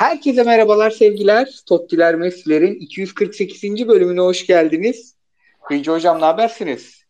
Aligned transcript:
Herkese 0.00 0.42
merhabalar 0.42 0.90
sevgiler. 0.90 1.60
Tottiler 1.66 2.14
Messi'lerin 2.14 2.74
248. 2.74 3.88
bölümüne 3.88 4.20
hoş 4.20 4.46
geldiniz. 4.46 5.14
Kıyıcı 5.68 5.90
Hocam 5.90 6.20
ne 6.20 6.24
habersiniz? 6.24 7.04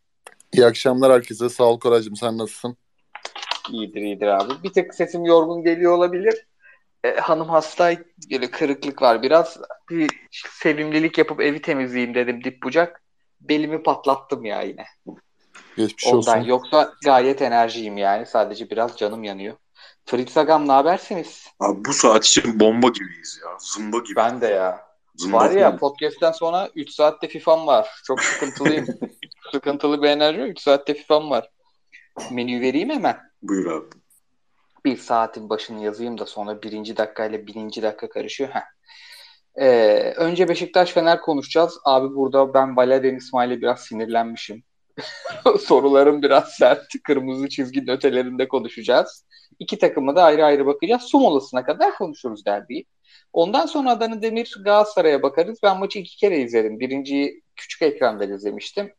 İyi 0.53 0.67
akşamlar 0.67 1.13
herkese. 1.13 1.49
Sağ 1.49 1.65
ol 1.65 1.81
Koraycığım. 1.81 2.17
Sen 2.17 2.39
nasılsın? 2.39 2.77
İyidir 3.71 4.01
iyidir 4.01 4.27
abi. 4.27 4.53
Bir 4.63 4.73
tık 4.73 4.95
sesim 4.95 5.25
yorgun 5.25 5.63
geliyor 5.63 5.93
olabilir. 5.93 6.47
Ee, 7.05 7.17
hanım 7.17 7.49
hasta. 7.49 7.93
Böyle 8.31 8.51
kırıklık 8.51 9.03
var 9.03 9.23
biraz. 9.23 9.59
Bir 9.91 10.11
sevimlilik 10.63 11.19
yapıp 11.19 11.41
evi 11.41 11.63
temizleyeyim 11.63 12.15
dedim 12.15 12.45
dip 12.45 12.63
bucak. 12.63 13.03
Belimi 13.41 13.83
patlattım 13.83 14.45
ya 14.45 14.63
yine. 14.63 14.85
Geçmiş 15.77 16.07
Ondan. 16.07 16.39
olsun. 16.39 16.49
Yoksa 16.49 16.93
gayet 17.05 17.43
enerjiyim 17.43 17.97
yani. 17.97 18.27
Sadece 18.27 18.71
biraz 18.71 18.97
canım 18.97 19.25
yanıyor. 19.25 19.57
Fritz 20.11 20.37
Agam 20.37 20.69
ne 20.69 20.73
habersiniz? 20.73 21.47
Abi 21.61 21.85
bu 21.85 21.93
saat 21.93 22.27
için 22.27 22.61
bomba 22.61 22.89
gibiyiz 22.89 23.41
ya. 23.45 23.51
Zımba 23.59 23.99
gibi. 23.99 24.17
Ben 24.17 24.41
de 24.41 24.47
ya. 24.47 24.87
Zımba 25.17 25.37
Var 25.37 25.51
ya 25.51 25.77
podcast'ten 25.77 26.33
sonra 26.33 26.71
3 26.75 26.91
saatte 26.91 27.29
FIFA'm 27.29 27.67
var. 27.67 27.89
Çok 28.05 28.21
sıkıntılıyım. 28.21 28.87
Sıkıntılı 29.53 30.03
bir 30.03 30.09
enerji. 30.09 30.41
3 30.41 30.61
saatte 30.61 30.95
FIFA'm 30.95 31.31
var. 31.31 31.51
Menüyü 32.31 32.61
vereyim 32.61 32.91
hemen. 32.91 33.19
Buyur 33.43 33.73
abi. 33.73 33.87
Bir 34.85 34.97
saatin 34.97 35.49
başını 35.49 35.85
yazayım 35.85 36.19
da 36.19 36.27
sonra 36.27 36.63
birinci 36.63 36.97
dakika 36.97 37.27
ile 37.27 37.47
birinci 37.47 37.83
dakika 37.83 38.09
karışıyor. 38.09 38.51
Heh. 38.51 38.65
Ee, 39.57 40.15
önce 40.17 40.49
Beşiktaş 40.49 40.93
Fener 40.93 41.21
konuşacağız. 41.21 41.79
Abi 41.85 42.15
burada 42.15 42.55
ben 42.55 42.77
Valerian 42.77 43.17
İsmail'e 43.17 43.61
biraz 43.61 43.81
sinirlenmişim. 43.81 44.63
Sorularım 45.61 46.23
biraz 46.23 46.49
sert. 46.49 46.87
Kırmızı 47.05 47.49
çizginin 47.49 47.89
ötelerinde 47.89 48.49
konuşacağız. 48.49 49.27
İki 49.59 49.79
takımı 49.79 50.17
da 50.17 50.25
ayrı 50.25 50.45
ayrı 50.45 50.67
bakacağız. 50.67 51.03
Su 51.03 51.21
molasına 51.21 51.65
kadar 51.65 51.95
konuşuruz 51.95 52.47
derbiyi. 52.47 52.87
Ondan 53.33 53.67
sonra 53.67 53.91
Adana 53.91 54.23
Demir 54.23 54.55
Galatasaray'a 54.65 55.23
bakarız. 55.23 55.59
Ben 55.63 55.79
maçı 55.79 55.99
iki 55.99 56.17
kere 56.17 56.39
izledim. 56.39 56.81
Birinciyi 56.81 57.43
küçük 57.57 57.83
ekrandan 57.83 58.33
izlemiştim. 58.33 58.93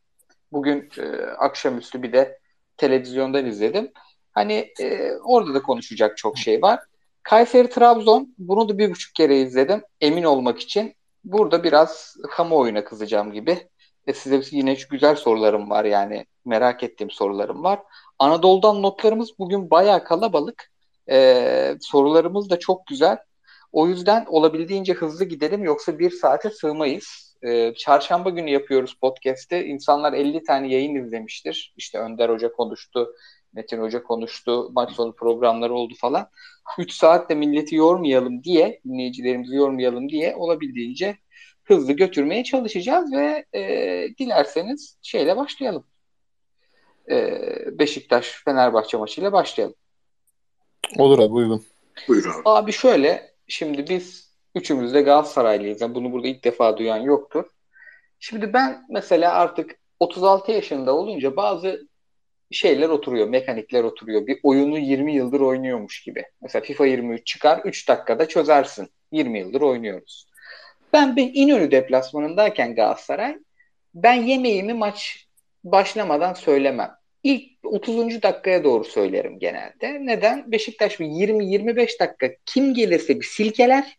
Bugün 0.51 0.89
e, 0.97 1.03
akşamüstü 1.21 2.03
bir 2.03 2.13
de 2.13 2.39
televizyondan 2.77 3.45
izledim. 3.45 3.91
Hani 4.31 4.73
e, 4.79 5.11
orada 5.23 5.53
da 5.53 5.61
konuşacak 5.61 6.17
çok 6.17 6.37
şey 6.37 6.61
var. 6.61 6.79
Kayseri 7.23 7.69
Trabzon 7.69 8.35
bunu 8.37 8.69
da 8.69 8.77
bir 8.77 8.91
buçuk 8.91 9.15
kere 9.15 9.39
izledim. 9.39 9.81
Emin 10.01 10.23
olmak 10.23 10.59
için. 10.59 10.95
Burada 11.23 11.63
biraz 11.63 12.15
kamuoyuna 12.31 12.83
kızacağım 12.83 13.31
gibi. 13.31 13.69
E, 14.07 14.13
size 14.13 14.41
yine 14.51 14.77
güzel 14.89 15.15
sorularım 15.15 15.69
var 15.69 15.85
yani. 15.85 16.25
Merak 16.45 16.83
ettiğim 16.83 17.11
sorularım 17.11 17.63
var. 17.63 17.79
Anadolu'dan 18.19 18.81
notlarımız 18.81 19.39
bugün 19.39 19.69
bayağı 19.69 20.03
kalabalık. 20.03 20.71
E, 21.11 21.77
sorularımız 21.81 22.49
da 22.49 22.59
çok 22.59 22.87
güzel. 22.87 23.17
O 23.71 23.87
yüzden 23.87 24.25
olabildiğince 24.27 24.93
hızlı 24.93 25.25
gidelim 25.25 25.63
yoksa 25.63 25.99
bir 25.99 26.09
saate 26.09 26.49
sığmayız. 26.49 27.31
Ee, 27.43 27.73
çarşamba 27.77 28.29
günü 28.29 28.49
yapıyoruz 28.49 28.97
podcast'te. 29.01 29.65
İnsanlar 29.65 30.13
50 30.13 30.43
tane 30.43 30.73
yayın 30.73 30.95
izlemiştir. 30.95 31.73
İşte 31.77 31.99
Önder 31.99 32.29
Hoca 32.29 32.51
konuştu, 32.51 33.13
Metin 33.53 33.81
Hoca 33.81 34.03
konuştu, 34.03 34.69
maç 34.71 34.91
sonu 34.91 35.15
programları 35.15 35.73
oldu 35.73 35.93
falan. 36.01 36.29
3 36.79 36.91
saatte 36.93 37.35
milleti 37.35 37.75
yormayalım 37.75 38.43
diye, 38.43 38.81
dinleyicilerimizi 38.85 39.55
yormayalım 39.55 40.09
diye 40.09 40.35
olabildiğince 40.35 41.17
hızlı 41.63 41.93
götürmeye 41.93 42.43
çalışacağız 42.43 43.13
ve 43.13 43.45
e, 43.53 43.61
dilerseniz 44.19 44.97
şeyle 45.01 45.37
başlayalım. 45.37 45.83
E, 47.09 47.39
Beşiktaş-Fenerbahçe 47.79 48.97
maçıyla 48.97 49.31
başlayalım. 49.31 49.75
Olur 50.97 51.19
abi 51.19 51.33
uygun. 51.33 51.63
Buyur 52.07 52.25
abi. 52.25 52.41
Abi 52.45 52.71
şöyle 52.71 53.33
şimdi 53.47 53.89
biz 53.89 54.31
üçümüz 54.55 54.93
de 54.93 55.01
Galatasaraylıyız. 55.01 55.81
Yani 55.81 55.95
bunu 55.95 56.11
burada 56.11 56.27
ilk 56.27 56.43
defa 56.43 56.77
duyan 56.77 56.97
yoktur. 56.97 57.45
Şimdi 58.19 58.53
ben 58.53 58.85
mesela 58.89 59.33
artık 59.33 59.75
36 59.99 60.51
yaşında 60.51 60.95
olunca 60.95 61.35
bazı 61.35 61.87
şeyler 62.51 62.89
oturuyor, 62.89 63.27
mekanikler 63.27 63.83
oturuyor. 63.83 64.27
Bir 64.27 64.39
oyunu 64.43 64.79
20 64.79 65.13
yıldır 65.13 65.39
oynuyormuş 65.39 66.03
gibi. 66.03 66.23
Mesela 66.41 66.63
FIFA 66.63 66.85
23 66.85 67.25
çıkar 67.25 67.61
3 67.65 67.89
dakikada 67.89 68.27
çözersin. 68.27 68.89
20 69.11 69.39
yıldır 69.39 69.61
oynuyoruz. 69.61 70.27
Ben 70.93 71.15
bir 71.15 71.31
İnönü 71.33 71.71
deplasmanındayken 71.71 72.75
Galatasaray 72.75 73.37
ben 73.93 74.13
yemeğimi 74.13 74.73
maç 74.73 75.27
başlamadan 75.63 76.33
söylemem. 76.33 76.91
İlk 77.23 77.51
30. 77.63 78.21
dakikaya 78.21 78.63
doğru 78.63 78.83
söylerim 78.83 79.39
genelde. 79.39 80.05
Neden? 80.05 80.51
Beşiktaş 80.51 80.99
bir 80.99 81.05
20-25 81.05 81.99
dakika 81.99 82.29
kim 82.45 82.73
gelirse 82.73 83.19
bir 83.19 83.25
silkeler. 83.25 83.97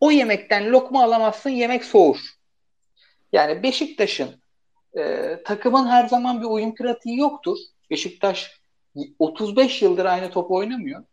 O 0.00 0.10
yemekten 0.10 0.72
lokma 0.72 1.04
alamazsın, 1.04 1.50
yemek 1.50 1.84
soğur. 1.84 2.16
Yani 3.32 3.62
Beşiktaş'ın 3.62 4.42
e, 4.98 5.36
takımın 5.44 5.86
her 5.86 6.08
zaman 6.08 6.40
bir 6.40 6.46
oyun 6.46 6.74
pratiği 6.74 7.18
yoktur. 7.18 7.58
Beşiktaş 7.90 8.60
35 9.18 9.82
yıldır 9.82 10.04
aynı 10.04 10.30
top 10.30 10.50
oynamıyor. 10.50 11.04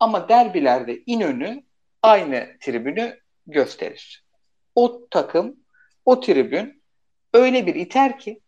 Ama 0.00 0.28
derbilerde 0.28 1.02
İnönü 1.06 1.62
aynı 2.02 2.48
tribünü 2.60 3.21
gösterir. 3.46 4.24
O 4.74 5.08
takım, 5.10 5.56
o 6.04 6.20
tribün 6.20 6.82
öyle 7.34 7.66
bir 7.66 7.74
iter 7.74 8.18
ki 8.18 8.40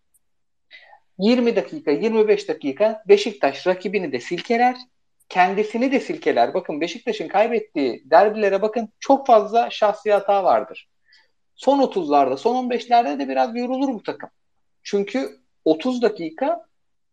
20 1.19 1.56
dakika, 1.56 1.91
25 1.91 2.49
dakika 2.49 3.03
Beşiktaş 3.09 3.66
rakibini 3.66 4.12
de 4.12 4.21
silkeler, 4.21 4.77
kendisini 5.28 5.93
de 5.93 6.00
silkeler. 6.00 6.55
Bakın 6.55 6.81
Beşiktaş'ın 6.81 7.28
kaybettiği 7.28 8.03
derbilere 8.10 8.62
bakın 8.62 8.88
çok 9.00 9.27
fazla 9.27 9.71
şahsi 9.71 10.12
hata 10.12 10.44
vardır. 10.44 10.88
Son 11.55 11.78
30'larda, 11.78 12.37
son 12.37 12.71
15'lerde 12.71 13.19
de 13.19 13.28
biraz 13.28 13.56
yorulur 13.56 13.94
bu 13.94 14.03
takım. 14.03 14.31
Çünkü 14.82 15.41
30 15.65 16.03
dakika 16.03 16.66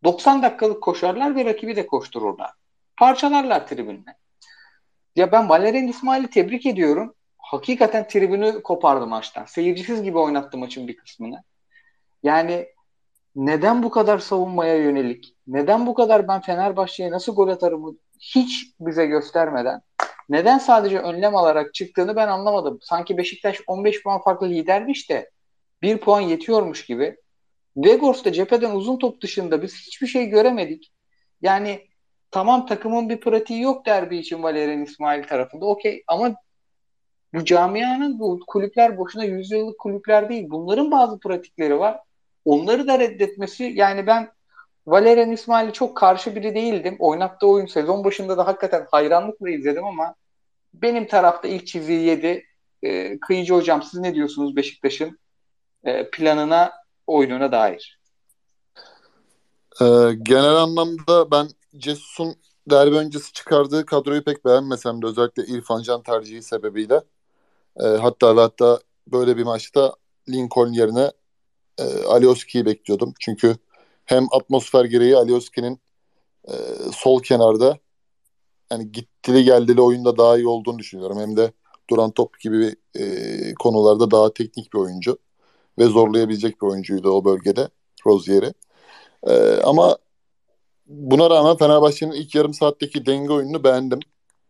90 0.03 0.44
dakikalık 0.44 0.84
koşarlar 0.84 1.36
ve 1.36 1.46
rakibi 1.46 1.75
de 1.75 1.88
koştururlar. 1.88 2.52
Parçalarlar 2.98 3.68
tribünle. 3.68 4.18
Ya 5.16 5.31
ben 5.31 5.50
Valerian 5.50 5.88
İsmail'i 5.88 6.30
tebrik 6.30 6.66
ediyorum. 6.66 7.16
Hakikaten 7.51 8.07
tribünü 8.07 8.63
kopardı 8.63 9.07
maçtan. 9.07 9.45
Seyircisiz 9.45 10.03
gibi 10.03 10.17
oynattı 10.17 10.57
maçın 10.57 10.88
bir 10.88 10.97
kısmını. 10.97 11.44
Yani 12.23 12.67
neden 13.35 13.84
bu 13.84 13.89
kadar 13.89 14.19
savunmaya 14.19 14.75
yönelik, 14.75 15.35
neden 15.47 15.88
bu 15.88 15.94
kadar 15.94 16.28
ben 16.28 16.41
Fenerbahçe'ye 16.41 17.12
nasıl 17.12 17.35
gol 17.35 17.47
atarımı 17.47 17.95
hiç 18.19 18.67
bize 18.79 19.06
göstermeden 19.06 19.81
neden 20.29 20.57
sadece 20.57 21.00
önlem 21.00 21.35
alarak 21.35 21.73
çıktığını 21.73 22.16
ben 22.16 22.28
anlamadım. 22.28 22.79
Sanki 22.81 23.17
Beşiktaş 23.17 23.62
15 23.68 24.03
puan 24.03 24.22
farklı 24.22 24.50
lidermiş 24.50 25.09
de 25.09 25.29
bir 25.81 25.97
puan 25.97 26.22
yetiyormuş 26.22 26.85
gibi. 26.85 27.18
Vegors 27.78 28.25
da 28.25 28.31
cepheden 28.31 28.72
uzun 28.72 28.97
top 28.97 29.22
dışında 29.22 29.62
biz 29.62 29.75
hiçbir 29.75 30.07
şey 30.07 30.25
göremedik. 30.25 30.91
Yani 31.41 31.88
tamam 32.31 32.66
takımın 32.66 33.09
bir 33.09 33.19
pratiği 33.19 33.62
yok 33.62 33.85
derbi 33.85 34.18
için 34.18 34.44
Valerian 34.44 34.83
İsmail 34.83 35.23
tarafında 35.23 35.66
okey 35.66 36.03
ama 36.07 36.35
bu 37.34 37.46
camianın 37.46 38.19
bu 38.19 38.40
kulüpler 38.47 38.97
boşuna 38.97 39.24
yüzyıllık 39.24 39.80
kulüpler 39.80 40.30
değil. 40.30 40.47
Bunların 40.50 40.92
bazı 40.92 41.19
pratikleri 41.19 41.80
var. 41.80 42.00
Onları 42.46 42.88
da 42.88 43.00
reddetmesi 43.00 43.64
yani 43.64 44.08
ben 44.08 44.31
Valerian 44.88 45.31
İsmail'e 45.31 45.74
çok 45.74 45.97
karşı 45.97 46.36
biri 46.36 46.56
değildim. 46.56 46.96
Oynattığı 47.00 47.47
oyun 47.47 47.66
sezon 47.66 48.03
başında 48.03 48.38
da 48.38 48.47
hakikaten 48.47 48.88
hayranlıkla 48.92 49.50
izledim 49.50 49.86
ama 49.86 50.16
benim 50.74 51.08
tarafta 51.08 51.47
ilk 51.47 51.68
çizgiyi 51.68 52.02
yedi. 52.02 52.46
Ee, 52.84 53.19
Kıyıcı 53.19 53.53
hocam 53.53 53.84
siz 53.84 54.00
ne 54.00 54.16
diyorsunuz 54.16 54.56
Beşiktaş'ın 54.56 55.19
e, 55.84 56.09
planına, 56.09 56.72
oyununa 57.08 57.52
dair? 57.52 58.00
Ee, 59.81 59.86
genel 60.22 60.56
anlamda 60.56 61.31
ben 61.31 61.48
Cesus'un 61.78 62.36
derbi 62.69 62.96
öncesi 62.96 63.34
çıkardığı 63.34 63.86
kadroyu 63.86 64.24
pek 64.24 64.46
beğenmesem 64.46 65.02
de 65.02 65.06
özellikle 65.06 65.46
İrfan 65.46 65.81
Can 65.81 66.03
tercihi 66.03 66.42
sebebiyle. 66.42 67.02
Ee, 67.79 67.83
hatta 67.83 68.35
hatta 68.35 68.79
böyle 69.07 69.38
bir 69.38 69.44
maçta 69.44 69.95
Lincoln 70.29 70.73
yerine 70.73 71.12
e, 71.77 72.03
Alioski'yi 72.03 72.65
bekliyordum. 72.65 73.13
Çünkü 73.19 73.56
hem 74.06 74.27
atmosfer 74.31 74.85
gereği 74.85 75.18
Alioski'nin 75.18 75.79
e, 76.47 76.53
sol 76.94 77.21
kenarda 77.23 77.77
yani 78.71 78.91
gittili 78.91 79.44
geldili 79.44 79.81
oyunda 79.81 80.18
daha 80.18 80.38
iyi 80.38 80.47
olduğunu 80.47 80.79
düşünüyorum. 80.79 81.19
Hem 81.19 81.38
de 81.38 81.51
duran 81.89 82.12
top 82.12 82.39
gibi 82.39 82.75
e, 83.00 83.06
konularda 83.53 84.12
daha 84.12 84.33
teknik 84.33 84.74
bir 84.74 84.77
oyuncu 84.77 85.17
ve 85.79 85.85
zorlayabilecek 85.85 86.62
bir 86.62 86.67
oyuncuydu 86.67 87.09
o 87.12 87.25
bölgede 87.25 87.69
Rozier'i. 88.07 88.53
E, 89.27 89.62
ama 89.63 89.97
buna 90.85 91.29
rağmen 91.29 91.57
Fenerbahçe'nin 91.57 92.12
ilk 92.12 92.35
yarım 92.35 92.53
saatteki 92.53 93.06
denge 93.06 93.33
oyununu 93.33 93.63
beğendim. 93.63 94.00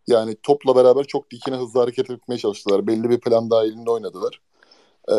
Yani 0.08 0.36
topla 0.44 0.76
beraber 0.76 1.04
çok 1.04 1.32
dikine 1.32 1.56
hızlı 1.56 1.80
hareket 1.80 2.10
etmeye 2.10 2.38
çalıştılar. 2.38 2.88
Belli 2.88 3.10
bir 3.10 3.20
plan 3.20 3.52
dahilinde 3.52 3.92
oynadılar. 3.92 4.42
Ee, 5.10 5.16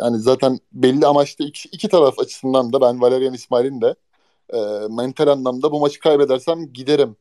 hani 0.00 0.18
zaten 0.18 0.58
belli 0.72 1.06
amaçlı 1.06 1.44
iki, 1.44 1.68
iki 1.72 1.88
taraf 1.88 2.18
açısından 2.20 2.72
da 2.72 2.80
ben 2.80 3.00
Valerian 3.00 3.34
İsmail'in 3.34 3.80
de 3.80 3.94
e, 4.54 4.58
mental 4.90 5.28
anlamda 5.28 5.72
bu 5.72 5.80
maçı 5.80 6.00
kaybedersem 6.00 6.72
giderim 6.72 7.16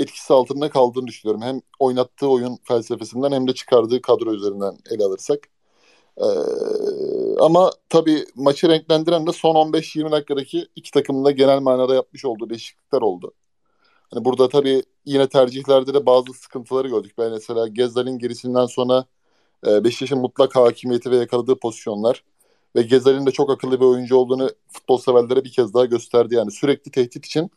etkisi 0.00 0.32
altında 0.34 0.70
kaldığını 0.70 1.06
düşünüyorum. 1.06 1.42
Hem 1.42 1.60
oynattığı 1.78 2.28
oyun 2.28 2.58
felsefesinden 2.64 3.32
hem 3.32 3.48
de 3.48 3.54
çıkardığı 3.54 4.02
kadro 4.02 4.34
üzerinden 4.34 4.76
ele 4.90 5.04
alırsak. 5.04 5.48
Ee, 6.18 6.24
ama 7.40 7.70
tabii 7.88 8.24
maçı 8.36 8.68
renklendiren 8.68 9.26
de 9.26 9.32
son 9.32 9.54
15-20 9.54 10.12
dakikadaki 10.12 10.68
iki 10.76 10.90
takımın 10.90 11.24
da 11.24 11.30
genel 11.30 11.60
manada 11.60 11.94
yapmış 11.94 12.24
olduğu 12.24 12.50
değişiklikler 12.50 13.02
oldu. 13.02 13.32
Hani 14.10 14.24
burada 14.24 14.48
tabii 14.48 14.82
yine 15.04 15.28
tercihlerde 15.28 15.94
de 15.94 16.06
bazı 16.06 16.32
sıkıntıları 16.32 16.88
gördük. 16.88 17.12
Ben 17.18 17.30
mesela 17.30 17.68
Gezzal'in 17.68 18.18
gerisinden 18.18 18.66
sonra 18.66 19.04
e, 19.66 19.84
Beşiktaş'ın 19.84 20.18
mutlak 20.18 20.56
hakimiyeti 20.56 21.10
ve 21.10 21.16
yakaladığı 21.16 21.58
pozisyonlar 21.58 22.24
ve 22.76 22.82
Gezal'in 22.82 23.26
de 23.26 23.30
çok 23.30 23.50
akıllı 23.50 23.80
bir 23.80 23.84
oyuncu 23.84 24.16
olduğunu 24.16 24.50
futbol 24.68 24.98
severlere 24.98 25.44
bir 25.44 25.52
kez 25.52 25.74
daha 25.74 25.84
gösterdi. 25.84 26.34
Yani 26.34 26.50
sürekli 26.50 26.90
tehdit 26.90 27.26
için 27.26 27.50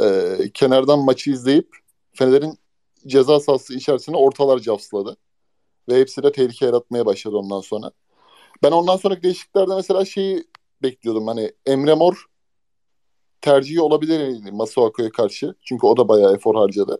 e, 0.00 0.36
kenardan 0.54 0.98
maçı 0.98 1.30
izleyip 1.30 1.76
Fener'in 2.12 2.58
ceza 3.06 3.40
sahası 3.40 3.74
içerisine 3.74 4.16
ortalar 4.16 4.58
cafsladı. 4.58 5.16
Ve 5.88 6.00
hepsi 6.00 6.22
de 6.22 6.32
tehlike 6.32 6.66
yaratmaya 6.66 7.06
başladı 7.06 7.36
ondan 7.36 7.60
sonra. 7.60 7.90
Ben 8.62 8.72
ondan 8.72 8.96
sonraki 8.96 9.22
değişikliklerde 9.22 9.74
mesela 9.74 10.04
şeyi 10.04 10.44
bekliyordum. 10.82 11.26
Hani 11.26 11.52
Emre 11.66 11.94
Mor 11.94 12.26
tercihi 13.42 13.80
olabilir 13.80 14.50
Masuaku'ya 14.52 15.10
karşı. 15.10 15.54
Çünkü 15.64 15.86
o 15.86 15.96
da 15.96 16.08
bayağı 16.08 16.34
efor 16.34 16.54
harcadı. 16.54 16.98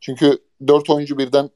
Çünkü 0.00 0.38
4 0.68 0.90
oyuncu 0.90 1.18
birden 1.18 1.50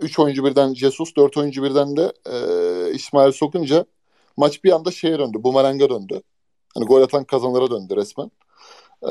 3 0.00 0.18
oyuncu 0.18 0.44
birden 0.44 0.74
Jesus, 0.74 1.16
4 1.16 1.36
oyuncu 1.36 1.62
birden 1.62 1.96
de 1.96 2.12
e, 2.26 2.94
İsmail 2.94 3.32
sokunca 3.32 3.86
maç 4.36 4.64
bir 4.64 4.72
anda 4.72 4.90
şeye 4.90 5.18
döndü. 5.18 5.38
Bumerang'a 5.42 5.90
döndü. 5.90 6.22
Hani 6.74 6.86
gol 6.86 7.02
atan 7.02 7.24
kazanlara 7.24 7.70
döndü 7.70 7.96
resmen. 7.96 8.30
E, 9.02 9.10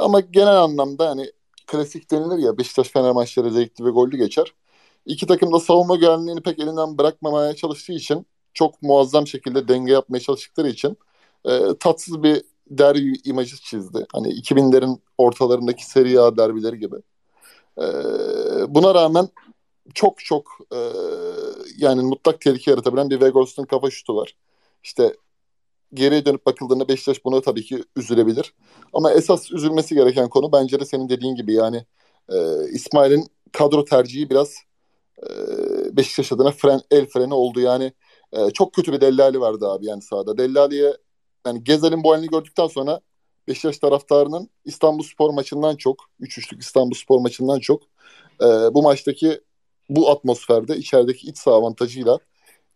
ama 0.00 0.20
genel 0.20 0.62
anlamda 0.62 1.10
hani 1.10 1.32
klasik 1.66 2.10
denilir 2.10 2.38
ya 2.38 2.58
Beşiktaş 2.58 2.88
Fener 2.88 3.12
maçları 3.12 3.50
zevkli 3.50 3.84
ve 3.84 3.90
gollü 3.90 4.16
geçer. 4.16 4.54
İki 5.06 5.26
takım 5.26 5.52
da 5.52 5.60
savunma 5.60 5.96
güvenliğini 5.96 6.42
pek 6.42 6.58
elinden 6.58 6.98
bırakmamaya 6.98 7.56
çalıştığı 7.56 7.92
için 7.92 8.26
çok 8.54 8.82
muazzam 8.82 9.26
şekilde 9.26 9.68
denge 9.68 9.92
yapmaya 9.92 10.20
çalıştıkları 10.20 10.68
için 10.68 10.98
e, 11.44 11.60
tatsız 11.80 12.22
bir 12.22 12.42
derbi 12.70 13.12
imajı 13.24 13.56
çizdi. 13.56 14.06
Hani 14.12 14.28
2000'lerin 14.28 14.98
ortalarındaki 15.18 15.86
Serie 15.86 16.18
A 16.18 16.36
derbileri 16.36 16.78
gibi. 16.78 16.96
E, 17.78 17.84
buna 18.74 18.94
rağmen 18.94 19.28
çok 19.94 20.18
çok 20.18 20.58
e, 20.72 20.80
yani 21.78 22.02
mutlak 22.02 22.40
tehlike 22.40 22.70
yaratabilen 22.70 23.10
bir 23.10 23.20
Vegors'un 23.20 23.64
kafa 23.64 23.90
şutu 23.90 24.16
var. 24.16 24.36
İşte 24.82 25.16
geriye 25.94 26.24
dönüp 26.26 26.46
bakıldığında 26.46 26.88
Beşiktaş 26.88 27.24
buna 27.24 27.40
tabii 27.40 27.64
ki 27.64 27.84
üzülebilir. 27.96 28.54
Ama 28.92 29.12
esas 29.12 29.52
üzülmesi 29.52 29.94
gereken 29.94 30.28
konu 30.28 30.52
bence 30.52 30.80
de 30.80 30.84
senin 30.84 31.08
dediğin 31.08 31.34
gibi 31.34 31.54
yani 31.54 31.86
e, 32.28 32.36
İsmail'in 32.72 33.26
kadro 33.52 33.84
tercihi 33.84 34.30
biraz 34.30 34.54
e, 35.22 35.26
Beşiktaş 35.96 36.32
adına 36.32 36.50
fren, 36.50 36.80
el 36.90 37.06
freni 37.06 37.34
oldu. 37.34 37.60
Yani 37.60 37.92
e, 38.32 38.50
çok 38.50 38.74
kötü 38.74 38.92
bir 38.92 39.00
Dellali 39.00 39.40
vardı 39.40 39.68
abi 39.68 39.86
yani 39.86 40.02
sahada. 40.02 40.38
Dellali'ye 40.38 40.96
yani 41.46 41.64
Gezel'in 41.64 42.02
bu 42.02 42.12
halini 42.12 42.26
gördükten 42.26 42.66
sonra 42.66 43.00
Beşiktaş 43.48 43.78
taraftarının 43.78 44.50
İstanbul 44.64 45.02
Spor 45.02 45.30
maçından 45.30 45.76
çok, 45.76 46.04
3-3'lük 46.20 46.60
İstanbul 46.60 46.94
Spor 46.94 47.20
maçından 47.20 47.58
çok 47.58 47.82
e, 48.42 48.46
bu 48.46 48.82
maçtaki 48.82 49.40
bu 49.88 50.10
atmosferde 50.10 50.76
içerideki 50.76 51.26
iç 51.26 51.38
saha 51.38 51.54
avantajıyla 51.54 52.18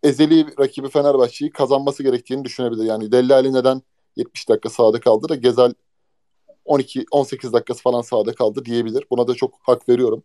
ezeli 0.03 0.45
rakibi 0.59 0.89
Fenerbahçe'yi 0.89 1.51
kazanması 1.51 2.03
gerektiğini 2.03 2.45
düşünebilir. 2.45 2.83
Yani 2.83 3.11
Dellali 3.11 3.53
neden 3.53 3.81
70 4.15 4.49
dakika 4.49 4.69
sahada 4.69 4.99
kaldı 4.99 5.29
da 5.29 5.35
Gezel 5.35 5.73
12-18 6.65 7.53
dakikası 7.53 7.81
falan 7.81 8.01
sahada 8.01 8.35
kaldı 8.35 8.65
diyebilir. 8.65 9.05
Buna 9.11 9.27
da 9.27 9.35
çok 9.35 9.53
hak 9.61 9.89
veriyorum. 9.89 10.23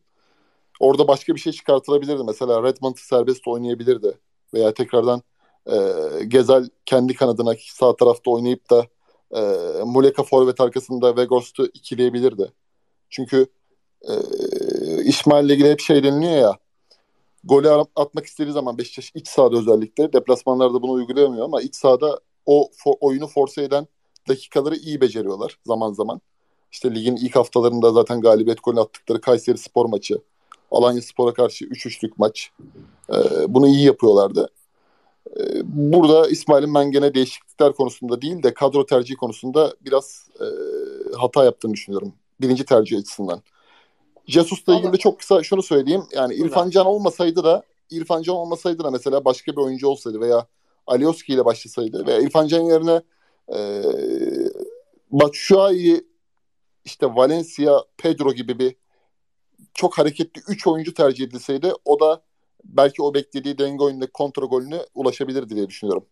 Orada 0.81 1.09
başka 1.09 1.35
bir 1.35 1.41
şey 1.41 1.53
çıkartılabilirdi. 1.53 2.23
Mesela 2.27 2.63
Redmond'ı 2.63 3.01
serbest 3.01 3.49
oynayabilirdi. 3.49 4.19
Veya 4.55 4.75
tekrardan 4.75 5.23
e, 5.67 5.77
Gezel 6.25 6.69
kendi 6.87 7.15
kanadına 7.15 7.55
sağ 7.59 7.97
tarafta 7.97 8.31
oynayıp 8.31 8.71
da 8.71 8.87
e, 9.37 9.41
Muleka 9.85 10.23
forvet 10.23 10.61
arkasında 10.61 11.17
Vegos'tu 11.17 11.67
ikileyebilirdi. 11.67 12.53
Çünkü 13.11 13.47
e, 14.03 14.13
İsmail'le 15.05 15.51
ilgili 15.51 15.71
hep 15.71 15.81
şey 15.81 16.03
deniliyor 16.03 16.37
ya 16.37 16.59
golü 17.47 17.69
atmak 17.97 18.27
istediği 18.27 18.53
zaman 18.53 18.79
Beşiktaş 18.79 19.13
iç 19.15 19.29
sahada 19.29 19.57
özellikle 19.57 20.13
deplasmanlarda 20.13 20.83
bunu 20.83 20.93
uygulayamıyor 20.93 21.45
ama 21.45 21.63
iç 21.63 21.77
sahada 21.77 22.21
o 22.47 22.71
for, 22.77 22.95
oyunu 23.01 23.27
force 23.27 23.63
eden 23.63 23.87
dakikaları 24.29 24.77
iyi 24.77 25.01
beceriyorlar 25.01 25.59
zaman 25.67 25.93
zaman. 25.93 26.21
İşte 26.73 26.95
ligin 26.95 27.17
ilk 27.17 27.37
haftalarında 27.37 27.93
zaten 27.93 28.21
galibiyet 28.21 28.63
golü 28.63 28.81
attıkları 28.81 29.21
Kayseri 29.21 29.59
Spor 29.59 29.87
maçı, 29.87 30.19
Alanya 30.71 31.03
Spor'a 31.03 31.35
karşı 31.35 31.65
3-3'lük 31.65 32.13
maç. 32.17 32.51
Ee, 33.11 33.15
bunu 33.49 33.69
iyi 33.69 33.85
yapıyorlardı. 33.85 34.51
Ee, 35.41 35.61
burada 35.65 36.29
İsmail'in 36.29 36.75
ben 36.75 36.91
gene 36.91 37.15
değişiklikler 37.15 37.73
konusunda 37.73 38.23
değil 38.23 38.43
de 38.43 38.55
kadro 38.55 38.87
tercihi 38.87 39.17
konusunda 39.17 39.75
biraz 39.81 40.29
e, 40.41 40.47
hata 41.17 41.45
yaptığını 41.45 41.73
düşünüyorum. 41.73 42.13
Birinci 42.41 42.65
tercih 42.65 42.99
açısından. 42.99 43.43
Jesus'la 44.27 44.75
ilgili 44.75 44.93
de 44.93 44.97
çok 44.97 45.19
kısa 45.19 45.43
şunu 45.43 45.63
söyleyeyim. 45.63 46.03
Yani 46.15 46.35
İrfan 46.35 46.71
Can 46.71 46.87
olmasaydı 46.87 47.45
da 47.45 47.63
İrfan 47.91 48.23
Can 48.23 48.37
olmasaydı 48.37 48.85
da 48.85 48.91
mesela 48.91 49.25
başka 49.25 49.53
bir 49.53 49.57
oyuncu 49.57 49.89
olsaydı 49.89 50.21
veya 50.21 50.47
Alioski 50.87 51.33
ile 51.33 51.45
başlasaydı 51.45 52.07
veya 52.07 52.21
İrfan 52.21 52.47
Can 52.47 52.61
yerine 52.61 53.03
e, 53.55 53.59
Batshuayi 55.11 56.07
işte 56.85 57.07
Valencia, 57.07 57.83
Pedro 57.99 58.33
gibi 58.33 58.59
bir 58.59 58.77
çok 59.75 59.99
hareketli 59.99 60.43
3 60.49 60.67
oyuncu 60.67 60.95
tercih 60.95 61.25
edilseydi 61.27 61.73
o 61.85 62.01
da 62.01 62.23
belki 62.69 63.03
o 63.03 63.15
beklediği 63.15 63.59
denge 63.59 63.85
oyunundaki 63.85 64.13
kontra 64.13 64.47
golüne 64.47 64.79
ulaşabilirdi 64.95 65.57
diye 65.57 65.69
düşünüyorum. 65.69 66.07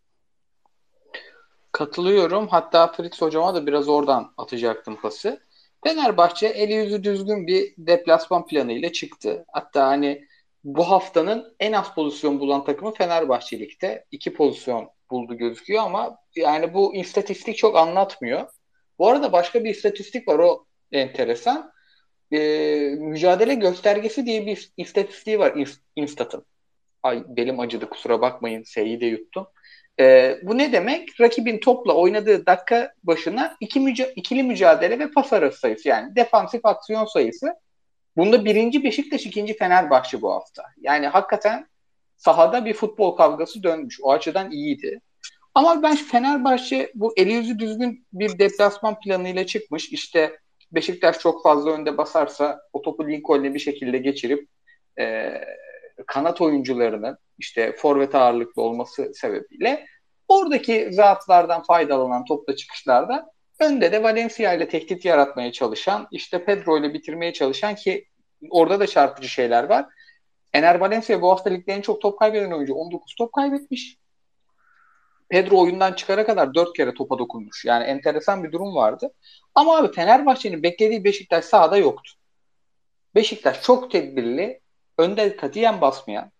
Katılıyorum. 1.72 2.48
Hatta 2.48 2.92
Fritz 2.92 3.22
hocama 3.22 3.54
da 3.54 3.66
biraz 3.66 3.88
oradan 3.88 4.32
atacaktım 4.36 4.96
pası. 5.00 5.40
Fenerbahçe 5.84 6.46
eli 6.46 6.74
yüzü 6.74 7.04
düzgün 7.04 7.46
bir 7.46 7.74
deplasman 7.78 8.46
planı 8.46 8.72
ile 8.72 8.92
çıktı. 8.92 9.44
Hatta 9.52 9.86
hani 9.86 10.24
bu 10.64 10.90
haftanın 10.90 11.54
en 11.60 11.72
az 11.72 11.94
pozisyon 11.94 12.40
bulan 12.40 12.64
takımı 12.64 12.94
Fenerbahçe 12.94 13.58
Lig'de. 13.58 14.04
iki 14.10 14.34
pozisyon 14.34 14.90
buldu 15.10 15.34
gözüküyor 15.34 15.82
ama 15.82 16.18
yani 16.36 16.74
bu 16.74 16.94
istatistik 16.94 17.56
çok 17.56 17.76
anlatmıyor. 17.76 18.48
Bu 18.98 19.08
arada 19.08 19.32
başka 19.32 19.64
bir 19.64 19.70
istatistik 19.70 20.28
var 20.28 20.38
o 20.38 20.66
enteresan. 20.92 21.72
Ee, 22.34 22.94
mücadele 22.98 23.54
göstergesi 23.54 24.26
diye 24.26 24.46
bir 24.46 24.70
istatistiği 24.76 25.38
var 25.38 25.54
Instat'ın. 25.96 26.44
Ay 27.02 27.24
belim 27.28 27.60
acıdı 27.60 27.88
kusura 27.88 28.20
bakmayın 28.20 28.62
S'yi 28.62 29.00
de 29.00 29.06
yuttum. 29.06 29.46
E, 30.00 30.38
bu 30.42 30.58
ne 30.58 30.72
demek? 30.72 31.20
Rakibin 31.20 31.58
topla 31.58 31.94
oynadığı 31.94 32.46
dakika 32.46 32.94
başına 33.04 33.56
iki 33.60 33.80
müca- 33.80 34.12
ikili 34.16 34.42
mücadele 34.42 34.98
ve 34.98 35.10
pas 35.10 35.32
arası 35.32 35.58
sayısı 35.58 35.88
yani 35.88 36.16
defansif 36.16 36.66
aksiyon 36.66 37.04
sayısı. 37.04 37.54
Bunda 38.16 38.44
birinci 38.44 38.84
Beşiktaş, 38.84 39.26
ikinci 39.26 39.56
Fenerbahçe 39.56 40.22
bu 40.22 40.32
hafta. 40.32 40.62
Yani 40.80 41.06
hakikaten 41.06 41.66
sahada 42.16 42.64
bir 42.64 42.74
futbol 42.74 43.16
kavgası 43.16 43.62
dönmüş. 43.62 44.00
O 44.02 44.12
açıdan 44.12 44.50
iyiydi. 44.50 45.00
Ama 45.54 45.82
ben 45.82 45.96
Fenerbahçe 45.96 46.92
bu 46.94 47.14
eli 47.16 47.32
yüzü 47.32 47.58
düzgün 47.58 48.06
bir 48.12 48.38
deplasman 48.38 49.00
planıyla 49.00 49.46
çıkmış. 49.46 49.92
İşte 49.92 50.38
Beşiktaş 50.74 51.18
çok 51.18 51.42
fazla 51.42 51.70
önde 51.70 51.98
basarsa 51.98 52.60
o 52.72 52.82
topu 52.82 53.08
Lincoln'e 53.08 53.54
bir 53.54 53.58
şekilde 53.58 53.98
geçirip 53.98 54.48
e, 54.98 55.32
kanat 56.06 56.40
oyuncularının 56.40 57.18
işte 57.38 57.76
forvet 57.76 58.14
ağırlıklı 58.14 58.62
olması 58.62 59.12
sebebiyle 59.14 59.86
oradaki 60.28 60.88
zaaflardan 60.92 61.62
faydalanan 61.62 62.24
topla 62.24 62.56
çıkışlarda 62.56 63.30
önde 63.60 63.92
de 63.92 64.02
Valencia 64.02 64.54
ile 64.54 64.68
tehdit 64.68 65.04
yaratmaya 65.04 65.52
çalışan 65.52 66.08
işte 66.10 66.44
Pedro 66.44 66.78
ile 66.78 66.94
bitirmeye 66.94 67.32
çalışan 67.32 67.74
ki 67.74 68.04
orada 68.50 68.80
da 68.80 68.86
çarpıcı 68.86 69.28
şeyler 69.28 69.64
var. 69.64 69.86
Ener 70.52 70.74
Valencia 70.74 71.22
bu 71.22 71.30
hafta 71.30 71.50
ligde 71.50 71.72
en 71.72 71.80
çok 71.80 72.02
top 72.02 72.18
kaybeden 72.18 72.50
oyuncu 72.50 72.74
19 72.74 73.14
top 73.18 73.32
kaybetmiş. 73.32 73.96
Pedro 75.28 75.60
oyundan 75.60 75.92
çıkara 75.92 76.26
kadar 76.26 76.54
4 76.54 76.76
kere 76.76 76.94
topa 76.94 77.18
dokunmuş. 77.18 77.64
Yani 77.64 77.84
enteresan 77.84 78.44
bir 78.44 78.52
durum 78.52 78.74
vardı. 78.74 79.12
Ama 79.54 79.76
abi 79.76 79.92
Fenerbahçe'nin 79.92 80.62
beklediği 80.62 81.04
Beşiktaş 81.04 81.44
sahada 81.44 81.76
yoktu. 81.76 82.12
Beşiktaş 83.14 83.62
çok 83.62 83.90
tedbirli, 83.90 84.60
önde 84.98 85.36
katiyen 85.36 85.80
basmayan, 85.80 86.32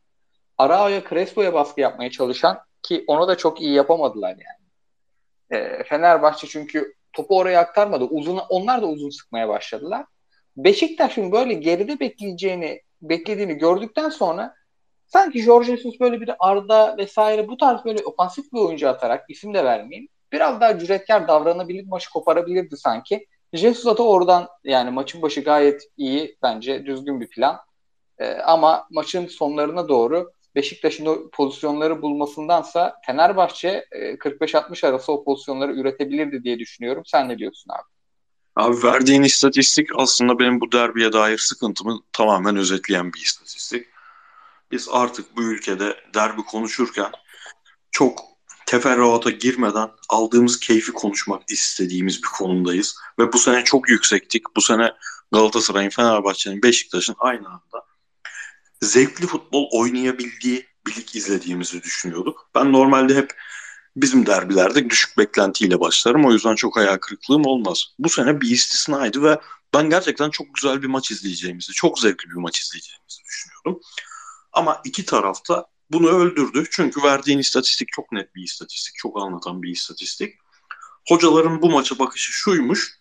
Arao'ya 0.59 1.03
Crespo'ya 1.09 1.55
baskı 1.55 1.81
yapmaya 1.81 2.11
çalışan 2.11 2.61
ki 2.83 3.05
onu 3.07 3.29
da 3.29 3.37
çok 3.37 3.61
iyi 3.61 3.73
yapamadılar 3.73 4.31
yani. 4.31 4.65
E, 5.51 5.85
Fenerbahçe 5.85 6.47
çünkü 6.47 6.95
topu 7.13 7.37
oraya 7.37 7.61
aktarmadı. 7.61 8.05
Uzun, 8.05 8.39
onlar 8.49 8.83
da 8.83 8.87
uzun 8.87 9.11
sıkmaya 9.11 9.49
başladılar. 9.49 10.07
Beşiktaş'ın 10.57 11.33
böyle 11.33 11.55
geride 11.55 12.01
bekleyeceğini 12.01 12.83
beklediğini 13.03 13.55
gördükten 13.55 14.09
sonra 14.09 14.55
sanki 15.15 15.43
Jorge 15.43 15.77
Jesus 15.77 16.01
böyle 16.01 16.21
bir 16.21 16.31
Arda 16.39 16.97
vesaire 16.99 17.49
bu 17.49 17.57
tarz 17.57 17.85
böyle 17.85 18.05
ofansif 18.05 18.53
bir 18.53 18.59
oyuncu 18.59 18.89
atarak 18.89 19.31
isim 19.31 19.55
de 19.55 19.65
vermeyeyim. 19.65 20.09
Biraz 20.33 20.61
daha 20.61 20.79
cüretkar 20.79 21.29
davranabilir, 21.29 21.87
maçı 21.87 22.11
koparabilirdi 22.11 22.77
sanki. 22.77 23.27
Jesus 23.53 23.99
da 23.99 24.03
oradan 24.03 24.49
yani 24.65 24.91
maçın 24.91 25.23
başı 25.23 25.41
gayet 25.41 25.83
iyi 25.97 26.37
bence 26.43 26.87
düzgün 26.87 27.21
bir 27.21 27.29
plan. 27.29 27.59
E, 28.19 28.33
ama 28.33 28.87
maçın 28.91 29.27
sonlarına 29.27 29.89
doğru 29.89 30.33
Beşiktaş'ın 30.55 31.07
o 31.07 31.31
pozisyonları 31.33 32.03
bulmasındansa 32.03 32.97
Fenerbahçe 33.07 33.87
e, 33.93 34.15
45-60 34.15 34.87
arası 34.87 35.13
o 35.13 35.25
pozisyonları 35.25 35.73
üretebilirdi 35.73 36.45
diye 36.45 36.59
düşünüyorum. 36.59 37.03
Sen 37.07 37.29
ne 37.29 37.39
diyorsun 37.39 37.71
abi? 37.71 37.89
Abi 38.57 38.83
verdiğin 38.83 39.23
istatistik 39.23 39.89
aslında 39.97 40.39
benim 40.39 40.61
bu 40.61 40.73
derbiye 40.73 41.13
dair 41.13 41.39
sıkıntımı 41.39 42.01
tamamen 42.13 42.57
özetleyen 42.57 43.13
bir 43.13 43.21
istatistik. 43.21 43.94
Biz 44.75 44.89
artık 44.91 45.37
bu 45.37 45.43
ülkede 45.43 45.97
derbi 46.15 46.43
konuşurken 46.43 47.13
çok 47.91 48.21
teferruata 48.67 49.31
girmeden 49.31 49.91
aldığımız 50.09 50.61
keyfi 50.61 50.93
konuşmak 50.93 51.43
istediğimiz 51.51 52.23
bir 52.23 52.29
konumdayız. 52.29 52.97
Ve 53.19 53.33
bu 53.33 53.39
sene 53.39 53.65
çok 53.65 53.89
yüksektik. 53.89 54.43
Bu 54.57 54.61
sene 54.61 54.93
Galatasaray'ın, 55.33 55.91
Fenerbahçe'nin, 55.91 56.63
Beşiktaş'ın 56.63 57.17
aynı 57.19 57.49
anda 57.49 57.87
zevkli 58.83 59.27
futbol 59.27 59.69
oynayabildiği 59.73 60.67
bir 60.87 60.97
lig 60.97 61.17
izlediğimizi 61.17 61.83
düşünüyorduk. 61.83 62.51
Ben 62.55 62.73
normalde 62.73 63.15
hep 63.15 63.33
bizim 63.97 64.27
derbilerde 64.27 64.91
düşük 64.91 65.19
beklentiyle 65.19 65.81
başlarım. 65.81 66.25
O 66.25 66.33
yüzden 66.33 66.55
çok 66.55 66.77
hayal 66.77 66.97
kırıklığım 66.97 67.47
olmaz. 67.47 67.85
Bu 67.99 68.09
sene 68.09 68.41
bir 68.41 68.51
istisnaydı 68.51 69.23
ve 69.23 69.41
ben 69.75 69.91
gerçekten 69.91 70.31
çok 70.31 70.55
güzel 70.55 70.83
bir 70.83 70.89
maç 70.89 71.11
izleyeceğimizi, 71.11 71.73
çok 71.73 71.99
zevkli 71.99 72.31
bir 72.31 72.41
maç 72.41 72.61
izleyeceğimizi 72.61 73.23
düşünüyordum. 73.25 73.81
Ama 74.55 74.81
iki 74.85 75.05
tarafta 75.05 75.67
bunu 75.91 76.09
öldürdü. 76.09 76.65
Çünkü 76.71 77.03
verdiğin 77.03 77.39
istatistik 77.39 77.89
çok 77.93 78.13
net 78.13 78.35
bir 78.35 78.43
istatistik, 78.43 78.97
çok 78.97 79.23
anlatan 79.23 79.63
bir 79.63 79.71
istatistik. 79.71 80.35
Hocaların 81.09 81.63
bu 81.63 81.71
maça 81.71 81.99
bakışı 81.99 82.33
şuymuş. 82.33 83.01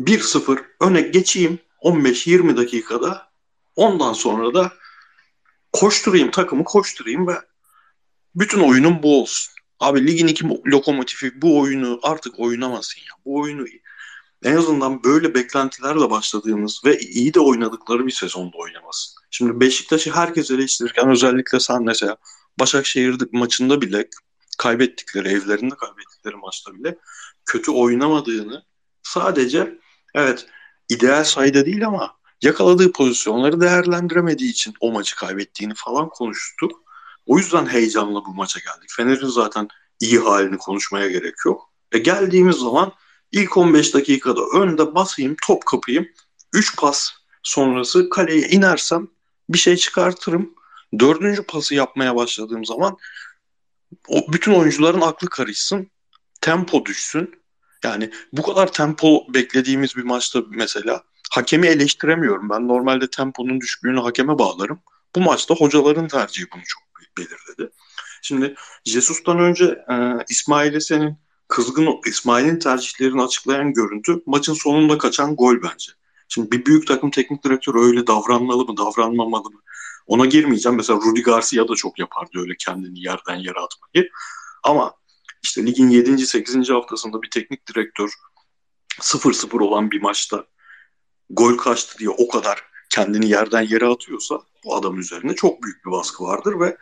1-0 0.00 0.64
öne 0.80 1.00
geçeyim 1.00 1.58
15-20 1.82 2.56
dakikada 2.56 3.32
ondan 3.76 4.12
sonra 4.12 4.54
da 4.54 4.72
koşturayım 5.72 6.30
takımı 6.30 6.64
koşturayım 6.64 7.26
ve 7.26 7.34
bütün 8.34 8.60
oyunum 8.60 9.02
bu 9.02 9.22
olsun. 9.22 9.54
Abi 9.80 10.06
ligin 10.06 10.26
iki 10.26 10.44
lokomotifi 10.66 11.42
bu 11.42 11.60
oyunu 11.60 12.00
artık 12.02 12.40
oynamasın 12.40 13.00
ya. 13.00 13.12
Bu 13.24 13.40
oyunu 13.40 13.66
en 14.44 14.56
azından 14.56 15.04
böyle 15.04 15.34
beklentilerle 15.34 16.10
başladığımız 16.10 16.80
ve 16.84 16.98
iyi 16.98 17.34
de 17.34 17.40
oynadıkları 17.40 18.06
bir 18.06 18.12
sezonda 18.12 18.56
oynamasın. 18.56 19.14
Şimdi 19.30 19.60
Beşiktaş'ı 19.60 20.10
herkes 20.10 20.50
eleştirirken 20.50 21.10
özellikle 21.10 21.60
sen 21.60 21.82
mesela 21.82 22.16
Başakşehir 22.60 23.16
maçında 23.32 23.80
bile 23.80 24.08
kaybettikleri, 24.58 25.28
evlerinde 25.28 25.74
kaybettikleri 25.74 26.36
maçta 26.36 26.74
bile 26.74 26.98
kötü 27.46 27.70
oynamadığını 27.70 28.64
sadece 29.02 29.78
evet 30.14 30.46
ideal 30.88 31.24
sayıda 31.24 31.66
değil 31.66 31.86
ama 31.86 32.16
yakaladığı 32.42 32.92
pozisyonları 32.92 33.60
değerlendiremediği 33.60 34.50
için 34.50 34.74
o 34.80 34.92
maçı 34.92 35.16
kaybettiğini 35.16 35.74
falan 35.76 36.08
konuştuk. 36.08 36.72
O 37.26 37.38
yüzden 37.38 37.66
heyecanla 37.66 38.24
bu 38.24 38.34
maça 38.34 38.60
geldik. 38.60 38.90
Fener'in 38.96 39.26
zaten 39.26 39.68
iyi 40.00 40.18
halini 40.18 40.58
konuşmaya 40.58 41.08
gerek 41.08 41.34
yok. 41.46 41.72
E 41.92 41.98
geldiğimiz 41.98 42.56
zaman 42.56 42.92
ilk 43.32 43.56
15 43.56 43.94
dakikada 43.94 44.40
önde 44.54 44.94
basayım, 44.94 45.36
top 45.46 45.66
kapayım. 45.66 46.08
3 46.54 46.76
pas 46.76 47.10
sonrası 47.42 48.10
kaleye 48.10 48.48
inersem 48.48 49.08
bir 49.48 49.58
şey 49.58 49.76
çıkartırım. 49.76 50.54
Dördüncü 50.98 51.42
pası 51.42 51.74
yapmaya 51.74 52.16
başladığım 52.16 52.64
zaman 52.64 52.96
o 54.08 54.32
bütün 54.32 54.52
oyuncuların 54.52 55.00
aklı 55.00 55.28
karışsın. 55.28 55.90
Tempo 56.40 56.84
düşsün. 56.84 57.34
Yani 57.84 58.10
bu 58.32 58.42
kadar 58.42 58.72
tempo 58.72 59.26
beklediğimiz 59.34 59.96
bir 59.96 60.02
maçta 60.02 60.42
mesela 60.48 61.02
hakemi 61.30 61.66
eleştiremiyorum. 61.66 62.50
Ben 62.50 62.68
normalde 62.68 63.10
temponun 63.10 63.60
düşüklüğünü 63.60 64.00
hakeme 64.00 64.38
bağlarım. 64.38 64.82
Bu 65.16 65.20
maçta 65.20 65.54
hocaların 65.54 66.08
tercihi 66.08 66.46
bunu 66.54 66.62
çok 66.66 66.82
belirledi. 67.18 67.72
Şimdi 68.22 68.54
Jesus'tan 68.84 69.38
önce 69.38 69.64
e, 69.64 69.94
İsmail'e 70.28 70.80
senin 70.80 71.18
kızgın 71.48 71.88
İsmail'in 72.06 72.58
tercihlerini 72.58 73.22
açıklayan 73.22 73.72
görüntü 73.72 74.22
maçın 74.26 74.54
sonunda 74.54 74.98
kaçan 74.98 75.36
gol 75.36 75.56
bence. 75.62 75.92
Şimdi 76.28 76.50
bir 76.50 76.66
büyük 76.66 76.86
takım 76.86 77.10
teknik 77.10 77.44
direktörü 77.44 77.78
öyle 77.78 78.06
davranmalı 78.06 78.64
mı, 78.64 78.76
davranmamalı 78.76 79.50
mı? 79.50 79.60
Ona 80.06 80.26
girmeyeceğim. 80.26 80.76
Mesela 80.76 81.00
Rudy 81.00 81.22
Garcia 81.22 81.68
da 81.68 81.74
çok 81.74 81.98
yapardı 81.98 82.38
öyle 82.38 82.54
kendini 82.58 83.00
yerden 83.00 83.36
yere 83.36 83.58
atmayı. 83.58 84.10
Ama 84.62 84.94
işte 85.42 85.66
ligin 85.66 85.88
7. 85.88 86.26
8. 86.26 86.70
haftasında 86.70 87.22
bir 87.22 87.30
teknik 87.30 87.68
direktör 87.68 88.10
0-0 89.00 89.62
olan 89.62 89.90
bir 89.90 90.02
maçta 90.02 90.46
gol 91.30 91.56
kaçtı 91.56 91.98
diye 91.98 92.10
o 92.10 92.28
kadar 92.28 92.62
kendini 92.90 93.28
yerden 93.28 93.62
yere 93.62 93.86
atıyorsa 93.86 94.40
bu 94.64 94.76
adam 94.76 94.98
üzerine 94.98 95.34
çok 95.34 95.62
büyük 95.62 95.86
bir 95.86 95.90
baskı 95.90 96.24
vardır 96.24 96.60
ve 96.60 96.76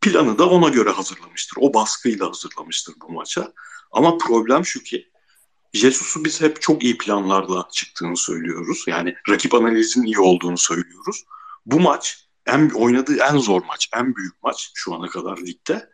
planı 0.00 0.38
da 0.38 0.50
ona 0.50 0.68
göre 0.68 0.90
hazırlamıştır. 0.90 1.56
O 1.60 1.74
baskıyla 1.74 2.28
hazırlamıştır 2.28 2.94
bu 3.02 3.12
maça. 3.12 3.52
Ama 3.92 4.18
problem 4.18 4.64
şu 4.64 4.82
ki 4.82 5.10
Jesus'u 5.72 6.24
biz 6.24 6.40
hep 6.40 6.60
çok 6.60 6.82
iyi 6.82 6.98
planlarla 6.98 7.68
çıktığını 7.72 8.16
söylüyoruz. 8.16 8.84
Yani 8.86 9.14
rakip 9.28 9.54
analizinin 9.54 10.06
iyi 10.06 10.18
olduğunu 10.18 10.58
söylüyoruz. 10.58 11.24
Bu 11.66 11.80
maç 11.80 12.28
en 12.46 12.70
oynadığı 12.70 13.16
en 13.16 13.36
zor 13.36 13.62
maç, 13.64 13.88
en 13.96 14.16
büyük 14.16 14.42
maç 14.42 14.70
şu 14.74 14.94
ana 14.94 15.08
kadar 15.08 15.38
ligde. 15.38 15.90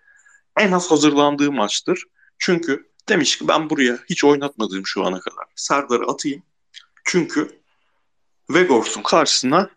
En 0.57 0.73
az 0.73 0.91
hazırlandığı 0.91 1.53
maçtır. 1.53 2.05
Çünkü 2.39 2.91
demiş 3.09 3.39
ki 3.39 3.49
ben 3.49 3.71
buraya 3.71 3.99
hiç 4.11 4.25
oynatmadığım 4.25 4.87
şu 4.87 5.05
ana 5.05 5.21
kadar 5.21 5.45
Serdar'ı 5.57 6.07
atayım. 6.07 6.43
Çünkü 7.05 7.61
Vegors'un 8.51 9.03
karşısına 9.03 9.71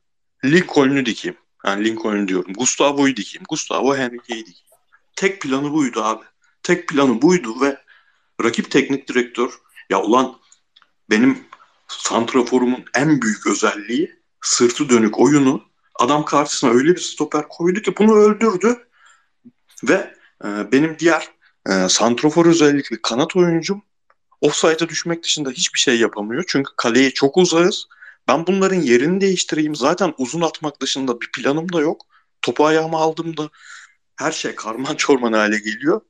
Lincoln'u 0.46 1.06
dikeyim. 1.06 1.38
Yani 1.66 1.86
Lincoln'u 1.86 2.28
diyorum. 2.28 2.54
Gustavo'yu 2.54 3.16
dikeyim. 3.16 3.46
Gustavo 3.50 3.96
Henrique'yi 3.96 4.46
dikeyim. 4.46 4.70
Tek 5.16 5.42
planı 5.42 5.74
buydu 5.74 6.04
abi. 6.04 6.24
Tek 6.64 6.88
planı 6.88 7.22
buydu 7.22 7.62
ve 7.62 7.78
rakip 8.44 8.72
teknik 8.72 9.08
direktör 9.08 9.60
ya 9.90 10.02
ulan 10.02 10.38
benim 11.10 11.44
santraforumun 11.88 12.86
en 12.96 13.22
büyük 13.22 13.48
özelliği 13.48 14.20
sırtı 14.42 14.90
dönük 14.90 15.20
oyunu 15.20 15.64
adam 15.96 16.26
karşısına 16.26 16.70
öyle 16.70 16.96
bir 16.96 17.02
stoper 17.02 17.48
koydu 17.48 17.82
ki 17.82 17.94
bunu 17.98 18.16
öldürdü 18.16 18.88
ve 19.84 20.14
e, 20.46 20.72
benim 20.72 21.00
diğer 21.00 21.30
e, 21.70 21.90
santrafor 21.90 22.46
özellikle 22.46 23.02
kanat 23.02 23.36
oyuncum 23.36 23.82
offside'a 24.42 24.90
düşmek 24.90 25.24
dışında 25.24 25.50
hiçbir 25.50 25.80
şey 25.80 26.00
yapamıyor. 26.00 26.44
Çünkü 26.48 26.72
kaleye 26.78 27.12
çok 27.12 27.38
uzağız 27.38 27.88
ben 28.30 28.48
bunların 28.48 28.82
yerini 28.82 29.22
değiştireyim. 29.22 29.76
Zaten 29.76 30.14
uzun 30.18 30.42
atmak 30.42 30.82
dışında 30.82 31.22
bir 31.22 31.32
planım 31.32 31.74
da 31.74 31.82
yok. 31.82 32.02
Topu 32.42 32.66
ayağıma 32.66 33.00
aldığımda 33.00 33.50
her 34.16 34.32
şey 34.32 34.56
karman 34.56 34.96
çorman 34.98 35.34
hale 35.34 35.60
geliyor. 35.60 36.02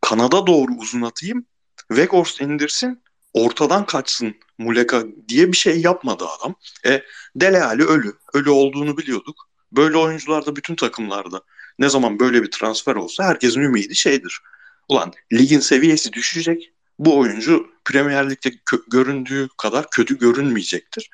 Kanada 0.00 0.46
doğru 0.46 0.72
uzun 0.78 1.02
atayım. 1.02 1.46
Weghorst 1.88 2.40
indirsin. 2.40 3.02
Ortadan 3.34 3.86
kaçsın 3.86 4.34
Muleka 4.58 5.04
diye 5.28 5.52
bir 5.52 5.56
şey 5.56 5.80
yapmadı 5.80 6.24
adam. 6.38 6.54
E, 6.86 7.02
Dele 7.36 7.64
Alli 7.64 7.84
ölü. 7.84 8.12
Ölü 8.34 8.50
olduğunu 8.50 8.96
biliyorduk. 8.96 9.48
Böyle 9.72 9.96
oyuncular 9.96 10.46
da 10.46 10.56
bütün 10.56 10.74
takımlarda 10.74 11.40
ne 11.78 11.88
zaman 11.88 12.18
böyle 12.20 12.42
bir 12.42 12.50
transfer 12.50 12.94
olsa 12.94 13.24
herkesin 13.24 13.60
ümidi 13.60 13.96
şeydir. 13.96 14.40
Ulan 14.88 15.12
ligin 15.32 15.60
seviyesi 15.60 16.12
düşecek. 16.12 16.72
Bu 16.98 17.18
oyuncu 17.18 17.66
Premier 17.84 18.30
Lig'de 18.30 18.48
kö- 18.48 18.90
göründüğü 18.90 19.48
kadar 19.58 19.90
kötü 19.90 20.18
görünmeyecektir. 20.18 21.10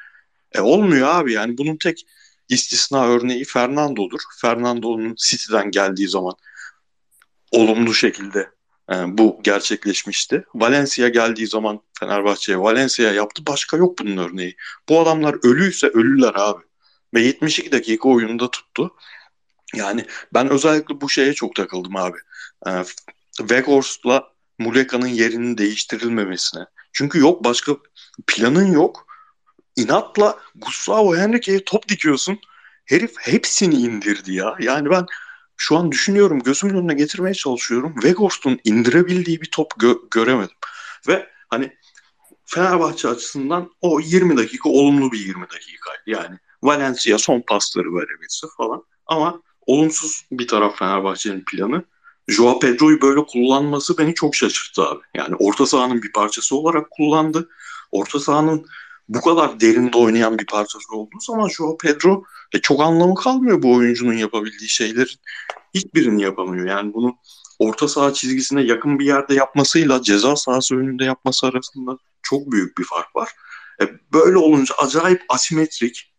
E 0.55 0.61
olmuyor 0.61 1.09
abi 1.09 1.33
yani 1.33 1.59
bunun 1.59 1.77
tek 1.77 2.07
istisna 2.49 3.07
örneği 3.07 3.45
Fernando'dur. 3.45 4.21
Fernando'nun 4.41 5.15
City'den 5.19 5.71
geldiği 5.71 6.09
zaman 6.09 6.35
olumlu 7.53 7.95
şekilde 7.95 8.51
e, 8.93 8.95
bu 9.19 9.41
gerçekleşmişti. 9.43 10.45
Valencia 10.55 11.09
geldiği 11.09 11.47
zaman 11.47 11.81
Fenerbahçe'ye 12.01 12.59
Valencia 12.59 13.13
yaptı. 13.13 13.43
Başka 13.49 13.77
yok 13.77 13.99
bunun 13.99 14.17
örneği. 14.17 14.57
Bu 14.89 15.01
adamlar 15.01 15.37
ölüyse 15.43 15.87
ölüler 15.87 16.33
abi. 16.35 16.63
Ve 17.15 17.21
72 17.21 17.73
dakika 17.73 18.09
oyunda 18.09 18.51
tuttu. 18.51 18.95
Yani 19.75 20.05
ben 20.35 20.51
özellikle 20.51 21.01
bu 21.01 21.09
şeye 21.09 21.33
çok 21.33 21.57
takıldım 21.57 21.97
abi. 21.97 22.19
E, 22.67 22.71
Weghorst'la 23.37 24.33
Muleka'nın 24.59 25.07
yerinin 25.07 25.59
değiştirilmemesine. 25.59 26.67
Çünkü 26.93 27.19
yok 27.19 27.45
başka 27.45 27.77
planın 28.27 28.73
yok 28.73 29.12
inatla 29.77 30.39
Gustavo 30.55 31.17
Henrique'ye 31.17 31.65
top 31.65 31.89
dikiyorsun. 31.89 32.39
Herif 32.85 33.15
hepsini 33.21 33.75
indirdi 33.75 34.35
ya. 34.35 34.57
Yani 34.61 34.91
ben 34.91 35.07
şu 35.57 35.77
an 35.77 35.93
düşünüyorum, 35.93 36.41
gözümün 36.41 36.75
önüne 36.75 36.95
getirmeye 36.95 37.35
çalışıyorum. 37.35 37.95
Weghorst'un 37.95 38.61
indirebildiği 38.65 39.41
bir 39.41 39.51
top 39.51 39.73
gö- 39.73 40.11
göremedim. 40.11 40.57
Ve 41.09 41.29
hani 41.49 41.73
Fenerbahçe 42.45 43.09
açısından 43.09 43.71
o 43.81 44.01
20 44.01 44.37
dakika 44.37 44.69
olumlu 44.69 45.13
bir 45.13 45.19
20 45.19 45.43
dakikaydı. 45.43 46.03
Yani 46.07 46.39
Valencia 46.63 47.19
son 47.19 47.41
pasları 47.41 47.95
verebilse 47.95 48.47
falan. 48.57 48.85
Ama 49.07 49.43
olumsuz 49.67 50.27
bir 50.33 50.49
taraf 50.49 50.79
Fenerbahçe'nin 50.79 51.45
planı. 51.45 51.85
Joao 52.29 52.59
Pedro'yu 52.59 53.01
böyle 53.01 53.27
kullanması 53.27 53.99
beni 53.99 54.15
çok 54.15 54.35
şaşırttı 54.35 54.83
abi. 54.83 55.01
Yani 55.15 55.35
orta 55.39 55.67
sahanın 55.67 56.03
bir 56.03 56.13
parçası 56.13 56.57
olarak 56.57 56.91
kullandı. 56.91 57.49
orta 57.93 58.21
sahanın 58.21 58.67
bu 59.15 59.21
kadar 59.21 59.61
derinde 59.61 59.99
oynayan 59.99 60.39
bir 60.39 60.47
parçası 60.47 60.97
olduğu 60.97 61.21
zaman 61.21 61.49
şu 61.49 61.77
Pedro 61.83 62.25
e, 62.55 62.59
çok 62.59 62.81
anlamı 62.81 63.15
kalmıyor 63.15 63.63
bu 63.63 63.75
oyuncunun 63.75 64.13
yapabildiği 64.13 64.69
şeyler. 64.69 65.19
Hiçbirini 65.75 66.23
yapamıyor. 66.23 66.67
Yani 66.67 66.95
bunu 66.95 67.17
orta 67.59 67.89
saha 67.89 68.13
çizgisine 68.13 68.63
yakın 68.63 68.99
bir 68.99 69.07
yerde 69.07 69.35
yapmasıyla 69.35 70.03
ceza 70.03 70.37
sahası 70.37 70.77
önünde 70.77 71.05
yapması 71.05 71.47
arasında 71.47 71.99
çok 72.23 72.53
büyük 72.53 72.79
bir 72.79 72.85
fark 72.85 73.17
var. 73.17 73.29
E, 73.83 73.85
böyle 74.13 74.37
olunca 74.37 74.75
acayip 74.75 75.23
asimetrik. 75.29 76.13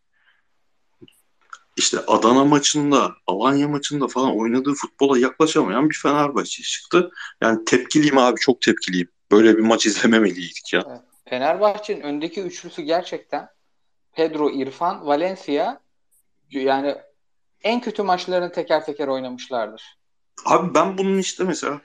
İşte 1.76 1.98
Adana 1.98 2.44
maçında, 2.44 3.14
Alanya 3.26 3.68
maçında 3.68 4.08
falan 4.08 4.36
oynadığı 4.36 4.74
futbola 4.74 5.18
yaklaşamayan 5.18 5.90
bir 5.90 5.98
Fenerbahçe 6.02 6.62
çıktı. 6.62 7.10
Yani 7.42 7.64
tepkiliyim 7.64 8.18
abi 8.18 8.40
çok 8.40 8.60
tepkiliyim. 8.60 9.08
Böyle 9.30 9.56
bir 9.56 9.62
maç 9.62 9.86
izlememeliydik 9.86 10.72
ya. 10.72 11.03
Fenerbahçe'nin 11.28 12.00
öndeki 12.00 12.42
üçlüsü 12.42 12.82
gerçekten 12.82 13.48
Pedro, 14.12 14.50
İrfan, 14.50 15.06
Valencia 15.06 15.80
yani 16.50 16.94
en 17.62 17.80
kötü 17.80 18.02
maçlarını 18.02 18.52
teker 18.52 18.84
teker 18.84 19.08
oynamışlardır. 19.08 19.98
Abi 20.44 20.74
ben 20.74 20.98
bunun 20.98 21.18
işte 21.18 21.44
mesela 21.44 21.80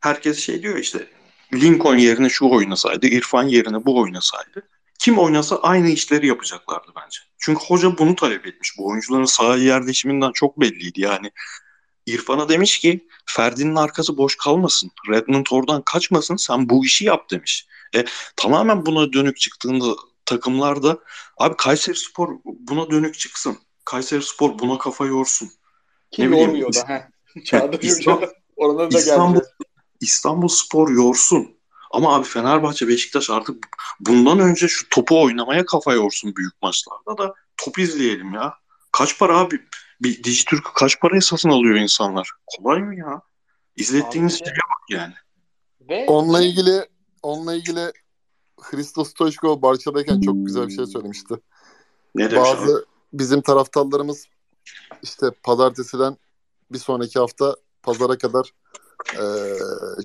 herkes 0.00 0.38
şey 0.38 0.62
diyor 0.62 0.78
işte 0.78 1.06
Lincoln 1.54 1.96
yerine 1.96 2.28
şu 2.28 2.50
oynasaydı, 2.50 3.06
İrfan 3.06 3.44
yerine 3.44 3.84
bu 3.84 4.00
oynasaydı 4.00 4.68
kim 5.00 5.18
oynasa 5.18 5.56
aynı 5.56 5.88
işleri 5.88 6.26
yapacaklardı 6.26 6.92
bence. 6.96 7.18
Çünkü 7.38 7.60
hoca 7.64 7.98
bunu 7.98 8.16
talep 8.16 8.46
etmiş. 8.46 8.78
Bu 8.78 8.88
oyuncuların 8.88 9.24
sahaya 9.24 9.64
yerleşiminden 9.64 10.32
çok 10.32 10.60
belliydi 10.60 11.00
yani. 11.00 11.30
İrfan'a 12.06 12.48
demiş 12.48 12.78
ki 12.78 13.08
Ferdi'nin 13.26 13.76
arkası 13.76 14.16
boş 14.16 14.36
kalmasın. 14.36 14.90
Redmond 15.08 15.46
oradan 15.50 15.82
kaçmasın 15.82 16.36
sen 16.36 16.68
bu 16.68 16.84
işi 16.84 17.04
yap 17.04 17.30
demiş. 17.30 17.66
E, 17.96 18.04
tamamen 18.36 18.86
buna 18.86 19.12
dönük 19.12 19.36
çıktığında 19.36 19.94
takımlarda 20.26 20.98
abi 21.38 21.56
Kayseri 21.56 21.96
Spor 21.96 22.28
buna 22.44 22.90
dönük 22.90 23.18
çıksın. 23.18 23.58
Kayseri 23.84 24.22
Spor 24.22 24.58
buna 24.58 24.78
kafa 24.78 25.06
yorsun. 25.06 25.50
Ki 26.10 26.30
ne 26.30 26.40
yormuyor 26.40 26.74
da. 26.74 26.88
He. 26.88 27.08
Çağdaş 27.44 27.84
İstanbul, 27.84 28.22
da 28.78 28.88
İstanbul, 28.90 29.40
İstanbul 30.00 30.48
Spor 30.48 30.90
yorsun. 30.90 31.60
Ama 31.90 32.14
abi 32.14 32.24
Fenerbahçe, 32.24 32.88
Beşiktaş 32.88 33.30
artık 33.30 33.66
bundan 34.00 34.38
önce 34.38 34.68
şu 34.68 34.88
topu 34.88 35.22
oynamaya 35.22 35.64
kafa 35.64 35.92
yorsun 35.94 36.36
büyük 36.36 36.62
maçlarda 36.62 37.18
da 37.18 37.34
top 37.56 37.78
izleyelim 37.78 38.34
ya. 38.34 38.54
Kaç 38.92 39.18
para 39.18 39.38
abi? 39.38 39.60
Bir 40.02 40.24
Dijitürk'ü 40.24 40.72
kaç 40.74 41.00
paraya 41.00 41.20
satın 41.20 41.48
alıyor 41.48 41.74
insanlar? 41.74 42.30
Kolay 42.46 42.80
mı 42.80 42.96
ya? 42.96 43.22
İzlettiğiniz 43.76 44.38
şeye 44.38 44.50
bak 44.50 44.90
yani. 44.90 45.14
Ve... 45.80 46.06
Onunla 46.06 46.42
ilgili 46.42 46.86
onunla 47.22 47.54
ilgili 47.54 47.92
Hristos 48.60 49.10
Stoichkov 49.10 49.62
Barça'dayken 49.62 50.20
çok 50.20 50.46
güzel 50.46 50.68
bir 50.68 50.72
şey 50.72 50.86
söylemişti. 50.86 51.34
Ne 52.14 52.30
demiş 52.30 52.48
Bazı 52.48 52.74
abi? 52.74 52.84
bizim 53.12 53.40
taraftarlarımız 53.40 54.26
işte 55.02 55.30
pazartesiden 55.42 56.16
bir 56.72 56.78
sonraki 56.78 57.18
hafta 57.18 57.56
pazara 57.82 58.18
kadar 58.18 58.52
e, 59.14 59.24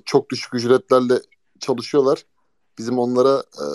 çok 0.04 0.30
düşük 0.30 0.54
ücretlerle 0.54 1.20
çalışıyorlar. 1.60 2.26
Bizim 2.78 2.98
onlara 2.98 3.42
e, 3.58 3.66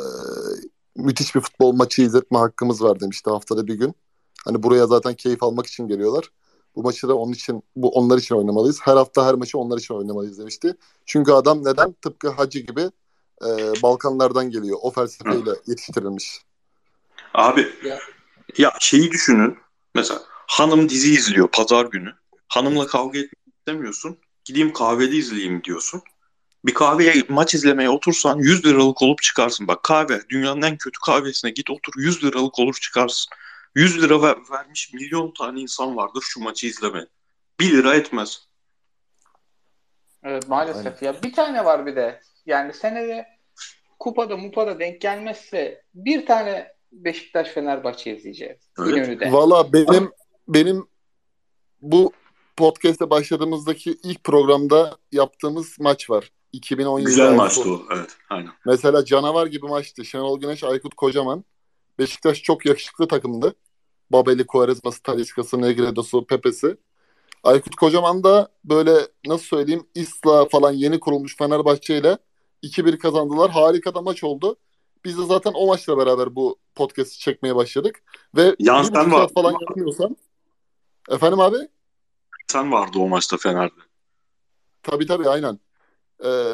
müthiş 0.95 1.35
bir 1.35 1.41
futbol 1.41 1.73
maçı 1.73 2.01
izletme 2.01 2.37
hakkımız 2.37 2.81
var 2.81 2.99
demişti 2.99 3.29
haftada 3.29 3.67
bir 3.67 3.75
gün. 3.75 3.95
Hani 4.45 4.63
buraya 4.63 4.87
zaten 4.87 5.13
keyif 5.13 5.43
almak 5.43 5.65
için 5.65 5.87
geliyorlar. 5.87 6.31
Bu 6.75 6.83
maçı 6.83 7.07
da 7.07 7.15
onun 7.17 7.31
için 7.31 7.63
bu 7.75 7.89
onlar 7.89 8.17
için 8.17 8.35
oynamalıyız. 8.35 8.79
Her 8.81 8.95
hafta 8.95 9.25
her 9.25 9.33
maçı 9.33 9.57
onlar 9.57 9.77
için 9.77 9.93
oynamalıyız 9.93 10.39
demişti. 10.39 10.75
Çünkü 11.05 11.31
adam 11.31 11.65
neden 11.65 11.91
tıpkı 12.01 12.29
Hacı 12.29 12.59
gibi 12.59 12.91
e, 13.47 13.81
Balkanlardan 13.81 14.49
geliyor. 14.49 14.77
O 14.81 14.91
felsefeyle 14.91 15.51
yetiştirilmiş. 15.67 16.41
Abi 17.33 17.69
ya. 17.85 17.99
ya 18.57 18.73
şeyi 18.79 19.11
düşünün. 19.11 19.57
Mesela 19.95 20.21
hanım 20.47 20.89
dizi 20.89 21.13
izliyor 21.13 21.47
pazar 21.47 21.85
günü. 21.85 22.13
Hanımla 22.47 22.87
kavga 22.87 23.19
etmek 23.19 23.55
istemiyorsun. 23.57 24.17
Gideyim 24.45 24.73
kahvede 24.73 25.15
izleyeyim 25.15 25.63
diyorsun. 25.63 26.01
Bir 26.65 26.73
kahveye 26.73 27.23
maç 27.29 27.53
izlemeye 27.53 27.89
otursan 27.89 28.39
100 28.39 28.65
liralık 28.65 29.01
olup 29.01 29.21
çıkarsın. 29.21 29.67
Bak 29.67 29.83
kahve 29.83 30.21
dünyanın 30.29 30.61
en 30.61 30.77
kötü 30.77 30.99
kahvesine 31.05 31.51
git 31.51 31.69
otur 31.69 31.93
100 31.97 32.23
liralık 32.23 32.59
olur 32.59 32.73
çıkarsın. 32.81 33.31
100 33.75 34.01
lira 34.01 34.21
ver, 34.21 34.37
vermiş 34.51 34.93
milyon 34.93 35.33
tane 35.37 35.61
insan 35.61 35.95
vardır 35.95 36.23
şu 36.25 36.39
maçı 36.39 36.67
izleme. 36.67 37.07
1 37.59 37.71
lira 37.71 37.95
etmez. 37.95 38.47
Evet 40.23 40.49
maalesef 40.49 40.85
Aynen. 40.85 41.13
ya. 41.13 41.23
Bir 41.23 41.33
tane 41.33 41.65
var 41.65 41.85
bir 41.85 41.95
de. 41.95 42.21
Yani 42.45 42.73
senede 42.73 43.27
kupada 43.99 44.37
mupada 44.37 44.79
denk 44.79 45.01
gelmezse 45.01 45.83
bir 45.93 46.25
tane 46.25 46.71
Beşiktaş 46.91 47.49
Fenerbahçe 47.49 48.15
izleyeceğiz. 48.17 48.69
Evet. 48.79 49.33
Valla 49.33 49.73
benim 49.73 50.11
benim 50.47 50.87
bu 51.81 52.13
podcast'e 52.57 53.09
başladığımızdaki 53.09 53.97
ilk 54.03 54.23
programda 54.23 54.97
yaptığımız 55.11 55.79
maç 55.79 56.09
var. 56.09 56.31
2017 56.53 57.09
Güzel 57.09 57.33
maçtı 57.33 57.73
o. 57.73 57.81
Evet. 57.95 58.17
Aynen. 58.29 58.51
Mesela 58.65 59.05
canavar 59.05 59.47
gibi 59.47 59.65
maçtı. 59.67 60.05
Şenol 60.05 60.39
Güneş, 60.39 60.63
Aykut 60.63 60.93
Kocaman. 60.95 61.45
Beşiktaş 61.99 62.41
çok 62.41 62.65
yakışıklı 62.65 63.07
takımdı. 63.07 63.55
Babeli, 64.09 64.47
Quaresma'sı, 64.47 65.03
Talisca'sı, 65.03 65.61
Negredo'su, 65.61 66.25
Pepe'si. 66.25 66.77
Aykut 67.43 67.75
Kocaman 67.75 68.23
da 68.23 68.49
böyle 68.63 69.07
nasıl 69.25 69.45
söyleyeyim 69.45 69.87
İSLA 69.95 70.45
falan 70.45 70.71
yeni 70.71 70.99
kurulmuş 70.99 71.37
Fenerbahçe 71.37 71.97
ile 71.97 72.17
2-1 72.63 72.97
kazandılar. 72.97 73.51
Harika 73.51 73.95
da 73.95 74.01
maç 74.01 74.23
oldu. 74.23 74.55
Biz 75.05 75.17
de 75.17 75.25
zaten 75.25 75.51
o 75.55 75.67
maçla 75.67 75.97
beraber 75.97 76.35
bu 76.35 76.59
podcast'i 76.75 77.19
çekmeye 77.19 77.55
başladık. 77.55 78.03
Ve 78.35 78.55
Yan 78.59 78.83
bir 78.83 79.11
saat 79.11 79.33
falan 79.33 79.51
yanılmıyorsam. 79.51 80.15
Efendim 81.09 81.39
abi? 81.39 81.57
Sen 82.47 82.71
vardı 82.71 82.99
o 82.99 83.07
maçta 83.07 83.37
Fener'de. 83.37 83.81
Tabii 84.83 85.07
tabii 85.07 85.29
aynen. 85.29 85.59
Ee, 86.23 86.53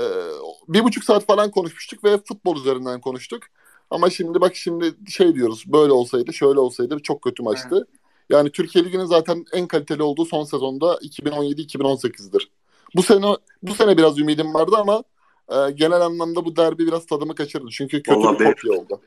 bir 0.68 0.84
buçuk 0.84 1.04
saat 1.04 1.26
falan 1.26 1.52
konuşmuştuk 1.52 2.04
ve 2.04 2.18
futbol 2.18 2.58
üzerinden 2.58 3.02
konuştuk. 3.02 3.44
Ama 3.90 4.10
şimdi 4.10 4.42
bak 4.42 4.56
şimdi 4.56 4.96
şey 5.08 5.36
diyoruz 5.36 5.64
böyle 5.68 5.92
olsaydı 5.92 6.34
şöyle 6.34 6.60
olsaydı 6.60 7.00
çok 7.04 7.22
kötü 7.22 7.44
maçtı. 7.44 7.88
Yani 8.30 8.52
Türkiye 8.52 8.86
Ligi'nin 8.86 9.06
zaten 9.06 9.46
en 9.54 9.68
kaliteli 9.68 10.04
olduğu 10.04 10.26
son 10.26 10.44
sezonda 10.44 10.96
2017-2018'dir. 10.96 12.52
Bu 12.96 13.04
sene 13.04 13.36
bu 13.62 13.74
sene 13.74 13.98
biraz 13.98 14.20
ümidim 14.20 14.54
vardı 14.54 14.76
ama 14.78 15.04
e, 15.50 15.72
genel 15.72 16.02
anlamda 16.02 16.46
bu 16.46 16.56
derbi 16.56 16.88
biraz 16.88 17.06
tadımı 17.06 17.36
kaçırdı. 17.36 17.68
Çünkü 17.72 18.04
kötü 18.04 18.20
Vallahi 18.20 18.40
bir 18.40 18.46
kopya 18.46 18.74
oldu. 18.74 19.02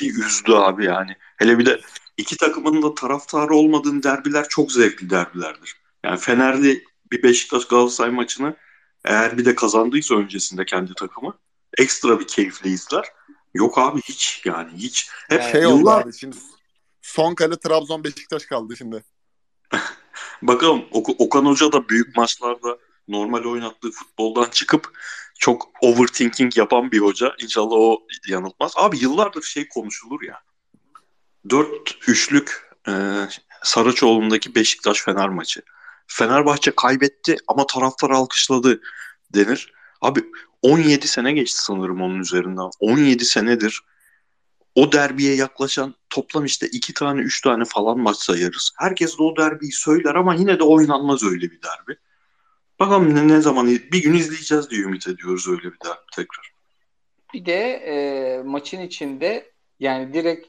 Bir 0.00 0.14
üzdü 0.14 0.52
abi 0.52 0.84
yani. 0.84 1.16
Hele 1.36 1.58
bir 1.58 1.66
de 1.66 1.80
iki 2.16 2.36
takımın 2.36 2.82
da 2.82 2.94
taraftarı 2.94 3.54
olmadığın 3.54 4.02
derbiler 4.02 4.46
çok 4.48 4.72
zevkli 4.72 5.10
derbilerdir. 5.10 5.76
Yani 6.04 6.18
Fenerli 6.18 6.84
bir 7.12 7.22
Beşiktaş 7.22 7.64
Galatasaray 7.64 8.10
maçını 8.10 8.56
eğer 9.04 9.38
bir 9.38 9.44
de 9.44 9.54
kazandıysa 9.54 10.14
öncesinde 10.14 10.64
kendi 10.64 10.94
takımı 10.94 11.38
ekstra 11.78 12.20
bir 12.20 12.26
keyifle 12.26 12.70
izler. 12.70 13.04
Yok 13.54 13.78
abi 13.78 14.00
hiç 14.00 14.42
yani 14.44 14.70
hiç. 14.76 15.10
Hep 15.28 15.40
yani 15.40 15.52
şey 15.52 15.60
yıllar... 15.60 15.74
oldu 15.80 15.90
abi 15.90 16.12
şimdi 16.12 16.36
son 17.06 17.34
kale 17.34 17.56
Trabzon 17.56 18.04
Beşiktaş 18.04 18.46
kaldı 18.46 18.76
şimdi. 18.76 19.04
Bakalım 20.42 20.84
Okan 20.92 21.44
Hoca 21.44 21.72
da 21.72 21.88
büyük 21.88 22.16
maçlarda 22.16 22.78
normal 23.08 23.44
oynattığı 23.44 23.90
futboldan 23.90 24.50
çıkıp 24.50 24.98
çok 25.38 25.68
overthinking 25.80 26.56
yapan 26.56 26.92
bir 26.92 26.98
hoca. 26.98 27.34
İnşallah 27.42 27.76
o 27.76 28.02
yanıltmaz. 28.28 28.72
Abi 28.76 28.98
yıllardır 28.98 29.42
şey 29.42 29.68
konuşulur 29.68 30.22
ya. 30.22 30.40
Dört 31.50 32.08
üçlük 32.08 32.70
e, 32.88 32.92
Saraçoğlu'ndaki 33.62 34.54
Beşiktaş 34.54 35.02
Fener 35.02 35.28
maçı. 35.28 35.62
Fenerbahçe 36.06 36.70
kaybetti 36.70 37.36
ama 37.48 37.66
taraftar 37.66 38.10
alkışladı 38.10 38.80
denir. 39.34 39.72
Abi 40.00 40.24
17 40.62 41.08
sene 41.08 41.32
geçti 41.32 41.62
sanırım 41.62 42.02
onun 42.02 42.20
üzerinden. 42.20 42.70
17 42.80 43.24
senedir 43.24 43.82
o 44.76 44.92
derbiye 44.92 45.34
yaklaşan 45.34 45.94
toplam 46.10 46.44
işte 46.44 46.66
iki 46.66 46.94
tane 46.94 47.20
üç 47.20 47.40
tane 47.40 47.64
falan 47.64 47.98
maç 47.98 48.16
sayarız. 48.16 48.72
Herkes 48.78 49.18
de 49.18 49.22
o 49.22 49.36
derbiyi 49.36 49.72
söyler 49.72 50.14
ama 50.14 50.34
yine 50.34 50.58
de 50.58 50.64
oynanmaz 50.64 51.24
öyle 51.24 51.50
bir 51.50 51.60
derbi. 51.62 51.98
Bakalım 52.80 53.14
ne, 53.14 53.28
ne 53.28 53.40
zaman 53.40 53.66
bir 53.66 54.02
gün 54.02 54.14
izleyeceğiz 54.14 54.70
diye 54.70 54.80
ümit 54.80 55.08
ediyoruz 55.08 55.48
öyle 55.48 55.64
bir 55.64 55.80
derbi 55.84 56.06
tekrar. 56.16 56.52
Bir 57.34 57.46
de 57.46 57.72
e, 57.72 58.42
maçın 58.42 58.80
içinde 58.80 59.52
yani 59.80 60.14
direkt 60.14 60.48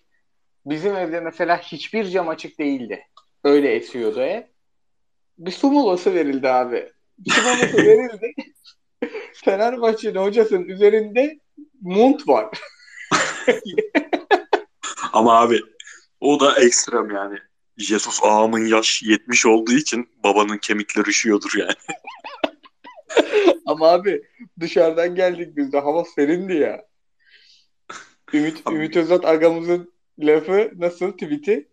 bizim 0.66 0.96
evde 0.96 1.20
mesela 1.20 1.58
hiçbir 1.58 2.10
cam 2.10 2.30
açık 2.30 2.60
değildi. 2.60 3.08
Öyle 3.44 3.76
esiyordu 3.76 4.22
ev. 4.22 4.44
Bir 5.38 5.52
su 5.52 5.72
molası 5.72 6.14
verildi 6.14 6.50
abi. 6.50 6.92
Bir 7.18 7.32
su 7.32 7.42
molası 7.42 7.78
verildi. 7.86 8.34
Fenerbahçe'nin 9.34 10.20
hocasının 10.20 10.68
üzerinde 10.68 11.40
mont 11.82 12.28
var. 12.28 12.50
Ama 15.18 15.40
abi 15.40 15.62
o 16.20 16.40
da 16.40 16.56
ekstrem 16.56 17.12
yani. 17.12 17.38
Jesus 17.78 18.20
ağamın 18.24 18.66
yaş 18.66 19.04
70 19.04 19.46
olduğu 19.46 19.72
için 19.72 20.10
babanın 20.24 20.58
kemikleri 20.58 21.10
üşüyordur 21.10 21.52
yani. 21.58 21.74
Ama 23.66 23.88
abi 23.88 24.22
dışarıdan 24.60 25.16
geldik 25.16 25.58
biz 25.58 25.74
de 25.74 25.80
hava 25.80 26.06
serindi 26.06 26.54
ya. 26.54 26.86
Ümit, 28.34 28.64
Ümit 28.70 28.98
Özat 28.98 29.26
agamızın 29.26 29.92
lafı 30.20 30.72
nasıl 30.76 31.12
tweet'i? 31.12 31.68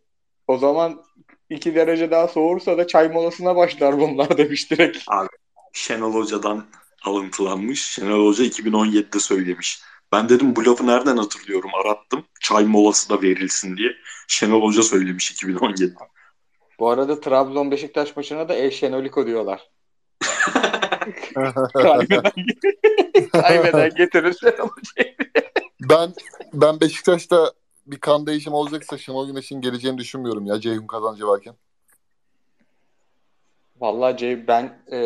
O 0.49 0.59
zaman 0.59 1.05
iki 1.51 1.75
derece 1.75 2.11
daha 2.11 2.29
soğursa 2.29 2.79
da 2.79 2.87
çay 2.87 3.09
molasına 3.09 3.57
başlar 3.57 3.99
bunlar 4.01 4.39
demiş 4.39 4.71
direkt. 4.71 4.99
Abi 5.07 5.29
Şenol 5.73 6.15
Hoca'dan 6.15 6.67
alıntılanmış. 7.03 7.85
Şenol 7.85 8.27
Hoca 8.27 8.45
2017'de 8.45 9.21
söylemiş. 9.21 9.81
Ben 10.15 10.29
dedim 10.29 10.57
bu 10.57 10.65
lafı 10.65 10.87
nereden 10.87 11.17
hatırlıyorum 11.17 11.71
arattım. 11.75 12.25
Çay 12.41 12.65
molası 12.65 13.09
da 13.09 13.23
verilsin 13.23 13.77
diye. 13.77 13.91
Şenol 14.29 14.63
Hoca 14.63 14.83
söylemiş 14.83 15.33
2017'de. 15.33 15.95
Bu 16.79 16.91
arada 16.91 17.21
Trabzon 17.21 17.71
Beşiktaş 17.71 18.17
maçına 18.17 18.49
da 18.49 18.55
El 18.55 18.71
Şenoliko 18.71 19.27
diyorlar. 19.27 19.71
kaybeden, 21.73 22.33
kaybeden 23.33 23.91
getirir 23.97 24.37
Şenol 24.41 24.69
Hoca'yı. 24.69 25.17
ben 25.91 26.15
ben 26.53 26.81
Beşiktaş'ta 26.81 27.53
bir 27.87 27.99
kan 27.99 28.27
değişimi 28.27 28.57
olacaksa 28.57 28.99
Şenol 28.99 29.27
Güneş'in 29.27 29.61
geleceğini 29.61 29.99
düşünmüyorum 29.99 30.47
ya 30.47 30.61
Ceyhun 30.61 30.87
kazancı 30.87 31.27
varken. 31.27 31.55
Vallahi 33.81 34.17
Cey 34.17 34.47
ben 34.47 34.79
e, 34.93 34.99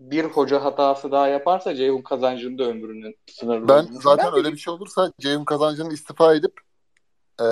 bir 0.00 0.24
hoca 0.24 0.64
hatası 0.64 1.12
daha 1.12 1.28
yaparsa 1.28 1.74
Ceyhun 1.74 2.02
kazancının 2.02 2.58
da 2.58 2.64
ömrünün 2.64 3.16
sınırlı. 3.26 3.68
Ben 3.68 3.74
olduğunu 3.74 4.00
zaten 4.00 4.16
düşünüyorum. 4.16 4.38
öyle 4.38 4.52
bir 4.52 4.58
şey 4.58 4.72
olursa 4.74 5.12
Ceyhun 5.20 5.44
kazancının 5.44 5.90
istifa 5.90 6.34
edip 6.34 6.60
e, 7.40 7.46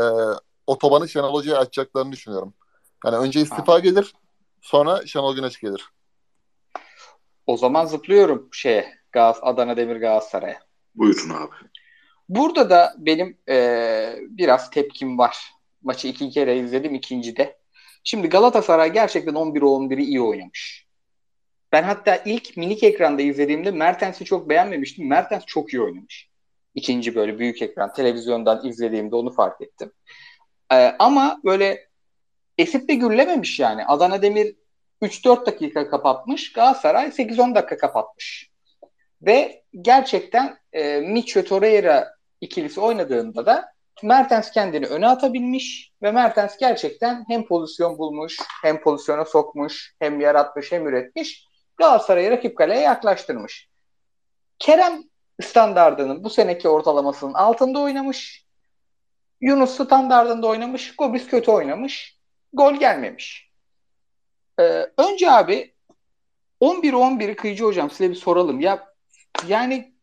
otobanı 0.67 1.09
Şenol 1.09 1.35
Hoca'ya 1.35 1.59
açacaklarını 1.59 2.13
düşünüyorum. 2.13 2.55
Yani 3.05 3.17
önce 3.17 3.41
istifa 3.41 3.79
gelir 3.79 4.15
sonra 4.61 5.07
Şenol 5.07 5.37
Güneş 5.37 5.61
gelir. 5.61 5.89
O 7.47 7.57
zaman 7.57 7.87
zıplıyorum 7.87 8.49
şeye 8.53 8.99
Gaz 9.13 9.39
Adana 9.43 9.77
Demir 9.77 9.97
Galatasaray'a. 9.97 10.61
Buyurun 10.95 11.31
abi. 11.31 11.55
Burada 12.29 12.71
da 12.71 12.95
benim 12.99 13.39
e, 13.49 14.19
biraz 14.21 14.71
tepkim 14.71 15.19
var. 15.19 15.39
Maçı 15.83 16.09
iki 16.09 16.31
kere 16.31 16.59
izledim 16.59 16.95
ikincide. 16.95 17.59
Şimdi 18.05 18.29
Galatasaray 18.29 18.93
gerçekten 18.93 19.35
11-11'i 19.35 20.03
iyi 20.03 20.21
oynamış. 20.21 20.88
Ben 21.72 21.83
hatta 21.83 22.16
ilk 22.24 22.57
minik 22.57 22.83
ekranda 22.83 23.22
izlediğimde 23.22 23.70
Mertens'i 23.70 24.24
çok 24.24 24.48
beğenmemiştim. 24.48 25.09
Mertens 25.09 25.46
çok 25.46 25.72
iyi 25.72 25.83
oynamış. 25.83 26.28
İkinci 26.74 27.14
böyle 27.14 27.38
büyük 27.38 27.62
ekran 27.62 27.92
televizyondan 27.92 28.66
izlediğimde 28.66 29.16
onu 29.16 29.33
fark 29.33 29.61
ettim. 29.61 29.92
Ee, 30.72 30.94
ama 30.98 31.40
böyle 31.44 31.88
esip 32.59 32.88
de 32.88 32.94
gürlememiş 32.94 33.61
yani. 33.61 33.87
Adana 33.87 34.22
Demir 34.22 34.57
3-4 35.02 35.46
dakika 35.46 35.90
kapatmış. 35.90 36.52
Galatasaray 36.52 37.07
8-10 37.07 37.54
dakika 37.54 37.76
kapatmış. 37.76 38.50
Ve 39.22 39.62
gerçekten 39.83 40.59
e, 40.72 41.00
Micho 41.00 41.44
Torreira 41.44 42.09
ikilisi 42.40 42.81
oynadığında 42.81 43.46
da 43.46 43.72
Mertens 44.02 44.50
kendini 44.50 44.87
öne 44.87 45.09
atabilmiş 45.09 45.92
ve 46.02 46.12
Mertens 46.12 46.57
gerçekten 46.59 47.24
hem 47.28 47.46
pozisyon 47.46 47.98
bulmuş, 47.98 48.37
hem 48.62 48.81
pozisyona 48.81 49.24
sokmuş, 49.24 49.94
hem 49.98 50.20
yaratmış, 50.20 50.72
hem 50.72 50.87
üretmiş. 50.87 51.48
Galatasaray'ı 51.79 52.31
rakip 52.31 52.57
kaleye 52.57 52.81
yaklaştırmış. 52.81 53.69
Kerem 54.59 55.03
standardının 55.43 56.25
bu 56.25 56.31
seneki 56.31 56.69
ortalamasının 56.69 57.35
altında 57.35 57.81
oynamış. 57.81 58.47
Yunus 59.41 59.75
standardında 59.75 60.47
oynamış. 60.47 60.97
Gomis 60.97 61.27
kötü 61.27 61.51
oynamış. 61.51 62.19
Gol 62.53 62.75
gelmemiş. 62.75 63.51
Ee, 64.61 64.87
önce 64.97 65.31
abi 65.31 65.75
11-11'i 66.61 67.37
Kıyıcı 67.37 67.64
hocam 67.64 67.91
size 67.91 68.11
bir 68.11 68.14
soralım. 68.14 68.61
Ya 68.61 68.95
yani 69.49 69.95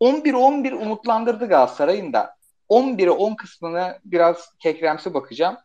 11-11 0.00 0.74
umutlandırdı 0.74 1.48
Galatasaray'ın 1.48 2.12
da 2.12 2.36
11'e 2.70 3.10
10 3.10 3.34
kısmını 3.34 3.98
biraz 4.04 4.56
kekremsi 4.58 5.14
bakacağım. 5.14 5.56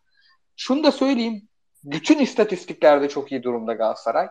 Şunu 0.58 0.84
da 0.84 0.92
söyleyeyim. 0.92 1.48
Bütün 1.84 2.20
istatistiklerde 2.20 3.10
çok 3.10 3.32
iyi 3.32 3.44
durumda 3.44 3.74
Galatasaray. 3.74 4.28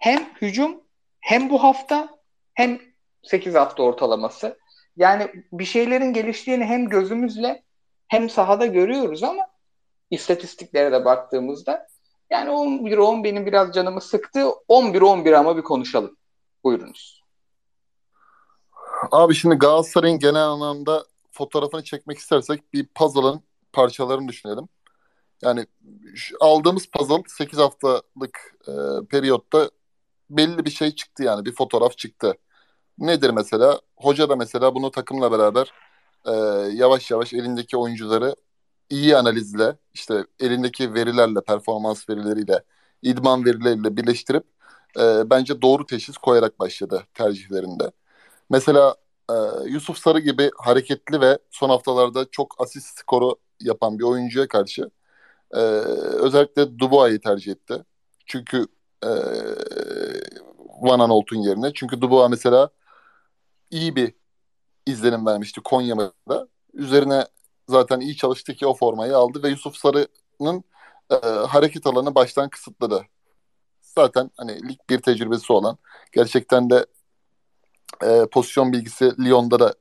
Hem 0.00 0.34
hücum 0.42 0.80
hem 1.20 1.50
bu 1.50 1.62
hafta 1.62 2.08
hem 2.54 2.80
8 3.22 3.54
hafta 3.54 3.82
ortalaması. 3.82 4.58
Yani 4.96 5.30
bir 5.52 5.64
şeylerin 5.64 6.12
geliştiğini 6.12 6.64
hem 6.64 6.88
gözümüzle 6.88 7.62
hem 8.08 8.30
sahada 8.30 8.66
görüyoruz 8.66 9.22
ama 9.22 9.42
istatistiklere 10.10 10.92
de 10.92 11.04
baktığımızda 11.04 11.86
yani 12.30 12.50
11-10 12.50 13.24
benim 13.24 13.46
biraz 13.46 13.74
canımı 13.74 14.00
sıktı. 14.00 14.40
11-11 14.68 15.36
ama 15.36 15.56
bir 15.56 15.62
konuşalım. 15.62 16.16
Buyurunuz. 16.64 17.24
Abi 19.10 19.34
şimdi 19.34 19.54
Galatasaray'ın 19.54 20.18
genel 20.18 20.44
anlamda 20.44 21.04
fotoğrafını 21.32 21.84
çekmek 21.84 22.18
istersek 22.18 22.72
bir 22.72 22.86
puzzle'ın 22.86 23.42
parçalarını 23.72 24.28
düşünelim. 24.28 24.68
Yani 25.42 25.66
aldığımız 26.40 26.86
puzzle 26.86 27.22
8 27.26 27.58
haftalık 27.58 28.56
e, 28.68 28.72
periyotta 29.10 29.70
belli 30.30 30.64
bir 30.64 30.70
şey 30.70 30.90
çıktı 30.94 31.22
yani 31.24 31.44
bir 31.44 31.52
fotoğraf 31.54 31.98
çıktı. 31.98 32.34
Nedir 32.98 33.30
mesela? 33.30 33.80
Hoca 33.96 34.28
da 34.28 34.36
mesela 34.36 34.74
bunu 34.74 34.90
takımla 34.90 35.32
beraber 35.32 35.72
e, 36.26 36.32
yavaş 36.76 37.10
yavaş 37.10 37.34
elindeki 37.34 37.76
oyuncuları 37.76 38.34
iyi 38.90 39.16
analizle 39.16 39.76
işte 39.94 40.24
elindeki 40.40 40.94
verilerle 40.94 41.40
performans 41.40 42.10
verileriyle 42.10 42.64
idman 43.02 43.44
verileriyle 43.44 43.96
birleştirip 43.96 44.44
e, 45.00 45.30
bence 45.30 45.62
doğru 45.62 45.86
teşhis 45.86 46.16
koyarak 46.16 46.60
başladı 46.60 47.04
tercihlerinde. 47.14 47.90
Mesela 48.50 48.94
e, 49.30 49.34
Yusuf 49.66 49.98
Sarı 49.98 50.20
gibi 50.20 50.50
hareketli 50.58 51.20
ve 51.20 51.38
son 51.50 51.68
haftalarda 51.70 52.24
çok 52.30 52.54
asist 52.58 52.98
skoru 52.98 53.36
yapan 53.60 53.98
bir 53.98 54.04
oyuncuya 54.04 54.48
karşı 54.48 54.90
e, 55.54 55.58
özellikle 56.20 56.78
Dubois'ı 56.78 57.20
tercih 57.20 57.52
etti. 57.52 57.84
Çünkü 58.26 58.66
e, 59.04 59.08
Van 60.80 61.00
Aanholt'un 61.00 61.36
yerine. 61.36 61.72
Çünkü 61.74 62.00
Dubois 62.00 62.30
mesela 62.30 62.70
iyi 63.70 63.96
bir 63.96 64.14
izlenim 64.86 65.26
vermişti 65.26 65.60
Konya 65.64 65.94
maçında. 65.94 66.48
Üzerine 66.74 67.26
zaten 67.68 68.00
iyi 68.00 68.16
çalıştı 68.16 68.54
ki 68.54 68.66
o 68.66 68.74
formayı 68.74 69.16
aldı 69.16 69.42
ve 69.42 69.48
Yusuf 69.48 69.76
Sarı'nın 69.76 70.64
e, 71.10 71.16
hareket 71.26 71.86
alanı 71.86 72.14
baştan 72.14 72.48
kısıtladı. 72.48 73.04
Zaten 73.82 74.30
hani 74.36 74.68
lig 74.68 74.78
bir 74.90 74.98
tecrübesi 75.02 75.52
olan 75.52 75.78
gerçekten 76.12 76.70
de 76.70 76.86
e, 78.04 78.26
pozisyon 78.32 78.72
bilgisi 78.72 79.12
Lyon'da 79.24 79.58
da 79.60 79.74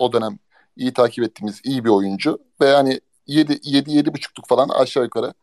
o 0.00 0.12
dönem 0.12 0.38
iyi 0.76 0.92
takip 0.92 1.24
ettiğimiz 1.24 1.60
iyi 1.64 1.84
bir 1.84 1.90
oyuncu 1.90 2.38
ve 2.60 2.66
yani 2.66 3.00
7 3.26 3.60
7 3.62 3.90
7,5'luk 3.90 4.48
falan 4.48 4.68
aşağı 4.68 5.04
yukarı 5.04 5.34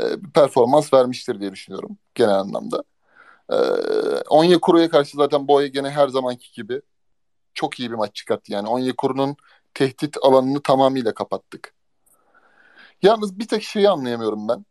e, 0.00 0.22
bir 0.22 0.30
performans 0.30 0.92
vermiştir 0.94 1.40
diye 1.40 1.52
düşünüyorum 1.52 1.98
genel 2.14 2.34
anlamda. 2.34 2.84
E, 3.52 3.56
Onyekuru'ya 4.28 4.90
karşı 4.90 5.16
zaten 5.16 5.48
Boya 5.48 5.66
gene 5.66 5.90
her 5.90 6.08
zamanki 6.08 6.52
gibi 6.52 6.82
çok 7.54 7.80
iyi 7.80 7.90
bir 7.90 7.96
maç 7.96 8.14
çıkarttı 8.14 8.52
yani. 8.52 8.68
Onyekuru'nun 8.68 9.36
tehdit 9.74 10.16
alanını 10.22 10.62
tamamıyla 10.62 11.14
kapattık. 11.14 11.74
Yalnız 13.02 13.38
bir 13.38 13.48
tek 13.48 13.62
şeyi 13.62 13.88
anlayamıyorum 13.88 14.48
ben. 14.48 14.64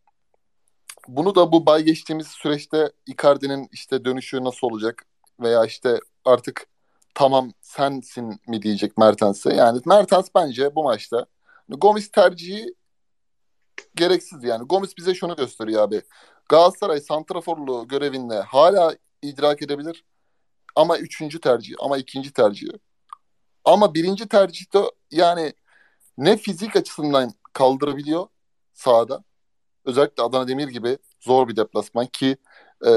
Bunu 1.08 1.36
da 1.36 1.52
bu 1.52 1.66
bay 1.66 1.84
geçtiğimiz 1.84 2.28
süreçte 2.28 2.92
Icardi'nin 3.08 3.70
işte 3.72 4.06
dönüşü 4.06 4.44
nasıl 4.44 4.68
olacak 4.68 5.06
veya 5.40 5.66
işte 5.66 6.00
artık 6.26 6.68
tamam 7.14 7.52
sensin 7.62 8.40
mi 8.48 8.62
diyecek 8.62 8.98
Mertens'e. 8.98 9.54
Yani 9.54 9.82
Mertens 9.86 10.30
bence 10.36 10.76
bu 10.76 10.84
maçta 10.84 11.26
Gomis 11.70 12.12
tercihi 12.12 12.76
gereksiz 13.96 14.44
yani. 14.44 14.68
Gomis 14.68 14.98
bize 14.98 15.16
şunu 15.16 15.36
gösteriyor 15.36 15.82
abi. 15.84 16.02
Galatasaray 16.50 17.00
santraforlu 17.00 17.88
görevinde 17.88 18.42
hala 18.42 18.96
idrak 19.22 19.62
edebilir. 19.62 20.06
Ama 20.76 20.98
üçüncü 20.98 21.42
tercih, 21.42 21.76
ama 21.80 21.98
ikinci 21.98 22.34
tercih. 22.34 22.68
Ama 23.66 23.94
birinci 23.94 24.28
tercihte 24.28 24.80
yani 25.12 25.54
ne 26.18 26.38
fizik 26.38 26.76
açısından 26.76 27.32
kaldırabiliyor 27.54 28.28
sahada. 28.74 29.24
Özellikle 29.86 30.24
Adana 30.24 30.48
Demir 30.48 30.68
gibi 30.68 30.98
zor 31.20 31.48
bir 31.48 31.56
deplasman 31.56 32.06
ki 32.06 32.38
e, 32.86 32.92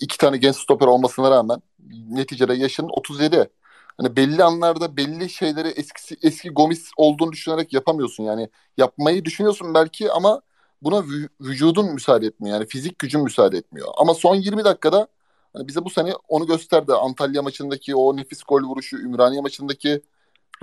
iki 0.00 0.18
tane 0.18 0.36
genç 0.36 0.56
stoper 0.56 0.86
olmasına 0.86 1.30
rağmen 1.30 1.62
neticede 2.08 2.54
yaşın 2.54 2.88
37. 2.88 3.50
Hani 3.96 4.16
belli 4.16 4.44
anlarda 4.44 4.96
belli 4.96 5.30
şeyleri 5.30 5.68
eskisi, 5.68 6.16
eski 6.22 6.50
Gomis 6.50 6.90
olduğunu 6.96 7.32
düşünerek 7.32 7.72
yapamıyorsun. 7.72 8.24
Yani 8.24 8.48
yapmayı 8.76 9.24
düşünüyorsun 9.24 9.74
belki 9.74 10.12
ama 10.12 10.42
buna 10.82 10.96
vü- 10.96 11.28
vücudun 11.40 11.92
müsaade 11.94 12.26
etmiyor. 12.26 12.56
Yani 12.56 12.66
fizik 12.66 12.98
gücün 12.98 13.22
müsaade 13.22 13.58
etmiyor. 13.58 13.88
Ama 13.96 14.14
son 14.14 14.34
20 14.36 14.64
dakikada 14.64 15.08
hani 15.52 15.68
bize 15.68 15.84
bu 15.84 15.90
sene 15.90 16.14
onu 16.28 16.46
gösterdi. 16.46 16.92
Antalya 16.94 17.42
maçındaki 17.42 17.96
o 17.96 18.16
nefis 18.16 18.42
gol 18.42 18.62
vuruşu, 18.62 18.98
Ümraniye 18.98 19.40
maçındaki 19.40 20.02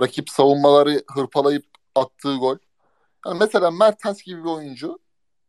rakip 0.00 0.30
savunmaları 0.30 1.02
hırpalayıp 1.14 1.64
attığı 1.94 2.36
gol. 2.36 2.56
Yani 3.26 3.38
mesela 3.40 3.70
Mertens 3.70 4.22
gibi 4.22 4.44
bir 4.44 4.48
oyuncu 4.48 4.98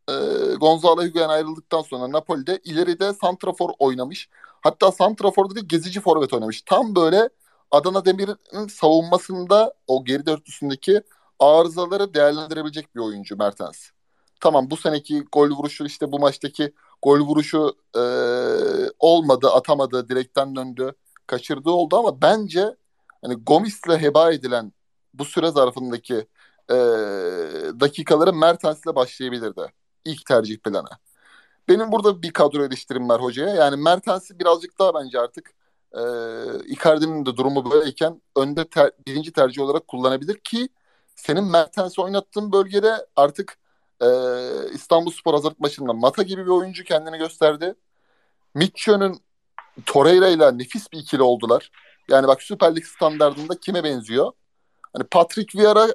e, 0.08 0.12
Gonzalo 0.60 1.02
Higuain 1.02 1.28
ayrıldıktan 1.28 1.82
sonra 1.82 2.12
Napoli'de 2.12 2.60
ileride 2.64 3.12
santrafor 3.12 3.70
oynamış. 3.78 4.28
Hatta 4.60 4.92
santraforda 4.92 5.54
değil 5.54 5.68
gezici 5.68 6.00
forvet 6.00 6.32
oynamış. 6.32 6.62
Tam 6.62 6.94
böyle 6.94 7.28
Adana 7.70 8.04
Demir'in 8.04 8.68
savunmasında 8.68 9.74
o 9.86 10.04
geri 10.04 10.26
dörtlüsündeki 10.26 11.02
arızaları 11.38 12.14
değerlendirebilecek 12.14 12.94
bir 12.96 13.00
oyuncu 13.00 13.36
Mertens. 13.36 13.90
Tamam 14.42 14.70
bu 14.70 14.76
seneki 14.76 15.24
gol 15.32 15.50
vuruşu 15.50 15.84
işte 15.84 16.12
bu 16.12 16.18
maçtaki 16.18 16.72
gol 17.02 17.20
vuruşu 17.20 17.76
e, 17.96 18.02
olmadı, 18.98 19.48
atamadı, 19.50 20.08
direkten 20.08 20.56
döndü, 20.56 20.92
kaçırdığı 21.26 21.70
oldu 21.70 21.96
ama 21.96 22.22
bence 22.22 22.76
hani 23.24 23.34
Gomis'le 23.34 23.88
heba 23.88 24.32
edilen 24.32 24.72
bu 25.14 25.24
süre 25.24 25.50
zarfındaki 25.50 26.14
e, 26.70 26.74
dakikaları 27.80 28.32
Mertens'le 28.32 28.86
başlayabilirdi. 28.86 29.72
İlk 30.04 30.26
tercih 30.26 30.58
planı. 30.58 30.88
Benim 31.68 31.92
burada 31.92 32.22
bir 32.22 32.32
kadro 32.32 32.64
eleştirim 32.64 33.08
var 33.08 33.22
hocaya. 33.22 33.54
Yani 33.54 33.76
Mertens'i 33.76 34.38
birazcık 34.38 34.78
daha 34.78 34.94
bence 34.94 35.20
artık 35.20 35.50
e, 35.92 36.00
Icardi'nin 36.66 37.26
de 37.26 37.36
durumu 37.36 37.70
böyleyken 37.70 38.22
önde 38.36 38.64
ter, 38.68 38.90
birinci 39.06 39.32
tercih 39.32 39.62
olarak 39.62 39.88
kullanabilir 39.88 40.38
ki 40.38 40.68
senin 41.16 41.44
Mertens'i 41.44 42.00
oynattığın 42.00 42.52
bölgede 42.52 43.06
artık 43.16 43.61
e, 44.02 44.08
İstanbul 44.74 45.10
Spor 45.10 45.34
hazırlık 45.34 45.60
maçında 45.60 45.92
Mata 45.92 46.22
gibi 46.22 46.42
bir 46.42 46.50
oyuncu 46.50 46.84
kendini 46.84 47.18
gösterdi. 47.18 47.74
Mitchell'ın 48.54 49.20
Torreira 49.86 50.28
ile 50.28 50.58
nefis 50.58 50.92
bir 50.92 50.98
ikili 50.98 51.22
oldular. 51.22 51.70
Yani 52.08 52.26
bak 52.26 52.42
Süper 52.42 52.76
Lig 52.76 52.84
standartında 52.84 53.60
kime 53.60 53.84
benziyor? 53.84 54.32
Hani 54.92 55.04
Patrick 55.04 55.58
Vieira 55.58 55.86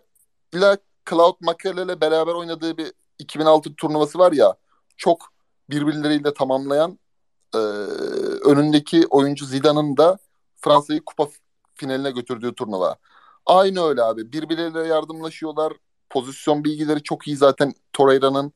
ile 0.53 0.77
Cloud 1.09 1.35
Makele 1.41 1.83
ile 1.83 2.01
beraber 2.01 2.33
oynadığı 2.33 2.77
bir 2.77 2.93
2006 3.19 3.75
turnuvası 3.75 4.19
var 4.19 4.31
ya 4.31 4.55
çok 4.97 5.27
birbirleriyle 5.69 6.33
tamamlayan 6.33 6.99
e, 7.53 7.57
önündeki 8.47 9.07
oyuncu 9.07 9.45
Zidane'ın 9.45 9.97
da 9.97 10.17
Fransa'yı 10.55 11.01
kupa 11.05 11.27
finaline 11.75 12.11
götürdüğü 12.11 12.55
turnuva. 12.55 12.95
Aynı 13.45 13.83
öyle 13.83 14.03
abi. 14.03 14.31
Birbirleriyle 14.31 14.87
yardımlaşıyorlar. 14.87 15.73
Pozisyon 16.09 16.63
bilgileri 16.63 17.03
çok 17.03 17.27
iyi 17.27 17.37
zaten 17.37 17.73
Torreira'nın. 17.93 18.53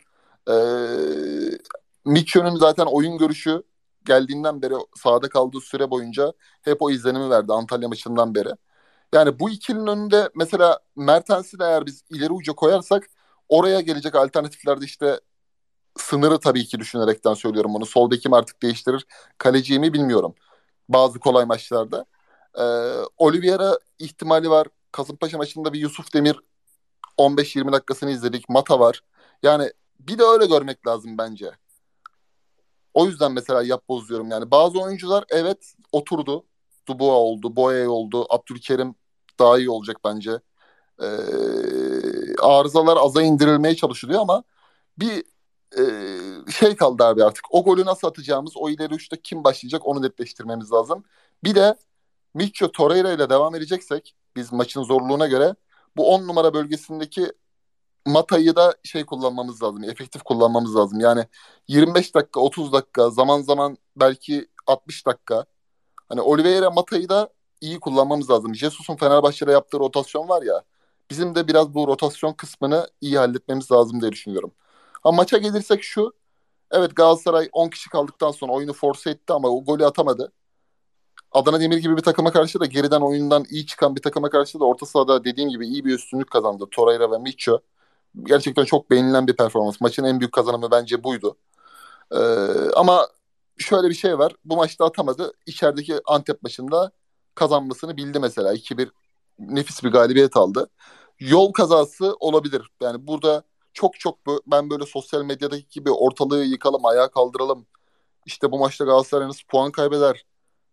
E, 0.50 0.56
Micho'nun 2.06 2.56
zaten 2.56 2.86
oyun 2.86 3.18
görüşü 3.18 3.64
geldiğinden 4.06 4.62
beri 4.62 4.74
sahada 4.96 5.30
kaldığı 5.30 5.62
süre 5.62 5.92
boyunca 5.92 6.34
hep 6.62 6.82
o 6.82 6.92
izlenimi 6.92 7.30
verdi 7.30 7.54
Antalya 7.54 7.88
maçından 7.88 8.36
beri. 8.36 8.50
Yani 9.14 9.40
bu 9.40 9.50
ikilinin 9.50 9.88
önünde 9.88 10.30
mesela 10.36 10.80
Mertens'i 10.96 11.60
de 11.60 11.64
eğer 11.64 11.86
biz 11.86 12.04
ileri 12.10 12.32
uca 12.34 12.54
koyarsak 12.54 13.08
oraya 13.50 13.82
gelecek 13.82 14.16
alternatiflerde 14.16 14.86
işte 14.86 15.20
sınırı 15.98 16.40
tabii 16.40 16.66
ki 16.66 16.80
düşünerekten 16.80 17.34
söylüyorum 17.34 17.74
bunu. 17.74 17.86
Sol 17.86 18.12
bekim 18.12 18.34
artık 18.34 18.62
değiştirir. 18.62 19.06
Kaleciyi 19.38 19.80
mi 19.80 19.94
bilmiyorum. 19.94 20.36
Bazı 20.90 21.20
kolay 21.20 21.46
maçlarda. 21.46 22.06
Ee, 22.60 22.64
Oliveira 23.18 23.80
ihtimali 24.00 24.50
var. 24.50 24.68
Kasımpaşa 24.92 25.38
maçında 25.38 25.74
bir 25.74 25.80
Yusuf 25.80 26.14
Demir 26.14 26.36
15-20 27.22 27.72
dakikasını 27.72 28.12
izledik. 28.12 28.50
Mata 28.50 28.80
var. 28.80 29.02
Yani 29.44 29.72
bir 30.00 30.18
de 30.18 30.24
öyle 30.24 30.46
görmek 30.46 30.88
lazım 30.88 31.18
bence. 31.18 31.52
O 32.94 33.06
yüzden 33.06 33.32
mesela 33.32 33.64
yap 33.64 33.88
bozuyorum. 33.90 34.32
Yani 34.32 34.52
bazı 34.52 34.82
oyuncular 34.82 35.24
evet 35.30 35.74
oturdu. 35.92 36.46
Dubois 36.88 37.12
oldu, 37.12 37.56
Boye 37.56 37.88
oldu, 37.88 38.26
Abdülkerim 38.30 38.96
daha 39.40 39.58
iyi 39.58 39.70
olacak 39.70 39.98
bence. 40.06 40.40
Ee, 41.02 41.06
arızalar 42.42 42.98
aza 42.98 43.22
indirilmeye 43.22 43.76
çalışılıyor 43.76 44.22
ama 44.22 44.44
bir 44.98 45.24
e, 45.78 45.84
şey 46.52 46.76
kaldı 46.76 47.04
abi 47.04 47.24
artık. 47.24 47.46
O 47.50 47.64
golü 47.64 47.86
nasıl 47.86 48.08
atacağımız, 48.08 48.54
o 48.58 48.70
ileri 48.70 48.94
uçta 48.94 49.16
kim 49.16 49.44
başlayacak 49.44 49.88
onu 49.88 50.02
netleştirmemiz 50.02 50.72
lazım. 50.72 51.04
Bir 51.44 51.56
de 51.56 51.76
Micho 52.34 52.72
Torreira 52.72 53.12
ile 53.12 53.30
devam 53.30 53.56
edeceksek 53.56 54.16
biz 54.36 54.54
maçın 54.54 54.84
zorluğuna 54.84 55.28
göre 55.28 55.56
bu 55.98 56.14
10 56.14 56.28
numara 56.28 56.54
bölgesindeki 56.54 57.32
Mata'yı 58.06 58.56
da 58.56 58.76
şey 58.84 59.06
kullanmamız 59.06 59.64
lazım. 59.64 59.84
Efektif 59.84 60.24
kullanmamız 60.24 60.76
lazım. 60.76 61.00
Yani 61.00 61.26
25 61.68 62.16
dakika, 62.16 62.40
30 62.40 62.74
dakika, 62.74 63.10
zaman 63.10 63.42
zaman 63.42 63.78
belki 63.96 64.48
60 64.68 65.06
dakika. 65.06 65.46
Hani 66.10 66.22
Oliveira 66.22 66.72
Mata'yı 66.72 67.10
da 67.10 67.30
iyi 67.62 67.80
kullanmamız 67.80 68.30
lazım. 68.30 68.56
Jesus'un 68.56 68.96
Fenerbahçe'de 68.96 69.52
yaptığı 69.52 69.80
rotasyon 69.80 70.30
var 70.30 70.44
ya. 70.44 70.64
Bizim 71.10 71.36
de 71.36 71.48
biraz 71.48 71.74
bu 71.74 71.88
rotasyon 71.88 72.34
kısmını 72.34 72.88
iyi 73.02 73.18
halletmemiz 73.18 73.72
lazım 73.72 74.02
diye 74.02 74.12
düşünüyorum. 74.12 74.52
Ha 75.04 75.12
maça 75.12 75.38
gelirsek 75.38 75.84
şu. 75.84 76.14
Evet 76.72 76.96
Galatasaray 76.96 77.50
10 77.54 77.70
kişi 77.70 77.90
kaldıktan 77.90 78.32
sonra 78.32 78.52
oyunu 78.54 78.74
force 78.74 79.10
etti 79.10 79.34
ama 79.34 79.50
o 79.50 79.66
golü 79.66 79.86
atamadı. 79.86 80.32
Adana 81.32 81.60
Demir 81.60 81.78
gibi 81.78 81.98
bir 81.98 82.02
takıma 82.02 82.32
karşı 82.32 82.60
da 82.60 82.65
geriden 82.65 83.02
oyundan 83.02 83.46
iyi 83.50 83.65
çıkan 83.65 83.96
bir 83.96 84.02
takıma 84.02 84.30
karşı 84.30 84.60
da 84.60 84.65
orta 84.65 84.86
sahada 84.86 85.24
dediğim 85.24 85.50
gibi 85.50 85.67
iyi 85.67 85.86
bir 85.86 85.96
üstünlük 85.96 86.32
kazandı. 86.32 86.65
Torreira 86.72 87.12
ve 87.12 87.17
Micho. 87.17 87.60
Gerçekten 88.24 88.65
çok 88.65 88.91
beğenilen 88.91 89.28
bir 89.28 89.36
performans. 89.36 89.82
Maçın 89.82 90.04
en 90.04 90.20
büyük 90.20 90.34
kazanımı 90.34 90.72
bence 90.72 91.04
buydu. 91.04 91.38
Ee, 92.12 92.17
ama 92.76 93.08
şöyle 93.58 93.89
bir 93.89 93.94
şey 93.94 94.20
var. 94.20 94.36
Bu 94.46 94.56
maçta 94.56 94.86
atamadı. 94.86 95.34
İçerideki 95.46 96.00
Antep 96.06 96.44
maçında 96.44 96.91
kazanmasını 97.36 97.98
bildi 97.98 98.20
mesela. 98.20 98.54
2-1 98.54 98.89
nefis 99.39 99.84
bir 99.84 99.89
galibiyet 99.91 100.38
aldı. 100.38 100.70
Yol 101.20 101.54
kazası 101.54 102.15
olabilir. 102.20 102.72
Yani 102.82 103.08
burada 103.08 103.44
çok 103.74 104.00
çok 104.00 104.17
ben 104.48 104.70
böyle 104.70 104.86
sosyal 104.86 105.24
medyadaki 105.24 105.67
gibi 105.70 105.91
ortalığı 105.91 106.44
yıkalım, 106.44 106.86
ayağa 106.86 107.08
kaldıralım. 107.12 107.67
İşte 108.26 108.52
bu 108.52 108.60
maçta 108.60 108.86
Galatasaray 108.86 109.28
nasıl 109.28 109.44
puan 109.48 109.72
kaybeder? 109.72 110.26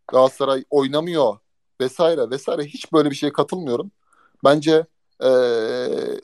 Galatasaray 0.09 0.64
oynamıyor 0.71 1.38
vesaire 1.81 2.31
vesaire 2.31 2.64
hiç 2.64 2.92
böyle 2.92 3.11
bir 3.11 3.16
şeye 3.16 3.33
katılmıyorum. 3.33 3.90
Bence 4.44 4.87
ee, 5.25 6.21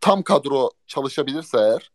tam 0.00 0.22
kadro 0.22 0.70
çalışabilirse 0.86 1.58
eğer 1.58 1.92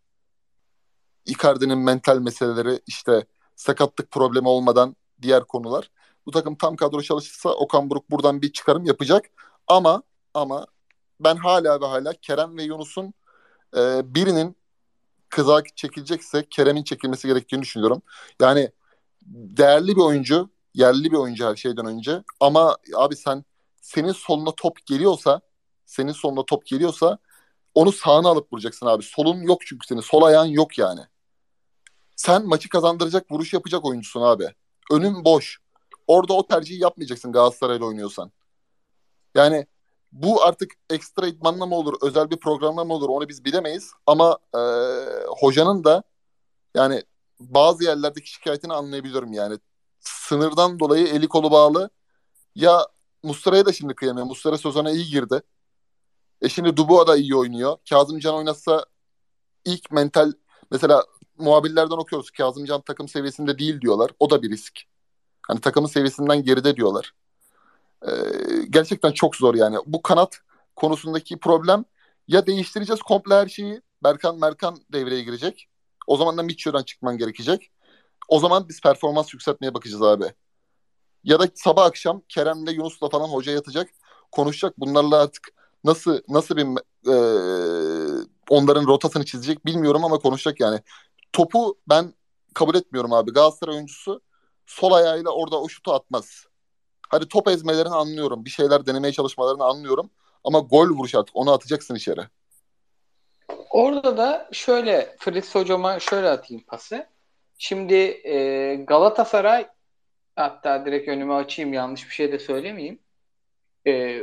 Icardi'nin 1.25 1.77
mental 1.77 2.19
meseleleri 2.19 2.79
işte 2.87 3.25
sakatlık 3.55 4.11
problemi 4.11 4.47
olmadan 4.47 4.95
diğer 5.21 5.43
konular. 5.43 5.91
Bu 6.25 6.31
takım 6.31 6.55
tam 6.55 6.75
kadro 6.75 7.01
çalışırsa 7.01 7.49
Okan 7.49 7.89
Buruk 7.89 8.11
buradan 8.11 8.41
bir 8.41 8.53
çıkarım 8.53 8.85
yapacak. 8.85 9.25
Ama 9.67 10.03
ama 10.33 10.67
ben 11.19 11.35
hala 11.35 11.81
ve 11.81 11.85
hala 11.85 12.13
Kerem 12.13 12.57
ve 12.57 12.63
Yunus'un 12.63 13.13
e, 13.77 14.01
birinin 14.15 14.55
kıza 15.29 15.63
çekilecekse 15.75 16.49
Kerem'in 16.49 16.83
çekilmesi 16.83 17.27
gerektiğini 17.27 17.61
düşünüyorum. 17.61 18.01
Yani 18.41 18.71
değerli 19.25 19.95
bir 19.95 20.01
oyuncu, 20.01 20.49
yerli 20.73 21.11
bir 21.11 21.17
oyuncu 21.17 21.45
her 21.45 21.55
şeyden 21.55 21.85
önce. 21.85 22.23
Ama 22.39 22.77
abi 22.95 23.15
sen 23.15 23.45
senin 23.81 24.11
soluna 24.11 24.51
top 24.51 24.85
geliyorsa, 24.85 25.41
senin 25.85 26.11
soluna 26.11 26.45
top 26.45 26.65
geliyorsa 26.65 27.17
onu 27.75 27.91
sağına 27.91 28.29
alıp 28.29 28.53
vuracaksın 28.53 28.85
abi. 28.85 29.03
Solun 29.03 29.41
yok 29.41 29.61
çünkü 29.65 29.87
senin. 29.87 30.01
Sol 30.01 30.21
ayağın 30.21 30.45
yok 30.45 30.77
yani. 30.77 31.01
Sen 32.15 32.45
maçı 32.47 32.69
kazandıracak 32.69 33.31
vuruş 33.31 33.53
yapacak 33.53 33.85
oyuncusun 33.85 34.21
abi. 34.21 34.53
Önün 34.91 35.25
boş. 35.25 35.59
Orada 36.07 36.33
o 36.33 36.47
tercihi 36.47 36.81
yapmayacaksın 36.81 37.31
Galatasaray'la 37.31 37.85
oynuyorsan. 37.85 38.31
Yani 39.35 39.67
bu 40.11 40.43
artık 40.43 40.71
ekstra 40.89 41.27
idmanla 41.27 41.65
mı 41.65 41.75
olur, 41.75 41.93
özel 42.01 42.29
bir 42.29 42.37
programla 42.37 42.85
mı 42.85 42.93
olur 42.93 43.09
onu 43.09 43.29
biz 43.29 43.45
bilemeyiz. 43.45 43.91
Ama 44.07 44.37
e, 44.55 44.59
hocanın 45.27 45.83
da 45.83 46.03
yani 46.75 47.03
bazı 47.39 47.83
yerlerdeki 47.83 48.29
şikayetini 48.29 48.73
anlayabiliyorum 48.73 49.33
yani. 49.33 49.59
Sınırdan 49.99 50.79
dolayı 50.79 51.07
eli 51.07 51.27
kolu 51.27 51.51
bağlı. 51.51 51.89
Ya 52.55 52.87
Mustara'ya 53.23 53.65
da 53.65 53.73
şimdi 53.73 53.95
kıyamıyor. 53.95 54.25
Mustara 54.25 54.57
sezona 54.57 54.91
iyi 54.91 55.05
girdi. 55.05 55.41
E 56.41 56.49
şimdi 56.49 56.77
Dubois 56.77 57.07
da 57.07 57.17
iyi 57.17 57.35
oynuyor. 57.35 57.77
Kazımcan 57.89 58.35
oynatsa 58.35 58.85
ilk 59.65 59.91
mental 59.91 60.31
mesela 60.71 61.05
muhabirlerden 61.37 61.97
okuyoruz. 61.97 62.31
Kazımcan 62.31 62.81
takım 62.81 63.07
seviyesinde 63.07 63.59
değil 63.59 63.81
diyorlar. 63.81 64.11
O 64.19 64.29
da 64.29 64.41
bir 64.41 64.49
risk. 64.49 64.79
Hani 65.47 65.61
takımın 65.61 65.87
seviyesinden 65.87 66.43
geride 66.43 66.75
diyorlar. 66.75 67.13
Ee, 68.07 68.11
gerçekten 68.69 69.11
çok 69.11 69.35
zor 69.35 69.55
yani. 69.55 69.77
Bu 69.85 70.01
kanat 70.01 70.39
konusundaki 70.75 71.39
problem 71.39 71.85
ya 72.27 72.47
değiştireceğiz 72.47 73.01
komple 73.01 73.35
her 73.35 73.47
şeyi. 73.47 73.81
Berkan 74.03 74.39
Merkan 74.39 74.77
devreye 74.93 75.23
girecek. 75.23 75.67
O 76.07 76.17
zaman 76.17 76.37
da 76.37 76.43
Mitchell'dan 76.43 76.83
çıkman 76.83 77.17
gerekecek. 77.17 77.71
O 78.29 78.39
zaman 78.39 78.69
biz 78.69 78.81
performans 78.81 79.33
yükseltmeye 79.33 79.73
bakacağız 79.73 80.01
abi. 80.01 80.25
Ya 81.23 81.39
da 81.39 81.47
sabah 81.55 81.85
akşam 81.85 82.21
Kerem'le 82.29 82.71
Yunus'la 82.71 83.09
falan 83.09 83.27
hoca 83.27 83.51
yatacak. 83.51 83.89
Konuşacak. 84.31 84.79
Bunlarla 84.79 85.21
artık 85.21 85.47
nasıl 85.83 86.19
nasıl 86.27 86.57
bir 86.57 86.65
e, 87.07 87.15
onların 88.49 88.87
rotasını 88.87 89.25
çizecek 89.25 89.65
bilmiyorum 89.65 90.05
ama 90.05 90.19
konuşacak 90.19 90.59
yani. 90.59 90.79
Topu 91.33 91.77
ben 91.89 92.13
kabul 92.53 92.75
etmiyorum 92.75 93.13
abi. 93.13 93.33
Galatasaray 93.33 93.75
oyuncusu 93.75 94.21
sol 94.65 94.91
ayağıyla 94.91 95.29
orada 95.29 95.61
o 95.61 95.69
şutu 95.69 95.93
atmaz. 95.93 96.45
Hadi 97.09 97.27
top 97.27 97.47
ezmelerini 97.47 97.93
anlıyorum. 97.93 98.45
Bir 98.45 98.49
şeyler 98.49 98.85
denemeye 98.85 99.13
çalışmalarını 99.13 99.63
anlıyorum. 99.63 100.09
Ama 100.43 100.59
gol 100.59 100.89
vuruş 100.89 101.15
artık 101.15 101.35
onu 101.35 101.51
atacaksın 101.51 101.95
içeri. 101.95 102.21
Orada 103.69 104.17
da 104.17 104.49
şöyle 104.51 105.15
Fritz 105.19 105.55
hocama 105.55 105.99
şöyle 105.99 106.29
atayım 106.29 106.63
pası. 106.67 107.07
Şimdi 107.61 107.93
e, 108.23 108.75
Galatasaray 108.75 109.67
hatta 110.35 110.85
direkt 110.85 111.07
önüme 111.07 111.33
açayım 111.33 111.73
yanlış 111.73 112.05
bir 112.05 112.13
şey 112.13 112.31
de 112.31 112.39
söylemeyeyim. 112.39 112.99
e, 113.87 114.21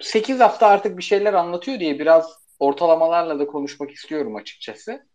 8 0.00 0.40
hafta 0.40 0.66
artık 0.66 0.98
bir 0.98 1.02
şeyler 1.02 1.34
anlatıyor 1.34 1.80
diye 1.80 1.98
biraz 1.98 2.38
ortalamalarla 2.58 3.38
da 3.38 3.46
konuşmak 3.46 3.90
istiyorum 3.90 4.36
açıkçası. 4.36 5.06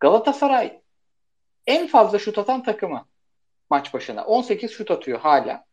Galatasaray 0.00 0.80
en 1.66 1.86
fazla 1.86 2.18
şut 2.18 2.38
atan 2.38 2.62
takımı 2.62 3.08
maç 3.70 3.94
başına. 3.94 4.24
18 4.24 4.70
şut 4.70 4.90
atıyor 4.90 5.20
hala. 5.20 5.64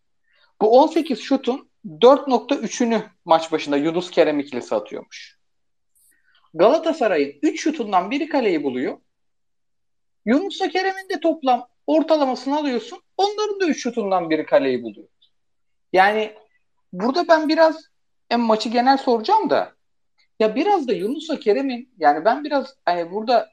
Bu 0.61 0.79
18 0.79 1.19
şutun 1.21 1.69
4.3'ünü 1.85 3.03
maç 3.25 3.51
başında 3.51 3.77
Yunus 3.77 4.11
Kerem 4.11 4.39
ikilisi 4.39 4.75
atıyormuş. 4.75 5.39
Galatasaray'ın 6.53 7.39
3 7.41 7.61
şutundan 7.61 8.11
biri 8.11 8.29
kaleyi 8.29 8.63
buluyor. 8.63 8.97
Yunus'la 10.25 10.69
Kerem'in 10.69 11.09
de 11.09 11.19
toplam 11.19 11.67
ortalamasını 11.87 12.57
alıyorsun. 12.57 12.99
Onların 13.17 13.59
da 13.59 13.65
3 13.65 13.83
şutundan 13.83 14.29
biri 14.29 14.45
kaleyi 14.45 14.83
buluyor. 14.83 15.07
Yani 15.93 16.33
burada 16.93 17.27
ben 17.27 17.49
biraz 17.49 17.89
en 18.29 18.39
maçı 18.39 18.69
genel 18.69 18.97
soracağım 18.97 19.49
da 19.49 19.75
ya 20.39 20.55
biraz 20.55 20.87
da 20.87 20.93
Yunus'la 20.93 21.39
Kerem'in 21.39 21.93
yani 21.97 22.25
ben 22.25 22.43
biraz 22.43 22.75
hani 22.85 23.11
burada 23.11 23.49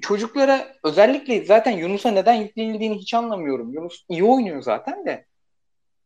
çocuklara 0.00 0.74
özellikle 0.84 1.44
zaten 1.44 1.70
Yunus'a 1.70 2.10
neden 2.10 2.34
yüklenildiğini 2.34 2.98
hiç 2.98 3.14
anlamıyorum. 3.14 3.72
Yunus 3.72 4.04
iyi 4.08 4.24
oynuyor 4.24 4.62
zaten 4.62 5.06
de. 5.06 5.26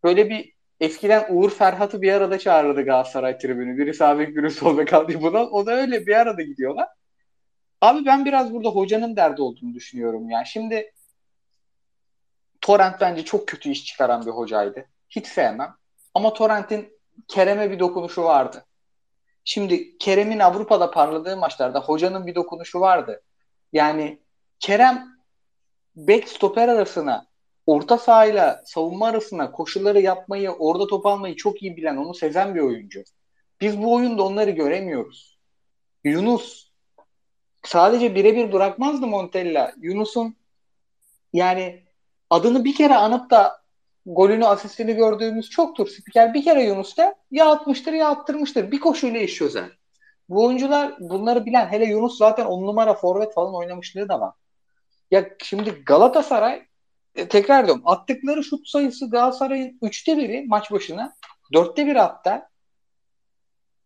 Böyle 0.04 0.30
bir 0.30 0.52
eskiden 0.80 1.26
Uğur 1.30 1.50
Ferhat'ı 1.50 2.02
bir 2.02 2.12
arada 2.12 2.38
çağırırdı 2.38 2.82
Galatasaray 2.82 3.38
tribünü. 3.38 3.78
Biri 3.78 3.94
sağ 3.94 4.18
bek 4.18 4.36
biri 4.36 4.50
sol 4.50 4.78
bek 4.78 4.92
aldı. 4.92 5.22
Buna, 5.22 5.42
o 5.42 5.66
da 5.66 5.72
öyle 5.72 6.06
bir 6.06 6.16
arada 6.16 6.42
gidiyorlar. 6.42 6.88
Abi 7.80 8.06
ben 8.06 8.24
biraz 8.24 8.52
burada 8.52 8.68
hocanın 8.68 9.16
derdi 9.16 9.42
olduğunu 9.42 9.74
düşünüyorum. 9.74 10.30
Yani 10.30 10.46
şimdi 10.46 10.92
Torrent 12.60 13.00
bence 13.00 13.24
çok 13.24 13.48
kötü 13.48 13.70
iş 13.70 13.84
çıkaran 13.84 14.26
bir 14.26 14.30
hocaydı. 14.30 14.86
Hiç 15.10 15.26
sevmem. 15.26 15.74
Ama 16.14 16.32
Torrent'in 16.32 16.98
Kerem'e 17.28 17.70
bir 17.70 17.78
dokunuşu 17.78 18.22
vardı. 18.22 18.64
Şimdi 19.44 19.98
Kerem'in 19.98 20.38
Avrupa'da 20.38 20.90
parladığı 20.90 21.36
maçlarda 21.36 21.80
hocanın 21.80 22.26
bir 22.26 22.34
dokunuşu 22.34 22.80
vardı. 22.80 23.22
Yani 23.72 24.18
Kerem 24.60 25.08
bek 25.96 26.28
stoper 26.28 26.68
arasına 26.68 27.26
orta 27.66 27.98
sahayla 27.98 28.62
savunma 28.64 29.06
arasına 29.06 29.50
koşuları 29.50 30.00
yapmayı, 30.00 30.50
orada 30.50 30.86
top 30.86 31.06
almayı 31.06 31.36
çok 31.36 31.62
iyi 31.62 31.76
bilen, 31.76 31.96
onu 31.96 32.14
sezen 32.14 32.54
bir 32.54 32.60
oyuncu. 32.60 33.04
Biz 33.60 33.82
bu 33.82 33.94
oyunda 33.94 34.22
onları 34.22 34.50
göremiyoruz. 34.50 35.38
Yunus 36.04 36.67
sadece 37.68 38.14
birebir 38.14 38.52
bırakmazdı 38.52 39.06
Montella. 39.06 39.72
Yunus'un 39.80 40.36
yani 41.32 41.82
adını 42.30 42.64
bir 42.64 42.74
kere 42.74 42.96
anıp 42.96 43.30
da 43.30 43.62
golünü 44.06 44.46
asistini 44.46 44.94
gördüğümüz 44.94 45.50
çoktur. 45.50 45.88
Spiker 45.88 46.34
bir 46.34 46.44
kere 46.44 46.62
Yunus'ta 46.62 47.14
ya 47.30 47.50
atmıştır 47.50 47.92
ya 47.92 48.08
attırmıştır. 48.08 48.72
Bir 48.72 48.80
koşuyla 48.80 49.20
iş 49.20 49.34
çözer. 49.34 49.78
Bu 50.28 50.44
oyuncular 50.44 50.94
bunları 51.00 51.46
bilen 51.46 51.66
hele 51.66 51.84
Yunus 51.84 52.18
zaten 52.18 52.46
on 52.46 52.66
numara 52.66 52.94
forvet 52.94 53.34
falan 53.34 53.54
oynamışlığı 53.54 54.08
da 54.08 54.20
var. 54.20 54.34
Ya 55.10 55.30
şimdi 55.42 55.70
Galatasaray 55.70 56.66
e, 57.14 57.28
tekrar 57.28 57.66
diyorum 57.66 57.82
attıkları 57.84 58.44
şut 58.44 58.68
sayısı 58.68 59.10
Galatasaray'ın 59.10 59.78
üçte 59.82 60.16
biri 60.16 60.44
maç 60.46 60.70
başına. 60.70 61.16
Dörtte 61.52 61.86
bir 61.86 61.96
hatta. 61.96 62.48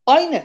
Aynı. 0.07 0.43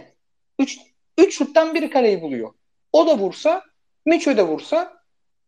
Üç, 0.60 0.80
üç 1.18 1.38
şuttan 1.38 1.76
biri 1.76 1.90
kaleyi 1.90 2.22
buluyor. 2.22 2.54
O 2.98 3.08
da 3.08 3.18
vursa, 3.18 3.64
Miço 4.06 4.38
da 4.38 4.48
vursa 4.48 4.94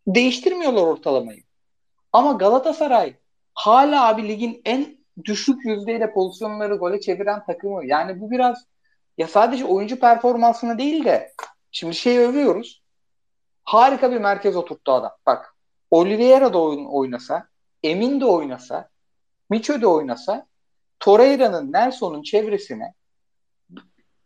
değiştirmiyorlar 0.07 0.81
ortalamayı. 0.81 1.43
Ama 2.13 2.31
Galatasaray 2.31 3.15
hala 3.53 4.07
abi 4.07 4.27
ligin 4.27 4.61
en 4.65 4.97
düşük 5.25 5.65
yüzdeyle 5.65 6.13
pozisyonları 6.13 6.75
gole 6.75 7.01
çeviren 7.01 7.45
takımı. 7.45 7.85
Yani 7.85 8.21
bu 8.21 8.31
biraz 8.31 8.65
ya 9.17 9.27
sadece 9.27 9.65
oyuncu 9.65 9.99
performansını 9.99 10.77
değil 10.77 11.05
de 11.05 11.33
şimdi 11.71 11.95
şey 11.95 12.17
övüyoruz. 12.17 12.83
Harika 13.63 14.11
bir 14.11 14.17
merkez 14.17 14.55
oturttu 14.55 14.91
adam. 14.91 15.11
Bak 15.25 15.55
Oliveira 15.91 16.53
da 16.53 16.61
oyun, 16.61 16.85
oynasa, 16.85 17.47
Emin 17.83 18.21
de 18.21 18.25
oynasa, 18.25 18.89
Miço 19.49 19.81
de 19.81 19.87
oynasa 19.87 20.47
Torreira'nın 20.99 21.73
Nelson'un 21.73 22.23
çevresine 22.23 22.93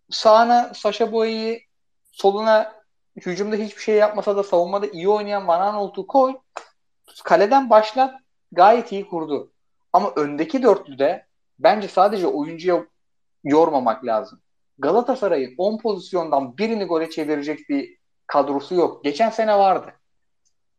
sağına 0.09 0.73
Sasha 0.73 1.11
Boy'u 1.11 1.57
soluna 2.11 2.82
hücumda 3.15 3.55
hiçbir 3.55 3.81
şey 3.81 3.95
yapmasa 3.95 4.37
da 4.37 4.43
savunmada 4.43 4.87
iyi 4.87 5.09
oynayan 5.09 5.47
Van 5.47 5.59
Aanholt'u 5.59 6.07
koy. 6.07 6.33
Kaleden 7.23 7.69
başlat. 7.69 8.15
Gayet 8.51 8.91
iyi 8.91 9.07
kurdu. 9.07 9.51
Ama 9.93 10.13
öndeki 10.15 10.63
dörtlüde 10.63 11.27
bence 11.59 11.87
sadece 11.87 12.27
oyuncuya 12.27 12.85
yormamak 13.43 14.05
lazım. 14.05 14.41
Galatasaray'ın 14.77 15.55
10 15.57 15.77
pozisyondan 15.77 16.57
birini 16.57 16.85
gole 16.85 17.09
çevirecek 17.09 17.69
bir 17.69 17.97
kadrosu 18.27 18.75
yok. 18.75 19.03
Geçen 19.03 19.29
sene 19.29 19.57
vardı. 19.57 19.93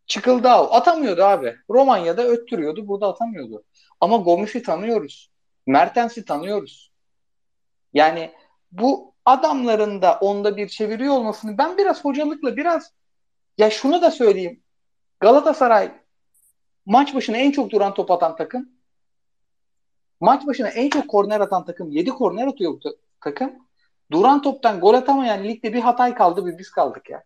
Çıkıldı. 0.06 0.48
Atamıyordu 0.48 1.22
abi. 1.22 1.56
Romanya'da 1.70 2.22
öttürüyordu. 2.22 2.88
Burada 2.88 3.08
atamıyordu. 3.08 3.64
Ama 4.00 4.16
Gomis'i 4.16 4.62
tanıyoruz. 4.62 5.30
Mertens'i 5.66 6.24
tanıyoruz. 6.24 6.92
Yani 7.92 8.32
bu 8.72 9.13
adamların 9.24 10.02
da 10.02 10.18
onda 10.20 10.56
bir 10.56 10.68
çeviriyor 10.68 11.14
olmasını 11.14 11.58
ben 11.58 11.78
biraz 11.78 12.04
hocalıkla 12.04 12.56
biraz 12.56 12.92
ya 13.58 13.70
şunu 13.70 14.02
da 14.02 14.10
söyleyeyim. 14.10 14.62
Galatasaray 15.20 15.92
maç 16.86 17.14
başına 17.14 17.36
en 17.36 17.50
çok 17.50 17.70
duran 17.70 17.94
top 17.94 18.10
atan 18.10 18.36
takım. 18.36 18.68
Maç 20.20 20.46
başına 20.46 20.68
en 20.68 20.90
çok 20.90 21.08
korner 21.08 21.40
atan 21.40 21.64
takım. 21.64 21.90
7 21.90 22.10
korner 22.10 22.46
atıyor 22.46 22.72
bu 22.72 22.80
takım. 23.20 23.52
Duran 24.10 24.42
toptan 24.42 24.80
gol 24.80 24.94
atamayan 24.94 25.44
ligde 25.44 25.74
bir 25.74 25.80
Hatay 25.80 26.14
kaldı 26.14 26.46
bir 26.46 26.58
biz 26.58 26.70
kaldık 26.70 27.10
ya. 27.10 27.24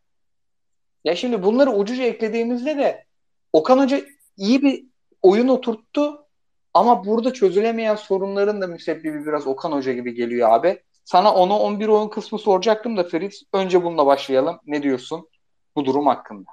Ya 1.04 1.16
şimdi 1.16 1.42
bunları 1.42 1.70
ucuca 1.70 2.04
eklediğimizde 2.04 2.76
de 2.76 3.06
Okan 3.52 3.78
Hoca 3.78 4.00
iyi 4.36 4.62
bir 4.62 4.84
oyun 5.22 5.48
oturttu 5.48 6.26
ama 6.74 7.04
burada 7.04 7.32
çözülemeyen 7.32 7.94
sorunların 7.94 8.60
da 8.60 8.66
müsebbibi 8.66 9.26
biraz 9.26 9.46
Okan 9.46 9.72
Hoca 9.72 9.92
gibi 9.92 10.14
geliyor 10.14 10.50
abi. 10.52 10.82
Sana 11.08 11.34
onu 11.34 11.54
11 11.54 11.88
oyun 11.88 12.08
kısmı 12.08 12.38
soracaktım 12.38 12.96
da 12.96 13.04
Ferit 13.04 13.42
önce 13.52 13.84
bununla 13.84 14.06
başlayalım. 14.06 14.58
Ne 14.66 14.82
diyorsun 14.82 15.28
bu 15.76 15.84
durum 15.84 16.06
hakkında? 16.06 16.50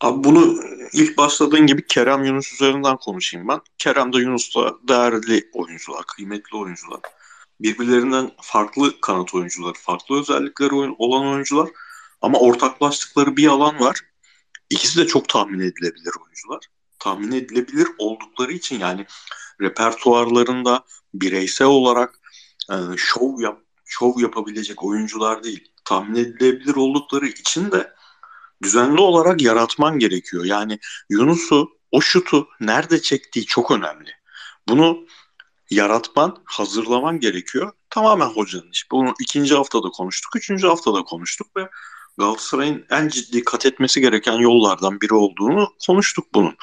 Abi 0.00 0.24
bunu 0.24 0.54
ilk 0.92 1.18
başladığın 1.18 1.66
gibi 1.66 1.86
Kerem 1.86 2.24
Yunus 2.24 2.52
üzerinden 2.52 2.96
konuşayım 2.96 3.48
ben. 3.48 3.60
Kerem 3.78 4.12
de 4.12 4.18
Yunus 4.18 4.56
da 4.56 4.74
değerli 4.88 5.50
oyuncular, 5.52 6.04
kıymetli 6.06 6.56
oyuncular. 6.56 7.00
Birbirlerinden 7.60 8.30
farklı 8.40 9.00
kanat 9.00 9.34
oyuncuları, 9.34 9.74
farklı 9.78 10.20
özellikleri 10.20 10.74
olan 10.98 11.26
oyuncular. 11.26 11.68
Ama 12.22 12.38
ortaklaştıkları 12.38 13.36
bir 13.36 13.46
alan 13.48 13.80
var. 13.80 14.00
İkisi 14.70 15.00
de 15.00 15.06
çok 15.06 15.28
tahmin 15.28 15.60
edilebilir 15.60 16.12
oyuncular. 16.24 16.60
Tahmin 16.98 17.32
edilebilir 17.32 17.88
oldukları 17.98 18.52
için 18.52 18.78
yani 18.78 19.06
repertuarlarında 19.60 20.84
bireysel 21.14 21.66
olarak 21.66 22.20
e, 22.70 22.74
şov 22.96 23.40
yap 23.40 23.65
şov 23.86 24.20
yapabilecek 24.20 24.84
oyuncular 24.84 25.42
değil. 25.42 25.72
Tahmin 25.84 26.14
edilebilir 26.14 26.76
oldukları 26.76 27.26
için 27.26 27.72
de 27.72 27.92
düzenli 28.62 29.00
olarak 29.00 29.42
yaratman 29.42 29.98
gerekiyor. 29.98 30.44
Yani 30.44 30.78
Yunus'u 31.10 31.78
o 31.92 32.00
şutu 32.00 32.48
nerede 32.60 33.02
çektiği 33.02 33.46
çok 33.46 33.70
önemli. 33.70 34.10
Bunu 34.68 35.06
yaratman, 35.70 36.42
hazırlaman 36.44 37.20
gerekiyor. 37.20 37.72
Tamamen 37.90 38.26
hocanın 38.26 38.70
işi. 38.70 38.86
Bunu 38.90 39.14
ikinci 39.20 39.54
haftada 39.54 39.88
konuştuk, 39.88 40.36
üçüncü 40.36 40.66
haftada 40.66 41.02
konuştuk 41.02 41.56
ve 41.56 41.68
Galatasaray'ın 42.18 42.86
en 42.90 43.08
ciddi 43.08 43.44
kat 43.44 43.66
etmesi 43.66 44.00
gereken 44.00 44.38
yollardan 44.38 45.00
biri 45.00 45.14
olduğunu 45.14 45.68
konuştuk 45.86 46.26
bunun. 46.34 46.56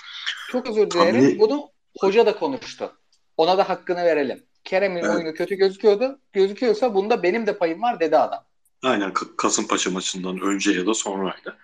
Çok 0.52 0.70
özür 0.70 0.92
dilerim. 0.92 1.16
Tabii... 1.16 1.40
Bunu 1.40 1.70
hoca 2.00 2.26
da 2.26 2.36
konuştu. 2.36 2.94
Ona 3.38 3.58
da 3.58 3.70
hakkını 3.70 4.04
verelim. 4.04 4.44
Kerem'in 4.64 5.04
evet. 5.04 5.16
oyunu 5.16 5.34
kötü 5.34 5.56
gözüküyordu. 5.56 6.20
Gözüküyorsa 6.34 6.94
bunda 6.94 7.24
benim 7.24 7.48
de 7.48 7.58
payım 7.58 7.82
var 7.82 8.00
dedi 8.00 8.18
adam. 8.18 8.46
Aynen 8.84 9.14
Kasımpaşa 9.14 9.92
maçından 9.92 10.40
önce 10.40 10.72
ya 10.72 10.86
da 10.86 10.94
sonraydı. 10.94 11.58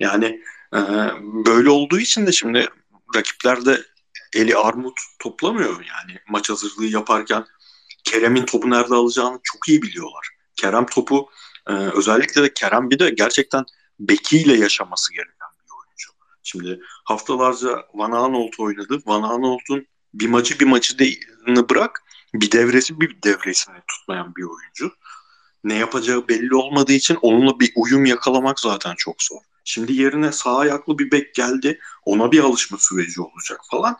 Yani 0.00 0.42
e, 0.74 0.80
böyle 1.46 1.70
olduğu 1.70 1.98
için 1.98 2.26
de 2.26 2.32
şimdi 2.32 2.68
rakipler 3.16 3.64
de 3.64 3.82
eli 4.34 4.56
armut 4.56 4.98
toplamıyor. 5.18 5.84
Yani 5.84 6.18
maç 6.28 6.50
hazırlığı 6.50 6.86
yaparken 6.86 7.44
Kerem'in 8.04 8.44
topu 8.44 8.70
nerede 8.70 8.94
alacağını 8.94 9.40
çok 9.42 9.68
iyi 9.68 9.82
biliyorlar. 9.82 10.28
Kerem 10.56 10.86
topu 10.86 11.30
e, 11.66 11.72
özellikle 11.72 12.42
de 12.42 12.54
Kerem 12.54 12.90
bir 12.90 12.98
de 12.98 13.10
gerçekten 13.10 13.64
bekiyle 14.00 14.56
yaşaması 14.56 15.12
gereken 15.12 15.48
bir 15.64 15.72
oyuncu. 15.80 16.10
Şimdi 16.42 16.80
haftalarca 17.04 17.86
Van 17.94 18.12
Aanholt 18.12 18.60
oynadı. 18.60 18.98
Van 19.06 19.22
Aanholt'un 19.22 19.86
bir 20.20 20.28
maçı 20.28 20.60
bir 20.60 20.66
maçı 20.66 20.98
değilini 20.98 21.68
bırak 21.68 22.02
bir 22.34 22.52
devresi 22.52 23.00
bir 23.00 23.22
devresini 23.22 23.76
tutmayan 23.88 24.34
bir 24.36 24.42
oyuncu. 24.42 24.96
Ne 25.64 25.74
yapacağı 25.74 26.28
belli 26.28 26.54
olmadığı 26.54 26.92
için 26.92 27.18
onunla 27.22 27.60
bir 27.60 27.72
uyum 27.76 28.04
yakalamak 28.04 28.60
zaten 28.60 28.94
çok 28.98 29.22
zor. 29.22 29.40
Şimdi 29.64 29.92
yerine 29.92 30.32
sağ 30.32 30.58
ayaklı 30.58 30.98
bir 30.98 31.10
bek 31.10 31.34
geldi. 31.34 31.80
Ona 32.04 32.32
bir 32.32 32.40
alışma 32.40 32.78
süreci 32.78 33.20
olacak 33.20 33.60
falan. 33.70 33.98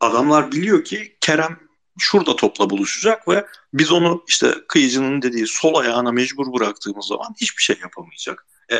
Adamlar 0.00 0.52
biliyor 0.52 0.84
ki 0.84 1.16
Kerem 1.20 1.58
şurada 1.98 2.36
topla 2.36 2.70
buluşacak 2.70 3.28
ve 3.28 3.46
biz 3.74 3.92
onu 3.92 4.24
işte 4.28 4.54
kıyıcının 4.68 5.22
dediği 5.22 5.46
sol 5.46 5.74
ayağına 5.74 6.12
mecbur 6.12 6.52
bıraktığımız 6.52 7.06
zaman 7.06 7.34
hiçbir 7.40 7.62
şey 7.62 7.76
yapamayacak. 7.82 8.46
E, 8.70 8.76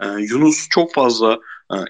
e, 0.00 0.08
Yunus 0.18 0.68
çok 0.68 0.94
fazla 0.94 1.38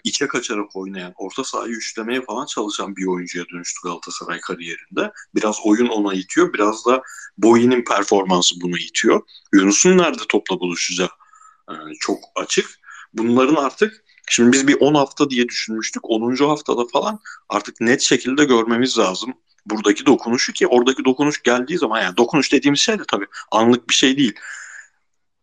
içe 0.04 0.26
kaçarak 0.26 0.76
oynayan, 0.76 1.12
orta 1.16 1.44
sahayı 1.44 1.72
üçlemeye 1.72 2.22
falan 2.22 2.46
çalışan 2.46 2.96
bir 2.96 3.06
oyuncuya 3.06 3.44
dönüştü 3.52 3.80
Galatasaray 3.84 4.40
kariyerinde. 4.40 5.12
Biraz 5.34 5.58
oyun 5.64 5.86
ona 5.86 6.14
itiyor, 6.14 6.52
biraz 6.52 6.86
da 6.86 7.02
Boy'inin 7.38 7.84
performansı 7.84 8.54
bunu 8.60 8.78
itiyor. 8.78 9.22
Yunus'un 9.52 9.98
nerede 9.98 10.22
topla 10.28 10.60
buluşacağı 10.60 11.10
e, 11.70 11.74
çok 12.00 12.18
açık. 12.36 12.70
Bunların 13.12 13.54
artık 13.54 14.04
Şimdi 14.28 14.52
biz 14.52 14.68
bir 14.68 14.76
10 14.80 14.94
hafta 14.94 15.30
diye 15.30 15.48
düşünmüştük. 15.48 16.10
10. 16.10 16.36
haftada 16.36 16.86
falan 16.92 17.20
artık 17.48 17.80
net 17.80 18.00
şekilde 18.00 18.44
görmemiz 18.44 18.98
lazım 18.98 19.34
buradaki 19.66 20.06
dokunuşu 20.06 20.52
ki 20.52 20.66
oradaki 20.66 21.04
dokunuş 21.04 21.42
geldiği 21.42 21.78
zaman 21.78 22.02
yani 22.02 22.16
dokunuş 22.16 22.52
dediğimiz 22.52 22.80
şey 22.80 22.98
de 22.98 23.02
tabii 23.08 23.26
anlık 23.50 23.88
bir 23.88 23.94
şey 23.94 24.18
değil. 24.18 24.34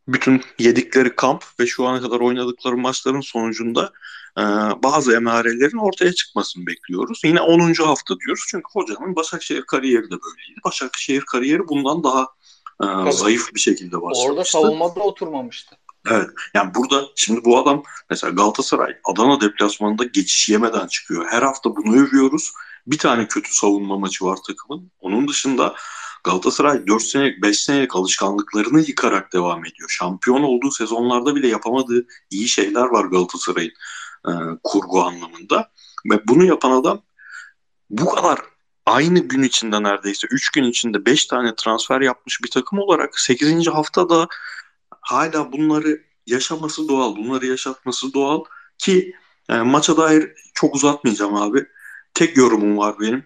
Bütün 0.07 0.41
yedikleri 0.59 1.15
kamp 1.15 1.45
ve 1.59 1.67
şu 1.67 1.85
ana 1.87 2.01
kadar 2.01 2.19
oynadıkları 2.19 2.77
maçların 2.77 3.21
sonucunda 3.21 3.93
e, 4.37 4.43
bazı 4.83 5.15
emarelerin 5.15 5.77
ortaya 5.77 6.13
çıkmasını 6.13 6.67
bekliyoruz. 6.67 7.21
Yine 7.23 7.41
10. 7.41 7.73
hafta 7.73 8.19
diyoruz 8.19 8.45
çünkü 8.47 8.65
hocanın 8.71 9.15
Başakşehir 9.15 9.61
kariyeri 9.61 10.05
de 10.05 10.15
böyleydi. 10.15 10.59
Başakşehir 10.65 11.21
kariyeri 11.21 11.67
bundan 11.67 12.03
daha 12.03 12.27
e, 12.83 13.11
zayıf 13.11 13.55
bir 13.55 13.59
şekilde 13.59 14.01
başlamıştı. 14.01 14.29
Orada 14.29 14.43
savunmada 14.43 14.99
oturmamıştı. 14.99 15.75
Evet. 16.09 16.29
Yani 16.53 16.75
burada 16.75 17.07
şimdi 17.15 17.45
bu 17.45 17.57
adam 17.57 17.83
mesela 18.09 18.33
Galatasaray 18.33 18.97
Adana 19.03 19.41
deplasmanında 19.41 20.03
geçiş 20.03 20.49
yemeden 20.49 20.87
çıkıyor. 20.87 21.25
Her 21.29 21.41
hafta 21.41 21.75
bunu 21.75 21.95
övüyoruz. 21.95 22.51
Bir 22.87 22.97
tane 22.97 23.27
kötü 23.27 23.55
savunma 23.55 23.97
maçı 23.97 24.25
var 24.25 24.37
takımın. 24.47 24.91
Onun 24.99 25.27
dışında 25.27 25.75
Galatasaray 26.23 26.87
4 26.87 27.03
senelik 27.03 27.43
5 27.43 27.59
senelik 27.59 27.95
alışkanlıklarını 27.95 28.79
yıkarak 28.79 29.33
devam 29.33 29.65
ediyor. 29.65 29.89
Şampiyon 29.89 30.43
olduğu 30.43 30.71
sezonlarda 30.71 31.35
bile 31.35 31.47
yapamadığı 31.47 32.05
iyi 32.29 32.47
şeyler 32.47 32.85
var 32.85 33.05
Galatasaray'ın 33.05 33.73
e, 34.27 34.31
kurgu 34.63 35.03
anlamında. 35.03 35.71
Ve 36.11 36.27
bunu 36.27 36.45
yapan 36.45 36.71
adam 36.71 37.01
bu 37.89 38.09
kadar 38.09 38.39
aynı 38.85 39.19
gün 39.19 39.43
içinde 39.43 39.83
neredeyse 39.83 40.27
3 40.31 40.49
gün 40.49 40.63
içinde 40.63 41.05
5 41.05 41.25
tane 41.25 41.55
transfer 41.55 42.01
yapmış 42.01 42.43
bir 42.43 42.49
takım 42.49 42.79
olarak 42.79 43.19
8. 43.19 43.67
haftada 43.67 44.27
hala 45.01 45.51
bunları 45.51 46.01
yaşaması 46.27 46.87
doğal, 46.87 47.15
bunları 47.15 47.45
yaşatması 47.45 48.13
doğal 48.13 48.43
ki 48.77 49.13
yani 49.49 49.61
e, 49.61 49.71
maça 49.71 49.97
dair 49.97 50.31
çok 50.53 50.75
uzatmayacağım 50.75 51.35
abi. 51.35 51.65
Tek 52.13 52.37
yorumum 52.37 52.77
var 52.77 52.95
benim. 52.99 53.23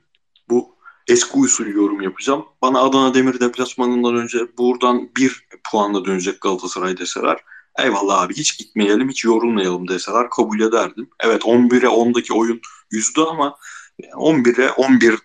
Bu 0.49 0.75
eski 1.07 1.37
usul 1.37 1.67
yorum 1.67 2.01
yapacağım. 2.01 2.45
Bana 2.61 2.81
Adana 2.81 3.13
Demir 3.13 3.39
deplasmanından 3.39 4.15
önce 4.15 4.57
buradan 4.57 5.09
bir 5.17 5.47
puanla 5.71 6.05
dönecek 6.05 6.41
Galatasaray 6.41 6.97
deseler 6.97 7.37
eyvallah 7.77 8.21
abi 8.21 8.33
hiç 8.33 8.57
gitmeyelim 8.57 9.09
hiç 9.09 9.23
yorulmayalım 9.23 9.87
deseler 9.87 10.29
kabul 10.29 10.59
ederdim. 10.59 11.09
Evet 11.19 11.41
11'e 11.41 11.87
10'daki 11.87 12.33
oyun 12.33 12.61
yüzdü 12.91 13.21
ama 13.21 13.57
11'e 13.99 14.69
11 14.69 15.19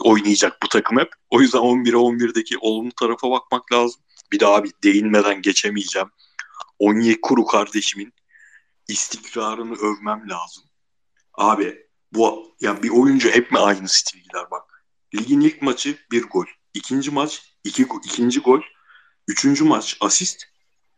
oynayacak 0.00 0.62
bu 0.62 0.68
takım 0.68 0.98
hep. 0.98 1.12
O 1.30 1.40
yüzden 1.40 1.58
11'e 1.58 1.92
11'deki 1.92 2.58
olumlu 2.58 2.92
tarafa 3.00 3.30
bakmak 3.30 3.72
lazım. 3.72 4.00
Bir 4.32 4.40
daha 4.40 4.64
bir 4.64 4.72
değinmeden 4.84 5.42
geçemeyeceğim. 5.42 6.08
Onyekuru 6.78 7.46
kardeşimin 7.46 8.12
istikrarını 8.88 9.74
övmem 9.74 10.30
lazım. 10.30 10.64
Abi 11.34 11.86
bu 12.12 12.56
ya 12.60 12.82
bir 12.82 12.90
oyuncu 12.90 13.30
hep 13.30 13.52
mi 13.52 13.58
aynı 13.58 13.88
stil 13.88 14.20
gider 14.20 14.50
bak. 14.50 14.84
Ligin 15.14 15.40
ilk 15.40 15.62
maçı 15.62 15.98
bir 16.10 16.22
gol. 16.22 16.44
ikinci 16.74 17.10
maç 17.10 17.56
iki, 17.64 17.86
ikinci 18.04 18.40
gol. 18.40 18.60
Üçüncü 19.28 19.64
maç 19.64 19.96
asist. 20.00 20.44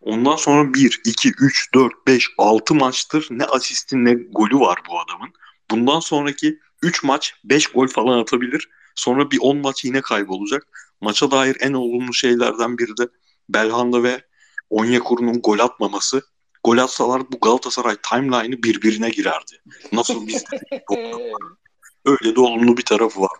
Ondan 0.01 0.36
sonra 0.36 0.74
1, 0.74 1.01
2, 1.05 1.32
3, 1.40 1.74
4, 1.74 2.07
5, 2.07 2.28
6 2.38 2.74
maçtır 2.74 3.28
ne 3.30 3.44
asistin 3.44 4.05
ne 4.05 4.14
golü 4.14 4.59
var 4.59 4.78
bu 4.90 5.01
adamın. 5.01 5.32
Bundan 5.70 6.01
sonraki 6.01 6.59
3 6.82 7.05
maç 7.05 7.34
5 7.44 7.66
gol 7.66 7.86
falan 7.86 8.18
atabilir. 8.18 8.68
Sonra 8.94 9.30
bir 9.30 9.38
10 9.40 9.57
maç 9.57 9.84
yine 9.84 10.01
kaybolacak. 10.01 10.66
Maça 11.01 11.30
dair 11.30 11.57
en 11.61 11.72
olumlu 11.72 12.14
şeylerden 12.14 12.78
biri 12.78 12.96
de 12.96 13.09
Belhanda 13.48 14.03
ve 14.03 14.24
Onyekuru'nun 14.70 15.42
gol 15.42 15.59
atmaması. 15.59 16.22
Gol 16.64 16.78
atsalar 16.78 17.22
bu 17.32 17.40
Galatasaray 17.40 17.96
timeline'ı 18.11 18.62
birbirine 18.62 19.11
girerdi. 19.11 19.62
Nasıl 19.92 20.26
biz 20.26 20.44
Öyle 22.05 22.36
de 22.36 22.40
olumlu 22.40 22.76
bir 22.76 22.84
tarafı 22.84 23.20
var. 23.20 23.30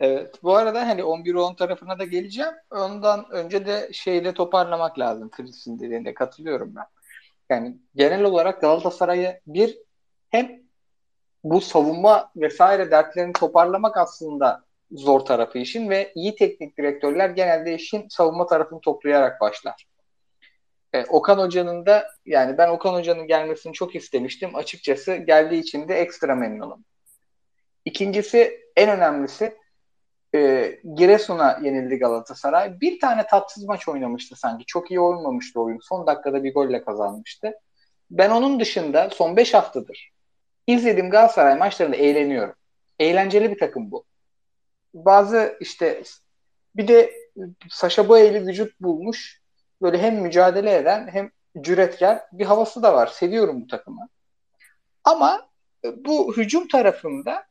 Evet. 0.00 0.42
Bu 0.42 0.56
arada 0.56 0.88
hani 0.88 1.00
11-10 1.00 1.56
tarafına 1.56 1.98
da 1.98 2.04
geleceğim. 2.04 2.52
Ondan 2.70 3.30
önce 3.30 3.66
de 3.66 3.88
şeyle 3.92 4.34
toparlamak 4.34 4.98
lazım. 4.98 5.30
Chris'in 5.30 5.78
dediğinde 5.78 6.14
katılıyorum 6.14 6.74
ben. 6.76 6.84
Yani 7.50 7.76
genel 7.94 8.22
olarak 8.22 8.60
Galatasaray'ı 8.60 9.40
bir 9.46 9.78
hem 10.30 10.62
bu 11.44 11.60
savunma 11.60 12.30
vesaire 12.36 12.90
dertlerini 12.90 13.32
toparlamak 13.32 13.96
aslında 13.96 14.64
zor 14.90 15.20
tarafı 15.20 15.58
işin 15.58 15.90
ve 15.90 16.12
iyi 16.14 16.34
teknik 16.34 16.78
direktörler 16.78 17.30
genelde 17.30 17.74
işin 17.74 18.08
savunma 18.08 18.46
tarafını 18.46 18.80
toplayarak 18.80 19.40
başlar. 19.40 19.86
E, 20.92 21.04
Okan 21.04 21.38
Hoca'nın 21.38 21.86
da 21.86 22.08
yani 22.26 22.58
ben 22.58 22.68
Okan 22.68 22.94
Hoca'nın 22.94 23.26
gelmesini 23.26 23.72
çok 23.72 23.94
istemiştim. 23.94 24.56
Açıkçası 24.56 25.16
geldiği 25.16 25.60
için 25.60 25.88
de 25.88 25.94
ekstra 25.94 26.34
memnunum. 26.34 26.84
İkincisi 27.84 28.60
en 28.76 28.90
önemlisi 28.90 29.56
e, 30.34 30.72
Giresun'a 30.94 31.58
yenildi 31.62 31.96
Galatasaray. 31.96 32.80
Bir 32.80 33.00
tane 33.00 33.26
tatsız 33.26 33.64
maç 33.64 33.88
oynamıştı 33.88 34.36
sanki. 34.36 34.64
Çok 34.66 34.90
iyi 34.90 35.00
olmamıştı 35.00 35.60
oyun. 35.60 35.78
Son 35.82 36.06
dakikada 36.06 36.44
bir 36.44 36.54
golle 36.54 36.84
kazanmıştı. 36.84 37.52
Ben 38.10 38.30
onun 38.30 38.60
dışında 38.60 39.10
son 39.10 39.36
5 39.36 39.54
haftadır 39.54 40.12
izlediğim 40.68 41.10
Galatasaray 41.10 41.58
maçlarında 41.58 41.96
eğleniyorum. 41.96 42.54
Eğlenceli 42.98 43.50
bir 43.50 43.58
takım 43.58 43.90
bu 43.90 44.04
bazı 44.94 45.56
işte 45.60 46.02
bir 46.76 46.88
de 46.88 47.12
Sasha 47.70 48.08
Boye'li 48.08 48.46
vücut 48.46 48.80
bulmuş 48.80 49.42
böyle 49.82 49.98
hem 49.98 50.14
mücadele 50.14 50.76
eden 50.76 51.08
hem 51.12 51.30
cüretkar 51.60 52.20
bir 52.32 52.44
havası 52.44 52.82
da 52.82 52.94
var. 52.94 53.06
Seviyorum 53.06 53.62
bu 53.62 53.66
takımı. 53.66 54.08
Ama 55.04 55.48
bu 55.96 56.36
hücum 56.36 56.68
tarafında 56.68 57.44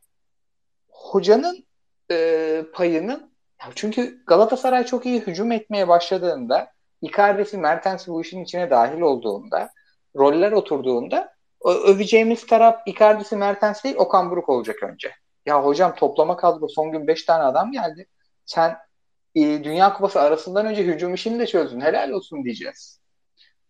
hocanın 0.88 1.66
e, 2.10 2.64
payının 2.72 3.32
çünkü 3.74 4.24
Galatasaray 4.26 4.86
çok 4.86 5.06
iyi 5.06 5.20
hücum 5.20 5.52
etmeye 5.52 5.88
başladığında 5.88 6.72
Icardi'si 7.02 7.58
Mertens 7.58 8.08
bu 8.08 8.20
işin 8.20 8.44
içine 8.44 8.70
dahil 8.70 9.00
olduğunda 9.00 9.70
roller 10.16 10.52
oturduğunda 10.52 11.32
öveceğimiz 11.64 12.46
taraf 12.46 12.80
Icardi'si 12.86 13.36
Mertens 13.36 13.84
değil 13.84 13.96
Okan 13.96 14.30
Buruk 14.30 14.48
olacak 14.48 14.82
önce. 14.82 15.12
Ya 15.46 15.64
hocam 15.64 15.94
toplama 15.94 16.36
kadro 16.36 16.68
son 16.68 16.92
gün 16.92 17.06
5 17.06 17.24
tane 17.24 17.44
adam 17.44 17.72
geldi. 17.72 18.06
Sen 18.46 18.76
e, 19.34 19.64
Dünya 19.64 19.92
Kupası 19.92 20.20
arasından 20.20 20.66
önce 20.66 20.84
hücum 20.84 21.14
işini 21.14 21.38
de 21.38 21.46
çözdün. 21.46 21.80
Helal 21.80 22.10
olsun 22.10 22.44
diyeceğiz. 22.44 23.00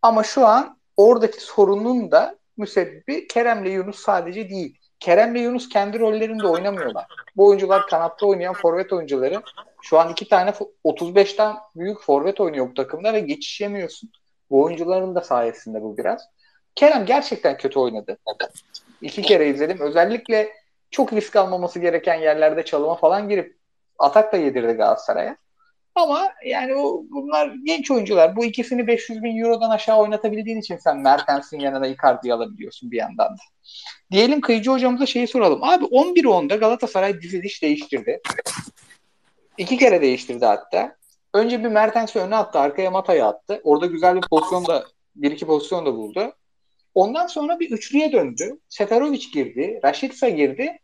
Ama 0.02 0.22
şu 0.22 0.46
an 0.46 0.78
oradaki 0.96 1.40
sorunun 1.40 2.10
da 2.10 2.38
müsebbibi 2.56 3.26
Kerem'le 3.26 3.66
Yunus 3.70 3.98
sadece 3.98 4.50
değil. 4.50 4.77
Kerem'le 5.00 5.36
Yunus 5.36 5.68
kendi 5.68 5.98
rollerinde 5.98 6.46
oynamıyorlar. 6.46 7.06
Bu 7.36 7.46
oyuncular 7.46 7.86
kanatta 7.86 8.26
oynayan 8.26 8.54
forvet 8.54 8.92
oyuncuları. 8.92 9.42
Şu 9.82 9.98
an 9.98 10.10
iki 10.12 10.28
tane 10.28 10.52
35'ten 10.84 11.56
büyük 11.76 12.00
forvet 12.00 12.40
oynuyor 12.40 12.70
bu 12.70 12.74
takımda 12.74 13.12
ve 13.12 13.20
geçişemiyorsun. 13.20 14.10
Bu 14.50 14.62
oyuncuların 14.62 15.14
da 15.14 15.20
sayesinde 15.20 15.82
bu 15.82 15.98
biraz. 15.98 16.28
Kerem 16.74 17.06
gerçekten 17.06 17.56
kötü 17.56 17.78
oynadı. 17.78 18.18
İki 19.02 19.22
kere 19.22 19.48
izledim. 19.48 19.80
Özellikle 19.80 20.52
çok 20.90 21.12
risk 21.12 21.36
almaması 21.36 21.78
gereken 21.78 22.14
yerlerde 22.14 22.64
çalıma 22.64 22.94
falan 22.94 23.28
girip 23.28 23.56
atak 23.98 24.32
da 24.32 24.36
yedirdi 24.36 24.72
Galatasaray'a. 24.72 25.36
Ama 25.98 26.32
yani 26.46 26.74
o 26.74 27.04
bunlar 27.10 27.54
genç 27.64 27.90
oyuncular. 27.90 28.36
Bu 28.36 28.44
ikisini 28.44 28.86
500 28.86 29.22
bin 29.22 29.42
Euro'dan 29.42 29.70
aşağı 29.70 29.98
oynatabildiğin 29.98 30.60
için 30.60 30.76
sen 30.76 30.98
Mertens'in 30.98 31.58
yanına 31.58 31.86
Icardi'yi 31.86 32.34
alabiliyorsun 32.34 32.90
bir 32.90 32.96
yandan 32.96 33.28
da. 33.28 33.42
Diyelim 34.10 34.40
kıyıcı 34.40 34.70
hocamıza 34.70 35.06
şeyi 35.06 35.28
soralım. 35.28 35.64
Abi 35.64 35.84
11-10'da 35.84 36.56
Galatasaray 36.56 37.22
diziliş 37.22 37.62
değiştirdi. 37.62 38.20
İki 39.58 39.76
kere 39.76 40.02
değiştirdi 40.02 40.44
hatta. 40.44 40.96
Önce 41.34 41.64
bir 41.64 41.68
Mertens'i 41.68 42.18
öne 42.18 42.36
attı. 42.36 42.58
Arkaya 42.58 42.90
Mata'yı 42.90 43.24
attı. 43.24 43.60
Orada 43.64 43.86
güzel 43.86 44.16
bir 44.16 44.28
pozisyon 44.30 44.66
da 44.66 44.84
bir 45.16 45.30
iki 45.30 45.46
pozisyon 45.46 45.86
da 45.86 45.94
buldu. 45.94 46.32
Ondan 46.94 47.26
sonra 47.26 47.60
bir 47.60 47.70
üçlüye 47.70 48.12
döndü. 48.12 48.58
Seferovic 48.68 49.24
girdi. 49.34 49.80
Raşitsa 49.84 50.28
girdi. 50.28 50.78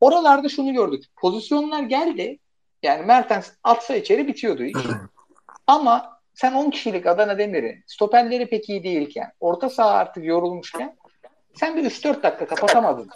Oralarda 0.00 0.48
şunu 0.48 0.72
gördük. 0.72 1.04
Pozisyonlar 1.16 1.82
geldi. 1.82 2.38
Yani 2.82 3.06
Mertens 3.06 3.50
atsa 3.64 3.94
içeri 3.94 4.26
bitiyordu 4.26 4.62
iş. 4.62 4.76
Ama 5.66 6.20
sen 6.34 6.52
10 6.52 6.70
kişilik 6.70 7.06
Adana 7.06 7.38
Demir'i 7.38 7.82
stoperleri 7.86 8.48
pek 8.48 8.68
iyi 8.68 8.84
değilken, 8.84 9.32
orta 9.40 9.70
saha 9.70 9.90
artık 9.90 10.24
yorulmuşken 10.24 10.96
sen 11.54 11.76
bir 11.76 11.84
3-4 11.84 12.22
dakika 12.22 12.46
kapatamadın. 12.46 13.10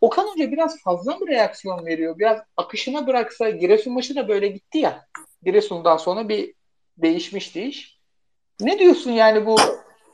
Okan 0.00 0.26
Hoca 0.26 0.52
biraz 0.52 0.82
fazla 0.82 1.16
mı 1.16 1.26
reaksiyon 1.28 1.86
veriyor? 1.86 2.18
Biraz 2.18 2.38
akışına 2.56 3.06
bıraksa 3.06 3.50
Giresun 3.50 3.92
maçı 3.92 4.16
da 4.16 4.28
böyle 4.28 4.48
gitti 4.48 4.78
ya. 4.78 5.06
Giresun'dan 5.42 5.96
sonra 5.96 6.28
bir 6.28 6.54
değişmişti 6.98 7.62
iş. 7.62 7.98
Ne 8.60 8.78
diyorsun 8.78 9.10
yani 9.10 9.46
bu 9.46 9.56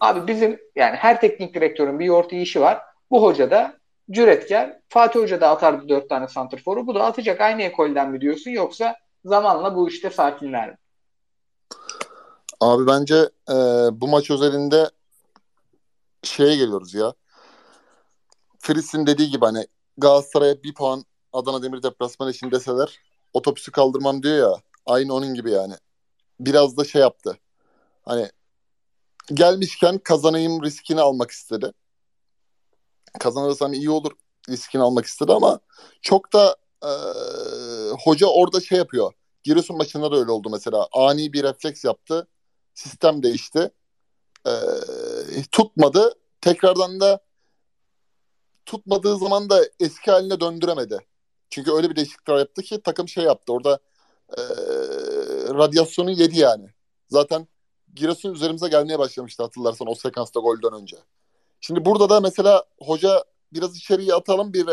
abi 0.01 0.27
bizim 0.27 0.61
yani 0.77 0.97
her 0.97 1.21
teknik 1.21 1.55
direktörün 1.55 1.99
bir 1.99 2.05
yortu 2.05 2.37
işi 2.37 2.61
var. 2.61 2.83
Bu 3.11 3.23
hoca 3.23 3.51
da 3.51 3.80
cüretkar. 4.11 4.81
Fatih 4.89 5.21
Hoca 5.21 5.41
da 5.41 5.49
atardı 5.49 5.89
dört 5.89 6.09
tane 6.09 6.29
santrforu. 6.29 6.87
Bu 6.87 6.95
da 6.95 7.05
atacak 7.05 7.41
aynı 7.41 7.63
ekolden 7.63 8.11
mi 8.11 8.21
diyorsun 8.21 8.51
yoksa 8.51 8.97
zamanla 9.25 9.77
bu 9.77 9.89
işte 9.89 10.11
sakinler 10.11 10.69
mi? 10.71 10.77
Abi 12.61 12.87
bence 12.87 13.17
e, 13.49 13.55
bu 13.93 14.09
maç 14.09 14.31
özelinde 14.31 14.91
şeye 16.23 16.57
geliyoruz 16.57 16.95
ya. 16.95 17.13
Fritz'in 18.59 19.07
dediği 19.07 19.31
gibi 19.31 19.45
hani 19.45 19.67
Galatasaray'a 19.99 20.63
bir 20.63 20.75
puan 20.75 21.05
Adana 21.33 21.63
Demir 21.63 21.83
deplasman 21.83 22.31
için 22.31 22.51
deseler 22.51 22.99
otobüsü 23.33 23.73
kaldırmam 23.73 24.23
diyor 24.23 24.37
ya. 24.37 24.63
Aynı 24.87 25.15
onun 25.15 25.35
gibi 25.35 25.51
yani. 25.51 25.75
Biraz 26.41 26.77
da 26.77 26.85
şey 26.85 27.01
yaptı. 27.01 27.39
Hani 28.03 28.31
gelmişken 29.35 29.99
kazanayım 29.99 30.63
riskini 30.63 31.01
almak 31.01 31.31
istedi. 31.31 31.73
Kazanırsam 33.19 33.73
iyi 33.73 33.91
olur 33.91 34.13
riskini 34.49 34.83
almak 34.83 35.05
istedi 35.05 35.33
ama 35.33 35.61
çok 36.03 36.33
da 36.33 36.57
e, 36.83 36.91
hoca 38.05 38.27
orada 38.27 38.61
şey 38.61 38.79
yapıyor. 38.79 39.13
Giresun 39.43 39.77
maçında 39.77 40.13
da 40.13 40.17
öyle 40.17 40.31
oldu 40.31 40.51
mesela. 40.51 40.89
Ani 40.93 41.33
bir 41.33 41.43
refleks 41.43 41.85
yaptı. 41.85 42.29
Sistem 42.75 43.23
değişti. 43.23 43.71
E, 44.47 44.53
tutmadı. 45.53 46.15
Tekrardan 46.41 47.01
da 47.01 47.21
tutmadığı 48.67 49.19
zaman 49.19 49.51
da 49.51 49.61
eski 49.81 50.11
haline 50.11 50.41
döndüremedi. 50.41 50.99
Çünkü 51.51 51.73
öyle 51.73 51.91
bir 51.91 51.97
değişiklikler 51.97 52.39
yaptı 52.39 52.63
ki 52.63 52.83
takım 52.83 53.09
şey 53.09 53.25
yaptı. 53.25 53.53
Orada 53.53 53.79
e, 54.39 54.43
radyasyonu 55.55 56.11
yedi 56.11 56.39
yani. 56.39 56.67
Zaten 57.09 57.49
Giresun 57.95 58.35
üzerimize 58.35 58.69
gelmeye 58.69 58.99
başlamıştı 58.99 59.43
hatırlarsan 59.43 59.89
o 59.89 59.95
sekansta 59.95 60.41
golden 60.41 60.73
önce. 60.73 60.97
Şimdi 61.61 61.85
burada 61.85 62.09
da 62.09 62.21
mesela 62.21 62.65
hoca 62.81 63.25
biraz 63.53 63.77
içeriye 63.77 64.15
atalım 64.15 64.53
bir 64.53 64.67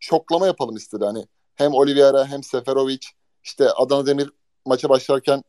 şoklama 0.00 0.46
yapalım 0.46 0.76
istedi. 0.76 1.04
Hani 1.04 1.26
hem 1.54 1.74
Oliveira 1.74 2.26
hem 2.26 2.42
Seferovic 2.42 3.06
işte 3.42 3.70
Adana 3.70 4.06
Demir 4.06 4.30
maça 4.66 4.88
başlarken 4.88 5.42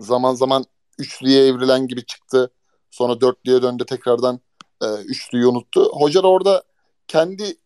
zaman 0.00 0.34
zaman 0.34 0.64
üçlüye 0.98 1.46
evrilen 1.46 1.86
gibi 1.86 2.06
çıktı. 2.06 2.50
Sonra 2.90 3.20
dörtlüye 3.20 3.62
döndü 3.62 3.86
tekrardan 3.86 4.40
e, 4.82 4.86
üçlüyü 4.86 5.46
unuttu. 5.46 5.90
Hoca 5.92 6.22
da 6.22 6.28
orada 6.28 6.62
kendi 7.08 7.56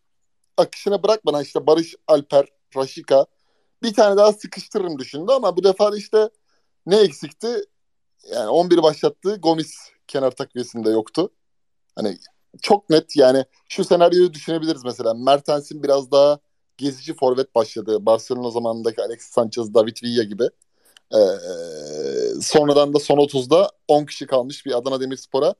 akışına 0.57 1.03
bırakmadan 1.03 1.43
işte 1.43 1.67
Barış 1.67 1.95
Alper, 2.07 2.45
Raşika 2.75 3.25
bir 3.83 3.93
tane 3.93 4.17
daha 4.17 4.33
sıkıştırırım 4.33 4.99
düşündü 4.99 5.31
ama 5.31 5.57
bu 5.57 5.63
defa 5.63 5.97
işte 5.97 6.29
ne 6.85 6.97
eksikti? 6.97 7.47
Yani 8.31 8.49
11 8.49 8.83
başlattığı 8.83 9.35
Gomis 9.35 9.75
kenar 10.07 10.31
takviyesinde 10.31 10.89
yoktu. 10.89 11.29
Hani 11.95 12.17
çok 12.61 12.89
net 12.89 13.15
yani 13.15 13.45
şu 13.69 13.83
senaryoyu 13.83 14.33
düşünebiliriz 14.33 14.85
mesela. 14.85 15.13
Mertens'in 15.13 15.83
biraz 15.83 16.11
daha 16.11 16.39
gezici 16.77 17.13
forvet 17.13 17.55
başladığı 17.55 18.05
Barcelona 18.05 18.51
zamanındaki 18.51 19.01
Alexis 19.01 19.31
Sanchez, 19.31 19.73
David 19.73 19.97
Villa 20.03 20.23
gibi. 20.23 20.43
Ee, 21.13 21.17
sonradan 22.41 22.93
da 22.93 22.99
son 22.99 23.17
30'da 23.17 23.69
10 23.87 24.05
kişi 24.05 24.27
kalmış 24.27 24.65
bir 24.65 24.77
Adana 24.77 25.01
Demirspor'a. 25.01 25.53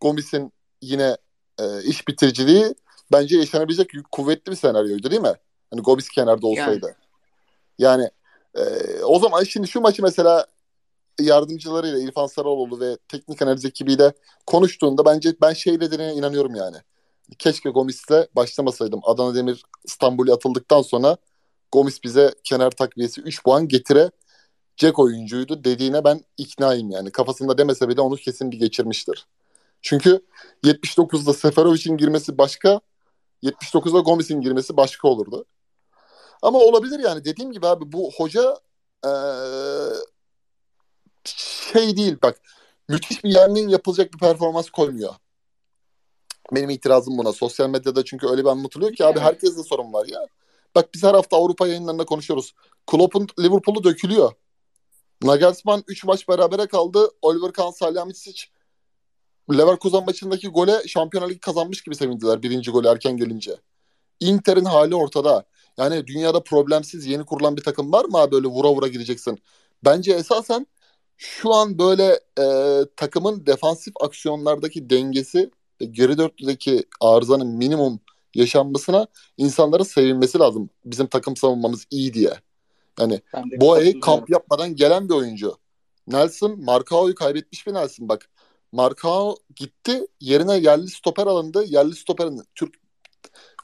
Gomis'in 0.00 0.52
yine 0.82 1.16
e, 1.58 1.82
iş 1.82 2.08
bitiriciliği 2.08 2.74
bence 3.12 3.36
yaşanabilecek 3.38 3.90
kuvvetli 4.12 4.50
bir 4.50 4.56
senaryoydu 4.56 5.10
değil 5.10 5.22
mi? 5.22 5.34
Hani 5.70 5.82
Gomis 5.82 6.08
kenarda 6.08 6.46
olsaydı. 6.46 6.96
Yani, 7.78 8.02
yani 8.02 8.10
e, 8.54 8.62
o 9.02 9.18
zaman 9.18 9.44
şimdi 9.44 9.68
şu 9.68 9.80
maçı 9.80 10.02
mesela 10.02 10.46
yardımcılarıyla 11.20 11.98
İrfan 11.98 12.26
Sarıoğlu 12.26 12.80
ve 12.80 12.96
teknik 13.08 13.42
analiz 13.42 13.64
ekibiyle 13.64 14.12
konuştuğunda 14.46 15.04
bence 15.04 15.34
ben 15.42 15.52
şey 15.52 15.80
dediğine 15.80 16.14
inanıyorum 16.14 16.54
yani. 16.54 16.76
Keşke 17.38 17.70
Gomis'le 17.70 18.36
başlamasaydım. 18.36 19.00
Adana 19.04 19.34
Demir 19.34 19.62
İstanbul'a 19.84 20.34
atıldıktan 20.34 20.82
sonra 20.82 21.16
Gomis 21.72 22.04
bize 22.04 22.34
kenar 22.44 22.70
takviyesi 22.70 23.20
3 23.20 23.44
puan 23.44 23.68
getire 23.68 24.10
Jack 24.76 24.98
oyuncuydu 24.98 25.64
dediğine 25.64 26.04
ben 26.04 26.20
iknaayım 26.36 26.90
yani. 26.90 27.12
Kafasında 27.12 27.58
demese 27.58 27.88
bile 27.88 28.00
onu 28.00 28.16
kesin 28.16 28.50
bir 28.50 28.58
geçirmiştir. 28.58 29.26
Çünkü 29.82 30.26
79'da 30.64 31.34
Seferovic'in 31.34 31.96
girmesi 31.96 32.38
başka, 32.38 32.80
79'da 33.42 34.00
Gomis'in 34.00 34.40
girmesi 34.40 34.76
başka 34.76 35.08
olurdu. 35.08 35.44
Ama 36.42 36.58
olabilir 36.58 36.98
yani 36.98 37.24
dediğim 37.24 37.52
gibi 37.52 37.66
abi 37.66 37.92
bu 37.92 38.10
hoca 38.16 38.56
ee, 39.04 39.08
şey 41.72 41.96
değil 41.96 42.16
bak 42.22 42.40
müthiş 42.88 43.24
bir 43.24 43.30
yangın 43.30 43.68
yapılacak 43.68 44.12
bir 44.12 44.18
performans 44.18 44.70
koymuyor. 44.70 45.14
Benim 46.52 46.70
itirazım 46.70 47.18
buna. 47.18 47.32
Sosyal 47.32 47.68
medyada 47.68 48.04
çünkü 48.04 48.26
öyle 48.26 48.44
bir 48.44 48.48
anlatılıyor 48.48 48.92
ki 48.92 49.04
abi 49.04 49.20
herkeste 49.20 49.62
sorun 49.62 49.92
var 49.92 50.06
ya. 50.06 50.26
Bak 50.74 50.94
biz 50.94 51.02
her 51.02 51.14
hafta 51.14 51.36
Avrupa 51.36 51.68
yayınlarında 51.68 52.04
konuşuyoruz. 52.04 52.54
Klopp'un 52.86 53.26
Liverpool'u 53.38 53.84
dökülüyor. 53.84 54.32
Nagelsmann 55.22 55.84
3 55.88 56.04
maç 56.04 56.28
berabere 56.28 56.66
kaldı. 56.66 57.10
Oliver 57.22 57.52
Kahn, 57.52 57.70
Salihamidzic 57.70 58.42
Leverkusen 59.52 60.04
maçındaki 60.04 60.48
gole 60.48 60.88
Şampiyonlar 60.88 61.30
Ligi 61.30 61.40
kazanmış 61.40 61.82
gibi 61.82 61.96
sevindiler 61.96 62.42
birinci 62.42 62.70
golü 62.70 62.88
erken 62.88 63.16
gelince. 63.16 63.56
Inter'in 64.20 64.64
hali 64.64 64.94
ortada. 64.94 65.44
Yani 65.78 66.06
dünyada 66.06 66.42
problemsiz 66.42 67.06
yeni 67.06 67.24
kurulan 67.24 67.56
bir 67.56 67.62
takım 67.62 67.92
var 67.92 68.04
mı 68.04 68.18
abi 68.18 68.32
böyle 68.32 68.46
vura 68.46 68.68
vura 68.68 68.88
gireceksin? 68.88 69.38
Bence 69.84 70.12
esasen 70.12 70.66
şu 71.22 71.54
an 71.54 71.78
böyle 71.78 72.20
e, 72.38 72.44
takımın 72.96 73.46
defansif 73.46 73.94
aksiyonlardaki 74.00 74.90
dengesi 74.90 75.50
ve 75.80 75.84
geri 75.84 76.18
dörtlüdeki 76.18 76.84
arızanın 77.00 77.46
minimum 77.46 78.00
yaşanmasına 78.34 79.06
insanların 79.36 79.84
sevinmesi 79.84 80.38
lazım. 80.38 80.70
Bizim 80.84 81.06
takım 81.06 81.36
savunmamız 81.36 81.86
iyi 81.90 82.14
diye. 82.14 82.32
Yani 83.00 83.20
Boye 83.60 84.00
kamp 84.00 84.30
yapmadan 84.30 84.76
gelen 84.76 85.08
bir 85.08 85.14
oyuncu. 85.14 85.56
Nelson 86.06 86.64
Markao'yu 86.64 87.14
kaybetmiş 87.14 87.66
bir 87.66 87.74
Nelson 87.74 88.08
bak. 88.08 88.28
Markao 88.72 89.36
gitti 89.56 90.06
yerine 90.20 90.56
yerli 90.56 90.88
stoper 90.88 91.26
alındı. 91.26 91.64
Yerli 91.64 91.94
stoperin 91.94 92.42
Türk 92.54 92.74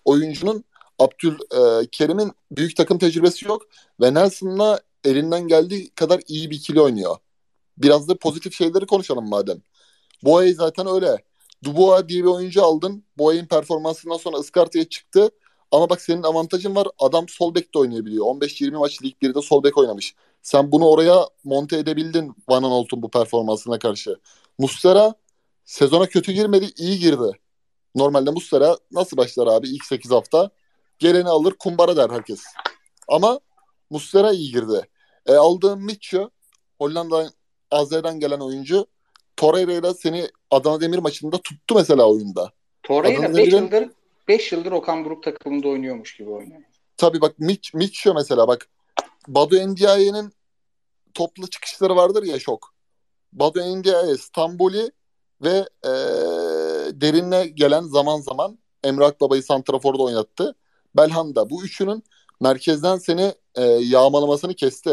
oyuncunun 0.04 0.64
Abdül 0.98 1.34
e, 1.34 1.86
Kerim'in 1.92 2.32
büyük 2.50 2.76
takım 2.76 2.98
tecrübesi 2.98 3.48
yok 3.48 3.62
ve 4.00 4.14
Nelson'la 4.14 4.80
elinden 5.04 5.48
geldiği 5.48 5.90
kadar 5.90 6.20
iyi 6.28 6.50
bir 6.50 6.56
ikili 6.56 6.80
oynuyor. 6.80 7.16
Biraz 7.78 8.08
da 8.08 8.18
pozitif 8.18 8.54
şeyleri 8.54 8.86
konuşalım 8.86 9.28
madem. 9.28 9.62
Boye 10.24 10.54
zaten 10.54 10.86
öyle. 10.86 11.24
Dubois 11.64 12.08
diye 12.08 12.22
bir 12.22 12.28
oyuncu 12.28 12.64
aldın. 12.64 13.04
Boye'nin 13.18 13.46
performansından 13.46 14.16
sonra 14.16 14.36
ıskartaya 14.36 14.84
çıktı. 14.84 15.30
Ama 15.70 15.90
bak 15.90 16.02
senin 16.02 16.22
avantajın 16.22 16.74
var. 16.74 16.88
Adam 16.98 17.28
sol 17.28 17.54
bek 17.54 17.74
de 17.74 17.78
oynayabiliyor. 17.78 18.26
15-20 18.26 18.78
maç 18.78 19.02
Lig 19.02 19.14
1'de 19.22 19.42
sol 19.42 19.62
bek 19.64 19.78
oynamış. 19.78 20.14
Sen 20.42 20.72
bunu 20.72 20.86
oraya 20.86 21.28
monte 21.44 21.78
edebildin 21.78 22.34
Van 22.48 22.62
Aanholt'un 22.62 23.02
bu 23.02 23.10
performansına 23.10 23.78
karşı. 23.78 24.16
Mustera 24.58 25.14
sezona 25.64 26.06
kötü 26.06 26.32
girmedi, 26.32 26.70
iyi 26.76 26.98
girdi. 26.98 27.30
Normalde 27.94 28.30
Mustera 28.30 28.76
nasıl 28.92 29.16
başlar 29.16 29.46
abi 29.46 29.68
ilk 29.68 29.84
8 29.84 30.10
hafta? 30.10 30.50
Geleni 30.98 31.28
alır 31.28 31.52
kumbara 31.58 31.96
der 31.96 32.10
herkes. 32.10 32.40
Ama 33.08 33.40
Mustera 33.90 34.32
iyi 34.32 34.52
girdi. 34.52 34.88
E, 35.26 35.34
aldığın 35.34 35.84
Mitchell 35.84 36.28
Hollanda 36.78 37.30
Azer'den 37.70 38.20
gelen 38.20 38.40
oyuncu 38.40 38.86
Torreira 39.36 39.72
ile 39.72 39.94
seni 39.94 40.28
Adana 40.50 40.80
Demir 40.80 40.98
maçında 40.98 41.38
tuttu 41.38 41.74
mesela 41.74 42.10
oyunda. 42.10 42.52
Torreira 42.82 43.36
5 43.36 43.52
yıldır 43.52 43.90
5 44.28 44.52
yıldır 44.52 44.72
Okan 44.72 45.04
Buruk 45.04 45.22
takımında 45.22 45.68
oynuyormuş 45.68 46.16
gibi 46.16 46.30
oynuyor. 46.30 46.62
Tabii 46.96 47.20
bak 47.20 47.38
Mitch, 47.38 47.74
Mitchell 47.74 48.14
mesela 48.14 48.48
bak 48.48 48.68
Badu 49.28 49.68
Ndiaye'nin 49.68 50.32
toplu 51.14 51.50
çıkışları 51.50 51.96
vardır 51.96 52.22
ya 52.22 52.38
şok. 52.38 52.74
Badu 53.32 53.78
Ndiaye, 53.78 54.16
Stamboli 54.16 54.90
ve 55.42 55.68
e, 55.84 55.90
derinle 57.00 57.46
gelen 57.46 57.82
zaman 57.82 58.20
zaman 58.20 58.58
Emre 58.84 59.04
Akbaba'yı 59.04 59.42
Santrafor'da 59.42 60.02
oynattı. 60.02 60.54
Belhanda 60.96 61.50
bu 61.50 61.64
üçünün 61.64 62.04
merkezden 62.40 62.96
seni 62.96 63.34
e, 63.54 63.62
yağmalamasını 63.64 64.54
kesti. 64.54 64.90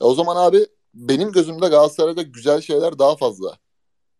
E, 0.00 0.04
o 0.04 0.14
zaman 0.14 0.36
abi 0.36 0.66
benim 0.94 1.32
gözümde 1.32 1.68
Galatasaray'da 1.68 2.22
güzel 2.22 2.60
şeyler 2.60 2.98
daha 2.98 3.16
fazla. 3.16 3.58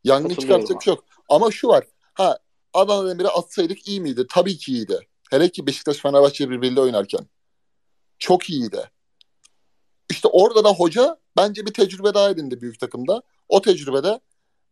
Yangın 0.05 0.35
çıkartacak 0.35 0.81
bir 0.81 0.85
şey. 0.85 0.97
Ama 1.29 1.51
şu 1.51 1.69
var. 1.69 1.85
Ha 2.15 2.39
Adana 2.75 3.09
Demir'e 3.09 3.29
atsaydık 3.29 3.89
iyi 3.89 4.01
miydi? 4.01 4.27
Tabii 4.29 4.57
ki 4.59 4.73
iyiydi. 4.73 5.01
Hele 5.31 5.49
ki 5.49 5.67
Beşiktaş 5.67 5.97
Fenerbahçe 5.97 6.51
birbiriyle 6.51 6.81
oynarken. 6.81 7.27
Çok 8.19 8.51
iyiydi. 8.51 8.91
İşte 10.11 10.29
orada 10.29 10.65
da 10.65 10.73
hoca 10.73 11.17
bence 11.37 11.67
bir 11.67 11.75
tecrübe 11.75 12.15
daha 12.15 12.31
edindi 12.31 12.61
büyük 12.61 12.81
takımda. 12.81 13.23
O 13.49 13.63
tecrübede 13.63 14.21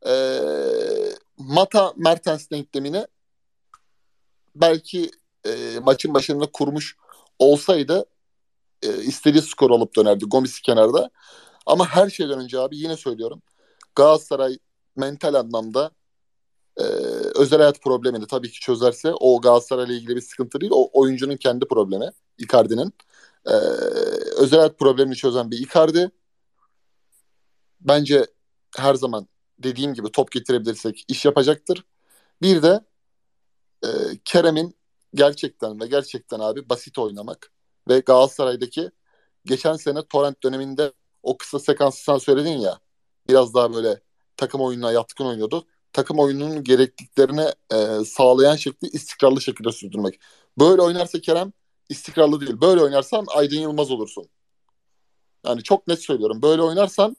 ee, 0.06 1.12
Mata 1.38 1.92
Mertens 1.96 2.50
denklemini 2.50 3.06
belki 4.54 5.10
e, 5.46 5.78
maçın 5.82 6.14
başında 6.14 6.46
kurmuş 6.52 6.96
olsaydı 7.38 8.06
e, 8.82 9.02
istediği 9.02 9.42
skor 9.42 9.70
alıp 9.70 9.96
dönerdi. 9.96 10.24
Gomis 10.24 10.60
kenarda. 10.60 11.10
Ama 11.66 11.86
her 11.88 12.10
şeyden 12.10 12.40
önce 12.40 12.58
abi 12.58 12.76
yine 12.78 12.96
söylüyorum. 12.96 13.42
Galatasaray 13.94 14.58
mental 14.96 15.34
anlamda 15.34 15.90
e, 16.76 16.82
özel 17.34 17.58
hayat 17.58 17.82
problemini 17.82 18.26
tabii 18.26 18.50
ki 18.50 18.60
çözerse 18.60 19.14
o 19.20 19.40
Galatasaray'la 19.40 19.94
ilgili 19.94 20.16
bir 20.16 20.20
sıkıntı 20.20 20.60
değil. 20.60 20.72
O 20.74 20.90
oyuncunun 21.00 21.36
kendi 21.36 21.68
problemi. 21.68 22.10
Icardi'nin. 22.38 22.92
E, 23.46 23.54
özel 24.36 24.58
hayat 24.58 24.78
problemini 24.78 25.16
çözen 25.16 25.50
bir 25.50 25.58
Icardi. 25.58 26.10
Bence 27.80 28.26
her 28.76 28.94
zaman 28.94 29.28
dediğim 29.58 29.94
gibi 29.94 30.12
top 30.12 30.32
getirebilirsek 30.32 31.04
iş 31.08 31.24
yapacaktır. 31.24 31.84
Bir 32.42 32.62
de 32.62 32.80
e, 33.84 33.88
Kerem'in 34.24 34.76
gerçekten 35.14 35.80
ve 35.80 35.86
gerçekten 35.86 36.40
abi 36.40 36.68
basit 36.68 36.98
oynamak 36.98 37.52
ve 37.88 38.00
Galatasaray'daki 38.00 38.90
geçen 39.44 39.76
sene 39.76 40.02
Torrent 40.08 40.42
döneminde 40.42 40.92
o 41.26 41.36
kısa 41.38 41.58
sekansı 41.58 42.04
sen 42.04 42.18
söyledin 42.18 42.58
ya 42.58 42.78
biraz 43.28 43.54
daha 43.54 43.74
böyle 43.74 44.00
takım 44.36 44.60
oyununa 44.60 44.92
yatkın 44.92 45.24
oynuyordu. 45.26 45.66
Takım 45.92 46.18
oyununun 46.18 46.64
gerekliliklerine 46.64 47.54
e, 47.72 48.04
sağlayan 48.04 48.56
şekli 48.56 48.88
istikrarlı 48.88 49.40
şekilde 49.40 49.72
sürdürmek. 49.72 50.20
Böyle 50.58 50.82
oynarsa 50.82 51.20
Kerem 51.20 51.52
istikrarlı 51.88 52.40
değil. 52.40 52.60
Böyle 52.60 52.82
oynarsan 52.82 53.26
Aydın 53.28 53.56
Yılmaz 53.56 53.90
olursun. 53.90 54.28
Yani 55.46 55.62
çok 55.62 55.88
net 55.88 56.02
söylüyorum. 56.02 56.42
Böyle 56.42 56.62
oynarsan 56.62 57.16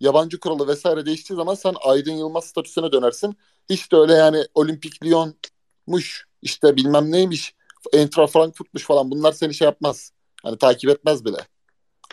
yabancı 0.00 0.40
kuralı 0.40 0.68
vesaire 0.68 1.06
değiştiği 1.06 1.36
zaman 1.36 1.54
sen 1.54 1.74
Aydın 1.84 2.12
Yılmaz 2.12 2.44
statüsüne 2.44 2.92
dönersin. 2.92 3.36
Hiç 3.70 3.92
de 3.92 3.96
öyle 3.96 4.12
yani 4.12 4.44
Olimpik 4.54 5.04
Lyon'muş 5.04 6.26
işte 6.42 6.76
bilmem 6.76 7.12
neymiş 7.12 7.54
Entra 7.92 8.26
Frankfurt'muş 8.26 8.84
falan 8.84 9.10
bunlar 9.10 9.32
seni 9.32 9.54
şey 9.54 9.66
yapmaz. 9.66 10.12
Hani 10.42 10.58
takip 10.58 10.90
etmez 10.90 11.24
bile. 11.24 11.38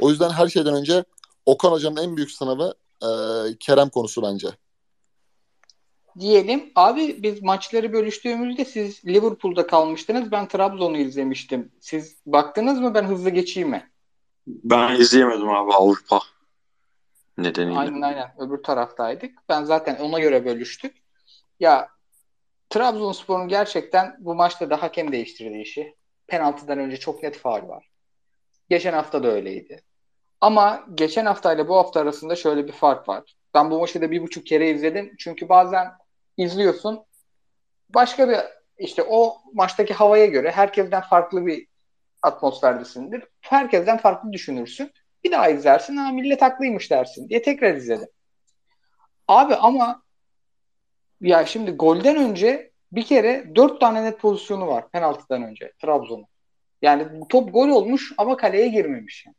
O 0.02 0.10
yüzden 0.10 0.30
her 0.30 0.48
şeyden 0.48 0.74
önce 0.74 1.04
Okan 1.46 1.72
Hoca'nın 1.72 2.04
en 2.04 2.18
büyük 2.18 2.32
sınavı 2.32 2.74
e, 3.02 3.08
Kerem 3.60 3.90
konusu 3.90 4.22
bence. 4.22 4.48
Diyelim. 6.20 6.72
Abi 6.76 7.24
biz 7.24 7.42
maçları 7.42 7.94
bölüştüğümüzde 7.94 8.66
siz 8.66 9.06
Liverpool'da 9.06 9.68
kalmıştınız. 9.68 10.32
Ben 10.32 10.48
Trabzon'u 10.48 10.98
izlemiştim. 10.98 11.72
Siz 11.80 12.18
baktınız 12.26 12.80
mı? 12.80 12.94
Ben 12.94 13.04
hızlı 13.04 13.30
geçeyim 13.30 13.70
mi? 13.70 13.92
Ben 14.48 14.96
izleyemedim 14.96 15.50
abi 15.50 15.74
Avrupa 15.74 16.20
nedeniyle. 17.38 17.80
Aynen 17.80 18.02
aynen. 18.02 18.34
Öbür 18.38 18.64
taraftaydık. 18.64 19.32
Ben 19.50 19.64
zaten 19.64 19.96
ona 19.96 20.20
göre 20.20 20.46
bölüştük. 20.46 21.04
Ya 21.60 21.90
Trabzonspor'un 22.70 23.48
gerçekten 23.48 24.18
bu 24.20 24.36
maçta 24.36 24.70
da 24.70 24.82
hakem 24.82 25.12
değiştirdiği 25.12 25.64
işi. 25.64 25.96
Penaltıdan 26.28 26.80
önce 26.80 26.98
çok 26.98 27.24
net 27.24 27.38
faul 27.38 27.68
var. 27.68 27.90
Geçen 28.70 28.94
hafta 28.94 29.24
da 29.24 29.28
öyleydi. 29.28 29.82
Ama 30.42 30.86
geçen 30.94 31.26
haftayla 31.26 31.68
bu 31.68 31.76
hafta 31.76 32.00
arasında 32.00 32.36
şöyle 32.36 32.68
bir 32.68 32.72
fark 32.72 33.10
var. 33.10 33.36
Ben 33.54 33.72
bu 33.72 33.80
maçı 33.80 34.02
da 34.02 34.12
bir 34.12 34.22
buçuk 34.22 34.46
kere 34.46 34.70
izledim. 34.70 35.16
Çünkü 35.20 35.50
bazen 35.50 35.88
izliyorsun. 36.38 37.06
Başka 37.90 38.30
bir 38.30 38.38
işte 38.78 39.04
o 39.10 39.38
maçtaki 39.54 39.94
havaya 39.94 40.26
göre 40.26 40.52
herkesten 40.52 41.02
farklı 41.02 41.46
bir 41.46 41.68
atmosferdesindir. 42.22 43.24
Herkesten 43.42 43.98
farklı 43.98 44.34
düşünürsün. 44.34 44.92
Bir 45.24 45.32
daha 45.32 45.50
izlersin. 45.50 45.98
Ha 45.98 46.12
millet 46.12 46.42
haklıymış 46.42 46.92
dersin 46.92 47.30
diye 47.30 47.42
tekrar 47.42 47.76
izledim. 47.76 48.08
Abi 49.28 49.56
ama 49.56 50.04
ya 51.22 51.46
şimdi 51.46 51.72
golden 51.72 52.16
önce 52.16 52.72
bir 52.92 53.06
kere 53.06 53.56
dört 53.56 53.80
tane 53.82 54.04
net 54.04 54.20
pozisyonu 54.20 54.68
var 54.68 54.90
penaltıdan 54.90 55.44
önce 55.44 55.74
Trabzon'un. 55.82 56.26
Yani 56.84 57.28
top 57.30 57.54
gol 57.54 57.70
olmuş 57.70 58.14
ama 58.18 58.38
kaleye 58.38 58.68
girmemiş. 58.68 59.26
Yani. 59.26 59.36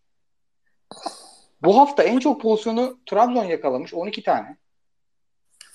Bu 1.62 1.78
hafta 1.78 2.03
en 2.03 2.18
çok 2.18 2.40
pozisyonu 2.40 2.99
Trabzon 3.07 3.45
yakalamış 3.45 3.95
12 3.95 4.22
tane. 4.22 4.57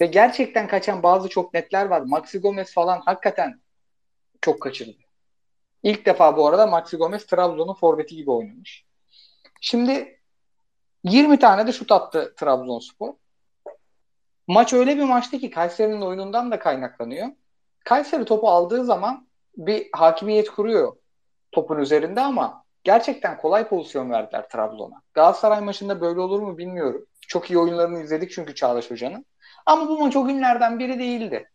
Ve 0.01 0.05
gerçekten 0.05 0.67
kaçan 0.67 1.03
bazı 1.03 1.29
çok 1.29 1.53
netler 1.53 1.85
var. 1.85 2.01
Maxi 2.01 2.39
Gomez 2.39 2.73
falan 2.73 3.01
hakikaten 3.05 3.61
çok 4.41 4.61
kaçırdı. 4.61 4.97
İlk 5.83 6.05
defa 6.05 6.37
bu 6.37 6.47
arada 6.47 6.67
Maxi 6.67 6.97
Gomez 6.97 7.25
Trabzon'un 7.25 7.73
forveti 7.73 8.15
gibi 8.15 8.31
oynamış. 8.31 8.85
Şimdi 9.61 10.19
20 11.03 11.39
tane 11.39 11.67
de 11.67 11.71
şut 11.71 11.91
attı 11.91 12.33
Trabzonspor. 12.37 13.13
Maç 14.47 14.73
öyle 14.73 14.97
bir 14.97 15.03
maçtı 15.03 15.39
ki 15.39 15.49
Kayseri'nin 15.49 16.01
oyunundan 16.01 16.51
da 16.51 16.59
kaynaklanıyor. 16.59 17.27
Kayseri 17.85 18.25
topu 18.25 18.49
aldığı 18.49 18.85
zaman 18.85 19.27
bir 19.57 19.89
hakimiyet 19.93 20.49
kuruyor 20.49 20.95
topun 21.51 21.79
üzerinde 21.79 22.21
ama 22.21 22.63
gerçekten 22.83 23.37
kolay 23.37 23.67
pozisyon 23.67 24.11
verdiler 24.11 24.49
Trabzon'a. 24.49 25.01
Galatasaray 25.13 25.61
maçında 25.61 26.01
böyle 26.01 26.19
olur 26.19 26.41
mu 26.41 26.57
bilmiyorum. 26.57 27.05
Çok 27.27 27.51
iyi 27.51 27.57
oyunlarını 27.57 28.03
izledik 28.03 28.31
çünkü 28.31 28.55
Çağdaş 28.55 28.91
Hoca'nın. 28.91 29.25
Ama 29.65 29.87
bu 29.87 29.99
maç 29.99 30.15
o 30.15 30.25
günlerden 30.25 30.79
biri 30.79 30.99
değildi. 30.99 31.49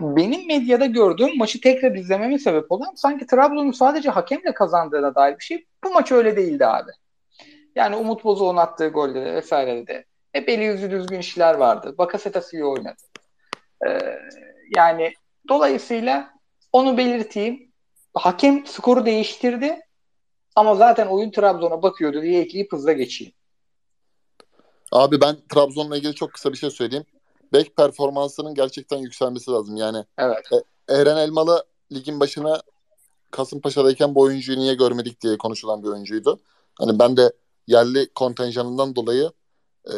Benim 0.00 0.46
medyada 0.46 0.86
gördüğüm 0.86 1.38
maçı 1.38 1.60
tekrar 1.60 1.94
izlememe 1.94 2.38
sebep 2.38 2.72
olan 2.72 2.94
sanki 2.94 3.26
Trabzon'un 3.26 3.72
sadece 3.72 4.10
hakemle 4.10 4.54
kazandığına 4.54 5.14
dair 5.14 5.38
bir 5.38 5.44
şey. 5.44 5.66
Bu 5.84 5.90
maç 5.90 6.12
öyle 6.12 6.36
değildi 6.36 6.66
abi. 6.66 6.90
Yani 7.74 7.96
Umut 7.96 8.24
Bozoğ'un 8.24 8.56
attığı 8.56 8.88
golde 8.88 9.24
de 9.24 9.34
vesaire 9.34 9.86
de 9.86 10.04
hep 10.32 10.48
eli 10.48 10.64
yüzü 10.64 10.90
düzgün 10.90 11.18
işler 11.18 11.54
vardı. 11.54 11.94
Bakasetas 11.98 12.52
iyi 12.52 12.64
oynadı. 12.64 13.02
Ee, 13.86 14.18
yani 14.76 15.14
dolayısıyla 15.48 16.30
onu 16.72 16.96
belirteyim. 16.96 17.72
Hakem 18.14 18.66
skoru 18.66 19.06
değiştirdi 19.06 19.80
ama 20.56 20.74
zaten 20.74 21.06
oyun 21.06 21.30
Trabzon'a 21.30 21.82
bakıyordu 21.82 22.22
diye 22.22 22.40
ekleyip 22.40 22.72
hızla 22.72 22.92
geçeyim. 22.92 23.32
Abi 24.92 25.20
ben 25.20 25.36
Trabzon'la 25.48 25.96
ilgili 25.96 26.14
çok 26.14 26.32
kısa 26.32 26.52
bir 26.52 26.58
şey 26.58 26.70
söyleyeyim. 26.70 27.04
Bek 27.52 27.76
performansının 27.76 28.54
gerçekten 28.54 28.98
yükselmesi 28.98 29.50
lazım. 29.50 29.76
Yani 29.76 30.04
evet. 30.18 30.48
E, 30.52 30.94
Eren 30.94 31.16
Elmalı 31.16 31.64
ligin 31.92 32.20
başına 32.20 32.62
Kasımpaşa'dayken 33.30 34.14
bu 34.14 34.20
oyuncuyu 34.20 34.58
niye 34.58 34.74
görmedik 34.74 35.20
diye 35.20 35.38
konuşulan 35.38 35.82
bir 35.82 35.88
oyuncuydu. 35.88 36.40
Hani 36.78 36.98
ben 36.98 37.16
de 37.16 37.32
yerli 37.66 38.08
kontenjanından 38.14 38.96
dolayı 38.96 39.30
e, 39.86 39.94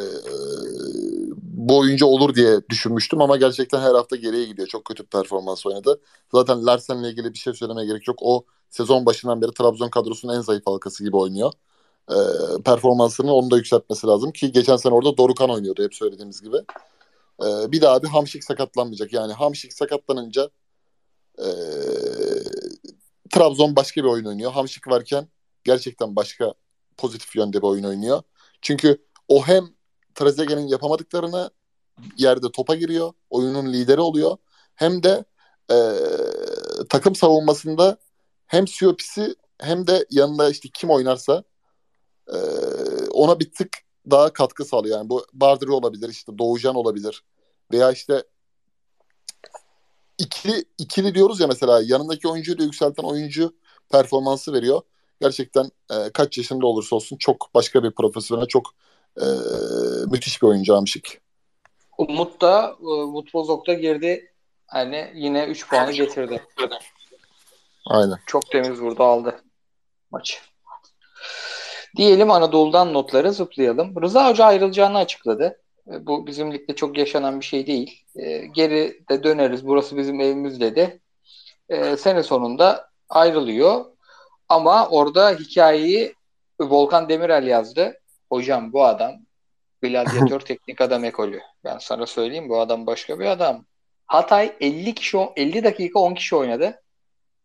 bu 1.68 1.78
oyuncu 1.78 2.06
olur 2.06 2.34
diye 2.34 2.60
düşünmüştüm 2.70 3.20
ama 3.22 3.36
gerçekten 3.36 3.80
her 3.80 3.94
hafta 3.94 4.16
geriye 4.16 4.44
gidiyor. 4.44 4.68
Çok 4.68 4.84
kötü 4.84 5.06
performans 5.06 5.66
oynadı. 5.66 6.00
Zaten 6.32 6.66
Larsen'le 6.66 7.04
ilgili 7.04 7.32
bir 7.32 7.38
şey 7.38 7.52
söylemeye 7.52 7.86
gerek 7.86 8.08
yok. 8.08 8.18
O 8.22 8.44
sezon 8.70 9.06
başından 9.06 9.42
beri 9.42 9.50
Trabzon 9.52 9.88
kadrosunun 9.88 10.36
en 10.36 10.40
zayıf 10.40 10.66
halkası 10.66 11.04
gibi 11.04 11.16
oynuyor. 11.16 11.52
E, 12.10 12.16
performansını 12.64 13.34
onu 13.34 13.50
da 13.50 13.56
yükseltmesi 13.56 14.06
lazım 14.06 14.32
ki 14.32 14.52
geçen 14.52 14.76
sene 14.76 14.94
orada 14.94 15.16
Dorukan 15.16 15.50
oynuyordu 15.50 15.84
hep 15.84 15.94
söylediğimiz 15.94 16.42
gibi. 16.42 16.56
E, 17.44 17.72
bir 17.72 17.80
daha 17.80 18.02
bir 18.02 18.08
Hamşik 18.08 18.44
sakatlanmayacak. 18.44 19.12
Yani 19.12 19.32
Hamşik 19.32 19.72
sakatlanınca 19.72 20.50
e, 21.38 21.46
Trabzon 23.30 23.76
başka 23.76 24.00
bir 24.04 24.08
oyun 24.08 24.24
oynuyor. 24.24 24.52
Hamşik 24.52 24.88
varken 24.88 25.28
gerçekten 25.64 26.16
başka 26.16 26.54
pozitif 26.96 27.36
yönde 27.36 27.56
bir 27.56 27.66
oyun 27.66 27.84
oynuyor. 27.84 28.22
Çünkü 28.62 28.98
o 29.28 29.46
hem 29.46 29.74
Trezeguet'in 30.14 30.66
yapamadıklarını 30.66 31.50
yerde 32.16 32.50
topa 32.52 32.74
giriyor. 32.74 33.12
Oyunun 33.30 33.72
lideri 33.72 34.00
oluyor. 34.00 34.36
Hem 34.74 35.02
de 35.02 35.24
e, 35.70 35.76
takım 36.88 37.14
savunmasında 37.14 37.96
hem 38.46 38.68
Siopisi 38.68 39.34
hem 39.60 39.86
de 39.86 40.06
yanında 40.10 40.50
işte 40.50 40.68
kim 40.74 40.90
oynarsa 40.90 41.44
e, 42.28 42.36
ona 43.10 43.40
bir 43.40 43.52
tık 43.52 43.68
daha 44.10 44.32
katkı 44.32 44.64
sağlıyor. 44.64 44.98
Yani 44.98 45.08
bu 45.08 45.26
Bardırı 45.32 45.74
olabilir, 45.74 46.08
işte 46.08 46.38
Doğucan 46.38 46.74
olabilir 46.74 47.24
veya 47.72 47.92
işte 47.92 48.24
ikili 50.18 50.64
ikili 50.78 51.14
diyoruz 51.14 51.40
ya 51.40 51.46
mesela 51.46 51.82
yanındaki 51.84 52.28
oyuncuyu 52.28 52.58
da 52.58 52.62
yükselten 52.62 53.02
oyuncu 53.02 53.54
performansı 53.92 54.52
veriyor. 54.52 54.82
Gerçekten 55.20 55.70
e, 55.90 56.10
kaç 56.10 56.38
yaşında 56.38 56.66
olursa 56.66 56.96
olsun 56.96 57.16
çok 57.16 57.50
başka 57.54 57.82
bir 57.82 57.90
profesyonel, 57.90 58.46
çok 58.46 58.74
e, 59.20 59.26
müthiş 60.10 60.42
bir 60.42 60.46
oyuncu 60.46 60.76
Amşik. 60.76 61.18
Umut 61.98 62.40
da 62.40 62.76
e, 62.80 63.32
Bozok 63.34 63.66
da 63.66 63.74
girdi. 63.74 64.32
Hani 64.66 65.12
yine 65.14 65.44
3 65.44 65.68
puanı 65.68 65.92
getirdi. 65.92 66.42
Aynen. 67.86 68.18
Çok 68.26 68.50
temiz 68.50 68.80
vurdu 68.80 69.02
aldı 69.02 69.44
maçı. 70.14 70.36
Diyelim 71.96 72.30
Anadolu'dan 72.30 72.94
notları 72.94 73.32
zıplayalım. 73.32 74.02
Rıza 74.02 74.30
Hoca 74.30 74.44
ayrılacağını 74.44 74.98
açıkladı. 74.98 75.60
E, 75.92 76.06
bu 76.06 76.26
bizim 76.26 76.52
ligde 76.52 76.74
çok 76.74 76.98
yaşanan 76.98 77.40
bir 77.40 77.44
şey 77.44 77.66
değil. 77.66 78.04
E, 78.16 78.46
geri 78.46 79.00
de 79.10 79.24
döneriz. 79.24 79.66
Burası 79.66 79.96
bizim 79.96 80.20
evimiz 80.20 80.60
dedi. 80.60 81.00
E, 81.68 81.96
sene 81.96 82.22
sonunda 82.22 82.90
ayrılıyor. 83.08 83.84
Ama 84.48 84.88
orada 84.88 85.30
hikayeyi 85.30 86.14
Volkan 86.60 87.08
Demirel 87.08 87.46
yazdı. 87.46 88.00
Hocam 88.34 88.72
bu 88.72 88.84
adam 88.84 89.12
gladyatör 89.82 90.40
teknik 90.50 90.80
adam 90.80 91.04
ekolü. 91.04 91.40
Ben 91.64 91.78
sana 91.78 92.06
söyleyeyim 92.06 92.48
bu 92.48 92.60
adam 92.60 92.86
başka 92.86 93.18
bir 93.18 93.26
adam. 93.26 93.64
Hatay 94.06 94.56
50 94.60 94.94
kişi 94.94 95.18
50 95.36 95.64
dakika 95.64 95.98
10 95.98 96.14
kişi 96.14 96.36
oynadı. 96.36 96.82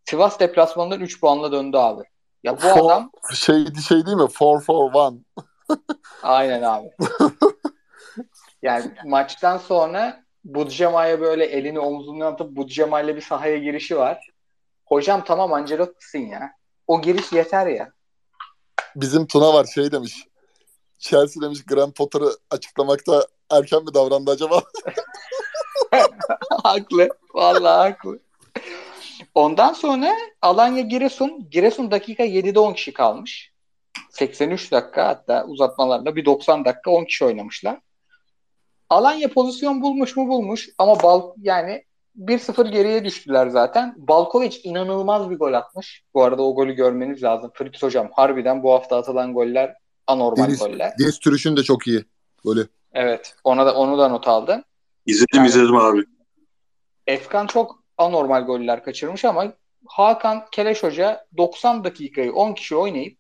Sivas 0.06 0.40
deplasmanından 0.40 1.00
3 1.00 1.22
puanla 1.22 1.52
döndü 1.52 1.78
abi. 1.78 2.04
Ya 2.44 2.58
bu 2.58 2.62
For- 2.62 2.86
adam 2.86 3.12
Şey, 3.34 3.66
şey 3.88 4.06
değil 4.06 4.18
mi? 4.18 4.24
4-4-1. 4.24 5.20
aynen 6.24 6.62
abi. 6.62 6.90
Yani 8.62 8.92
maçtan 9.06 9.58
sonra 9.58 10.24
Budjema'ya 10.44 11.22
böyle 11.22 11.46
elini 11.46 11.80
omzuna 11.80 12.28
atıp 12.28 12.56
Budjema'yla 12.56 13.16
bir 13.16 13.22
sahaya 13.22 13.58
girişi 13.58 13.98
var. 13.98 14.30
Hocam 14.86 15.24
tamam 15.24 15.54
Ancelotti'sin 15.54 16.28
ya. 16.28 16.52
O 16.88 17.02
giriş 17.02 17.32
yeter 17.32 17.68
ya. 17.68 17.92
Bizim 18.96 19.28
Tuna 19.28 19.54
var 19.54 19.66
şey 19.66 19.92
demiş. 19.92 20.29
Chelsea 21.00 21.44
demiş 21.44 21.66
Graham 21.66 21.92
Potter'ı 21.92 22.30
açıklamakta 22.52 23.28
erken 23.52 23.84
mi 23.84 23.94
davrandı 23.94 24.32
acaba? 24.32 24.64
haklı. 26.64 27.10
Vallahi 27.34 27.90
haklı. 27.90 28.20
Ondan 29.36 29.74
sonra 29.74 30.16
Alanya 30.42 30.82
Giresun. 30.82 31.50
Giresun 31.52 31.92
dakika 31.92 32.26
7'de 32.26 32.60
10 32.60 32.74
kişi 32.74 32.94
kalmış. 32.94 33.52
83 34.10 34.72
dakika 34.72 35.08
hatta 35.08 35.46
uzatmalarla 35.46 36.16
bir 36.16 36.26
90 36.26 36.66
dakika 36.66 36.92
10 36.92 37.06
kişi 37.06 37.26
oynamışlar. 37.26 37.80
Alanya 38.90 39.28
pozisyon 39.28 39.82
bulmuş 39.82 40.18
mu 40.18 40.28
bulmuş 40.28 40.70
ama 40.78 41.04
bal 41.04 41.34
yani 41.38 41.84
1-0 42.18 42.72
geriye 42.72 43.06
düştüler 43.06 43.48
zaten. 43.48 43.96
Balkovic 43.98 44.60
inanılmaz 44.64 45.30
bir 45.30 45.40
gol 45.40 45.54
atmış. 45.54 46.04
Bu 46.14 46.24
arada 46.24 46.44
o 46.44 46.56
golü 46.56 46.74
görmeniz 46.74 47.24
lazım. 47.24 47.52
Fritz 47.54 47.84
hocam 47.84 48.10
harbiden 48.14 48.64
bu 48.64 48.74
hafta 48.74 48.98
atılan 48.98 49.34
goller 49.34 49.76
anormal 50.10 50.48
Deniz, 50.48 50.60
goller. 50.60 50.94
Deniz 51.00 51.20
Türüş'ün 51.20 51.58
de 51.58 51.64
çok 51.64 51.88
iyi. 51.88 52.06
Böyle. 52.46 52.62
Evet. 52.94 53.36
Ona 53.44 53.66
da 53.66 53.76
onu 53.76 53.98
da 53.98 54.08
not 54.08 54.28
aldım. 54.28 54.64
İzledim 55.06 55.28
Yani- 55.38 55.48
izledim 55.48 55.76
abi. 55.76 56.04
Efkan 57.08 57.48
çok 57.48 57.84
anormal 57.98 58.46
goller 58.46 58.84
kaçırmış 58.84 59.26
ama 59.26 59.54
Hakan 59.88 60.46
Keleş 60.52 60.84
Hoca 60.84 61.26
90 61.38 61.84
dakikayı 61.84 62.34
10 62.34 62.54
kişi 62.54 62.76
oynayıp 62.76 63.20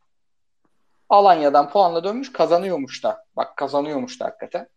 Alanya'dan 1.09 1.69
puanla 1.69 2.03
dönmüş 2.03 2.31
kazanıyormuş 2.31 3.03
da. 3.03 3.25
Bak 3.35 3.57
kazanıyormuş 3.57 4.19
da 4.19 4.25
hakikaten. 4.25 4.69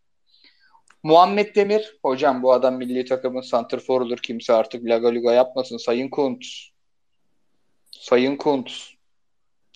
Muhammed 1.03 1.57
Demir 1.57 1.99
hocam 2.03 2.43
bu 2.43 2.53
adam 2.53 2.75
milli 2.75 3.05
takımın 3.05 3.41
santrforudur 3.41 4.19
kimse 4.19 4.53
artık 4.53 4.85
laga 4.85 5.15
luga 5.15 5.33
yapmasın 5.33 5.77
Sayın 5.77 6.11
Kunt. 6.11 6.45
Sayın 7.91 8.37
Kunt. 8.37 8.73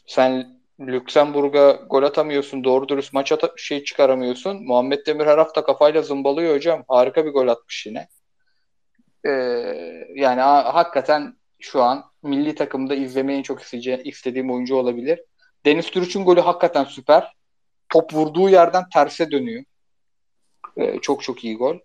Sen 0.07 0.56
Lüksemburg'a 0.81 1.73
gol 1.73 2.03
atamıyorsun. 2.03 2.65
Doğru 2.65 2.89
dürüst 2.89 3.13
maç 3.13 3.33
ata- 3.33 3.53
şey 3.57 3.85
çıkaramıyorsun. 3.85 4.65
Muhammed 4.67 5.07
Demir 5.07 5.27
her 5.27 5.39
hafta 5.39 5.65
kafayla 5.65 6.03
zımbalıyor 6.03 6.55
hocam. 6.55 6.85
Harika 6.89 7.27
bir 7.27 7.31
gol 7.31 7.49
atmış 7.49 7.87
yine. 7.87 8.09
Ee, 9.27 9.31
yani 10.15 10.41
ha- 10.41 10.75
hakikaten 10.75 11.37
şu 11.61 11.83
an 11.83 12.05
milli 12.23 12.55
takımda 12.55 12.95
izlemeyi 12.95 13.43
çok 13.43 13.63
isteyece- 13.63 14.03
istediğim 14.03 14.51
oyuncu 14.51 14.77
olabilir. 14.77 15.21
Deniz 15.67 15.91
Türüç'ün 15.91 16.25
golü 16.25 16.41
hakikaten 16.41 16.85
süper. 16.85 17.33
Top 17.89 18.15
vurduğu 18.15 18.49
yerden 18.49 18.85
terse 18.89 19.31
dönüyor. 19.31 19.65
Ee, 20.77 20.99
çok 21.01 21.23
çok 21.23 21.45
iyi 21.45 21.57
gol. 21.57 21.79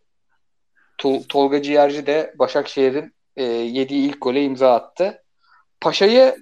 Tol- 0.97 1.27
Tolga 1.27 1.61
Ciğerci 1.61 2.05
de 2.05 2.33
Başakşehir'in 2.39 3.13
e, 3.35 3.43
yediği 3.43 4.09
ilk 4.09 4.21
gole 4.21 4.43
imza 4.43 4.73
attı. 4.73 5.23
Paşa'yı 5.81 6.35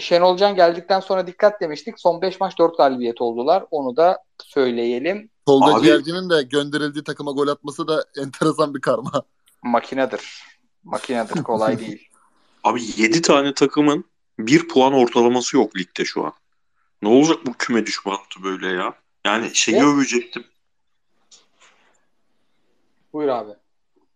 Şenol 0.00 0.36
Can 0.36 0.54
geldikten 0.54 1.00
sonra 1.00 1.26
dikkat 1.26 1.60
demiştik. 1.60 2.00
Son 2.00 2.22
5 2.22 2.40
maç 2.40 2.58
4 2.58 2.76
galibiyet 2.76 3.20
oldular. 3.20 3.64
Onu 3.70 3.96
da 3.96 4.18
söyleyelim. 4.42 5.30
Tolga 5.46 5.82
Ciğerci'nin 5.82 6.30
de 6.30 6.42
gönderildiği 6.42 7.04
takıma 7.04 7.32
gol 7.32 7.48
atması 7.48 7.88
da 7.88 8.04
enteresan 8.16 8.74
bir 8.74 8.80
karma. 8.80 9.22
Makinedir. 9.62 10.44
Makinedir. 10.84 11.42
Kolay 11.42 11.78
değil. 11.78 12.08
Abi 12.64 12.82
7 12.96 13.22
tane 13.22 13.54
takımın 13.54 14.04
bir 14.38 14.68
puan 14.68 14.92
ortalaması 14.92 15.56
yok 15.56 15.76
ligde 15.76 16.04
şu 16.04 16.24
an. 16.24 16.32
Ne 17.02 17.08
olacak 17.08 17.38
bu 17.46 17.52
küme 17.52 17.86
düşme 17.86 18.12
hattı 18.12 18.42
böyle 18.42 18.68
ya? 18.68 18.94
Yani 19.26 19.50
şeyi 19.54 19.76
Evet. 19.76 19.86
övecektim. 19.86 20.44
Buyur 23.12 23.28
abi. 23.28 23.50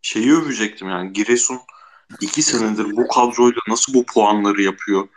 Şeyi 0.02 0.32
övecektim 0.32 0.88
yani 0.88 1.12
Giresun 1.12 1.58
2 2.20 2.42
senedir 2.42 2.96
bu 2.96 3.08
kadroyla 3.08 3.60
nasıl 3.68 3.94
bu 3.94 4.06
puanları 4.06 4.62
yapıyor? 4.62 5.08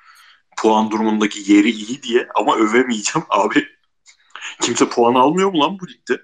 Puan 0.62 0.92
durumundaki 0.92 1.52
yeri 1.54 1.70
iyi 1.72 2.04
diye 2.04 2.28
ama 2.36 2.56
övemeyeceğim 2.58 3.26
abi. 3.30 3.68
Kimse 4.62 4.90
puan 4.90 5.16
almıyor 5.16 5.52
mu 5.52 5.60
lan 5.60 5.80
bu 5.80 5.88
ligde? 5.88 6.22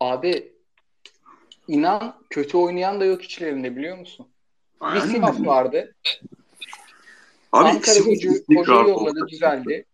Abi 0.00 0.52
inan 1.68 2.16
kötü 2.30 2.56
oynayan 2.56 3.00
da 3.00 3.04
yok 3.04 3.22
içlerinde 3.24 3.76
biliyor 3.76 3.98
musun? 3.98 4.28
Bir 4.82 4.86
Yani- 4.86 5.10
Sivas 5.12 5.40
vardı. 5.40 5.94
Abi 7.52 7.68
Ankara 7.68 7.98
gücü 7.98 8.28
hocayı 8.56 8.88
yolladı 8.88 8.92
oldu. 8.94 9.28
düzeldi. 9.28 9.86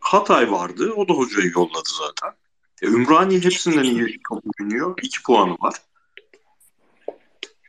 Hatay 0.00 0.50
vardı. 0.52 0.92
O 0.96 1.08
da 1.08 1.12
hocayı 1.12 1.50
yolladı 1.54 1.88
zaten. 1.98 2.36
E, 2.82 2.86
Ümraniye 2.86 3.40
hepsinden 3.40 3.82
iyi 3.84 4.18
oynuyor. 4.60 4.98
2 5.02 5.22
puanı 5.22 5.52
var. 5.60 5.74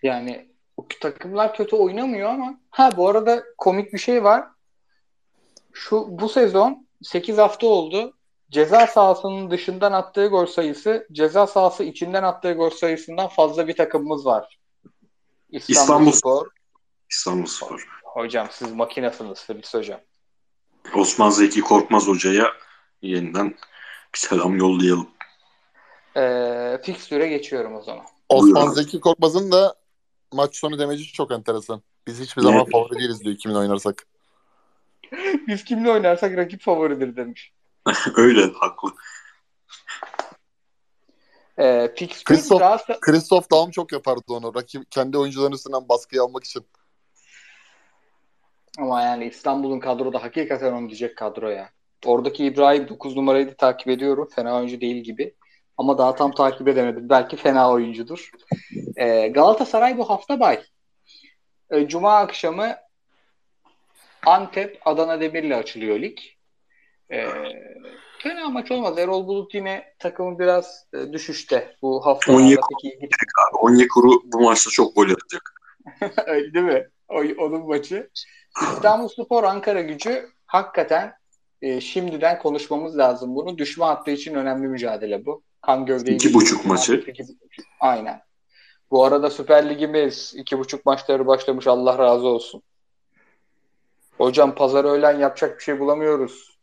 Yani 0.03 0.52
takımlar 1.01 1.55
kötü 1.55 1.75
oynamıyor 1.75 2.29
ama 2.29 2.59
ha 2.69 2.89
bu 2.97 3.09
arada 3.09 3.43
komik 3.57 3.93
bir 3.93 3.97
şey 3.97 4.23
var. 4.23 4.47
Şu 5.73 6.05
bu 6.09 6.29
sezon 6.29 6.87
8 7.03 7.37
hafta 7.37 7.67
oldu. 7.67 8.13
Ceza 8.51 8.87
sahasının 8.87 9.51
dışından 9.51 9.91
attığı 9.91 10.27
gol 10.27 10.45
sayısı 10.45 11.07
ceza 11.11 11.47
sahası 11.47 11.83
içinden 11.83 12.23
attığı 12.23 12.53
gol 12.53 12.69
sayısından 12.69 13.27
fazla 13.27 13.67
bir 13.67 13.75
takımımız 13.75 14.25
var. 14.25 14.59
İstanbul, 15.49 15.81
İstanbul. 15.81 16.11
Spor. 16.11 16.47
İstanbul 17.09 17.45
Spor. 17.45 17.87
Hocam 18.03 18.47
siz 18.51 18.71
makinasınız 18.71 19.43
Filiz 19.43 19.73
hocam. 19.73 19.99
Osman 20.95 21.29
Zeki 21.29 21.61
Korkmaz 21.61 22.07
hocaya 22.07 22.47
yeniden 23.01 23.49
bir 24.13 24.19
selam 24.19 24.57
yollayalım. 24.57 25.07
Ee, 26.17 26.79
fikstüre 26.83 27.27
geçiyorum 27.27 27.75
o 27.75 27.81
zaman. 27.81 28.05
Osman 28.29 28.55
Buyurun. 28.55 28.73
Zeki 28.73 28.99
Korkmaz'ın 28.99 29.51
da 29.51 29.75
maç 30.33 30.55
sonu 30.55 30.79
demeci 30.79 31.11
çok 31.13 31.31
enteresan. 31.31 31.81
Biz 32.07 32.19
hiçbir 32.19 32.41
zaman 32.41 32.65
favori 32.71 32.99
değiliz 32.99 33.23
diyor 33.23 33.37
kimin 33.37 33.55
oynarsak. 33.55 34.07
Biz 35.47 35.63
kimle 35.63 35.91
oynarsak 35.91 36.37
rakip 36.37 36.61
favoridir 36.61 37.15
demiş. 37.15 37.53
Öyle 38.15 38.41
haklı. 38.59 38.89
Ee, 41.57 41.93
Christoph- 41.95 42.59
Galatasaray- 42.61 42.99
Christoph 42.99 43.51
Daum 43.51 43.71
çok 43.71 43.91
yapardı 43.91 44.21
onu. 44.27 44.55
Rakip 44.55 44.91
kendi 44.91 45.17
oyuncularının 45.17 45.55
üstünden 45.55 45.89
baskıyı 45.89 46.21
almak 46.21 46.43
için. 46.43 46.65
Ama 48.79 49.01
yani 49.01 49.25
İstanbul'un 49.25 49.79
kadroda 49.79 50.23
hakikaten 50.23 50.73
oynayacak 50.73 51.17
kadro 51.17 51.49
ya. 51.49 51.69
Oradaki 52.05 52.45
İbrahim 52.45 52.89
9 52.89 53.15
numarayı 53.15 53.47
da 53.49 53.53
takip 53.55 53.87
ediyorum. 53.87 54.29
Fena 54.35 54.57
oyuncu 54.57 54.81
değil 54.81 55.03
gibi. 55.03 55.35
Ama 55.77 55.97
daha 55.97 56.15
tam 56.15 56.31
takip 56.31 56.67
edemedim. 56.67 57.09
Belki 57.09 57.37
fena 57.37 57.71
oyuncudur. 57.71 58.31
Ee, 58.95 59.27
Galatasaray 59.27 59.97
bu 59.97 60.09
hafta 60.09 60.39
bay. 60.39 60.63
Ee, 61.71 61.87
Cuma 61.87 62.17
akşamı 62.17 62.75
Antep 64.25 64.81
Adana 64.85 65.21
Demir'le 65.21 65.51
açılıyor 65.51 65.99
lig. 65.99 66.17
Ee, 67.11 67.27
fena 68.19 68.49
maç 68.49 68.71
olmaz. 68.71 68.97
Erol 68.97 69.27
Bulut 69.27 69.53
yine 69.53 69.93
takımı 69.99 70.39
biraz 70.39 70.85
e, 70.93 71.13
düşüşte. 71.13 71.75
Bu 71.81 72.05
hafta 72.05 72.33
Onyekuru. 72.33 72.77
Onyekuru 73.61 74.21
bu 74.25 74.41
maçta 74.41 74.71
çok 74.71 74.95
gol 74.95 75.09
atacak. 75.09 75.53
Öyle 76.27 76.53
değil 76.53 76.65
mi? 76.65 76.89
O, 77.09 77.15
onun 77.15 77.67
maçı. 77.67 78.09
İstanbul 78.61 79.07
Spor 79.07 79.43
Ankara 79.43 79.81
gücü 79.81 80.29
hakikaten 80.45 81.13
e, 81.61 81.81
şimdiden 81.81 82.39
konuşmamız 82.39 82.97
lazım 82.97 83.35
bunu. 83.35 83.57
Düşme 83.57 83.85
hattı 83.85 84.11
için 84.11 84.33
önemli 84.33 84.67
mücadele 84.67 85.25
bu. 85.25 85.43
Kan 85.65 85.85
gövdeyi 85.85 86.15
İki 86.15 86.33
buçuk 86.33 86.65
maçı. 86.65 87.05
İki. 87.07 87.25
Aynen. 87.79 88.21
Bu 88.91 89.05
arada 89.05 89.29
Süper 89.29 89.69
Ligimiz 89.69 90.33
iki 90.37 90.59
buçuk 90.59 90.85
maçları 90.85 91.27
başlamış. 91.27 91.67
Allah 91.67 91.97
razı 91.97 92.27
olsun. 92.27 92.61
Hocam 94.17 94.55
pazar 94.55 94.85
öğlen 94.85 95.19
yapacak 95.19 95.57
bir 95.57 95.63
şey 95.63 95.79
bulamıyoruz. 95.79 96.57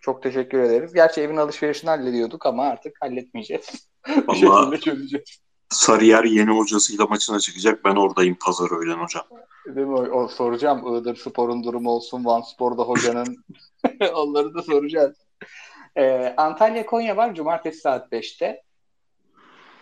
Çok 0.00 0.22
teşekkür 0.22 0.58
ederiz. 0.58 0.94
Gerçi 0.94 1.20
evin 1.20 1.36
alışverişini 1.36 1.90
hallediyorduk 1.90 2.46
ama 2.46 2.62
artık 2.62 2.96
halletmeyeceğiz. 3.00 3.88
bir 4.08 4.34
şekilde 4.34 4.80
çözeceğiz. 4.80 5.38
Sarıyer 5.70 6.24
yeni 6.24 6.50
hocasıyla 6.50 7.06
maçına 7.06 7.40
çıkacak. 7.40 7.84
Ben 7.84 7.96
oradayım 7.96 8.36
pazar 8.40 8.70
öğlen 8.70 8.98
hocam. 8.98 9.24
Değil 9.66 9.86
mi? 9.86 9.94
O, 9.94 10.22
o 10.22 10.28
soracağım. 10.28 10.94
Iğdır 10.94 11.16
Spor'un 11.16 11.64
durumu 11.64 11.90
olsun. 11.90 12.24
Van 12.24 12.40
Spor'da 12.40 12.82
hocanın 12.82 13.44
onları 14.14 14.54
da 14.54 14.62
soracağız. 14.62 15.16
Ee, 15.96 16.34
Antalya 16.36 16.86
Konya 16.86 17.16
var. 17.16 17.34
Cumartesi 17.34 17.80
saat 17.80 18.12
5'te. 18.12 18.62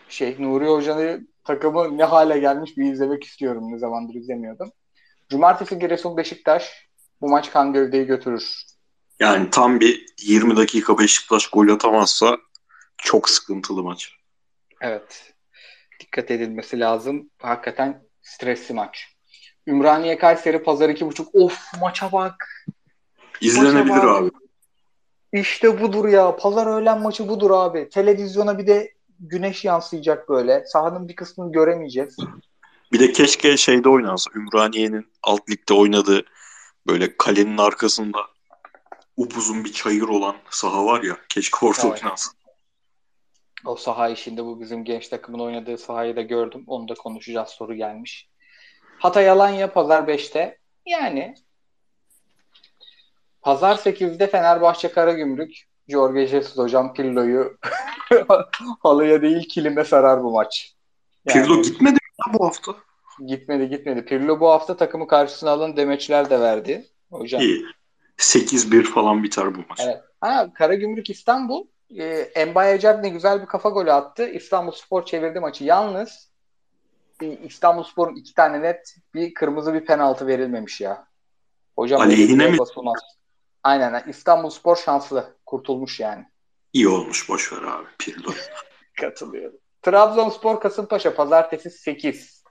Şey 0.08 0.36
Nuri 0.38 0.66
Hoca'nın 0.66 1.34
takımı 1.44 1.98
ne 1.98 2.04
hale 2.04 2.38
gelmiş 2.38 2.76
bir 2.76 2.92
izlemek 2.92 3.24
istiyorum. 3.24 3.72
Ne 3.72 3.78
zamandır 3.78 4.14
izlemiyordum. 4.14 4.72
Cumartesi 5.28 5.78
Giresun 5.78 6.16
Beşiktaş. 6.16 6.86
Bu 7.20 7.28
maç 7.28 7.50
kan 7.50 7.72
gövdeyi 7.72 8.06
götürür. 8.06 8.54
Yani 9.20 9.50
tam 9.50 9.80
bir 9.80 10.06
20 10.22 10.56
dakika 10.56 10.98
Beşiktaş 10.98 11.46
gol 11.50 11.68
atamazsa 11.68 12.36
çok 12.98 13.30
sıkıntılı 13.30 13.82
maç. 13.82 14.12
Evet. 14.80 15.32
dikkat 16.00 16.30
edilmesi 16.30 16.80
lazım. 16.80 17.30
Hakikaten 17.38 18.02
stresli 18.22 18.74
maç. 18.74 19.16
Ümraniye 19.66 20.18
Kayseri 20.18 20.62
pazar 20.62 20.88
2.5. 20.88 21.26
Of 21.32 21.80
maça 21.80 22.12
bak. 22.12 22.66
İzlenebilir 23.40 23.84
Maça 23.94 24.06
bak. 24.06 24.22
abi. 24.22 24.30
İşte 25.40 25.80
budur 25.80 26.08
ya. 26.08 26.36
Pazar 26.36 26.66
öğlen 26.66 27.00
maçı 27.00 27.28
budur 27.28 27.50
abi. 27.50 27.88
Televizyona 27.88 28.58
bir 28.58 28.66
de 28.66 28.92
güneş 29.20 29.64
yansıyacak 29.64 30.28
böyle. 30.28 30.64
Sahanın 30.66 31.08
bir 31.08 31.16
kısmını 31.16 31.52
göremeyeceğiz. 31.52 32.16
Bir 32.92 33.00
de 33.00 33.12
keşke 33.12 33.56
şeyde 33.56 33.88
oynansa. 33.88 34.30
Ümraniye'nin 34.34 35.06
alt 35.22 35.50
ligde 35.50 35.74
oynadığı 35.74 36.24
böyle 36.86 37.16
kalenin 37.16 37.58
arkasında 37.58 38.18
upuzun 39.16 39.64
bir 39.64 39.72
çayır 39.72 40.02
olan 40.08 40.36
saha 40.50 40.84
var 40.84 41.02
ya. 41.02 41.16
Keşke 41.28 41.66
orada 41.66 41.80
Evet. 41.84 42.02
oynansa. 42.02 42.30
O 43.64 43.76
saha 43.76 44.08
işinde 44.08 44.44
bu 44.44 44.60
bizim 44.60 44.84
genç 44.84 45.08
takımın 45.08 45.38
oynadığı 45.38 45.78
sahayı 45.78 46.16
da 46.16 46.22
gördüm. 46.22 46.64
Onu 46.66 46.88
da 46.88 46.94
konuşacağız. 46.94 47.48
Soru 47.48 47.74
gelmiş. 47.74 48.28
Hatay 48.98 49.30
Alanya 49.30 49.72
pazar 49.72 50.02
5'te. 50.02 50.58
Yani 50.86 51.34
pazar 53.46 53.76
8'de 53.76 54.26
Fenerbahçe 54.26 54.88
Karagümrük. 54.88 55.62
Jorge 55.88 56.26
Jesus 56.26 56.58
hocam 56.58 56.94
Pirlo'yu 56.94 57.58
halıya 58.82 59.22
değil 59.22 59.48
kilime 59.48 59.84
sarar 59.84 60.22
bu 60.22 60.30
maç. 60.30 60.74
Yani 61.26 61.42
Pirlo 61.46 61.62
gitmedi 61.62 61.94
mi 61.94 62.34
bu 62.38 62.46
hafta? 62.46 62.74
gitmedi 63.26 63.68
gitmedi. 63.68 64.04
Pirlo 64.04 64.40
bu 64.40 64.48
hafta 64.48 64.76
takımı 64.76 65.06
karşısına 65.06 65.50
alan 65.50 65.76
demeçler 65.76 66.30
de 66.30 66.40
verdi. 66.40 66.86
Hocam. 67.10 67.40
İyi. 67.40 67.64
8-1 68.18 68.82
falan 68.82 69.22
biter 69.22 69.54
bu 69.54 69.58
maç. 69.68 69.80
Evet. 69.84 70.00
Ha, 70.20 70.52
Karagümrük 70.54 71.10
İstanbul. 71.10 71.66
E, 71.98 72.04
Embaye 72.34 72.80
ne 73.02 73.08
güzel 73.08 73.42
bir 73.42 73.46
kafa 73.46 73.68
golü 73.68 73.92
attı. 73.92 74.28
İstanbul 74.28 74.72
Spor 74.72 75.04
çevirdi 75.04 75.40
maçı. 75.40 75.64
Yalnız 75.64 76.30
e, 77.22 77.26
İstanbul 77.26 77.82
Spor'un 77.82 78.16
iki 78.16 78.34
tane 78.34 78.62
net 78.62 78.96
bir 79.14 79.34
kırmızı 79.34 79.74
bir 79.74 79.84
penaltı 79.84 80.26
verilmemiş 80.26 80.80
ya. 80.80 81.06
Hocam 81.76 82.00
Aleyhine 82.00 82.50
mi? 82.50 82.58
basılmaz. 82.58 83.15
Aynen. 83.66 84.04
İstanbul 84.08 84.50
Spor 84.50 84.76
şanslı. 84.76 85.36
Kurtulmuş 85.46 86.00
yani. 86.00 86.24
İyi 86.72 86.88
olmuş 86.88 87.28
boş 87.28 87.52
ver 87.52 87.62
abi 87.62 87.86
Pirlo. 87.98 88.30
Katılıyorum. 89.00 89.58
Trabzonspor 89.82 90.60
Kasımpaşa 90.60 91.14
pazartesi 91.14 91.70
8. 91.70 92.44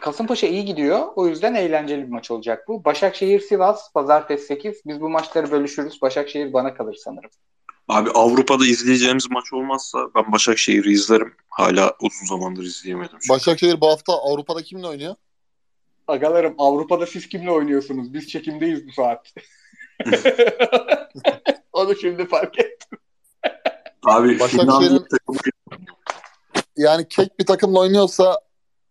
Kasımpaşa 0.00 0.46
iyi 0.46 0.64
gidiyor. 0.64 1.08
O 1.16 1.26
yüzden 1.26 1.54
eğlenceli 1.54 2.02
bir 2.02 2.08
maç 2.08 2.30
olacak 2.30 2.68
bu. 2.68 2.84
Başakşehir 2.84 3.40
Sivas 3.40 3.92
pazartesi 3.92 4.46
8. 4.46 4.82
Biz 4.86 5.00
bu 5.00 5.10
maçları 5.10 5.50
bölüşürüz. 5.50 6.02
Başakşehir 6.02 6.52
bana 6.52 6.74
kalır 6.74 6.98
sanırım. 7.04 7.30
Abi 7.88 8.10
Avrupa'da 8.10 8.66
izleyeceğimiz 8.66 9.30
maç 9.30 9.52
olmazsa 9.52 9.98
ben 10.14 10.32
Başakşehir'i 10.32 10.92
izlerim. 10.92 11.34
Hala 11.48 11.96
uzun 12.00 12.26
zamandır 12.26 12.62
izleyemedim. 12.62 13.18
çünkü. 13.20 13.28
Başakşehir 13.28 13.80
bu 13.80 13.88
hafta 13.88 14.12
Avrupa'da 14.12 14.62
kimle 14.62 14.86
oynuyor? 14.86 15.14
Agalarım 16.08 16.54
Avrupa'da 16.58 17.06
siz 17.06 17.28
kimle 17.28 17.50
oynuyorsunuz? 17.50 18.14
Biz 18.14 18.28
çekimdeyiz 18.28 18.86
bu 18.88 18.92
saat. 18.92 19.32
Onu 21.72 21.96
şimdi 21.96 22.26
fark 22.28 22.58
ettim. 22.58 22.98
Abi 24.04 24.38
Başakşehir'in- 24.38 24.48
Finlandiya 24.58 25.04
takımı 25.10 25.38
Yani 26.76 27.08
kek 27.08 27.38
bir 27.38 27.46
takımla 27.46 27.80
oynuyorsa 27.80 28.40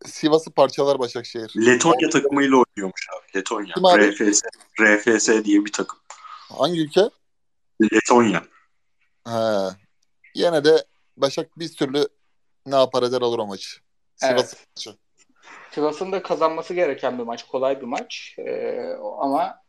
Sivas'ı 0.05 0.51
parçalar 0.51 0.99
Başakşehir. 0.99 1.53
Letonya 1.65 2.09
takımıyla 2.09 2.57
oynuyormuş 2.57 3.07
abi. 3.17 3.37
Letonya. 3.39 3.73
Kim 3.75 3.85
abi? 3.85 4.11
RFS, 4.11 4.41
RFS 4.81 5.45
diye 5.45 5.65
bir 5.65 5.71
takım. 5.71 5.99
Hangi 6.57 6.81
ülke? 6.81 7.09
Letonya. 7.93 8.43
He. 9.27 9.31
Yine 10.35 10.63
de 10.63 10.85
Başak 11.17 11.59
bir 11.59 11.73
türlü 11.73 12.07
ne 12.65 12.75
yapar 12.75 13.03
eder 13.03 13.21
alır 13.21 13.39
o 13.39 13.47
maçı. 13.47 13.69
Sivas 14.15 14.31
Evet. 14.53 14.65
maçı. 14.77 14.97
Sivas'ın 15.71 16.11
da 16.11 16.21
kazanması 16.23 16.73
gereken 16.73 17.17
bir 17.19 17.23
maç. 17.23 17.47
Kolay 17.47 17.81
bir 17.81 17.85
maç. 17.85 18.35
Ee, 18.37 18.95
ama 19.19 19.64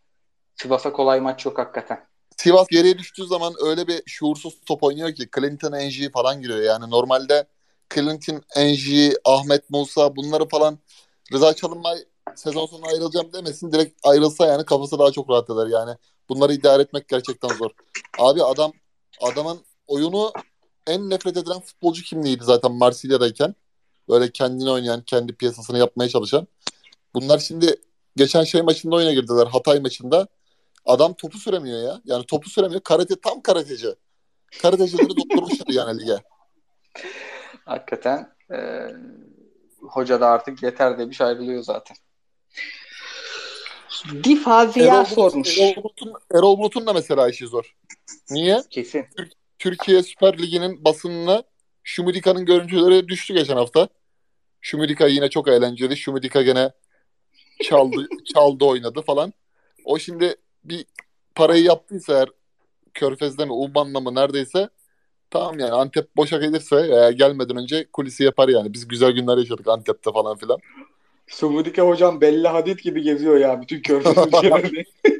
Sivas'a 0.56 0.92
kolay 0.92 1.20
maç 1.20 1.46
yok 1.46 1.58
hakikaten. 1.58 2.06
Sivas 2.36 2.66
geriye 2.66 2.98
düştüğü 2.98 3.26
zaman 3.26 3.54
öyle 3.64 3.86
bir 3.86 4.02
şuursuz 4.06 4.60
top 4.66 4.82
oynuyor 4.82 5.14
ki 5.14 5.28
Clinton 5.36 5.72
Enji 5.72 6.10
falan 6.10 6.42
giriyor. 6.42 6.60
Yani 6.60 6.90
normalde 6.90 7.46
Clinton 7.94 8.42
Enji, 8.56 9.12
Ahmet 9.24 9.70
Musa 9.70 10.16
bunları 10.16 10.48
falan 10.48 10.78
Rıza 11.32 11.54
Çalınbay 11.54 11.98
sezon 12.34 12.66
sonu 12.66 12.86
ayrılacağım 12.86 13.32
demesin. 13.32 13.72
Direkt 13.72 14.00
ayrılsa 14.02 14.46
yani 14.46 14.64
kafası 14.64 14.98
daha 14.98 15.10
çok 15.10 15.30
rahat 15.30 15.50
eder 15.50 15.66
yani. 15.66 15.96
Bunları 16.28 16.52
idare 16.52 16.82
etmek 16.82 17.08
gerçekten 17.08 17.48
zor. 17.48 17.70
Abi 18.18 18.42
adam 18.42 18.72
adamın 19.20 19.58
oyunu 19.86 20.32
en 20.86 21.10
nefret 21.10 21.36
edilen 21.36 21.60
futbolcu 21.60 22.02
kimliğiydi 22.02 22.44
zaten 22.44 22.72
Marsilya'dayken. 22.72 23.54
Böyle 24.08 24.30
kendini 24.30 24.70
oynayan, 24.70 25.02
kendi 25.02 25.34
piyasasını 25.34 25.78
yapmaya 25.78 26.08
çalışan. 26.08 26.46
Bunlar 27.14 27.38
şimdi 27.38 27.76
geçen 28.16 28.44
şey 28.44 28.62
maçında 28.62 28.96
oyuna 28.96 29.12
girdiler. 29.12 29.46
Hatay 29.46 29.80
maçında. 29.80 30.28
Adam 30.86 31.14
topu 31.14 31.38
süremiyor 31.38 31.82
ya. 31.82 32.00
Yani 32.04 32.26
topu 32.26 32.50
süremiyor. 32.50 32.80
Karate 32.80 33.20
tam 33.20 33.40
karateci. 33.40 33.88
Karatecileri 34.62 35.08
doldurmuşlar 35.16 35.66
yani 35.68 36.00
lige. 36.00 36.16
Hakikaten 37.64 38.32
e, 38.52 38.58
hoca 39.80 40.20
da 40.20 40.28
artık 40.28 40.62
yeter 40.62 40.98
demiş 40.98 41.20
ayrılıyor 41.20 41.62
zaten. 41.62 41.96
Difaziya 44.24 45.04
sormuş. 45.04 45.58
Erol, 45.58 45.76
Bulut'un, 45.76 46.12
Erol 46.34 46.58
Bulut'un 46.58 46.86
da 46.86 46.92
mesela 46.92 47.28
işi 47.28 47.46
zor. 47.46 47.76
Niye? 48.30 48.62
Kesin. 48.70 49.06
Türkiye 49.58 50.02
Süper 50.02 50.38
Ligi'nin 50.38 50.84
basınına 50.84 51.42
Şumidika'nın 51.82 52.44
görüntüleri 52.44 53.08
düştü 53.08 53.34
geçen 53.34 53.56
hafta. 53.56 53.88
Şumidika 54.60 55.06
yine 55.06 55.30
çok 55.30 55.48
eğlenceli. 55.48 55.96
Şumidika 55.96 56.42
gene 56.42 56.72
çaldı, 57.62 58.08
çaldı 58.34 58.64
oynadı 58.64 59.02
falan. 59.02 59.32
O 59.84 59.98
şimdi 59.98 60.36
bir 60.68 60.84
parayı 61.34 61.64
yaptıysa 61.64 62.12
eğer 62.12 62.28
Körfez'de 62.94 63.44
mi 63.44 63.52
Umman'la 63.52 64.00
mı 64.00 64.14
neredeyse 64.14 64.68
tamam 65.30 65.58
yani 65.58 65.72
Antep 65.72 66.16
boşa 66.16 66.38
gelirse 66.38 66.76
eğer 66.76 67.10
gelmeden 67.10 67.56
önce 67.56 67.86
kulisi 67.92 68.24
yapar 68.24 68.48
yani. 68.48 68.72
Biz 68.72 68.88
güzel 68.88 69.12
günler 69.12 69.38
yaşadık 69.38 69.68
Antep'te 69.68 70.12
falan 70.12 70.36
filan. 70.36 70.58
Sumudike 71.26 71.82
hocam 71.82 72.20
Bella 72.20 72.54
Hadid 72.54 72.78
gibi 72.78 73.02
geziyor 73.02 73.36
ya 73.36 73.62
bütün 73.62 73.82
körfez 73.82 74.26
ülkelerinde. 74.26 74.84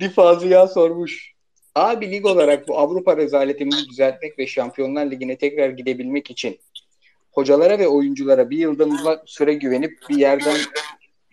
Difaziya 0.00 0.68
sormuş. 0.74 1.34
Abi 1.74 2.10
lig 2.10 2.26
olarak 2.26 2.68
bu 2.68 2.78
Avrupa 2.78 3.16
rezaletimizi 3.16 3.88
düzeltmek 3.88 4.38
ve 4.38 4.46
Şampiyonlar 4.46 5.10
Ligi'ne 5.10 5.38
tekrar 5.38 5.68
gidebilmek 5.68 6.30
için 6.30 6.58
hocalara 7.32 7.78
ve 7.78 7.88
oyunculara 7.88 8.50
bir 8.50 8.58
yıldan 8.58 8.90
uzak 8.90 9.30
süre 9.30 9.54
güvenip 9.54 9.98
bir 10.08 10.16
yerden 10.16 10.56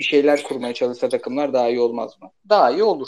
bir 0.01 0.05
şeyler 0.05 0.43
kurmaya 0.43 0.73
çalışsa 0.73 1.09
takımlar 1.09 1.53
daha 1.53 1.69
iyi 1.69 1.79
olmaz 1.79 2.21
mı? 2.21 2.31
Daha 2.49 2.71
iyi 2.71 2.83
olur. 2.83 3.07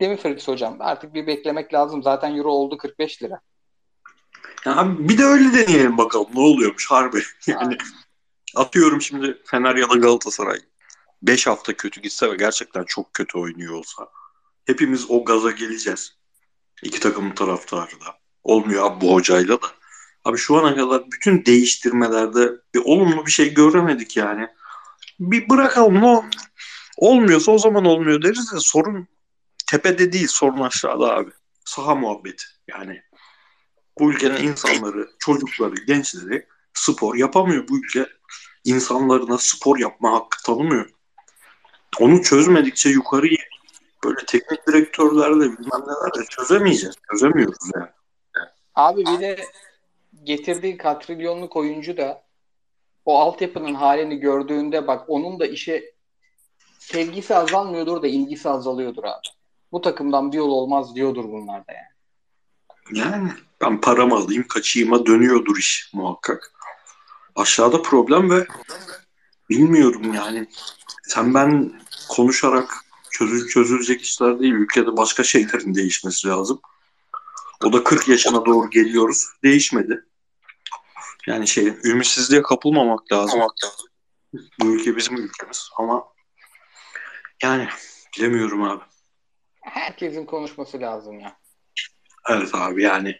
Değil 0.00 0.12
mi 0.12 0.16
Fritz 0.16 0.48
hocam? 0.48 0.76
Artık 0.80 1.14
bir 1.14 1.26
beklemek 1.26 1.74
lazım. 1.74 2.02
Zaten 2.02 2.36
euro 2.36 2.50
oldu 2.50 2.76
45 2.76 3.22
lira. 3.22 3.40
Ya 4.66 4.76
abi 4.76 5.08
bir 5.08 5.18
de 5.18 5.24
öyle 5.24 5.52
deneyelim 5.52 5.98
bakalım 5.98 6.28
ne 6.34 6.40
oluyormuş 6.40 6.90
harbi. 6.90 7.22
Yani 7.46 7.76
atıyorum 8.56 9.02
şimdi 9.02 9.42
Fener 9.44 9.76
ya 9.76 9.90
da 9.90 9.94
Galatasaray 9.94 10.58
5 11.22 11.46
hafta 11.46 11.76
kötü 11.76 12.00
gitse 12.00 12.30
ve 12.30 12.36
gerçekten 12.36 12.84
çok 12.84 13.14
kötü 13.14 13.38
oynuyor 13.38 13.74
olsa 13.74 14.08
hepimiz 14.64 15.10
o 15.10 15.24
gaza 15.24 15.50
geleceğiz. 15.50 16.16
İki 16.82 17.00
takımın 17.00 17.34
taraftarı 17.34 18.00
da. 18.00 18.18
Olmuyor 18.42 18.86
abi 18.86 19.00
bu 19.00 19.14
hocayla 19.14 19.62
da. 19.62 19.66
Abi 20.24 20.38
şu 20.38 20.56
ana 20.56 20.76
kadar 20.76 21.10
bütün 21.10 21.44
değiştirmelerde 21.44 22.52
bir 22.74 22.80
olumlu 22.84 23.26
bir 23.26 23.30
şey 23.30 23.54
göremedik 23.54 24.16
yani. 24.16 24.48
Bir 25.22 25.48
bırakalım 25.48 26.04
o 26.04 26.24
olmuyorsa 26.96 27.52
o 27.52 27.58
zaman 27.58 27.84
olmuyor 27.84 28.22
deriz 28.22 28.52
de 28.52 28.60
sorun 28.60 29.08
tepede 29.70 30.12
değil 30.12 30.26
sorun 30.28 30.60
aşağıda 30.60 31.14
abi. 31.14 31.30
Saha 31.64 31.94
muhabbeti 31.94 32.44
yani. 32.68 33.02
Bu 33.98 34.12
ülkenin 34.12 34.48
insanları, 34.48 35.08
çocukları, 35.18 35.74
gençleri 35.86 36.46
spor 36.74 37.14
yapamıyor. 37.14 37.68
Bu 37.68 37.78
ülke 37.78 38.06
insanlarına 38.64 39.38
spor 39.38 39.78
yapma 39.78 40.12
hakkı 40.12 40.42
tanımıyor. 40.42 40.90
Onu 42.00 42.22
çözmedikçe 42.22 42.88
yukarıyı 42.88 43.38
böyle 44.04 44.26
teknik 44.26 44.66
direktörlerle 44.68 45.44
bilmem 45.44 45.80
nelerle 45.80 46.26
çözemeyeceğiz. 46.30 46.94
Çözemiyoruz 47.10 47.70
yani. 47.74 47.88
Abi 48.74 49.00
bir 49.06 49.20
de 49.20 49.44
getirdiği 50.22 50.76
katrilyonluk 50.76 51.56
oyuncu 51.56 51.96
da 51.96 52.24
o 53.04 53.18
altyapının 53.18 53.74
halini 53.74 54.20
gördüğünde 54.20 54.86
bak 54.86 55.04
onun 55.08 55.40
da 55.40 55.46
işe 55.46 55.94
sevgisi 56.78 57.36
azalmıyordur 57.36 58.02
da 58.02 58.06
ilgisi 58.06 58.48
azalıyordur 58.48 59.04
abi. 59.04 59.28
Bu 59.72 59.80
takımdan 59.80 60.32
bir 60.32 60.36
yol 60.36 60.50
olmaz 60.50 60.94
diyordur 60.94 61.24
bunlar 61.24 61.66
da 61.66 61.72
yani. 61.72 61.92
Yani 62.98 63.30
ben 63.60 63.80
paramı 63.80 64.14
alayım 64.14 64.44
kaçayıma 64.48 65.06
dönüyordur 65.06 65.56
iş 65.56 65.90
muhakkak. 65.92 66.52
Aşağıda 67.36 67.82
problem 67.82 68.30
ve 68.30 68.46
bilmiyorum 69.50 70.14
yani 70.14 70.48
sen 71.02 71.34
ben 71.34 71.72
konuşarak 72.08 72.74
çözül 73.10 73.48
çözülecek 73.48 74.02
işler 74.02 74.40
değil. 74.40 74.52
Ülkede 74.52 74.96
başka 74.96 75.24
şeylerin 75.24 75.74
değişmesi 75.74 76.28
lazım. 76.28 76.60
O 77.64 77.72
da 77.72 77.84
40 77.84 78.08
yaşına 78.08 78.46
doğru 78.46 78.70
geliyoruz. 78.70 79.26
Değişmedi. 79.44 80.04
Yani 81.26 81.48
şey 81.48 81.68
ümitsizliğe 81.84 82.42
kapılmamak 82.42 83.12
lazım. 83.12 83.40
Bu 84.60 84.66
ülke 84.66 84.96
bizim 84.96 85.16
ülkemiz 85.16 85.68
ama 85.78 86.04
yani 87.42 87.68
bilemiyorum 88.16 88.62
abi. 88.62 88.84
Herkesin 89.60 90.26
konuşması 90.26 90.80
lazım 90.80 91.20
ya. 91.20 91.36
Evet 92.28 92.54
abi 92.54 92.82
yani 92.82 93.16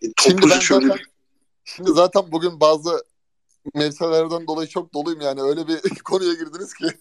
Şimdi 0.00 0.14
topluca 0.16 0.54
ben 0.54 0.60
şöyle 0.60 0.86
zaten, 0.86 1.04
şimdi 1.64 1.90
zaten 1.90 2.32
bugün 2.32 2.60
bazı 2.60 3.04
meselelerden 3.74 4.46
dolayı 4.46 4.68
çok 4.68 4.94
doluyum 4.94 5.20
yani 5.20 5.42
öyle 5.42 5.68
bir 5.68 5.80
konuya 6.04 6.34
girdiniz 6.34 6.74
ki. 6.74 6.84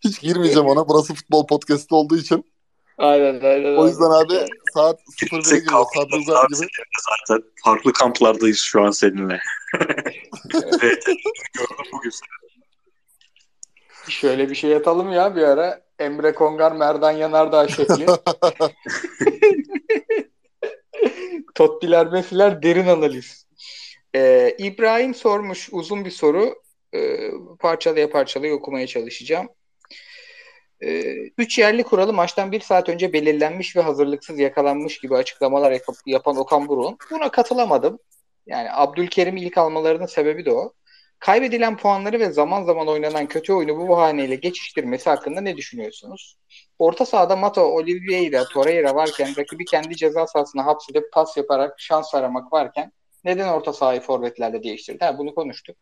Hiç 0.00 0.20
girmeyeceğim 0.20 0.68
ona. 0.68 0.88
Burası 0.88 1.14
futbol 1.14 1.46
podcast'i 1.46 1.94
olduğu 1.94 2.16
için. 2.16 2.53
Aynen 2.98 3.40
aynen. 3.40 3.76
O 3.76 3.86
yüzden 3.86 4.10
abi 4.10 4.46
saat 4.74 5.00
01'e 5.00 5.36
Girsek 5.36 5.64
giriyor. 5.64 5.84
Sabri 5.94 5.94
kalkacağız 5.94 6.22
Uzer 6.22 6.34
abi 6.34 6.46
gibi. 6.46 6.56
seninle 6.56 7.18
zaten. 7.26 7.44
Farklı 7.64 7.92
kamplardayız 7.92 8.58
şu 8.58 8.82
an 8.82 8.90
seninle. 8.90 9.40
evet. 10.54 11.04
Gördüm 11.54 11.86
bugün. 11.92 12.12
Şöyle 14.08 14.50
bir 14.50 14.54
şey 14.54 14.70
yatalım 14.70 15.12
ya 15.12 15.36
bir 15.36 15.42
ara. 15.42 15.84
Emre 15.98 16.34
Kongar, 16.34 16.72
Merdan 16.72 17.12
Yanardağ 17.12 17.68
şekli. 17.68 18.06
Tottiler, 21.54 22.06
Messi'ler 22.06 22.62
derin 22.62 22.86
analiz. 22.86 23.46
Ee, 24.16 24.56
İbrahim 24.58 25.14
sormuş 25.14 25.68
uzun 25.72 26.04
bir 26.04 26.10
soru. 26.10 26.54
Ee, 26.94 27.30
parçalaya 27.58 28.10
parçalaya 28.10 28.54
okumaya 28.54 28.86
çalışacağım. 28.86 29.48
Ee, 30.84 31.30
üç 31.38 31.58
yerli 31.58 31.82
kuralı 31.82 32.12
maçtan 32.12 32.52
bir 32.52 32.60
saat 32.60 32.88
önce 32.88 33.12
belirlenmiş 33.12 33.76
ve 33.76 33.80
hazırlıksız 33.80 34.38
yakalanmış 34.38 34.98
gibi 34.98 35.16
açıklamalar 35.16 35.72
yap- 35.72 36.06
yapan 36.06 36.36
Okan 36.36 36.68
Buruk'un. 36.68 36.98
Buna 37.10 37.30
katılamadım. 37.30 37.98
Yani 38.46 38.68
Abdülkerim'i 38.72 39.40
ilk 39.40 39.58
almalarının 39.58 40.06
sebebi 40.06 40.44
de 40.44 40.52
o. 40.52 40.72
Kaybedilen 41.18 41.76
puanları 41.76 42.20
ve 42.20 42.30
zaman 42.30 42.64
zaman 42.64 42.88
oynanan 42.88 43.26
kötü 43.26 43.52
oyunu 43.52 43.76
bu 43.76 43.88
bahaneyle 43.88 44.34
geçiştirmesi 44.34 45.10
hakkında 45.10 45.40
ne 45.40 45.56
düşünüyorsunuz? 45.56 46.36
Orta 46.78 47.06
sahada 47.06 47.36
Mato, 47.36 47.62
Oliveira, 47.62 48.44
Torreira 48.44 48.94
varken 48.94 49.34
rakibi 49.38 49.64
kendi 49.64 49.96
ceza 49.96 50.26
sahasına 50.26 50.66
hapsedip 50.66 51.12
pas 51.12 51.36
yaparak 51.36 51.74
şans 51.78 52.14
aramak 52.14 52.52
varken 52.52 52.92
neden 53.24 53.48
orta 53.48 53.72
sahayı 53.72 54.00
forvetlerle 54.00 54.62
değiştirdi? 54.62 55.04
Ha, 55.04 55.18
bunu 55.18 55.34
konuştuk. 55.34 55.76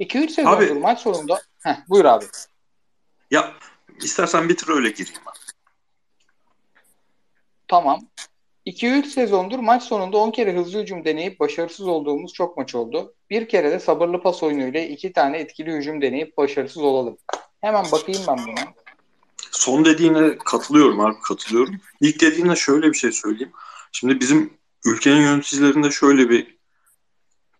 2-3 0.00 0.30
sezondur 0.30 0.76
maç 0.76 1.00
sonunda... 1.00 1.40
Heh, 1.64 1.76
buyur 1.88 2.04
abi. 2.04 2.24
Ya 3.30 3.52
istersen 4.04 4.48
bitir 4.48 4.68
öyle 4.68 4.90
gireyim 4.90 5.20
ben. 5.26 5.32
Tamam. 7.68 8.00
2-3 8.66 9.06
sezondur 9.06 9.58
maç 9.58 9.82
sonunda 9.82 10.16
10 10.16 10.30
kere 10.30 10.56
hızlı 10.56 10.82
hücum 10.82 11.04
deneyip 11.04 11.40
başarısız 11.40 11.86
olduğumuz 11.86 12.32
çok 12.32 12.56
maç 12.56 12.74
oldu. 12.74 13.14
Bir 13.30 13.48
kere 13.48 13.70
de 13.70 13.80
sabırlı 13.80 14.22
pas 14.22 14.42
oyunuyla 14.42 14.80
2 14.80 15.12
tane 15.12 15.38
etkili 15.38 15.72
hücum 15.72 16.02
deneyip 16.02 16.36
başarısız 16.36 16.82
olalım. 16.82 17.18
Hemen 17.60 17.84
bakayım 17.92 18.22
ben 18.28 18.36
buna. 18.46 18.74
Son 19.50 19.84
dediğine 19.84 20.38
katılıyorum 20.38 21.00
abi 21.00 21.16
katılıyorum. 21.28 21.80
İlk 22.00 22.20
dediğine 22.20 22.56
şöyle 22.56 22.92
bir 22.92 22.96
şey 22.96 23.12
söyleyeyim. 23.12 23.52
Şimdi 23.92 24.20
bizim 24.20 24.58
ülkenin 24.84 25.22
yöneticilerinde 25.22 25.90
şöyle 25.90 26.30
bir 26.30 26.58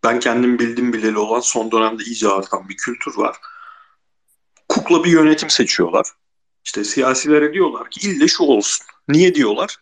ben 0.05 0.21
kendim 0.21 0.59
bildim 0.59 0.93
bileli 0.93 1.19
olan 1.19 1.41
son 1.41 1.71
dönemde 1.71 2.05
iyice 2.05 2.29
artan 2.29 2.69
bir 2.69 2.77
kültür 2.77 3.17
var. 3.17 3.37
Kukla 4.69 5.05
bir 5.05 5.11
yönetim 5.11 5.51
seçiyorlar. 5.51 6.07
İşte 6.69 6.85
siyasilere 6.85 7.53
diyorlar 7.53 7.91
ki 7.91 8.11
ille 8.11 8.29
şu 8.29 8.43
olsun. 8.43 8.87
Niye 9.09 9.35
diyorlar? 9.35 9.77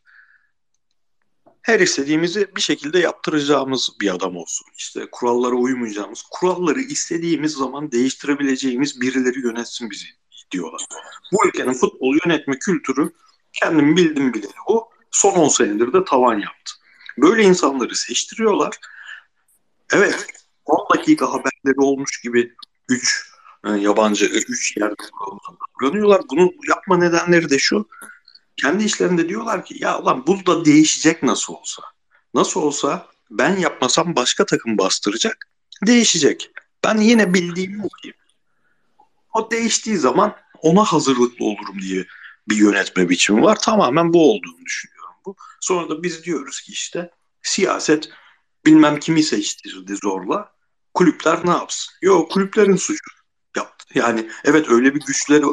Her 1.62 1.80
istediğimizi 1.80 2.56
bir 2.56 2.60
şekilde 2.60 2.98
yaptıracağımız 2.98 3.90
bir 4.00 4.14
adam 4.14 4.36
olsun. 4.36 4.66
İşte 4.76 5.06
kurallara 5.12 5.54
uymayacağımız, 5.54 6.22
kuralları 6.30 6.80
istediğimiz 6.80 7.52
zaman 7.52 7.92
değiştirebileceğimiz 7.92 9.00
birileri 9.00 9.40
yönetsin 9.40 9.90
bizi 9.90 10.06
diyorlar. 10.50 10.80
Bu 11.32 11.48
ülkenin 11.48 11.72
futbol 11.72 12.16
yönetme 12.24 12.58
kültürü 12.58 13.10
kendim 13.52 13.96
bildim 13.96 14.34
bileli 14.34 14.52
o. 14.66 14.90
Son 15.10 15.32
10 15.32 15.48
senedir 15.48 15.92
de 15.92 16.04
tavan 16.04 16.38
yaptı. 16.38 16.72
Böyle 17.18 17.42
insanları 17.42 17.96
seçtiriyorlar. 17.96 18.76
Evet 19.92 20.26
10 20.64 20.96
dakika 20.96 21.26
haberleri 21.26 21.80
olmuş 21.80 22.20
gibi 22.22 22.54
3 22.88 23.35
yabancı 23.64 24.26
3 24.26 24.76
yerde 24.76 25.02
davranıyorlar. 25.82 26.22
Bunu 26.30 26.52
yapma 26.68 26.96
nedenleri 26.96 27.50
de 27.50 27.58
şu. 27.58 27.88
Kendi 28.56 28.84
işlerinde 28.84 29.28
diyorlar 29.28 29.64
ki 29.64 29.76
ya 29.78 30.00
ulan 30.00 30.26
bu 30.26 30.46
da 30.46 30.64
değişecek 30.64 31.22
nasıl 31.22 31.54
olsa. 31.54 31.82
Nasıl 32.34 32.62
olsa 32.62 33.06
ben 33.30 33.56
yapmasam 33.56 34.16
başka 34.16 34.46
takım 34.46 34.78
bastıracak. 34.78 35.48
Değişecek. 35.86 36.50
Ben 36.84 36.98
yine 36.98 37.34
bildiğimi 37.34 37.84
okuyayım. 37.84 38.20
O 39.34 39.50
değiştiği 39.50 39.96
zaman 39.96 40.36
ona 40.62 40.84
hazırlıklı 40.84 41.44
olurum 41.44 41.82
diye 41.82 42.06
bir 42.48 42.56
yönetme 42.56 43.08
biçimi 43.08 43.42
var. 43.42 43.58
Tamamen 43.60 44.12
bu 44.12 44.32
olduğunu 44.32 44.64
düşünüyorum 44.64 45.14
bu. 45.26 45.36
Sonra 45.60 45.88
da 45.88 46.02
biz 46.02 46.24
diyoruz 46.24 46.60
ki 46.60 46.72
işte 46.72 47.10
siyaset 47.42 48.08
bilmem 48.66 49.00
kimi 49.00 49.22
seçtirdi 49.22 49.96
zorla. 49.96 50.52
Kulüpler 50.94 51.46
ne 51.46 51.50
yapsın? 51.50 51.94
Yok 52.02 52.30
kulüplerin 52.30 52.76
suçu. 52.76 53.15
Yani 53.94 54.30
evet 54.44 54.68
öyle 54.68 54.94
bir 54.94 55.00
güçleri 55.00 55.44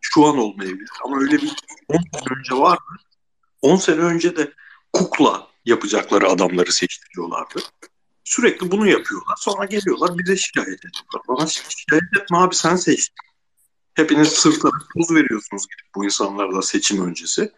şu 0.00 0.26
an 0.26 0.38
olmayabilir 0.38 0.90
ama 1.04 1.20
öyle 1.20 1.36
bir 1.36 1.52
10 1.88 1.96
sene 1.96 2.38
önce 2.38 2.54
vardı. 2.54 2.82
10 3.62 3.76
sene 3.76 4.00
önce 4.00 4.36
de 4.36 4.52
kukla 4.92 5.48
yapacakları 5.64 6.28
adamları 6.28 6.72
seçtiriyorlardı. 6.72 7.60
Sürekli 8.24 8.70
bunu 8.70 8.88
yapıyorlar. 8.88 9.36
Sonra 9.38 9.64
geliyorlar 9.64 10.18
bize 10.18 10.36
şikayet 10.36 10.78
ediyorlar. 10.84 11.22
Bana 11.28 11.46
şikayet 11.46 12.04
etme 12.20 12.38
abi 12.38 12.54
sen 12.54 12.76
seçtin. 12.76 13.14
Hepiniz 13.94 14.28
sırtlara 14.28 14.78
poz 14.94 15.10
veriyorsunuz 15.10 15.62
gidip 15.62 15.94
bu 15.94 16.04
insanlarla 16.04 16.62
seçim 16.62 17.08
öncesi. 17.08 17.52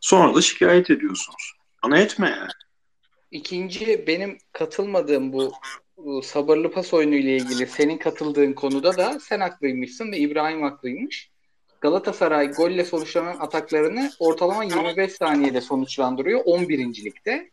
Sonra 0.00 0.34
da 0.34 0.42
şikayet 0.42 0.90
ediyorsunuz. 0.90 1.52
Bana 1.82 1.98
etme 1.98 2.30
yani. 2.30 2.50
İkinci 3.30 4.04
benim 4.06 4.38
katılmadığım 4.52 5.32
bu 5.32 5.52
sabırlı 6.22 6.70
pas 6.70 6.94
oyunu 6.94 7.14
ile 7.14 7.36
ilgili 7.36 7.66
senin 7.66 7.98
katıldığın 7.98 8.52
konuda 8.52 8.96
da 8.96 9.20
sen 9.20 9.40
haklıymışsın 9.40 10.12
ve 10.12 10.18
İbrahim 10.18 10.62
haklıymış. 10.62 11.30
Galatasaray 11.80 12.52
golle 12.52 12.84
sonuçlanan 12.84 13.36
ataklarını 13.40 14.10
ortalama 14.18 14.64
25 14.64 15.12
saniyede 15.12 15.60
sonuçlandırıyor 15.60 16.40
11. 16.44 16.78
ligde. 16.78 17.50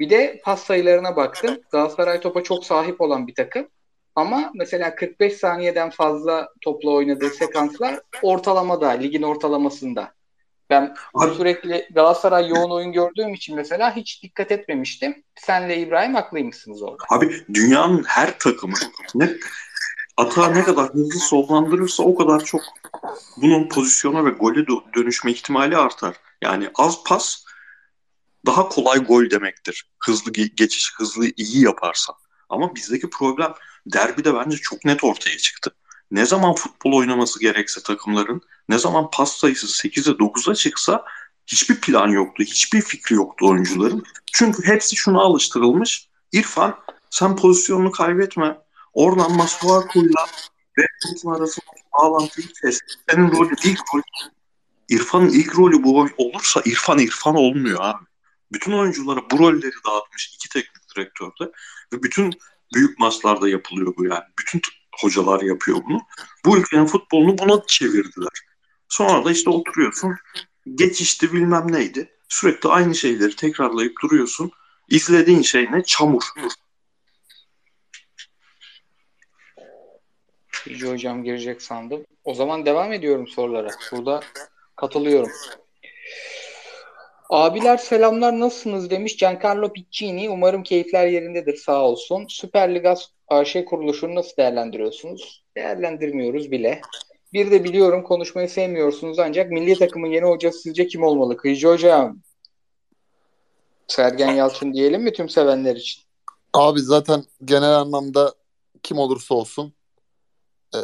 Bir 0.00 0.10
de 0.10 0.40
pas 0.44 0.62
sayılarına 0.64 1.16
baktım. 1.16 1.60
Galatasaray 1.70 2.20
topa 2.20 2.42
çok 2.42 2.64
sahip 2.64 3.00
olan 3.00 3.26
bir 3.26 3.34
takım. 3.34 3.68
Ama 4.14 4.50
mesela 4.54 4.94
45 4.94 5.32
saniyeden 5.32 5.90
fazla 5.90 6.48
topla 6.60 6.90
oynadığı 6.90 7.30
sekanslar 7.30 8.00
ortalamada, 8.22 8.88
ligin 8.88 9.22
ortalamasında. 9.22 10.12
Ben 10.70 10.96
Abi- 11.14 11.34
sürekli 11.34 11.88
Galatasaray 11.94 12.48
yoğun 12.48 12.70
oyun 12.70 12.92
gördüğüm 12.92 13.34
için 13.34 13.56
mesela 13.56 13.96
hiç 13.96 14.22
dikkat 14.22 14.52
etmemiştim. 14.52 15.24
Senle 15.36 15.76
İbrahim 15.76 16.14
haklıymışsınız 16.14 16.82
orada. 16.82 17.04
Abi 17.08 17.44
dünyanın 17.54 18.04
her 18.04 18.38
takımı 18.38 18.74
ne 19.14 19.30
atağı 20.16 20.54
ne 20.54 20.62
kadar 20.62 20.88
hızlı 20.88 21.20
sollandırırsa 21.20 22.02
o 22.02 22.14
kadar 22.14 22.44
çok 22.44 22.60
bunun 23.36 23.68
pozisyona 23.68 24.24
ve 24.24 24.30
gole 24.30 24.60
dö- 24.60 24.94
dönüşme 24.94 25.30
ihtimali 25.32 25.76
artar. 25.76 26.16
Yani 26.42 26.70
az 26.74 27.04
pas 27.04 27.44
daha 28.46 28.68
kolay 28.68 28.98
gol 28.98 29.30
demektir. 29.30 29.90
Hızlı 29.98 30.32
ge- 30.32 30.54
geçiş, 30.54 30.92
hızlı 30.96 31.26
iyi 31.36 31.64
yaparsan. 31.64 32.14
Ama 32.48 32.74
bizdeki 32.74 33.10
problem 33.10 33.52
derbide 33.86 34.34
bence 34.34 34.56
çok 34.56 34.84
net 34.84 35.04
ortaya 35.04 35.38
çıktı. 35.38 35.70
Ne 36.10 36.26
zaman 36.26 36.54
futbol 36.54 36.92
oynaması 36.92 37.40
gerekse 37.40 37.82
takımların, 37.82 38.40
ne 38.70 38.78
zaman 38.78 39.10
pas 39.10 39.32
sayısı 39.32 39.66
8'e 39.66 40.12
9'a 40.12 40.54
çıksa 40.54 41.04
hiçbir 41.46 41.80
plan 41.80 42.08
yoktu, 42.08 42.42
hiçbir 42.42 42.80
fikri 42.80 43.16
yoktu 43.16 43.48
oyuncuların. 43.48 44.02
Çünkü 44.32 44.66
hepsi 44.66 44.96
şuna 44.96 45.20
alıştırılmış. 45.20 46.08
İrfan 46.32 46.78
sen 47.10 47.36
pozisyonunu 47.36 47.90
kaybetme. 47.90 48.58
Oradan 48.92 49.32
Masuaku'yla 49.32 50.26
ve 50.78 50.86
Kutun 51.02 51.30
arasındaki 51.30 51.82
bağlantıyı 51.98 52.46
kes. 52.62 52.78
Senin 53.10 53.30
rolü 53.30 53.54
ilk 53.64 53.80
rol. 53.94 54.02
İrfan'ın 54.88 55.28
ilk 55.28 55.58
rolü 55.58 55.82
bu 55.82 56.08
olursa 56.18 56.62
İrfan 56.64 56.98
İrfan 56.98 57.34
olmuyor 57.34 57.78
abi. 57.80 58.04
Bütün 58.52 58.72
oyunculara 58.72 59.20
bu 59.30 59.38
rolleri 59.38 59.84
dağıtmış 59.86 60.34
iki 60.34 60.48
teknik 60.48 60.96
direktörde 60.96 61.52
ve 61.92 62.02
bütün 62.02 62.32
büyük 62.74 62.98
maçlarda 62.98 63.48
yapılıyor 63.48 63.94
bu 63.96 64.04
yani. 64.04 64.24
Bütün 64.38 64.62
hocalar 65.00 65.40
yapıyor 65.40 65.78
bunu. 65.88 66.00
Bu 66.44 66.58
ülkenin 66.58 66.86
futbolunu 66.86 67.38
buna 67.38 67.62
çevirdiler. 67.66 68.49
Sonra 68.90 69.24
da 69.24 69.30
işte 69.30 69.50
oturuyorsun 69.50 70.16
geçişti 70.74 71.32
bilmem 71.32 71.72
neydi. 71.72 72.08
Sürekli 72.28 72.68
aynı 72.68 72.94
şeyleri 72.94 73.36
tekrarlayıp 73.36 73.92
duruyorsun. 74.02 74.52
İzlediğin 74.88 75.42
şey 75.42 75.72
ne? 75.72 75.84
Çamur. 75.84 76.22
Yüce 80.66 80.86
hocam 80.90 81.24
girecek 81.24 81.62
sandım. 81.62 82.04
O 82.24 82.34
zaman 82.34 82.66
devam 82.66 82.92
ediyorum 82.92 83.28
sorulara. 83.28 83.68
Burada 83.92 84.20
katılıyorum. 84.76 85.30
Abiler 87.30 87.76
selamlar 87.76 88.40
nasılsınız 88.40 88.90
demiş 88.90 89.16
Giancarlo 89.16 89.72
Piccini. 89.72 90.30
Umarım 90.30 90.62
keyifler 90.62 91.06
yerindedir 91.06 91.56
sağ 91.56 91.82
olsun. 91.82 92.26
Süper 92.28 92.74
Lig 92.74 92.86
AŞ 93.28 93.56
kuruluşunu 93.66 94.14
nasıl 94.14 94.36
değerlendiriyorsunuz? 94.36 95.44
Değerlendirmiyoruz 95.56 96.50
bile. 96.50 96.80
Bir 97.32 97.50
de 97.50 97.64
biliyorum 97.64 98.02
konuşmayı 98.02 98.48
sevmiyorsunuz 98.48 99.18
ancak 99.18 99.50
milli 99.50 99.78
takımın 99.78 100.08
yeni 100.08 100.24
hocası 100.24 100.58
sizce 100.58 100.86
kim 100.86 101.02
olmalı? 101.02 101.36
Kıyıcı 101.36 101.68
hocam. 101.68 102.18
Sergen 103.88 104.32
Yalçın 104.32 104.72
diyelim 104.72 105.02
mi 105.02 105.12
tüm 105.12 105.28
sevenler 105.28 105.76
için? 105.76 106.02
Abi 106.52 106.80
zaten 106.80 107.24
genel 107.44 107.76
anlamda 107.76 108.34
kim 108.82 108.98
olursa 108.98 109.34
olsun 109.34 109.72
ee, 110.74 110.78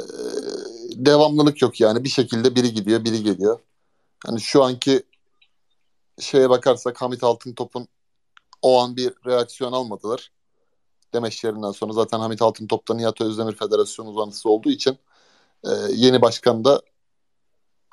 devamlılık 0.92 1.62
yok 1.62 1.80
yani. 1.80 2.04
Bir 2.04 2.08
şekilde 2.08 2.54
biri 2.54 2.74
gidiyor, 2.74 3.04
biri 3.04 3.22
geliyor. 3.22 3.60
Hani 4.26 4.40
şu 4.40 4.62
anki 4.62 5.02
şeye 6.20 6.50
bakarsak 6.50 7.02
Hamit 7.02 7.24
Altıntop'un 7.24 7.88
o 8.62 8.80
an 8.80 8.96
bir 8.96 9.12
reaksiyon 9.26 9.72
almadılar. 9.72 10.32
Demeçlerinden 11.14 11.70
sonra 11.70 11.92
zaten 11.92 12.18
Hamit 12.18 12.42
Altıntop 12.42 12.88
da 12.88 12.94
Nihat 12.94 13.20
Özdemir 13.20 13.54
Federasyonu 13.54 14.08
uzantısı 14.08 14.48
olduğu 14.48 14.70
için 14.70 14.98
e, 15.64 15.70
yeni 15.94 16.22
başkan 16.22 16.64
da 16.64 16.82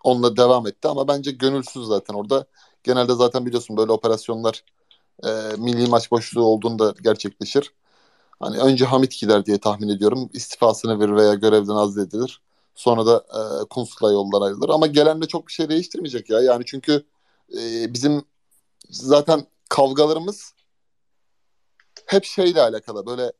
onunla 0.03 0.37
devam 0.37 0.67
etti 0.67 0.87
ama 0.87 1.07
bence 1.07 1.31
gönülsüz 1.31 1.87
zaten 1.87 2.13
orada. 2.13 2.45
Genelde 2.83 3.13
zaten 3.15 3.45
biliyorsun 3.45 3.77
böyle 3.77 3.91
operasyonlar 3.91 4.63
e, 5.23 5.29
milli 5.57 5.87
maç 5.87 6.11
boşluğu 6.11 6.43
olduğunda 6.43 6.93
gerçekleşir. 7.03 7.73
Hani 8.39 8.57
önce 8.57 8.85
Hamit 8.85 9.19
gider 9.19 9.45
diye 9.45 9.59
tahmin 9.59 9.89
ediyorum. 9.89 10.29
İstifasını 10.33 10.99
verir 10.99 11.15
veya 11.15 11.33
görevden 11.33 11.75
azledilir. 11.75 12.41
Sonra 12.75 13.05
da 13.05 13.17
e, 13.17 13.67
Kuntz'la 13.69 14.11
yoldan 14.11 14.41
ayrılır. 14.41 14.69
Ama 14.69 14.87
gelenle 14.87 15.27
çok 15.27 15.47
bir 15.47 15.53
şey 15.53 15.69
değiştirmeyecek 15.69 16.29
ya. 16.29 16.41
Yani 16.41 16.63
çünkü 16.65 17.05
e, 17.57 17.93
bizim 17.93 18.25
zaten 18.89 19.47
kavgalarımız 19.69 20.53
hep 22.05 22.25
şeyle 22.25 22.61
alakalı. 22.61 23.05
Böyle 23.05 23.31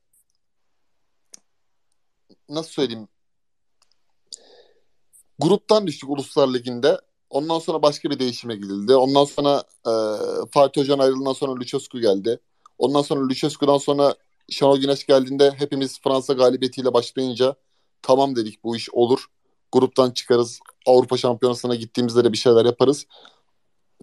nasıl 2.50 2.72
söyleyeyim 2.72 3.08
gruptan 5.44 5.88
düştük 5.88 6.10
Uluslar 6.10 6.54
Ligi'nde. 6.54 7.00
Ondan 7.30 7.60
sonra 7.60 7.82
başka 7.82 8.10
bir 8.10 8.20
değişime 8.20 8.56
gidildi. 8.56 8.96
Ondan 8.96 9.26
sonra 9.26 9.64
e, 9.88 9.94
Fatih 10.52 10.82
Hoca'nın 10.82 11.00
ayrılığından 11.00 11.34
sonra 11.34 11.52
Lucescu 11.56 12.00
geldi. 12.00 12.40
Ondan 12.78 13.02
sonra 13.02 13.30
Lucescu'dan 13.30 13.78
sonra 13.78 14.16
Şenol 14.50 14.78
Güneş 14.78 15.06
geldiğinde 15.06 15.52
hepimiz 15.52 16.02
Fransa 16.02 16.34
galibiyetiyle 16.34 16.94
başlayınca 16.94 17.56
tamam 18.02 18.36
dedik 18.36 18.64
bu 18.64 18.76
iş 18.76 18.90
olur. 18.90 19.26
Gruptan 19.72 20.12
çıkarız. 20.12 20.60
Avrupa 20.86 21.18
Şampiyonası'na 21.18 21.76
gittiğimizde 21.76 22.24
de 22.24 22.32
bir 22.32 22.38
şeyler 22.38 22.66
yaparız. 22.66 23.06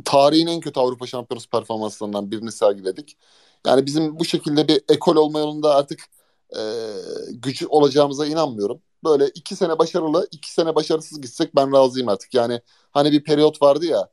Tarihin 0.05 0.47
en 0.47 0.61
kötü 0.61 0.80
Avrupa 0.80 1.07
Şampiyonası 1.07 1.51
performanslarından 1.51 2.30
birini 2.30 2.53
sergiledik. 2.53 3.16
Yani 3.66 3.86
bizim 3.86 4.18
bu 4.18 4.24
şekilde 4.24 4.68
bir 4.68 4.82
ekol 4.88 5.16
olma 5.16 5.38
yolunda 5.38 5.74
artık 5.74 6.01
e, 6.57 6.61
gücü 7.30 7.66
olacağımıza 7.66 8.26
inanmıyorum. 8.26 8.80
Böyle 9.05 9.29
iki 9.29 9.57
sene 9.57 9.79
başarılı, 9.79 10.29
iki 10.31 10.53
sene 10.53 10.75
başarısız 10.75 11.21
gitsek 11.21 11.57
ben 11.57 11.73
razıyım 11.73 12.09
artık. 12.09 12.35
Yani 12.35 12.61
hani 12.93 13.13
bir 13.13 13.25
periyot 13.25 13.63
vardı 13.63 13.87
ya 13.87 14.09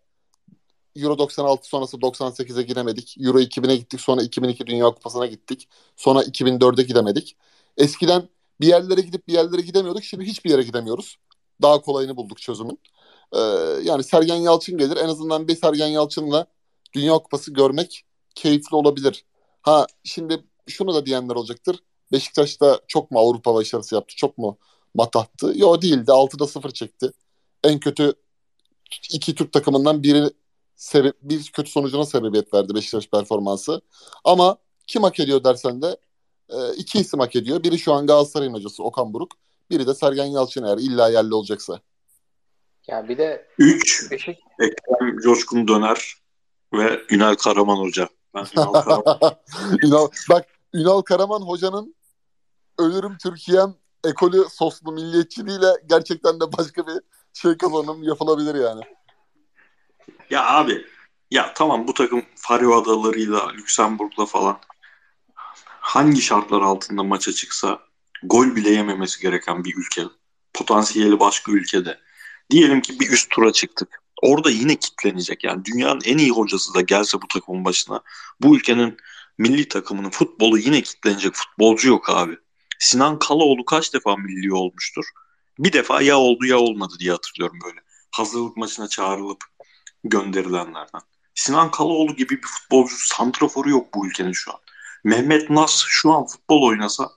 Euro 0.98 1.18
96 1.18 1.68
sonrası 1.68 1.98
98'e 1.98 2.64
giremedik. 2.64 3.16
Euro 3.20 3.40
2000'e 3.40 3.76
gittik 3.76 4.02
sonra 4.02 4.22
2002 4.22 4.68
Dünya 4.68 4.86
Kupası'na 4.86 5.26
gittik. 5.26 5.70
Sonra 5.96 6.24
2004'e 6.24 6.84
gidemedik. 6.84 7.38
Eskiden 7.78 8.30
bir 8.62 8.68
yerlere 8.68 9.02
gidip 9.02 9.28
bir 9.28 9.34
yerlere 9.34 9.62
gidemiyorduk. 9.62 10.04
Şimdi 10.04 10.26
hiçbir 10.26 10.50
yere 10.50 10.64
gidemiyoruz. 10.64 11.18
Daha 11.62 11.82
kolayını 11.82 12.18
bulduk 12.18 12.38
çözümün. 12.38 12.80
Ee, 13.34 13.40
yani 13.84 14.04
Sergen 14.04 14.36
Yalçın 14.36 14.78
gelir. 14.78 14.98
En 14.98 15.08
azından 15.08 15.48
bir 15.48 15.56
Sergen 15.56 15.88
Yalçın'la 15.88 16.46
Dünya 16.94 17.14
Kupası 17.14 17.54
görmek 17.54 18.06
keyifli 18.36 18.76
olabilir. 18.76 19.26
Ha 19.62 19.88
şimdi 20.04 20.44
şunu 20.68 20.94
da 20.94 21.06
diyenler 21.06 21.36
olacaktır. 21.36 21.80
Beşiktaş'ta 22.12 22.80
çok 22.88 23.12
mu 23.12 23.20
Avrupa 23.20 23.54
başarısı 23.54 23.96
yaptı? 23.96 24.16
Çok 24.16 24.38
mu 24.38 24.58
matahtı? 24.94 25.54
Yok 25.56 25.82
değildi. 25.82 26.12
6'da 26.12 26.48
0 26.48 26.72
çekti. 26.72 27.12
En 27.64 27.80
kötü 27.80 28.14
iki 29.12 29.36
Türk 29.36 29.54
takımından 29.54 30.04
biri 30.04 30.30
sebep, 30.76 31.16
bir 31.22 31.52
kötü 31.52 31.72
sonucuna 31.72 32.06
sebebiyet 32.06 32.54
verdi 32.54 32.76
Beşiktaş 32.76 33.08
performansı. 33.08 33.82
Ama 34.24 34.58
kim 34.88 35.04
hak 35.04 35.20
ediyor 35.20 35.44
dersen 35.44 35.82
de 35.82 35.98
e, 36.50 36.74
iki 36.78 37.00
isim 37.00 37.20
hak 37.20 37.36
ediyor. 37.36 37.64
Biri 37.64 37.80
şu 37.80 37.94
an 37.94 38.08
Galatasaray'ın 38.08 38.54
hocası 38.54 38.84
Okan 38.84 39.14
Buruk. 39.14 39.32
Biri 39.70 39.88
de 39.88 39.94
Sergen 39.94 40.26
Yalçın 40.26 40.64
eğer 40.64 40.78
illa 40.78 41.10
yerli 41.10 41.34
olacaksa. 41.34 41.80
Ya 42.88 43.10
bir 43.10 43.18
de 43.18 43.48
3 43.58 44.12
Beşik... 44.12 44.40
Ekrem 44.60 45.20
Coşkun 45.20 45.68
Döner 45.68 46.14
ve 46.74 47.02
Ünal 47.10 47.36
Karaman 47.36 47.78
Hoca. 47.78 48.10
Ben 48.36 48.46
Ünal 48.54 48.74
Karaman. 48.74 49.36
Ünal, 49.84 50.08
bak 50.30 50.46
Ünal 50.74 51.02
Karaman 51.02 51.42
Hoca'nın 51.42 51.96
Ölürüm 52.80 53.18
Türkiye'm 53.18 53.76
ekolü 54.10 54.46
soslu 54.50 54.92
milliyetçiliğiyle 54.92 55.68
gerçekten 55.90 56.40
de 56.40 56.44
başka 56.58 56.88
bir 56.88 57.02
şey 57.34 57.58
kazanım 57.58 58.04
yapılabilir 58.04 58.56
yani. 58.56 58.82
Ya 60.30 60.48
abi 60.48 60.86
ya 61.32 61.54
tamam 61.54 61.88
bu 61.88 61.94
takım 61.94 62.22
Faroe 62.36 62.76
Adaları'yla 62.76 63.50
Lüksemburg'la 63.52 64.26
falan 64.26 64.60
hangi 65.80 66.22
şartlar 66.22 66.62
altında 66.62 67.04
maça 67.04 67.32
çıksa 67.32 67.80
gol 68.24 68.56
bile 68.56 68.70
yememesi 68.70 69.22
gereken 69.22 69.64
bir 69.64 69.76
ülke. 69.76 70.04
Potansiyeli 70.54 71.20
başka 71.20 71.52
ülkede. 71.52 72.00
Diyelim 72.52 72.82
ki 72.82 73.00
bir 73.00 73.10
üst 73.10 73.30
tura 73.30 73.52
çıktık. 73.52 74.02
Orada 74.22 74.50
yine 74.50 74.76
kitlenecek. 74.76 75.44
Yani 75.44 75.66
dünyanın 75.66 76.02
en 76.06 76.18
iyi 76.18 76.32
hocası 76.32 76.74
da 76.74 76.82
gelse 76.82 77.22
bu 77.22 77.28
takımın 77.28 77.66
başına 77.66 78.02
bu 78.42 78.56
ülkenin 78.56 78.98
milli 79.38 79.68
takımının 79.68 80.10
futbolu 80.10 80.58
yine 80.58 80.82
kitlenecek 80.82 81.34
futbolcu 81.34 81.90
yok 81.90 82.10
abi. 82.10 82.38
Sinan 82.80 83.20
Kalaoğlu 83.20 83.66
kaç 83.66 83.94
defa 83.94 84.16
milli 84.16 84.54
olmuştur? 84.54 85.06
Bir 85.60 85.74
defa 85.74 86.02
ya 86.02 86.18
oldu 86.18 86.46
ya 86.46 86.60
olmadı 86.60 86.94
diye 87.00 87.12
hatırlıyorum 87.12 87.60
böyle. 87.66 87.80
Hazırlık 88.12 88.58
maçına 88.58 88.88
çağrılıp 88.88 89.44
gönderilenlerden. 90.04 91.02
Sinan 91.36 91.72
Kalaoğlu 91.72 92.16
gibi 92.16 92.38
bir 92.38 92.48
futbolcu 92.48 92.96
santraforu 92.98 93.70
yok 93.70 93.94
bu 93.94 94.08
ülkenin 94.08 94.32
şu 94.32 94.52
an. 94.52 94.60
Mehmet 95.04 95.50
Nas 95.50 95.84
şu 95.88 96.12
an 96.12 96.26
futbol 96.26 96.62
oynasa 96.62 97.10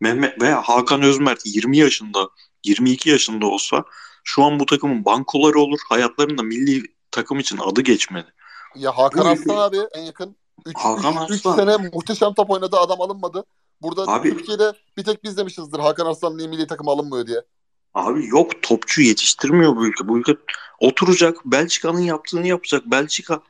Mehmet 0.00 0.42
veya 0.42 0.62
Hakan 0.62 1.02
Özmert 1.02 1.40
20 1.44 1.78
yaşında 1.78 2.28
22 2.64 3.10
yaşında 3.10 3.46
olsa 3.46 3.84
şu 4.24 4.44
an 4.44 4.60
bu 4.60 4.66
takımın 4.66 5.04
bankoları 5.04 5.60
olur. 5.60 5.78
Hayatlarında 5.88 6.42
milli 6.42 6.82
takım 7.10 7.38
için 7.38 7.58
adı 7.58 7.80
geçmedi. 7.80 8.34
Ya 8.76 8.98
Hakan 8.98 9.24
bu 9.24 9.28
Aslan 9.28 9.56
abi 9.56 9.76
en 9.94 10.02
yakın 10.02 10.36
3 10.66 10.76
sene 11.42 11.76
muhteşem 11.92 12.34
top 12.34 12.50
oynadı 12.50 12.76
adam 12.76 13.00
alınmadı. 13.00 13.44
Burada 13.82 14.02
abi, 14.02 14.30
Türkiye'de 14.30 14.72
bir 14.96 15.04
tek 15.04 15.24
biz 15.24 15.36
demişizdir 15.36 15.78
Hakan 15.78 16.06
Arslan 16.06 16.38
niye 16.38 16.48
milli 16.48 16.66
takım 16.66 16.88
alınmıyor 16.88 17.26
diye. 17.26 17.42
Abi 17.94 18.26
yok 18.26 18.62
topçu 18.62 19.02
yetiştirmiyor 19.02 19.76
bu 19.76 19.86
ülke. 19.86 20.08
Bu 20.08 20.18
ülke 20.18 20.36
oturacak 20.78 21.36
Belçika'nın 21.44 22.00
yaptığını 22.00 22.46
yapacak. 22.46 22.86
Belçika 22.86 23.40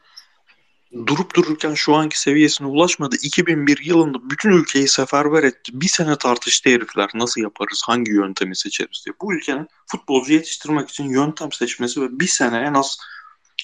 durup 1.07 1.35
dururken 1.35 1.75
şu 1.75 1.95
anki 1.95 2.21
seviyesine 2.21 2.69
ulaşmadı. 2.69 3.17
2001 3.23 3.81
yılında 3.85 4.31
bütün 4.31 4.51
ülkeyi 4.51 4.89
seferber 4.89 5.43
etti. 5.43 5.73
Bir 5.75 5.89
sene 5.89 6.17
tartıştı 6.17 6.71
herifler 6.71 7.11
nasıl 7.15 7.41
yaparız, 7.41 7.83
hangi 7.87 8.13
yöntemi 8.13 8.57
seçeriz 8.57 9.03
diye. 9.07 9.15
Bu 9.21 9.35
ülkenin 9.35 9.69
futbolcu 9.87 10.33
yetiştirmek 10.33 10.91
için 10.91 11.05
yöntem 11.05 11.53
seçmesi 11.53 12.03
ve 12.03 12.21
bir 12.21 12.27
sene 12.27 12.59
en 12.59 12.75
az 12.75 12.99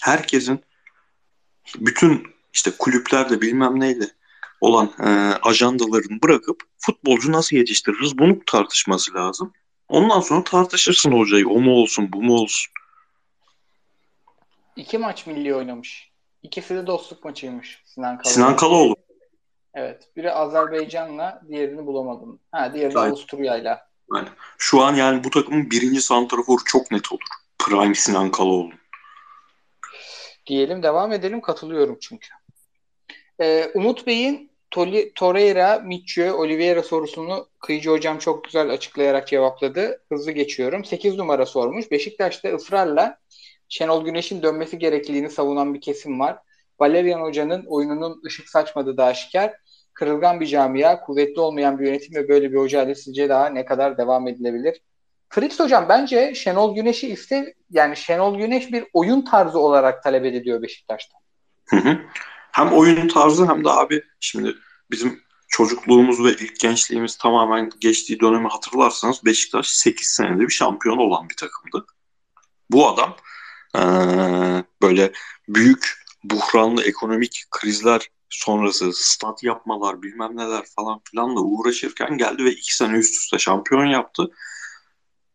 herkesin 0.02 0.60
bütün 1.78 2.26
işte 2.52 2.70
kulüplerde 2.78 3.40
bilmem 3.40 3.80
neyle 3.80 4.10
olan 4.60 4.90
e, 5.04 5.08
ajandalarını 5.42 6.22
bırakıp 6.22 6.62
futbolcu 6.78 7.32
nasıl 7.32 7.56
yetiştiririz 7.56 8.18
bunu 8.18 8.44
tartışması 8.46 9.14
lazım. 9.14 9.52
Ondan 9.88 10.20
sonra 10.20 10.44
tartışırsın 10.44 11.12
hocayı. 11.12 11.48
O 11.48 11.60
mu 11.60 11.72
olsun, 11.72 12.12
bu 12.12 12.22
mu 12.22 12.34
olsun. 12.34 12.72
İki 14.76 14.98
maç 14.98 15.26
milli 15.26 15.54
oynamış. 15.54 16.10
İkisi 16.42 16.74
de 16.74 16.86
dostluk 16.86 17.24
maçıymış 17.24 17.82
Sinan 17.84 18.18
Kalaoğlu. 18.18 18.34
Sinan 18.34 18.56
Kalaoğlu. 18.56 18.96
Evet. 19.74 20.08
Biri 20.16 20.32
Azerbaycan'la 20.32 21.42
diğerini 21.48 21.86
bulamadım. 21.86 22.40
Ha 22.52 22.74
diğeri 22.74 22.94
de 22.94 22.98
Avusturya'yla. 22.98 23.88
Yani 24.14 24.28
şu 24.58 24.82
an 24.82 24.94
yani 24.94 25.24
bu 25.24 25.30
takımın 25.30 25.70
birinci 25.70 26.00
santraforu 26.00 26.64
çok 26.64 26.90
net 26.90 27.12
olur. 27.12 27.26
Prime 27.58 27.94
Sinan 27.94 28.30
Kalaoğlu. 28.30 28.70
Diyelim 30.46 30.82
devam 30.82 31.12
edelim. 31.12 31.40
Katılıyorum 31.40 31.98
çünkü. 32.00 32.28
Ee, 33.40 33.70
Umut 33.74 34.06
Bey'in 34.06 34.50
Toli, 34.70 35.12
Torreira, 35.14 35.78
Mitchell, 35.78 36.30
Oliveira 36.30 36.82
sorusunu 36.82 37.48
Kıyıcı 37.60 37.90
Hocam 37.90 38.18
çok 38.18 38.44
güzel 38.44 38.70
açıklayarak 38.70 39.28
cevapladı. 39.28 40.02
Hızlı 40.08 40.32
geçiyorum. 40.32 40.84
8 40.84 41.16
numara 41.16 41.46
sormuş. 41.46 41.90
Beşiktaş'ta 41.90 42.48
ısrarla 42.48 43.18
Şenol 43.68 44.04
Güneş'in 44.04 44.42
dönmesi 44.42 44.78
gerekliliğini 44.78 45.30
savunan 45.30 45.74
bir 45.74 45.80
kesim 45.80 46.20
var. 46.20 46.38
Valerian 46.80 47.20
Hoca'nın 47.20 47.64
oyununun 47.66 48.22
ışık 48.26 48.48
saçmadığı 48.48 48.96
da 48.96 49.04
aşikar. 49.04 49.54
Kırılgan 49.92 50.40
bir 50.40 50.46
camia, 50.46 51.00
kuvvetli 51.00 51.40
olmayan 51.40 51.78
bir 51.78 51.86
yönetim 51.86 52.14
ve 52.14 52.28
böyle 52.28 52.52
bir 52.52 52.56
hocayla 52.56 52.94
sizce 52.94 53.28
daha 53.28 53.46
ne 53.46 53.64
kadar 53.64 53.98
devam 53.98 54.28
edilebilir? 54.28 54.80
Fritz 55.28 55.60
Hocam 55.60 55.86
bence 55.88 56.34
Şenol 56.34 56.74
Güneş'i 56.74 57.08
iste 57.08 57.54
yani 57.70 57.96
Şenol 57.96 58.38
Güneş 58.38 58.72
bir 58.72 58.84
oyun 58.92 59.22
tarzı 59.22 59.58
olarak 59.58 60.02
talep 60.02 60.24
ediliyor 60.24 60.62
Beşiktaş'tan. 60.62 61.20
Hı 61.66 61.76
hı. 61.76 61.98
Hem 62.54 62.72
oyun 62.72 63.08
tarzı 63.08 63.46
hem 63.46 63.64
de 63.64 63.70
abi 63.70 64.02
şimdi 64.20 64.56
bizim 64.90 65.22
çocukluğumuz 65.48 66.24
ve 66.24 66.30
ilk 66.30 66.60
gençliğimiz 66.60 67.16
tamamen 67.16 67.70
geçtiği 67.80 68.20
dönemi 68.20 68.48
hatırlarsanız 68.48 69.24
Beşiktaş 69.24 69.68
8 69.68 70.06
senede 70.06 70.40
bir 70.40 70.52
şampiyon 70.52 70.98
olan 70.98 71.28
bir 71.30 71.36
takımdı. 71.36 71.86
Bu 72.70 72.88
adam 72.88 73.16
ee, 73.76 74.64
böyle 74.82 75.12
büyük 75.48 76.04
buhranlı 76.24 76.82
ekonomik 76.82 77.44
krizler 77.50 78.08
sonrası 78.28 78.90
stat 78.92 79.42
yapmalar 79.42 80.02
bilmem 80.02 80.36
neler 80.36 80.64
falan 80.76 81.00
filanla 81.10 81.40
uğraşırken 81.40 82.18
geldi 82.18 82.44
ve 82.44 82.50
iki 82.50 82.76
sene 82.76 82.96
üst 82.96 83.14
üste 83.14 83.38
şampiyon 83.38 83.86
yaptı. 83.86 84.30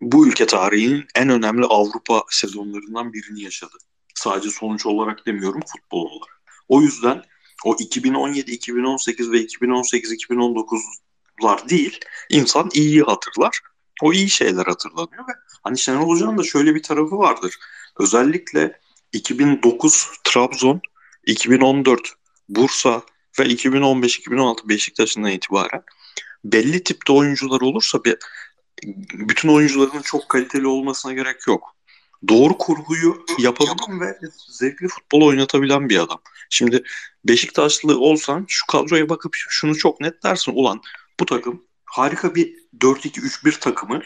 Bu 0.02 0.28
ülke 0.28 0.46
tarihinin 0.46 1.06
en 1.16 1.30
önemli 1.30 1.66
Avrupa 1.66 2.24
sezonlarından 2.30 3.14
birini 3.14 3.42
yaşadı. 3.42 3.78
Sadece 4.16 4.50
sonuç 4.50 4.86
olarak 4.86 5.26
demiyorum 5.26 5.62
futbol 5.68 6.06
olarak. 6.06 6.39
O 6.70 6.82
yüzden 6.82 7.24
o 7.66 7.76
2017, 7.80 8.52
2018 8.52 9.32
ve 9.32 9.38
2018-2019'lar 9.38 11.70
değil 11.70 12.00
insan 12.30 12.70
iyiyi 12.74 13.02
hatırlar. 13.02 13.60
O 14.02 14.14
iyi 14.14 14.30
şeyler 14.30 14.66
hatırlanıyor 14.66 15.28
ve 15.28 15.32
hani 15.64 15.78
Şenol 15.78 16.08
Hoca'nın 16.08 16.38
da 16.38 16.44
şöyle 16.44 16.76
bir 16.76 16.84
tarafı 16.84 17.18
vardır. 17.18 17.56
Özellikle 18.00 18.80
2009 19.14 20.08
Trabzon, 20.24 20.82
2014 21.26 22.14
Bursa 22.50 23.02
ve 23.40 23.44
2015-2016 23.44 24.70
Beşiktaş'ından 24.70 25.32
itibaren 25.32 25.84
belli 26.44 26.84
tipte 26.84 27.14
oyuncular 27.14 27.62
olursa 27.62 28.04
bir, 28.04 28.18
bütün 29.14 29.50
oyuncuların 29.50 30.02
çok 30.02 30.30
kaliteli 30.30 30.68
olmasına 30.68 31.14
gerek 31.14 31.48
yok. 31.48 31.76
Doğru 32.28 32.58
kurguyu 32.58 33.26
yapabilen 33.40 34.02
ve 34.02 34.20
zevkli 34.50 34.88
futbol 34.88 35.22
oynatabilen 35.22 35.90
bir 35.90 36.00
adam. 36.00 36.22
Şimdi 36.50 36.84
Beşiktaşlı 37.26 38.00
olsan 38.00 38.46
şu 38.48 38.68
kadroya 38.68 39.10
bakıp 39.10 39.34
şunu 39.36 39.78
çok 39.78 40.02
net 40.02 40.24
dersin. 40.24 40.52
Ulan 40.56 40.82
bu 41.20 41.26
takım 41.26 41.64
harika 41.86 42.36
bir 42.36 42.56
4-2-3-1 42.80 43.60
takımı. 43.60 44.02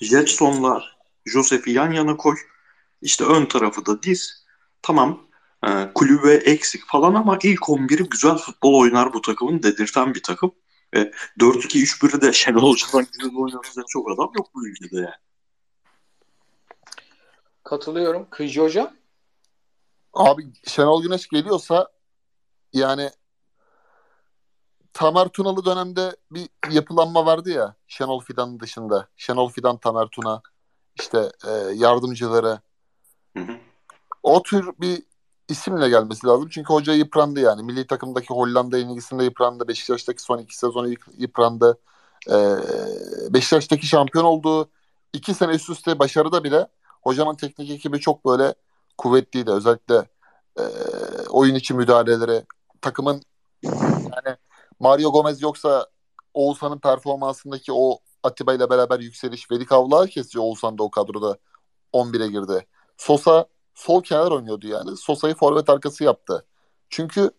Jetson'la 0.00 0.82
Josef'i 1.26 1.70
yan 1.70 1.92
yana 1.92 2.16
koy. 2.16 2.36
İşte 3.02 3.24
ön 3.24 3.46
tarafı 3.46 3.86
da 3.86 4.02
diz. 4.02 4.46
Tamam 4.82 5.28
e, 5.66 5.68
kulübe 5.94 6.34
eksik 6.34 6.82
falan 6.86 7.14
ama 7.14 7.38
ilk 7.42 7.60
11'i 7.60 8.08
güzel 8.08 8.36
futbol 8.36 8.74
oynar 8.74 9.12
bu 9.12 9.22
takımın 9.22 9.62
dedirten 9.62 10.14
bir 10.14 10.22
takım. 10.22 10.52
E, 10.96 11.12
4-2-3-1'i 11.40 12.20
de 12.20 12.32
Şenol 12.32 12.72
Hoca'dan 12.72 13.06
güzel 13.12 13.36
oynatacak 13.36 13.84
çok 13.88 14.10
adam 14.10 14.30
yok 14.36 14.50
bu 14.54 14.68
ülkede 14.68 14.96
yani. 14.96 15.27
Katılıyorum. 17.68 18.26
Kıcı 18.30 18.62
Hoca? 18.62 18.94
Abi 20.14 20.52
Şenol 20.66 21.02
Güneş 21.02 21.28
geliyorsa 21.28 21.88
yani 22.72 23.10
Tamer 24.92 25.28
Tunalı 25.28 25.64
dönemde 25.64 26.16
bir 26.30 26.48
yapılanma 26.70 27.26
vardı 27.26 27.50
ya 27.50 27.74
Şenol 27.88 28.20
Fidan 28.20 28.60
dışında. 28.60 29.08
Şenol 29.16 29.48
Fidan, 29.48 29.76
Tamer 29.76 30.06
Tuna 30.06 30.42
işte 30.98 31.32
e, 31.46 31.50
yardımcıları. 31.74 32.60
Hı 33.36 33.42
hı. 33.42 33.52
O 34.22 34.42
tür 34.42 34.70
bir 34.80 35.02
isimle 35.48 35.88
gelmesi 35.88 36.26
lazım. 36.26 36.48
Çünkü 36.48 36.72
hoca 36.72 36.92
yıprandı 36.92 37.40
yani. 37.40 37.62
Milli 37.62 37.86
takımdaki 37.86 38.28
Hollanda 38.28 38.78
yenilgisinde 38.78 39.24
yıprandı. 39.24 39.68
Beşiktaş'taki 39.68 40.22
son 40.22 40.38
iki 40.38 40.58
sezonu 40.58 40.94
yıprandı. 41.18 41.78
Ee, 42.30 42.56
Beşiktaş'taki 43.30 43.86
şampiyon 43.86 44.24
olduğu 44.24 44.70
iki 45.12 45.34
sene 45.34 45.52
üst 45.52 45.70
üste 45.70 45.98
başarıda 45.98 46.44
bile 46.44 46.68
hocanın 47.02 47.34
teknik 47.34 47.70
ekibi 47.70 48.00
çok 48.00 48.26
böyle 48.26 48.54
kuvvetliydi. 48.98 49.50
Özellikle 49.50 50.08
e, 50.58 50.62
oyun 51.28 51.54
içi 51.54 51.74
müdahaleleri, 51.74 52.44
takımın 52.80 53.22
yani 53.62 54.36
Mario 54.80 55.12
Gomez 55.12 55.42
yoksa 55.42 55.86
Oğuzhan'ın 56.34 56.78
performansındaki 56.78 57.72
o 57.72 57.98
Atiba 58.22 58.54
ile 58.54 58.70
beraber 58.70 59.00
yükseliş 59.00 59.50
Vedik 59.50 59.72
Avlağı 59.72 60.06
kesiyor 60.06 60.44
Oğuzhan 60.44 60.78
da 60.78 60.82
o 60.82 60.90
kadroda 60.90 61.38
11'e 61.92 62.28
girdi. 62.28 62.66
Sosa 62.96 63.46
sol 63.74 64.02
kenar 64.02 64.30
oynuyordu 64.30 64.66
yani. 64.66 64.96
Sosa'yı 64.96 65.34
forvet 65.34 65.70
arkası 65.70 66.04
yaptı. 66.04 66.46
Çünkü 66.90 67.30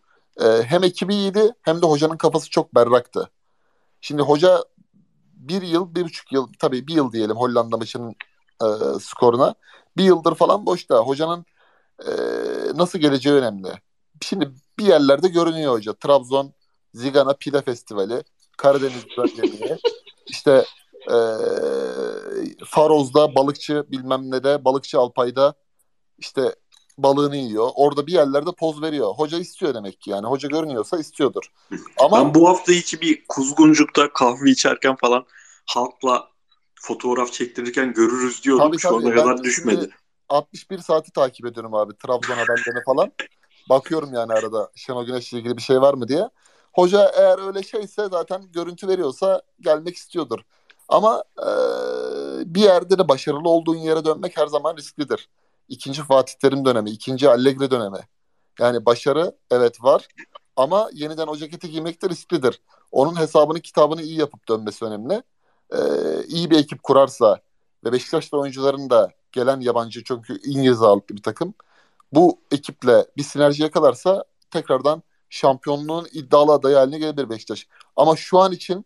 e, 0.41 0.63
hem 0.63 0.83
ekibi 0.83 1.15
iyiydi 1.15 1.53
hem 1.61 1.81
de 1.81 1.85
hocanın 1.85 2.17
kafası 2.17 2.49
çok 2.49 2.75
berraktı. 2.75 3.29
Şimdi 4.01 4.21
hoca 4.21 4.63
bir 5.33 5.61
yıl, 5.61 5.95
bir 5.95 6.03
buçuk 6.03 6.31
yıl, 6.31 6.47
tabii 6.59 6.87
bir 6.87 6.95
yıl 6.95 7.11
diyelim 7.11 7.37
Hollanda 7.37 7.77
maçının 7.77 8.15
e, 8.63 8.99
skoruna. 8.99 9.55
Bir 9.97 10.03
yıldır 10.03 10.35
falan 10.35 10.65
boşta. 10.65 10.97
Hocanın 10.97 11.45
e, 12.05 12.11
nasıl 12.75 12.99
geleceği 12.99 13.33
önemli. 13.33 13.67
Şimdi 14.21 14.51
bir 14.79 14.85
yerlerde 14.85 15.27
görünüyor 15.27 15.73
hoca. 15.73 15.93
Trabzon, 15.93 16.53
Zigana 16.93 17.33
Pide 17.33 17.61
Festivali, 17.61 18.23
Karadeniz 18.57 19.05
bölgeleri, 19.17 19.77
işte 20.29 20.65
e, 21.11 21.17
Faroz'da, 22.65 23.35
balıkçı 23.35 23.85
bilmem 23.87 24.31
ne 24.31 24.43
de, 24.43 24.65
balıkçı 24.65 24.99
Alpay'da 24.99 25.53
işte 26.17 26.55
balığını 26.97 27.35
yiyor. 27.35 27.69
Orada 27.75 28.07
bir 28.07 28.13
yerlerde 28.13 28.51
poz 28.51 28.81
veriyor. 28.81 29.13
Hoca 29.15 29.39
istiyor 29.39 29.73
demek 29.73 30.01
ki 30.01 30.09
yani. 30.09 30.27
Hoca 30.27 30.49
görünüyorsa 30.49 30.99
istiyordur. 30.99 31.51
Ama 31.99 32.17
ben 32.17 32.33
bu 32.33 32.49
hafta 32.49 32.73
içi 32.73 33.01
bir 33.01 33.25
kuzguncukta 33.27 34.13
kahve 34.13 34.49
içerken 34.49 34.95
falan 34.95 35.25
halkla 35.65 36.27
fotoğraf 36.81 37.31
çektirirken 37.31 37.93
görürüz 37.93 38.43
diyordum. 38.43 38.67
Tabii, 38.67 38.79
Şu 38.79 38.97
ana 38.97 39.15
kadar 39.15 39.43
düşmedi. 39.43 39.89
61 40.29 40.77
saati 40.77 41.11
takip 41.11 41.45
ediyorum 41.45 41.75
abi. 41.75 41.93
Trabzon 41.97 42.33
haberlerini 42.33 42.83
falan. 42.85 43.11
Bakıyorum 43.69 44.13
yani 44.13 44.33
arada 44.33 44.71
Şenol 44.75 45.05
Güneş'le 45.05 45.33
ilgili 45.33 45.57
bir 45.57 45.61
şey 45.61 45.81
var 45.81 45.93
mı 45.93 46.07
diye. 46.07 46.29
Hoca 46.73 47.11
eğer 47.17 47.47
öyle 47.47 47.63
şeyse 47.63 48.07
zaten 48.11 48.51
görüntü 48.51 48.87
veriyorsa 48.87 49.41
gelmek 49.61 49.95
istiyordur. 49.95 50.39
Ama 50.87 51.23
e, 51.37 51.49
bir 52.55 52.61
yerde 52.61 52.97
de 52.97 53.07
başarılı 53.07 53.49
olduğun 53.49 53.75
yere 53.75 54.05
dönmek 54.05 54.37
her 54.37 54.47
zaman 54.47 54.77
risklidir 54.77 55.29
ikinci 55.69 56.03
Fatih 56.03 56.33
Terim 56.33 56.65
dönemi, 56.65 56.89
ikinci 56.89 57.29
Allegri 57.29 57.71
dönemi. 57.71 57.99
Yani 58.59 58.85
başarı 58.85 59.35
evet 59.51 59.83
var 59.83 60.07
ama 60.55 60.89
yeniden 60.93 61.27
o 61.27 61.35
ceketi 61.35 61.71
giymek 61.71 62.01
de 62.01 62.09
risklidir. 62.09 62.61
Onun 62.91 63.19
hesabını 63.19 63.59
kitabını 63.59 64.01
iyi 64.01 64.19
yapıp 64.19 64.47
dönmesi 64.49 64.85
önemli. 64.85 65.23
Ee, 65.73 65.79
iyi 66.27 66.49
bir 66.49 66.57
ekip 66.57 66.83
kurarsa 66.83 67.41
ve 67.83 67.91
Beşiktaş'ta 67.91 68.37
oyuncuların 68.37 68.89
da 68.89 69.11
gelen 69.31 69.59
yabancı 69.59 70.03
çünkü 70.03 70.39
İngiliz 70.45 70.81
ağırlıklı 70.81 71.15
bir 71.15 71.23
takım. 71.23 71.53
Bu 72.13 72.39
ekiple 72.51 73.05
bir 73.17 73.23
sinerji 73.23 73.63
yakalarsa 73.63 74.23
tekrardan 74.51 75.03
şampiyonluğun 75.29 76.07
iddialı 76.13 76.51
adayı 76.51 76.75
haline 76.75 76.99
gelebilir 76.99 77.29
Beşiktaş. 77.29 77.67
Ama 77.95 78.15
şu 78.15 78.39
an 78.39 78.51
için 78.51 78.85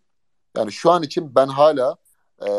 yani 0.58 0.72
şu 0.72 0.92
an 0.92 1.04
için 1.04 1.36
ben 1.36 1.48
hala 1.48 1.96
e, 2.42 2.50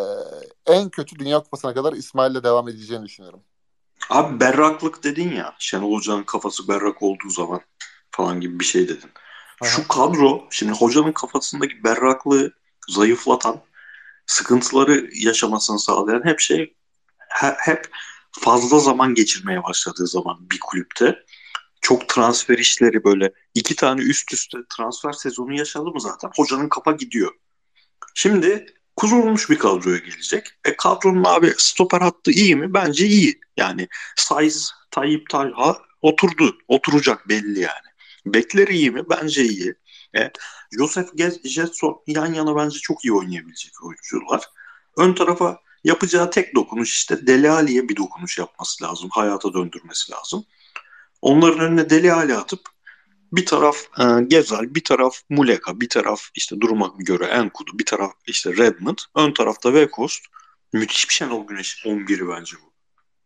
en 0.66 0.88
kötü 0.88 1.18
Dünya 1.18 1.38
Kupası'na 1.38 1.74
kadar 1.74 1.92
İsmail'le 1.92 2.44
devam 2.44 2.68
edeceğini 2.68 3.04
düşünüyorum. 3.04 3.40
Abi 4.10 4.40
berraklık 4.40 5.04
dedin 5.04 5.32
ya. 5.32 5.54
Şenol 5.58 5.92
Hoca'nın 5.92 6.22
kafası 6.22 6.68
berrak 6.68 7.02
olduğu 7.02 7.30
zaman 7.30 7.60
falan 8.10 8.40
gibi 8.40 8.60
bir 8.60 8.64
şey 8.64 8.88
dedin. 8.88 9.10
Aha. 9.62 9.68
Şu 9.68 9.88
kadro 9.88 10.44
şimdi 10.50 10.72
hocanın 10.72 11.12
kafasındaki 11.12 11.84
berraklığı 11.84 12.52
zayıflatan, 12.88 13.60
sıkıntıları 14.26 15.10
yaşamasını 15.14 15.78
sağlayan 15.78 16.24
hep 16.24 16.40
şey 16.40 16.74
hep 17.58 17.88
fazla 18.40 18.78
zaman 18.78 19.14
geçirmeye 19.14 19.62
başladığı 19.62 20.06
zaman 20.06 20.50
bir 20.50 20.60
kulüpte 20.60 21.24
çok 21.80 22.08
transfer 22.08 22.58
işleri 22.58 23.04
böyle 23.04 23.32
iki 23.54 23.76
tane 23.76 24.02
üst 24.02 24.32
üste 24.32 24.58
transfer 24.76 25.12
sezonu 25.12 25.54
yaşadı 25.58 25.84
mı 25.84 26.00
zaten 26.00 26.30
hocanın 26.36 26.68
kafa 26.68 26.92
gidiyor. 26.92 27.32
Şimdi 28.14 28.66
kurulmuş 28.96 29.50
bir 29.50 29.58
kadroya 29.58 29.98
gelecek. 29.98 30.46
E 30.64 30.76
kadronun 30.76 31.24
abi 31.24 31.54
stoper 31.58 32.00
hattı 32.00 32.30
iyi 32.30 32.56
mi? 32.56 32.74
Bence 32.74 33.06
iyi. 33.06 33.40
Yani 33.56 33.88
Saiz, 34.16 34.72
Tayyip 34.90 35.30
Talha 35.30 35.78
oturdu. 36.02 36.58
Oturacak 36.68 37.28
belli 37.28 37.60
yani. 37.60 37.88
Bekleri 38.26 38.72
iyi 38.74 38.90
mi? 38.90 39.02
Bence 39.10 39.44
iyi. 39.44 39.74
E, 40.16 40.30
Joseph 40.78 41.08
Jetson 41.44 42.02
yan 42.06 42.34
yana 42.34 42.56
bence 42.56 42.78
çok 42.78 43.04
iyi 43.04 43.12
oynayabilecek 43.12 43.72
oyuncular. 43.84 44.42
Ön 44.96 45.14
tarafa 45.14 45.60
yapacağı 45.84 46.30
tek 46.30 46.54
dokunuş 46.54 46.94
işte 46.94 47.26
Deli 47.26 47.50
Ali'ye 47.50 47.88
bir 47.88 47.96
dokunuş 47.96 48.38
yapması 48.38 48.84
lazım. 48.84 49.08
Hayata 49.12 49.54
döndürmesi 49.54 50.12
lazım. 50.12 50.44
Onların 51.22 51.60
önüne 51.60 51.90
Deli 51.90 52.12
Ali 52.12 52.36
atıp 52.36 52.60
bir 53.32 53.46
taraf 53.46 53.76
e, 54.00 54.24
Gezal, 54.24 54.74
bir 54.74 54.84
taraf 54.84 55.16
Muleka, 55.30 55.80
bir 55.80 55.88
taraf 55.88 56.20
işte 56.34 56.60
duruma 56.60 56.94
göre 56.98 57.24
Enkudu, 57.24 57.78
bir 57.78 57.86
taraf 57.86 58.12
işte 58.26 58.56
Redmond, 58.56 58.98
ön 59.14 59.32
tarafta 59.32 59.68
Weghorst. 59.68 60.24
Müthiş 60.72 61.08
bir 61.08 61.14
Şenol 61.14 61.46
Güneş 61.46 61.86
11'i 61.86 62.28
bence 62.28 62.56
bu. 62.56 62.72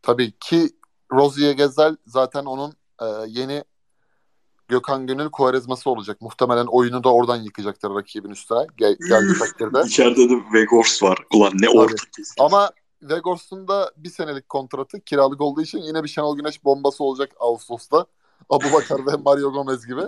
Tabii 0.03 0.33
ki 0.41 0.71
Rozier 1.13 1.53
Gezel 1.53 1.97
zaten 2.07 2.45
onun 2.45 2.77
e, 3.01 3.07
yeni 3.27 3.65
Gökhan 4.69 5.07
Gönül 5.07 5.31
Kuarezması 5.31 5.91
olacak. 5.91 6.21
Muhtemelen 6.21 6.67
oyunu 6.67 7.05
da 7.05 7.13
oradan 7.13 7.37
yıkacaktır 7.37 7.91
rakibin 7.91 8.31
üstüne. 8.31 8.67
Gel, 8.77 8.97
geldi 9.09 9.39
takdirde. 9.39 9.83
İçeride 9.87 10.29
de 10.29 10.35
Weghorst 10.43 11.03
var. 11.03 11.19
Ulan 11.35 11.53
ne 11.55 11.69
orta 11.69 11.95
Ama 12.39 12.71
Weghorst'un 13.01 13.69
da 13.69 13.93
bir 13.97 14.11
senelik 14.11 14.49
kontratı 14.49 15.01
kiralık 15.01 15.41
olduğu 15.41 15.63
için 15.63 15.79
yine 15.79 16.05
bir 16.05 16.09
Şenol 16.09 16.37
Güneş 16.37 16.65
bombası 16.65 17.05
olacak 17.05 17.31
Ağustos'ta. 17.41 18.07
Abu 18.51 18.73
Bakar 18.73 19.07
ve 19.07 19.17
Mario 19.25 19.53
Gomez 19.53 19.87
gibi. 19.87 20.03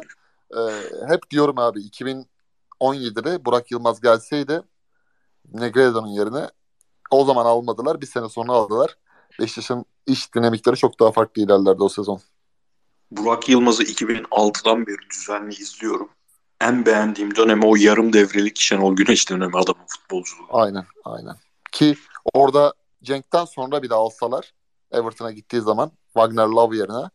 E, 0.57 0.61
hep 1.09 1.31
diyorum 1.31 1.59
abi 1.59 1.79
2017'de 1.79 3.45
Burak 3.45 3.71
Yılmaz 3.71 4.01
gelseydi 4.01 4.63
Negredo'nun 5.53 6.09
yerine 6.09 6.49
o 7.11 7.25
zaman 7.25 7.47
almadılar. 7.47 8.01
Bir 8.01 8.07
sene 8.07 8.29
sonra 8.29 8.53
aldılar. 8.53 8.97
Beşiktaş'ın 9.41 9.85
iş 10.07 10.35
dinamikleri 10.35 10.77
çok 10.77 11.01
daha 11.01 11.13
farklı 11.13 11.43
ilerlerdi 11.43 11.83
o 11.83 11.89
sezon. 11.89 12.21
Burak 13.11 13.49
Yılmaz'ı 13.49 13.83
2006'dan 13.83 14.87
beri 14.87 15.11
düzenli 15.11 15.55
izliyorum. 15.55 16.09
En 16.61 16.87
beğendiğim 16.87 17.37
dönemi 17.37 17.67
o 17.67 17.77
yarım 17.77 18.13
devrelik 18.13 18.61
Şenol 18.61 18.97
Güneş 18.97 19.31
dönemi 19.31 19.59
adamın 19.59 19.87
futbolculuğu. 19.87 20.47
Aynen, 20.51 20.85
aynen. 21.05 21.37
Ki 21.73 21.97
orada 22.35 22.75
Cenk'ten 23.03 23.45
sonra 23.45 23.83
bir 23.83 23.91
de 23.91 23.95
alsalar 23.95 24.53
Everton'a 24.93 25.33
gittiği 25.33 25.61
zaman 25.61 25.93
Wagner 26.07 26.47
Love 26.47 26.77
yerine 26.77 27.11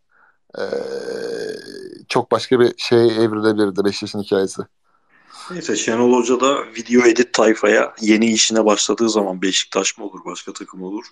ee, 0.60 0.64
çok 2.10 2.32
başka 2.32 2.60
bir 2.60 2.74
şey 2.78 3.06
evrilebilirdi 3.06 3.86
Beşiktaş'ın 3.86 4.24
hikayesi. 4.24 4.62
Neyse 5.52 5.76
Şenol 5.76 6.14
Hoca 6.14 6.40
da 6.40 6.66
video 6.66 7.08
edit 7.08 7.34
tayfaya 7.34 7.94
yeni 8.02 8.26
işine 8.32 8.66
başladığı 8.66 9.10
zaman 9.10 9.42
Beşiktaş 9.42 9.98
mı 9.98 10.06
olur 10.06 10.20
başka 10.26 10.54
takım 10.54 10.84
olur 10.84 11.06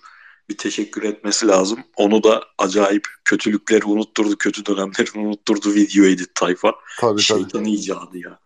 bir 0.48 0.58
teşekkür 0.58 1.02
etmesi 1.02 1.48
lazım. 1.48 1.84
Onu 1.96 2.22
da 2.22 2.44
acayip 2.58 3.06
kötülükleri 3.24 3.84
unutturdu, 3.84 4.36
kötü 4.38 4.66
dönemleri 4.66 5.18
unutturdu 5.18 5.74
video 5.74 6.04
edit 6.04 6.34
tayfa. 6.34 6.72
Tabii 7.00 7.20
Şeytan 7.22 7.48
tabii. 7.48 7.70
icadı 7.70 8.18
ya. 8.18 8.38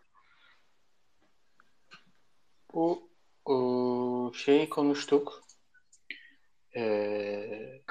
Bu 2.75 3.03
ıı, 3.49 4.35
şeyi 4.35 4.69
konuştuk. 4.69 5.43
Ee, 6.77 7.83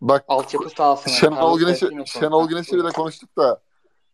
Bak 0.00 0.24
altyapı 0.28 0.70
sahasına. 0.70 1.14
Şenol 1.14 1.58
Güneş'i 1.58 1.86
Şenol 2.06 2.30
konuştuk. 2.30 2.48
Güneş'i 2.48 2.76
bile 2.76 2.88
konuştuk 2.88 3.36
da 3.38 3.62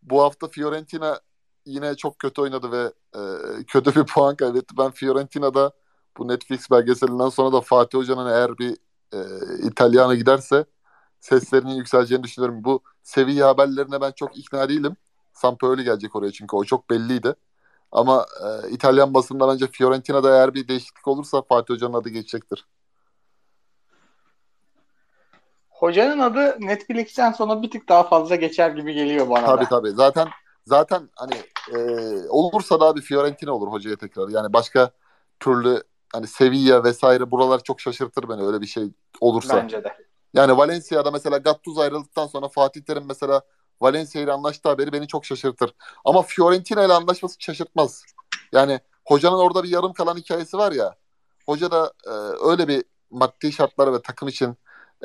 bu 0.02 0.22
hafta 0.22 0.48
Fiorentina 0.48 1.20
yine 1.66 1.94
çok 1.96 2.18
kötü 2.18 2.40
oynadı 2.40 2.72
ve 2.72 2.92
e, 3.14 3.20
kötü 3.64 3.94
bir 3.94 4.06
puan 4.06 4.36
kaybetti. 4.36 4.76
Ben 4.78 4.90
Fiorentina'da 4.90 5.72
bu 6.18 6.28
Netflix 6.28 6.70
belgeselinden 6.70 7.28
sonra 7.28 7.52
da 7.52 7.60
Fatih 7.60 7.98
Hoca'nın 7.98 8.30
eğer 8.30 8.58
bir 8.58 8.76
e, 9.14 9.18
İtalyan'a 9.62 10.14
giderse 10.14 10.64
seslerinin 11.20 11.74
yükseleceğini 11.74 12.24
düşünüyorum. 12.24 12.64
Bu 12.64 12.82
seviye 13.02 13.44
haberlerine 13.44 14.00
ben 14.00 14.12
çok 14.12 14.38
ikna 14.38 14.68
değilim. 14.68 14.96
Sampaoli 15.32 15.84
gelecek 15.84 16.16
oraya 16.16 16.32
çünkü 16.32 16.56
o 16.56 16.64
çok 16.64 16.90
belliydi. 16.90 17.34
Ama 17.92 18.26
e, 18.44 18.70
İtalyan 18.70 19.14
basında 19.14 19.48
bence 19.48 19.66
Fiorentina'da 19.66 20.36
eğer 20.36 20.54
bir 20.54 20.68
değişiklik 20.68 21.08
olursa 21.08 21.42
Fatih 21.42 21.74
Hoca'nın 21.74 21.94
adı 21.94 22.08
geçecektir. 22.08 22.66
Hocanın 25.70 26.18
adı 26.18 26.56
Netflix'ten 26.60 27.32
sonra 27.32 27.62
bir 27.62 27.70
tık 27.70 27.88
daha 27.88 28.02
fazla 28.02 28.36
geçer 28.36 28.70
gibi 28.70 28.94
geliyor 28.94 29.28
bana 29.30 29.46
Tabii 29.46 29.64
da. 29.64 29.68
tabii. 29.68 29.90
Zaten 29.90 30.28
zaten 30.66 31.08
hani 31.16 31.34
e, 31.74 31.78
olursa 32.28 32.80
da 32.80 32.96
bir 32.96 33.00
Fiorentina 33.00 33.52
olur 33.52 33.68
hocaya 33.68 33.96
tekrar. 33.96 34.28
Yani 34.28 34.52
başka 34.52 34.90
türlü 35.40 35.82
hani 36.12 36.26
Sevilla 36.26 36.84
vesaire 36.84 37.30
buralar 37.30 37.62
çok 37.62 37.80
şaşırtır 37.80 38.28
beni 38.28 38.42
öyle 38.46 38.60
bir 38.60 38.66
şey 38.66 38.84
olursa. 39.20 39.56
Bence 39.56 39.84
de. 39.84 39.96
Yani 40.34 40.56
Valencia'da 40.56 41.10
mesela 41.10 41.38
Gattuso 41.38 41.80
ayrıldıktan 41.80 42.26
sonra 42.26 42.48
Fatih 42.48 42.82
Terim 42.82 43.04
mesela 43.08 43.42
Valencia 43.80 44.22
ile 44.22 44.32
anlaştığı 44.32 44.68
haberi 44.68 44.92
beni 44.92 45.06
çok 45.06 45.24
şaşırtır. 45.24 45.74
Ama 46.04 46.22
Fiorentina 46.22 46.84
ile 46.84 46.92
anlaşması 46.92 47.36
şaşırtmaz. 47.38 48.04
Yani 48.52 48.80
hocanın 49.04 49.38
orada 49.38 49.62
bir 49.62 49.68
yarım 49.68 49.92
kalan 49.92 50.16
hikayesi 50.16 50.58
var 50.58 50.72
ya. 50.72 50.94
Hoca 51.46 51.70
da 51.70 51.92
e, 52.06 52.10
öyle 52.50 52.68
bir 52.68 52.84
maddi 53.10 53.52
şartlar 53.52 53.92
ve 53.92 54.02
takım 54.02 54.28
için 54.28 54.56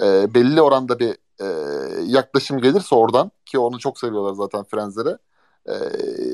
e, 0.01 0.33
belli 0.33 0.61
oranda 0.61 0.99
bir 0.99 1.17
e, 1.41 1.45
yaklaşım 2.05 2.61
gelirse 2.61 2.95
oradan 2.95 3.31
ki 3.45 3.59
onu 3.59 3.79
çok 3.79 3.99
seviyorlar 3.99 4.33
zaten 4.33 4.63
Frenzleri. 4.63 5.17
E, 5.67 5.73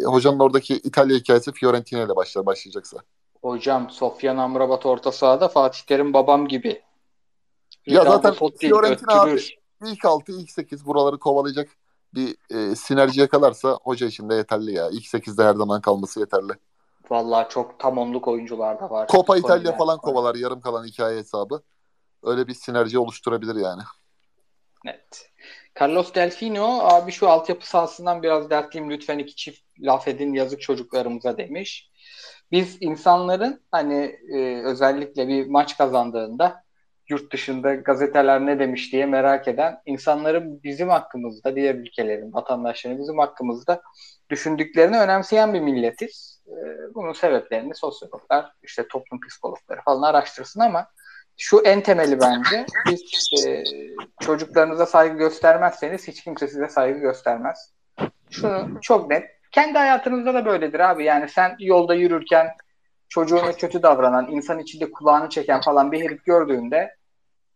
hocanın 0.04 0.40
oradaki 0.40 0.76
İtalya 0.76 1.18
hikayesi 1.18 1.52
Fiorentina 1.52 2.00
ile 2.00 2.16
başlar 2.16 2.46
başlayacaksa. 2.46 2.98
Hocam 3.42 3.90
Sofyan 3.90 4.38
Amrabat 4.38 4.86
orta 4.86 5.12
sahada 5.12 5.48
Fatih 5.48 5.82
Terim 5.82 6.14
babam 6.14 6.48
gibi. 6.48 6.82
Ya 7.86 8.02
Ricardo 8.02 8.12
zaten 8.12 8.50
Fiorentina 8.60 9.22
abi 9.22 9.42
ilk 9.86 10.06
6 10.06 10.32
ilk 10.32 10.52
8 10.52 10.86
buraları 10.86 11.20
kovalayacak 11.20 11.70
bir 12.14 12.36
e, 12.50 12.76
sinerji 12.76 13.22
yakalarsa 13.22 13.80
hoca 13.84 14.08
için 14.08 14.30
de 14.30 14.36
yeterli 14.36 14.74
ya. 14.74 14.90
İlk 14.90 15.06
8'de 15.06 15.44
her 15.44 15.54
zaman 15.54 15.82
kalması 15.82 16.20
yeterli. 16.20 16.52
Vallahi 17.10 17.50
çok 17.50 17.80
tam 17.80 17.98
onluk 17.98 18.28
oyuncular 18.28 18.80
da 18.80 18.90
var. 18.90 19.08
Copa 19.08 19.38
İtalya 19.38 19.78
falan 19.78 19.98
var. 19.98 20.02
kovalar 20.02 20.36
yarım 20.36 20.62
kalan 20.62 20.86
hikaye 20.86 21.18
hesabı. 21.18 21.62
Öyle 22.24 22.48
bir 22.48 22.54
sinerji 22.54 23.00
oluşturabilir 23.00 23.56
yani. 23.56 23.82
Evet. 24.86 25.30
Carlos 25.82 26.14
Delfino 26.14 26.80
abi 26.80 27.12
şu 27.12 27.30
altyapı 27.30 27.70
sahasından 27.70 28.24
biraz 28.24 28.50
dertliyim 28.50 28.90
lütfen 28.90 29.20
iki 29.20 29.36
çift 29.36 29.62
laf 29.80 30.08
edin 30.08 30.34
yazık 30.34 30.62
çocuklarımıza 30.62 31.38
demiş. 31.38 31.91
Biz 32.52 32.78
insanların 32.82 33.62
hani 33.72 34.20
e, 34.34 34.62
özellikle 34.64 35.28
bir 35.28 35.48
maç 35.48 35.78
kazandığında 35.78 36.64
yurt 37.10 37.34
dışında 37.34 37.76
gazeteler 37.76 38.46
ne 38.46 38.60
demiş 38.60 38.94
diye 38.94 39.06
merak 39.06 39.48
eden 39.48 39.82
insanların 39.86 40.64
bizim 40.64 40.90
hakkımızda 40.90 41.56
diğer 41.56 41.76
ülkelerin 41.76 42.34
vatandaşların 42.34 43.00
bizim 43.00 43.18
hakkımızda 43.18 43.82
düşündüklerini 44.30 45.00
önemseyen 45.00 45.54
bir 45.54 45.60
milletiz. 45.60 46.42
E, 46.48 46.56
bunun 46.94 47.14
sebeplerini 47.14 47.76
sosyologlar 47.76 48.52
işte 48.64 48.88
toplum 48.88 49.20
psikologları 49.28 49.82
falan 49.86 50.02
araştırsın 50.02 50.60
ama 50.60 50.88
şu 51.38 51.62
en 51.66 51.82
temeli 51.84 52.20
bence 52.20 52.66
biz 52.90 53.02
e, 53.48 53.64
çocuklarınıza 54.20 54.86
saygı 54.86 55.18
göstermezseniz 55.18 56.08
hiç 56.08 56.24
kimse 56.24 56.48
size 56.48 56.68
saygı 56.68 57.00
göstermez. 57.00 57.74
Şunu 58.30 58.82
çok 58.82 59.10
net. 59.10 59.24
Kendi 59.52 59.78
hayatınızda 59.78 60.34
da 60.34 60.46
böyledir 60.46 60.80
abi. 60.80 61.04
Yani 61.04 61.30
sen 61.30 61.56
yolda 61.60 61.94
yürürken 61.94 62.48
çocuğuna 63.10 63.52
kötü 63.52 63.84
davranan, 63.84 64.32
insan 64.32 64.60
içinde 64.60 64.92
kulağını 64.92 65.30
çeken 65.30 65.62
falan 65.62 65.92
bir 65.92 66.02
herif 66.02 66.26
gördüğünde 66.26 66.96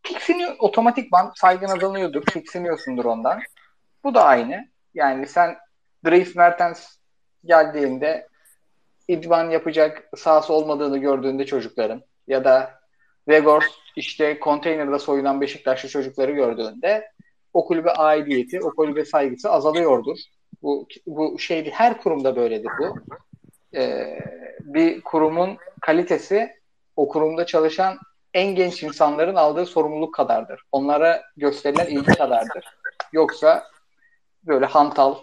tiksiniyor, 0.04 0.56
otomatikman 0.60 1.32
saygın 1.36 1.68
azalıyordur. 1.68 2.22
Tiksiniyorsundur 2.22 3.06
ondan. 3.06 3.42
Bu 4.04 4.16
da 4.16 4.24
aynı. 4.24 4.68
Yani 4.94 5.28
sen 5.28 5.58
Dries 6.06 6.36
Mertens 6.36 6.96
geldiğinde 7.46 8.28
idman 9.08 9.50
yapacak 9.50 10.10
sahası 10.18 10.54
olmadığını 10.54 10.98
gördüğünde 10.98 11.46
çocukların 11.46 12.02
ya 12.28 12.44
da 12.44 12.80
Vegors 13.28 13.66
işte 13.96 14.40
konteynerde 14.40 15.00
soyunan 15.00 15.42
Beşiktaşlı 15.42 15.90
çocukları 15.90 16.32
gördüğünde 16.32 17.12
o 17.54 17.66
kulübe 17.66 17.92
aidiyeti, 17.92 18.62
o 18.62 18.76
kulübe 18.76 19.06
saygısı 19.06 19.52
azalıyordur. 19.52 20.18
Bu 20.66 20.88
bu 21.08 21.40
şey 21.40 21.72
her 21.72 22.02
kurumda 22.02 22.36
böyledir 22.36 22.72
bu. 22.80 22.98
Ee, 23.76 24.20
bir 24.60 25.02
kurumun 25.02 25.58
kalitesi 25.82 26.52
o 26.96 27.08
kurumda 27.08 27.46
çalışan 27.46 27.98
en 28.34 28.56
genç 28.56 28.84
insanların 28.84 29.36
aldığı 29.36 29.66
sorumluluk 29.66 30.14
kadardır. 30.14 30.62
Onlara 30.72 31.24
gösterilen 31.38 31.88
ilgi 31.88 32.14
kadardır. 32.18 32.66
Yoksa 33.14 33.64
böyle 34.44 34.66
hantal 34.66 35.16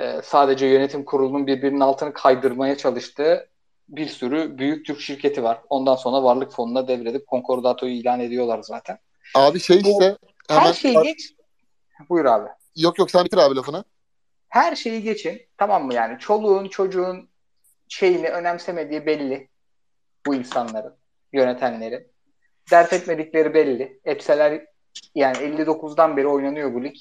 e, 0.00 0.22
sadece 0.22 0.66
yönetim 0.66 1.04
kurulunun 1.04 1.46
birbirinin 1.46 1.80
altını 1.80 2.12
kaydırmaya 2.12 2.76
çalıştığı 2.76 3.48
bir 3.88 4.06
sürü 4.06 4.58
büyük 4.58 4.86
Türk 4.86 5.00
şirketi 5.00 5.42
var. 5.42 5.60
Ondan 5.68 5.94
sonra 5.94 6.22
varlık 6.22 6.52
fonuna 6.52 6.88
devredip 6.88 7.26
konkordatoyu 7.26 7.92
ilan 7.92 8.20
ediyorlar 8.20 8.62
zaten. 8.62 8.98
Abi 9.34 9.60
şey 9.60 9.84
Bu- 9.84 9.88
işte 9.88 10.16
hemen 10.48 10.64
Her 10.64 10.72
şeyi 10.72 11.02
geç. 11.02 11.34
Buyur 12.08 12.24
abi. 12.24 12.48
yok 12.76 12.98
yok 12.98 13.10
sen 13.10 13.24
bitir 13.24 13.38
abi 13.38 13.56
lafını. 13.56 13.84
Her 14.54 14.76
şeyi 14.76 15.02
geçin. 15.02 15.42
Tamam 15.58 15.86
mı 15.86 15.94
yani? 15.94 16.18
Çoluğun 16.18 16.68
çocuğun 16.68 17.28
şeyini 17.88 18.28
önemsemediği 18.28 19.06
belli. 19.06 19.48
Bu 20.26 20.34
insanların, 20.34 20.96
yönetenlerin. 21.32 22.12
Dert 22.70 22.92
etmedikleri 22.92 23.54
belli. 23.54 24.00
Etseler 24.04 24.66
yani 25.14 25.36
59'dan 25.36 26.16
beri 26.16 26.26
oynanıyor 26.26 26.74
bu 26.74 26.84
lig. 26.84 26.96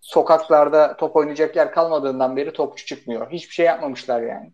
Sokaklarda 0.00 0.96
top 0.96 1.16
oynayacak 1.16 1.56
yer 1.56 1.72
kalmadığından 1.72 2.36
beri 2.36 2.52
topçu 2.52 2.86
çıkmıyor. 2.86 3.30
Hiçbir 3.30 3.54
şey 3.54 3.66
yapmamışlar 3.66 4.22
yani. 4.22 4.52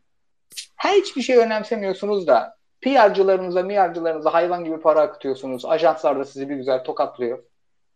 Her 0.76 0.94
hiçbir 0.94 1.22
şey 1.22 1.36
önemsemiyorsunuz 1.36 2.26
da 2.26 2.56
PR'cılarınıza, 2.80 3.62
MİR'cılarınıza 3.62 4.34
hayvan 4.34 4.64
gibi 4.64 4.80
para 4.80 5.00
akıtıyorsunuz. 5.00 5.64
Ajanslar 5.64 6.18
da 6.18 6.24
sizi 6.24 6.48
bir 6.48 6.56
güzel 6.56 6.84
tokatlıyor. 6.84 7.44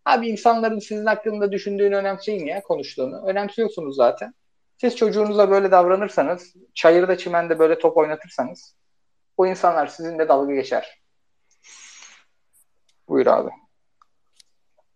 Abi 0.05 0.29
insanların 0.29 0.79
sizin 0.79 1.07
hakkında 1.07 1.53
düşündüğünü 1.53 1.97
önemseyin 1.97 2.47
ya 2.47 2.63
konuştuğunu. 2.63 3.27
Önemsiyorsunuz 3.27 3.97
zaten. 3.97 4.35
Siz 4.81 4.97
çocuğunuza 4.97 5.51
böyle 5.51 5.71
davranırsanız, 5.71 6.55
çayırda 6.75 7.19
çimende 7.19 7.59
böyle 7.59 7.79
top 7.79 7.97
oynatırsanız 7.97 8.75
o 9.37 9.47
insanlar 9.47 9.87
sizinle 9.87 10.29
dalga 10.29 10.55
geçer. 10.55 11.01
Buyur 13.09 13.27
abi. 13.27 13.51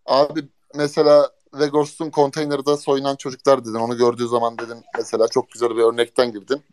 Abi 0.05 0.43
mesela 0.75 1.29
Vegors'un 1.53 2.09
konteynerde 2.09 2.77
soyunan 2.77 3.15
çocuklar 3.15 3.65
dedin. 3.65 3.79
Onu 3.79 3.97
gördüğü 3.97 4.27
zaman 4.27 4.57
dedin 4.57 4.83
mesela 4.97 5.27
çok 5.27 5.51
güzel 5.51 5.69
bir 5.69 5.83
örnekten 5.83 6.31
girdin. 6.31 6.63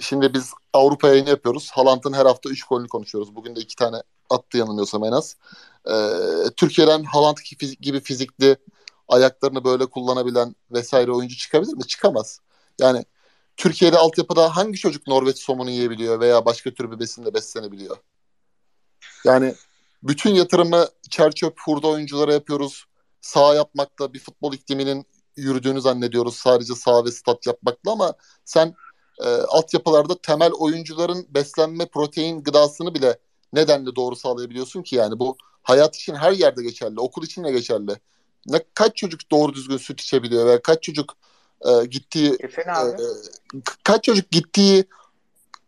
Şimdi 0.00 0.34
biz 0.34 0.52
Avrupa 0.72 1.08
yayını 1.08 1.28
yapıyoruz. 1.28 1.70
Haaland'ın 1.72 2.12
her 2.12 2.26
hafta 2.26 2.50
3 2.50 2.64
golünü 2.64 2.88
konuşuyoruz. 2.88 3.36
Bugün 3.36 3.56
de 3.56 3.60
2 3.60 3.76
tane 3.76 3.96
attı 4.30 4.58
yanılmıyorsam 4.58 5.04
en 5.04 5.12
az. 5.12 5.36
Ee, 5.90 6.50
Türkiye'den 6.56 7.04
Haaland 7.04 7.36
gibi 7.80 8.00
fizikli 8.00 8.56
ayaklarını 9.08 9.64
böyle 9.64 9.86
kullanabilen 9.86 10.56
vesaire 10.70 11.12
oyuncu 11.12 11.36
çıkabilir 11.36 11.72
mi? 11.72 11.86
Çıkamaz. 11.86 12.40
Yani 12.80 13.04
Türkiye'de 13.56 13.98
altyapıda 13.98 14.56
hangi 14.56 14.78
çocuk 14.78 15.06
Norveç 15.06 15.38
somunu 15.38 15.70
yiyebiliyor 15.70 16.20
veya 16.20 16.44
başka 16.44 16.74
tür 16.74 16.90
bir 16.90 16.98
besinle 16.98 17.34
beslenebiliyor? 17.34 17.96
Yani 19.24 19.54
bütün 20.02 20.34
yatırımı 20.34 20.86
çerçöp 21.10 21.60
hurda 21.64 21.88
oyunculara 21.88 22.32
yapıyoruz. 22.32 22.84
Sağ 23.20 23.54
yapmakla 23.54 24.12
bir 24.12 24.18
futbol 24.18 24.52
ikliminin 24.52 25.06
yürüdüğünü 25.36 25.80
zannediyoruz. 25.80 26.34
Sadece 26.36 26.74
sağ 26.74 27.04
ve 27.04 27.10
stat 27.10 27.46
yapmakla 27.46 27.92
ama 27.92 28.14
sen 28.44 28.74
e, 29.22 29.28
altyapılarda 29.28 30.20
temel 30.20 30.52
oyuncuların 30.52 31.26
beslenme 31.30 31.86
protein 31.86 32.42
gıdasını 32.42 32.94
bile 32.94 33.18
nedenle 33.52 33.96
doğru 33.96 34.16
sağlayabiliyorsun 34.16 34.82
ki 34.82 34.96
yani 34.96 35.18
bu 35.18 35.36
hayat 35.62 35.96
için 35.96 36.14
her 36.14 36.32
yerde 36.32 36.62
geçerli. 36.62 37.00
Okul 37.00 37.22
için 37.22 37.44
de 37.44 37.52
geçerli. 37.52 37.92
Ne 38.46 38.60
kaç 38.74 38.96
çocuk 38.96 39.30
doğru 39.30 39.54
düzgün 39.54 39.76
süt 39.76 40.00
içebiliyor 40.00 40.46
veya 40.46 40.62
kaç 40.62 40.82
çocuk 40.82 41.16
e, 41.64 41.86
gittiği 41.86 42.32
e, 42.32 42.48
kaç 43.84 44.04
çocuk 44.04 44.30
gittiği 44.30 44.84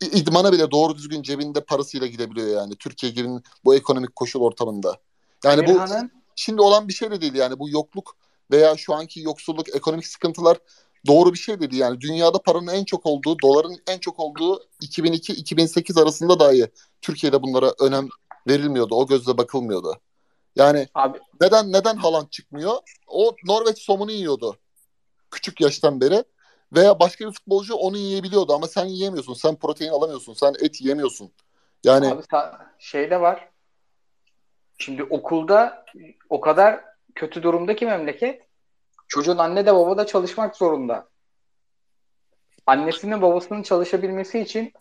idmana 0.01 0.53
bile 0.53 0.71
doğru 0.71 0.97
düzgün 0.97 1.23
cebinde 1.23 1.61
parasıyla 1.61 2.07
gidebiliyor 2.07 2.49
yani 2.49 2.77
Türkiye 2.77 3.13
gibi 3.13 3.29
bu 3.65 3.75
ekonomik 3.75 4.17
koşul 4.17 4.41
ortamında. 4.41 4.97
Yani 5.45 5.67
bu 5.67 5.81
şimdi 6.37 6.61
olan 6.61 6.89
bir 6.89 6.93
şey 6.93 7.11
de 7.11 7.21
değil 7.21 7.35
yani 7.35 7.59
bu 7.59 7.71
yokluk 7.71 8.17
veya 8.51 8.77
şu 8.77 8.95
anki 8.95 9.21
yoksulluk, 9.21 9.77
ekonomik 9.77 10.07
sıkıntılar 10.07 10.59
doğru 11.07 11.33
bir 11.33 11.39
şey 11.39 11.61
dedi. 11.61 11.77
Yani 11.77 12.01
dünyada 12.01 12.39
paranın 12.39 12.67
en 12.67 12.85
çok 12.85 13.07
olduğu, 13.07 13.37
doların 13.43 13.77
en 13.87 13.99
çok 13.99 14.21
olduğu 14.21 14.63
2002-2008 14.83 16.03
arasında 16.03 16.41
dahi 16.41 16.71
Türkiye'de 17.03 17.43
bunlara 17.43 17.73
önem 17.81 18.09
verilmiyordu. 18.49 18.95
O 18.95 19.07
gözle 19.07 19.39
bakılmıyordu. 19.39 20.01
Yani 20.57 20.89
Abi. 20.95 21.19
neden 21.41 21.73
neden 21.73 21.97
Haaland 21.97 22.29
çıkmıyor? 22.29 22.73
O 23.07 23.37
Norveç 23.45 23.79
somunu 23.79 24.11
yiyordu. 24.11 24.57
Küçük 25.31 25.61
yaştan 25.61 26.01
beri. 26.01 26.24
Veya 26.73 27.01
başka 27.01 27.27
bir 27.27 27.33
futbolcu 27.33 27.74
onu 27.74 27.97
yiyebiliyordu 27.97 28.53
ama 28.53 28.66
sen 28.66 28.85
yiyemiyorsun. 28.85 29.35
Sen 29.35 29.57
protein 29.57 29.91
alamıyorsun. 29.91 30.35
Sen 30.35 30.55
et 30.61 30.81
yiyemiyorsun. 30.81 31.33
Yani 31.85 32.07
Abi 32.12 32.23
şey 32.79 33.11
de 33.11 33.20
var. 33.20 33.49
Şimdi 34.79 35.05
okulda 35.05 35.85
o 36.31 36.41
kadar 36.41 36.85
kötü 37.15 37.43
durumdaki 37.43 37.87
memleket 37.87 38.47
çocuğun 39.09 39.39
anne 39.39 39.66
de 39.66 39.74
baba 39.74 39.97
da 39.97 40.07
çalışmak 40.07 40.57
zorunda. 40.57 41.09
Annesinin 42.66 43.23
babasının 43.23 43.62
çalışabilmesi 43.62 44.41
için 44.41 44.73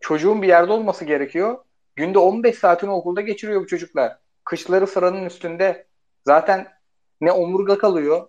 çocuğun 0.00 0.42
bir 0.42 0.48
yerde 0.48 0.72
olması 0.72 1.04
gerekiyor. 1.04 1.64
Günde 1.96 2.18
15 2.18 2.58
saatini 2.58 2.90
okulda 2.90 3.20
geçiriyor 3.20 3.60
bu 3.60 3.66
çocuklar. 3.66 4.18
Kışları 4.44 4.86
sıranın 4.86 5.24
üstünde. 5.24 5.86
Zaten 6.26 6.68
ne 7.20 7.32
omurga 7.32 7.78
kalıyor, 7.78 8.28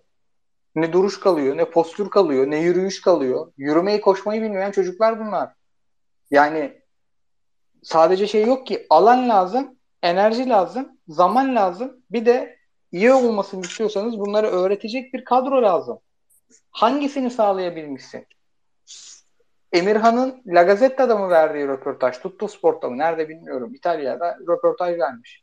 ne 0.74 0.92
duruş 0.92 1.20
kalıyor, 1.20 1.56
ne 1.56 1.64
postür 1.64 2.10
kalıyor, 2.10 2.50
ne 2.50 2.58
yürüyüş 2.58 3.00
kalıyor. 3.00 3.52
Yürümeyi, 3.56 4.00
koşmayı 4.00 4.42
bilmeyen 4.42 4.70
çocuklar 4.70 5.20
bunlar. 5.20 5.54
Yani 6.30 6.82
sadece 7.82 8.26
şey 8.26 8.46
yok 8.46 8.66
ki 8.66 8.86
alan 8.90 9.28
lazım, 9.28 9.78
enerji 10.02 10.48
lazım, 10.48 10.98
zaman 11.08 11.56
lazım. 11.56 12.02
Bir 12.10 12.26
de 12.26 12.58
iyi 12.92 13.12
olmasını 13.12 13.60
istiyorsanız 13.60 14.18
bunları 14.18 14.46
öğretecek 14.46 15.14
bir 15.14 15.24
kadro 15.24 15.62
lazım. 15.62 15.98
Hangisini 16.70 17.30
sağlayabilmişsin? 17.30 18.26
Emirhan'ın 19.72 20.42
La 20.46 20.62
Gazzetta'da 20.62 21.16
mı 21.16 21.30
verdiği 21.30 21.68
röportaj, 21.68 22.18
Tutto 22.18 22.48
Sport'ta 22.48 22.90
mı 22.90 22.98
nerede 22.98 23.28
bilmiyorum. 23.28 23.74
İtalya'da 23.74 24.38
röportaj 24.48 24.98
vermiş. 24.98 25.42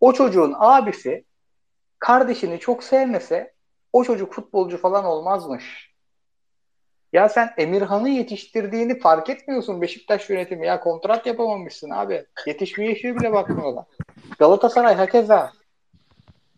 O 0.00 0.12
çocuğun 0.12 0.54
abisi 0.58 1.24
kardeşini 1.98 2.58
çok 2.58 2.84
sevmese 2.84 3.52
o 3.92 4.04
çocuk 4.04 4.32
futbolcu 4.32 4.78
falan 4.78 5.04
olmazmış. 5.04 5.96
Ya 7.12 7.28
sen 7.28 7.50
Emirhan'ı 7.58 8.08
yetiştirdiğini 8.08 8.98
fark 8.98 9.30
etmiyorsun 9.30 9.82
Beşiktaş 9.82 10.30
yönetimi. 10.30 10.66
Ya 10.66 10.80
kontrat 10.80 11.26
yapamamışsın 11.26 11.90
abi. 11.90 12.26
Yetişmeye 12.46 12.92
işe 12.92 13.16
bile 13.16 13.32
bakmıyorlar. 13.32 13.84
Galatasaray 14.38 14.94
hakeza. 14.94 15.52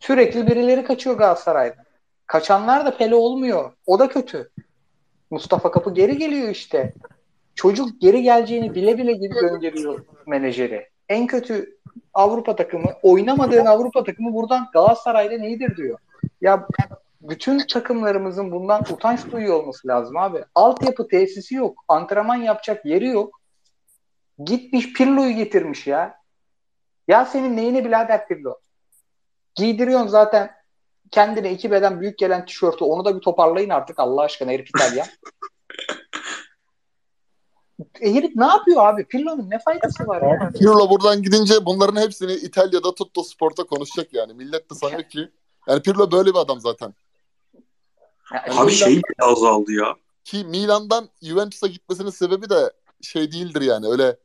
Sürekli 0.00 0.46
birileri 0.46 0.84
kaçıyor 0.84 1.16
Galatasaray'da. 1.16 1.84
Kaçanlar 2.26 2.86
da 2.86 2.96
Pele 2.96 3.14
olmuyor. 3.14 3.72
O 3.86 3.98
da 3.98 4.08
kötü. 4.08 4.50
Mustafa 5.30 5.70
Kapı 5.70 5.94
geri 5.94 6.18
geliyor 6.18 6.48
işte. 6.48 6.94
Çocuk 7.54 8.00
geri 8.00 8.22
geleceğini 8.22 8.74
bile 8.74 8.98
bile 8.98 9.12
gibi 9.12 9.34
gönderiyor 9.34 10.04
menajeri. 10.26 10.88
En 11.08 11.26
kötü 11.26 11.78
Avrupa 12.14 12.56
takımı, 12.56 12.90
oynamadığın 13.02 13.66
Avrupa 13.66 14.04
takımı 14.04 14.34
buradan 14.34 14.68
Galatasaray'da 14.72 15.38
neydir 15.38 15.76
diyor. 15.76 15.98
Ya 16.40 16.66
bütün 17.20 17.66
takımlarımızın 17.66 18.52
bundan 18.52 18.82
utanç 18.92 19.20
duyuyor 19.32 19.62
olması 19.62 19.88
lazım 19.88 20.16
abi. 20.16 20.44
Altyapı 20.54 21.08
tesisi 21.08 21.54
yok. 21.54 21.84
Antrenman 21.88 22.36
yapacak 22.36 22.84
yeri 22.84 23.06
yok. 23.06 23.40
Gitmiş 24.44 24.92
Pirlo'yu 24.92 25.32
getirmiş 25.36 25.86
ya. 25.86 26.18
Ya 27.08 27.26
senin 27.26 27.56
neyine 27.56 27.84
birader 27.84 28.28
Pirlo? 28.28 28.58
Giydiriyorsun 29.54 30.08
zaten 30.08 30.50
kendine 31.10 31.52
iki 31.52 31.70
beden 31.70 32.00
büyük 32.00 32.18
gelen 32.18 32.46
tişörtü. 32.46 32.84
Onu 32.84 33.04
da 33.04 33.16
bir 33.16 33.20
toparlayın 33.20 33.70
artık 33.70 33.98
Allah 33.98 34.22
aşkına 34.22 34.50
herif 34.50 34.68
İtalyan. 34.68 35.06
e, 38.00 38.14
herif 38.14 38.36
ne 38.36 38.46
yapıyor 38.46 38.86
abi? 38.86 39.04
Pirlo'nun 39.04 39.50
ne 39.50 39.58
faydası 39.58 40.06
var? 40.06 40.22
Ya? 40.22 40.50
Pirlo 40.58 40.90
buradan 40.90 41.22
gidince 41.22 41.66
bunların 41.66 42.00
hepsini 42.00 42.32
İtalya'da 42.32 42.94
Tutto 42.94 43.22
Sport'a 43.22 43.64
konuşacak 43.64 44.14
yani. 44.14 44.34
Millet 44.34 44.70
de 44.70 44.74
sanıyor 44.74 45.02
ki 45.02 45.28
yani 45.68 45.82
Pirlo 45.82 46.12
böyle 46.12 46.30
bir 46.30 46.38
adam 46.38 46.60
zaten. 46.60 46.94
Yani 48.34 48.60
Abi 48.60 48.66
Milan, 48.66 48.68
şey 48.68 48.96
bile 48.96 49.24
azaldı 49.24 49.72
ya. 49.72 49.96
Ki 50.24 50.44
Milan'dan 50.44 51.08
Juventus'a 51.22 51.66
gitmesinin 51.66 52.10
sebebi 52.10 52.50
de 52.50 52.72
şey 53.02 53.32
değildir 53.32 53.60
yani. 53.60 53.86
Öyle 53.86 54.16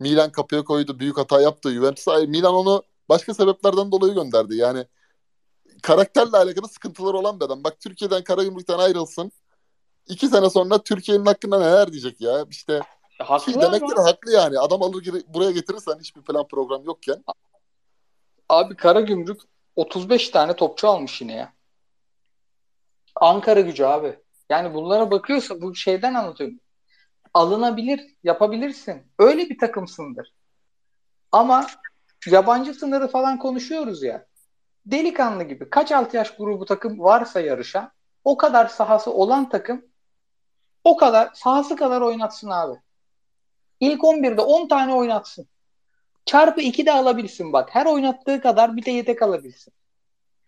Milan 0.00 0.32
kapıya 0.32 0.64
koydu, 0.64 0.98
büyük 0.98 1.18
hata 1.18 1.40
yaptı 1.40 1.70
Juventus'a. 1.70 2.18
Milan 2.18 2.54
onu 2.54 2.82
başka 3.08 3.34
sebeplerden 3.34 3.92
dolayı 3.92 4.14
gönderdi. 4.14 4.56
Yani 4.56 4.86
karakterle 5.82 6.36
alakalı 6.36 6.68
sıkıntıları 6.68 7.16
olan 7.16 7.40
bir 7.40 7.44
adam. 7.44 7.64
Bak 7.64 7.80
Türkiye'den 7.80 8.24
Karagümrük'ten 8.24 8.78
ayrılsın. 8.78 9.32
İki 10.06 10.28
sene 10.28 10.50
sonra 10.50 10.78
Türkiye'nin 10.78 11.26
hakkında 11.26 11.58
neler 11.58 11.92
diyecek 11.92 12.20
ya. 12.20 12.46
İşte 12.50 12.80
haklı 13.18 13.60
demektir 13.62 13.96
ama. 13.96 14.04
haklı 14.04 14.32
yani. 14.32 14.58
Adam 14.58 14.82
alır 14.82 15.04
buraya 15.28 15.50
getirirsen 15.50 15.98
hiçbir 16.00 16.22
plan 16.22 16.46
program 16.48 16.84
yokken. 16.84 17.24
Abi 18.48 18.76
Karagümrük 18.76 19.40
35 19.76 20.28
tane 20.28 20.56
topçu 20.56 20.88
almış 20.88 21.20
yine 21.20 21.34
ya. 21.34 21.52
Ankara 23.16 23.60
gücü 23.60 23.84
abi. 23.84 24.18
Yani 24.50 24.74
bunlara 24.74 25.10
bakıyorsa 25.10 25.60
bu 25.60 25.74
şeyden 25.74 26.14
anlatıyorum. 26.14 26.60
Alınabilir, 27.34 28.00
yapabilirsin. 28.22 29.02
Öyle 29.18 29.48
bir 29.48 29.58
takımsındır. 29.58 30.32
Ama 31.32 31.66
yabancı 32.26 32.74
sınırı 32.74 33.08
falan 33.08 33.38
konuşuyoruz 33.38 34.02
ya. 34.02 34.26
Delikanlı 34.86 35.44
gibi 35.44 35.70
kaç 35.70 35.92
alt 35.92 36.14
yaş 36.14 36.36
grubu 36.36 36.64
takım 36.64 37.00
varsa 37.00 37.40
yarışan 37.40 37.92
o 38.24 38.36
kadar 38.36 38.66
sahası 38.66 39.12
olan 39.12 39.48
takım 39.48 39.84
o 40.84 40.96
kadar 40.96 41.30
sahası 41.34 41.76
kadar 41.76 42.00
oynatsın 42.00 42.50
abi. 42.50 42.80
İlk 43.80 44.00
11'de 44.00 44.40
10 44.40 44.68
tane 44.68 44.94
oynatsın. 44.94 45.48
Çarpı 46.26 46.60
2 46.60 46.86
de 46.86 46.92
alabilsin 46.92 47.52
bak. 47.52 47.68
Her 47.72 47.86
oynattığı 47.86 48.40
kadar 48.40 48.76
bir 48.76 48.84
de 48.84 48.90
yedek 48.90 49.22
alabilsin. 49.22 49.74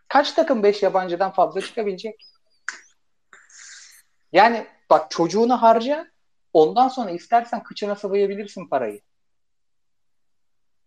Kaç 0.09 0.32
takım 0.32 0.62
5 0.62 0.82
yabancıdan 0.82 1.32
fazla 1.32 1.61
çıkabilecek? 1.61 2.27
Yani 4.32 4.66
bak 4.90 5.11
çocuğunu 5.11 5.62
harca 5.62 6.06
ondan 6.52 6.89
sonra 6.89 7.11
istersen 7.11 7.62
kıçına 7.62 7.97
sıvayabilirsin 7.97 8.69
parayı. 8.69 9.01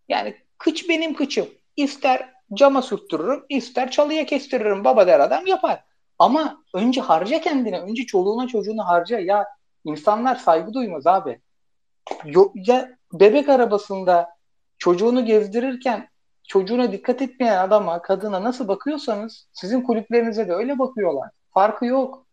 Yani 0.08 0.36
kıç 0.58 0.88
benim 0.88 1.14
kıçım. 1.14 1.48
İster 1.76 2.37
cama 2.54 2.82
sürttürürüm, 2.82 3.44
ister 3.48 3.90
çalıya 3.90 4.26
kestiririm. 4.26 4.84
Baba 4.84 5.06
der 5.06 5.20
adam 5.20 5.46
yapar. 5.46 5.84
Ama 6.18 6.62
önce 6.74 7.00
harca 7.00 7.40
kendine, 7.40 7.80
önce 7.80 8.06
çoluğuna 8.06 8.48
çocuğuna 8.48 8.86
harca. 8.86 9.18
Ya 9.18 9.46
insanlar 9.84 10.36
saygı 10.36 10.72
duymaz 10.74 11.06
abi. 11.06 11.40
Ya 12.54 12.90
bebek 13.12 13.48
arabasında 13.48 14.28
çocuğunu 14.78 15.24
gezdirirken 15.24 16.08
çocuğuna 16.48 16.92
dikkat 16.92 17.22
etmeyen 17.22 17.58
adama, 17.58 18.02
kadına 18.02 18.44
nasıl 18.44 18.68
bakıyorsanız 18.68 19.48
sizin 19.52 19.82
kulüplerinize 19.82 20.48
de 20.48 20.52
öyle 20.52 20.78
bakıyorlar. 20.78 21.30
Farkı 21.50 21.86
yok. 21.86 22.26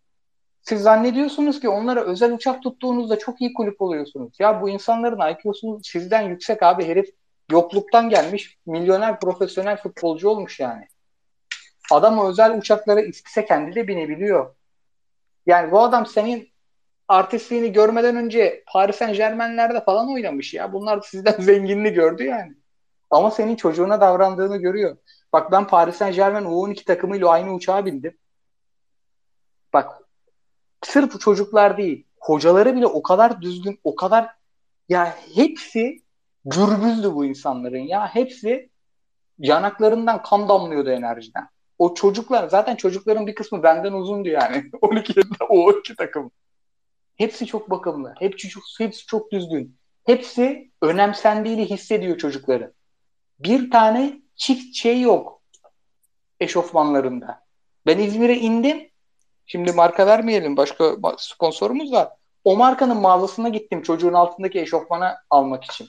Siz 0.62 0.82
zannediyorsunuz 0.82 1.60
ki 1.60 1.70
onlara 1.70 2.02
özel 2.02 2.34
uçak 2.34 2.64
tuttuğunuzda 2.64 3.20
çok 3.20 3.42
iyi 3.42 3.54
kulüp 3.54 3.82
oluyorsunuz. 3.82 4.36
Ya 4.40 4.62
bu 4.62 4.70
insanların 4.70 5.32
IQ'su 5.32 5.80
sizden 5.84 6.22
yüksek 6.22 6.64
abi 6.64 6.86
herif 6.86 7.10
yokluktan 7.52 8.10
gelmiş 8.10 8.58
milyoner 8.66 9.20
profesyonel 9.20 9.78
futbolcu 9.78 10.30
olmuş 10.30 10.60
yani. 10.60 10.88
Adam 11.92 12.28
özel 12.30 12.58
uçaklara 12.58 13.02
istese 13.02 13.46
kendi 13.46 13.76
de 13.76 13.88
binebiliyor. 13.88 14.56
Yani 15.46 15.72
bu 15.72 15.82
adam 15.82 16.06
senin 16.06 16.50
artistliğini 17.08 17.72
görmeden 17.72 18.16
önce 18.16 18.64
Paris 18.68 18.96
Saint 18.96 19.18
Germain'lerde 19.18 19.84
falan 19.84 20.14
oynamış 20.14 20.54
ya. 20.54 20.74
Bunlar 20.74 21.02
sizden 21.02 21.36
zenginliği 21.42 21.94
gördü 21.94 22.24
yani. 22.24 22.54
Ama 23.10 23.32
senin 23.32 23.56
çocuğuna 23.56 24.02
davrandığını 24.02 24.58
görüyor. 24.58 24.98
Bak 25.34 25.52
ben 25.52 25.68
Paris 25.68 25.96
Saint 25.96 26.16
Germain 26.16 26.46
U12 26.46 26.84
takımıyla 26.86 27.30
aynı 27.30 27.54
uçağa 27.54 27.86
bindim. 27.86 28.18
bak 29.74 30.02
sırf 30.84 31.20
çocuklar 31.22 31.78
değil 31.78 32.08
hocaları 32.20 32.76
bile 32.76 32.88
o 32.88 33.02
kadar 33.04 33.42
düzgün 33.42 33.80
o 33.84 33.96
kadar 33.96 34.36
ya 34.90 35.18
hepsi 35.36 36.05
gürbüzdü 36.46 37.14
bu 37.14 37.26
insanların 37.26 37.88
ya 37.88 38.16
hepsi 38.16 38.70
yanaklarından 39.40 40.22
kan 40.22 40.50
damlıyordu 40.50 40.90
enerjiden. 40.90 41.48
O 41.80 41.94
çocuklar 41.94 42.50
zaten 42.50 42.76
çocukların 42.76 43.28
bir 43.28 43.36
kısmı 43.36 43.64
benden 43.64 43.94
uzundu 43.94 44.30
yani. 44.30 44.64
12 44.82 45.14
yaşında 45.16 45.46
o 45.50 45.58
12 45.58 45.96
takım. 45.96 46.32
Hepsi 47.16 47.46
çok 47.46 47.70
bakımlı. 47.70 48.14
Hepsi 48.20 48.50
çok, 48.50 48.64
hepsi 48.78 49.06
çok 49.06 49.32
düzgün. 49.32 49.78
Hepsi 50.06 50.72
önemsendiğini 50.82 51.70
hissediyor 51.70 52.18
çocukların. 52.18 52.74
Bir 53.40 53.72
tane 53.72 54.22
çift 54.36 54.76
şey 54.76 55.02
yok 55.02 55.42
eşofmanlarında. 56.40 57.46
Ben 57.86 58.00
İzmir'e 58.00 58.36
indim. 58.36 58.90
Şimdi 59.46 59.72
marka 59.72 60.08
vermeyelim. 60.08 60.58
Başka 60.58 60.96
sponsorumuz 61.18 61.92
var. 61.92 62.10
O 62.44 62.56
markanın 62.56 62.98
mağazasına 62.98 63.50
gittim 63.50 63.82
çocuğun 63.82 64.14
altındaki 64.14 64.60
eşofmanı 64.60 65.16
almak 65.30 65.64
için. 65.64 65.88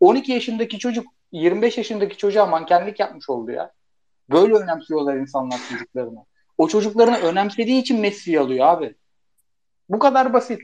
12 0.00 0.32
yaşındaki 0.32 0.78
çocuk 0.78 1.06
25 1.32 1.78
yaşındaki 1.78 2.16
çocuğa 2.16 2.46
mankenlik 2.46 3.00
yapmış 3.00 3.30
oldu 3.30 3.50
ya. 3.50 3.72
Böyle 4.30 4.54
önemsiyorlar 4.54 5.16
insanlar 5.16 5.60
çocuklarını. 5.68 6.24
O 6.58 6.68
çocuklarını 6.68 7.16
önemsediği 7.16 7.80
için 7.80 8.00
Messi 8.00 8.40
alıyor 8.40 8.66
abi. 8.66 8.94
Bu 9.88 9.98
kadar 9.98 10.32
basit. 10.32 10.60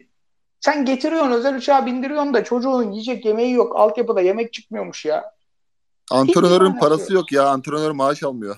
Sen 0.60 0.84
getiriyorsun 0.84 1.30
özel 1.30 1.56
uçağa 1.56 1.86
bindiriyorsun 1.86 2.34
da 2.34 2.44
çocuğun 2.44 2.90
yiyecek 2.90 3.24
yemeği 3.24 3.52
yok. 3.52 3.76
Altyapıda 3.76 4.20
yemek 4.20 4.52
çıkmıyor 4.52 5.02
ya. 5.04 5.34
Antrenörün 6.10 6.78
parası 6.78 7.14
yok 7.14 7.32
ya. 7.32 7.48
Antrenör 7.48 7.90
maaş 7.90 8.22
almıyor. 8.22 8.56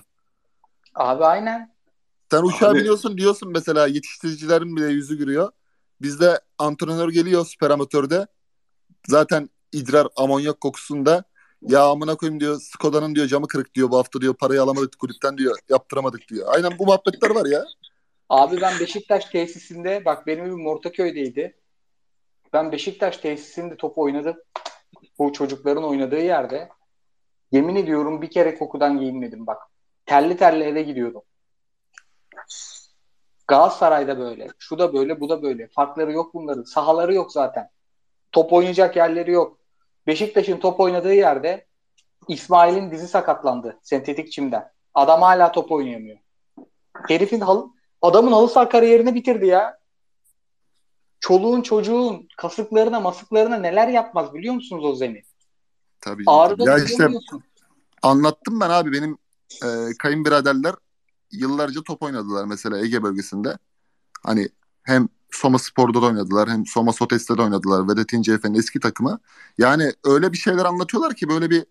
Abi 0.95 1.25
aynen. 1.25 1.75
Sen 2.31 2.43
uçağa 2.43 2.69
Abi. 2.69 2.79
biniyorsun 2.79 3.17
diyorsun 3.17 3.51
mesela 3.51 3.87
yetiştiricilerin 3.87 4.75
bile 4.75 4.85
yüzü 4.85 5.17
gülüyor. 5.17 5.51
Bizde 6.01 6.39
antrenör 6.57 7.09
geliyor 7.09 7.45
süper 7.45 7.69
amatörde. 7.69 8.27
Zaten 9.07 9.49
idrar 9.75 10.07
amonyak 10.15 10.61
kokusunda 10.61 11.23
ya 11.61 11.83
amına 11.83 12.15
koyayım 12.15 12.39
diyor 12.39 12.59
Skoda'nın 12.59 13.15
diyor 13.15 13.27
camı 13.27 13.47
kırık 13.47 13.75
diyor 13.75 13.91
bu 13.91 13.97
hafta 13.97 14.21
diyor 14.21 14.33
parayı 14.33 14.61
alamadık 14.61 14.99
kulüpten 14.99 15.37
diyor 15.37 15.57
yaptıramadık 15.69 16.27
diyor. 16.29 16.47
Aynen 16.55 16.79
bu 16.79 16.85
muhabbetler 16.85 17.29
var 17.29 17.45
ya. 17.45 17.65
Abi 18.29 18.61
ben 18.61 18.79
Beşiktaş 18.79 19.25
tesisinde 19.25 20.05
bak 20.05 20.27
benim 20.27 20.45
evim 20.45 20.67
Ortaköy'deydi. 20.67 21.55
Ben 22.53 22.71
Beşiktaş 22.71 23.17
tesisinde 23.17 23.77
top 23.77 23.97
oynadım. 23.97 24.35
Bu 25.19 25.33
çocukların 25.33 25.83
oynadığı 25.83 26.21
yerde. 26.21 26.69
Yemin 27.51 27.75
ediyorum 27.75 28.21
bir 28.21 28.29
kere 28.29 28.57
kokudan 28.57 28.99
giyinmedim 28.99 29.47
bak. 29.47 29.61
Terli 30.05 30.37
terli 30.37 30.63
eve 30.63 30.81
gidiyordum. 30.81 31.21
Galatasaray'da 33.47 34.19
böyle. 34.19 34.47
Şu 34.59 34.79
da 34.79 34.93
böyle, 34.93 35.19
bu 35.19 35.29
da 35.29 35.43
böyle. 35.43 35.67
Farkları 35.67 36.11
yok 36.11 36.33
bunların. 36.33 36.63
Sahaları 36.63 37.13
yok 37.13 37.31
zaten. 37.31 37.69
Top 38.31 38.53
oynayacak 38.53 38.95
yerleri 38.95 39.31
yok. 39.31 39.64
Beşiktaş'ın 40.07 40.59
top 40.59 40.79
oynadığı 40.79 41.13
yerde 41.13 41.65
İsmail'in 42.27 42.91
dizi 42.91 43.07
sakatlandı 43.07 43.79
sentetik 43.83 44.31
çimden. 44.31 44.71
Adam 44.93 45.21
hala 45.21 45.51
top 45.51 45.71
oynayamıyor. 45.71 46.17
Herifin 47.07 47.39
halı, 47.39 47.67
adamın 48.01 48.31
halı 48.31 48.49
saha 48.49 48.69
kariyerini 48.69 49.15
bitirdi 49.15 49.45
ya. 49.45 49.79
Çoluğun 51.19 51.61
çocuğun 51.61 52.27
kasıklarına 52.37 52.99
masıklarına 52.99 53.57
neler 53.57 53.87
yapmaz 53.87 54.33
biliyor 54.33 54.53
musunuz 54.53 54.85
o 54.85 54.95
zemin? 54.95 55.23
Tabii. 56.01 56.23
Ağrıda 56.27 56.71
ya 56.71 56.85
işte 56.85 57.07
anlattım 58.01 58.59
ben 58.59 58.69
abi 58.69 58.91
benim 58.91 59.17
e, 59.63 59.67
kayınbiraderler 59.99 60.75
yıllarca 61.31 61.83
top 61.83 62.03
oynadılar 62.03 62.45
mesela 62.45 62.79
Ege 62.79 63.03
bölgesinde. 63.03 63.57
Hani 64.23 64.49
hem 64.85 65.09
Soma 65.31 65.59
Spor'da 65.59 66.01
da 66.01 66.05
oynadılar 66.05 66.49
hem 66.49 66.65
Soma 66.65 66.93
Sotes'te 66.93 67.37
de 67.37 67.41
oynadılar. 67.41 67.87
Vedat 67.87 68.13
İnce 68.13 68.39
eski 68.55 68.79
takımı. 68.79 69.19
Yani 69.57 69.91
öyle 70.03 70.31
bir 70.33 70.37
şeyler 70.37 70.65
anlatıyorlar 70.65 71.15
ki 71.15 71.29
böyle 71.29 71.49
bir 71.49 71.65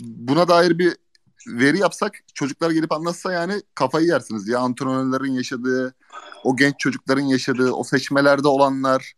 buna 0.00 0.48
dair 0.48 0.78
bir 0.78 0.96
veri 1.48 1.78
yapsak 1.78 2.14
çocuklar 2.34 2.70
gelip 2.70 2.92
anlatsa 2.92 3.32
yani 3.32 3.62
kafayı 3.74 4.06
yersiniz. 4.06 4.48
Ya 4.48 4.58
antrenörlerin 4.58 5.32
yaşadığı, 5.32 5.94
o 6.44 6.56
genç 6.56 6.78
çocukların 6.78 7.24
yaşadığı, 7.24 7.72
o 7.72 7.84
seçmelerde 7.84 8.48
olanlar 8.48 9.12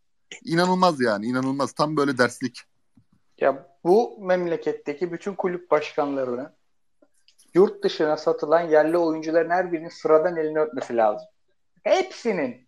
inanılmaz 0.44 1.00
yani 1.00 1.26
inanılmaz. 1.26 1.72
Tam 1.72 1.96
böyle 1.96 2.18
derslik. 2.18 2.62
Ya 3.40 3.66
bu 3.84 4.18
memleketteki 4.20 5.12
bütün 5.12 5.34
kulüp 5.34 5.70
başkanlarının 5.70 6.48
yurt 7.54 7.84
dışına 7.84 8.16
satılan 8.16 8.60
yerli 8.60 8.98
oyuncuların 8.98 9.50
her 9.50 9.72
birinin 9.72 9.88
sıradan 9.88 10.36
elini 10.36 10.58
öpmesi 10.58 10.96
lazım. 10.96 11.28
Hepsinin. 11.82 12.67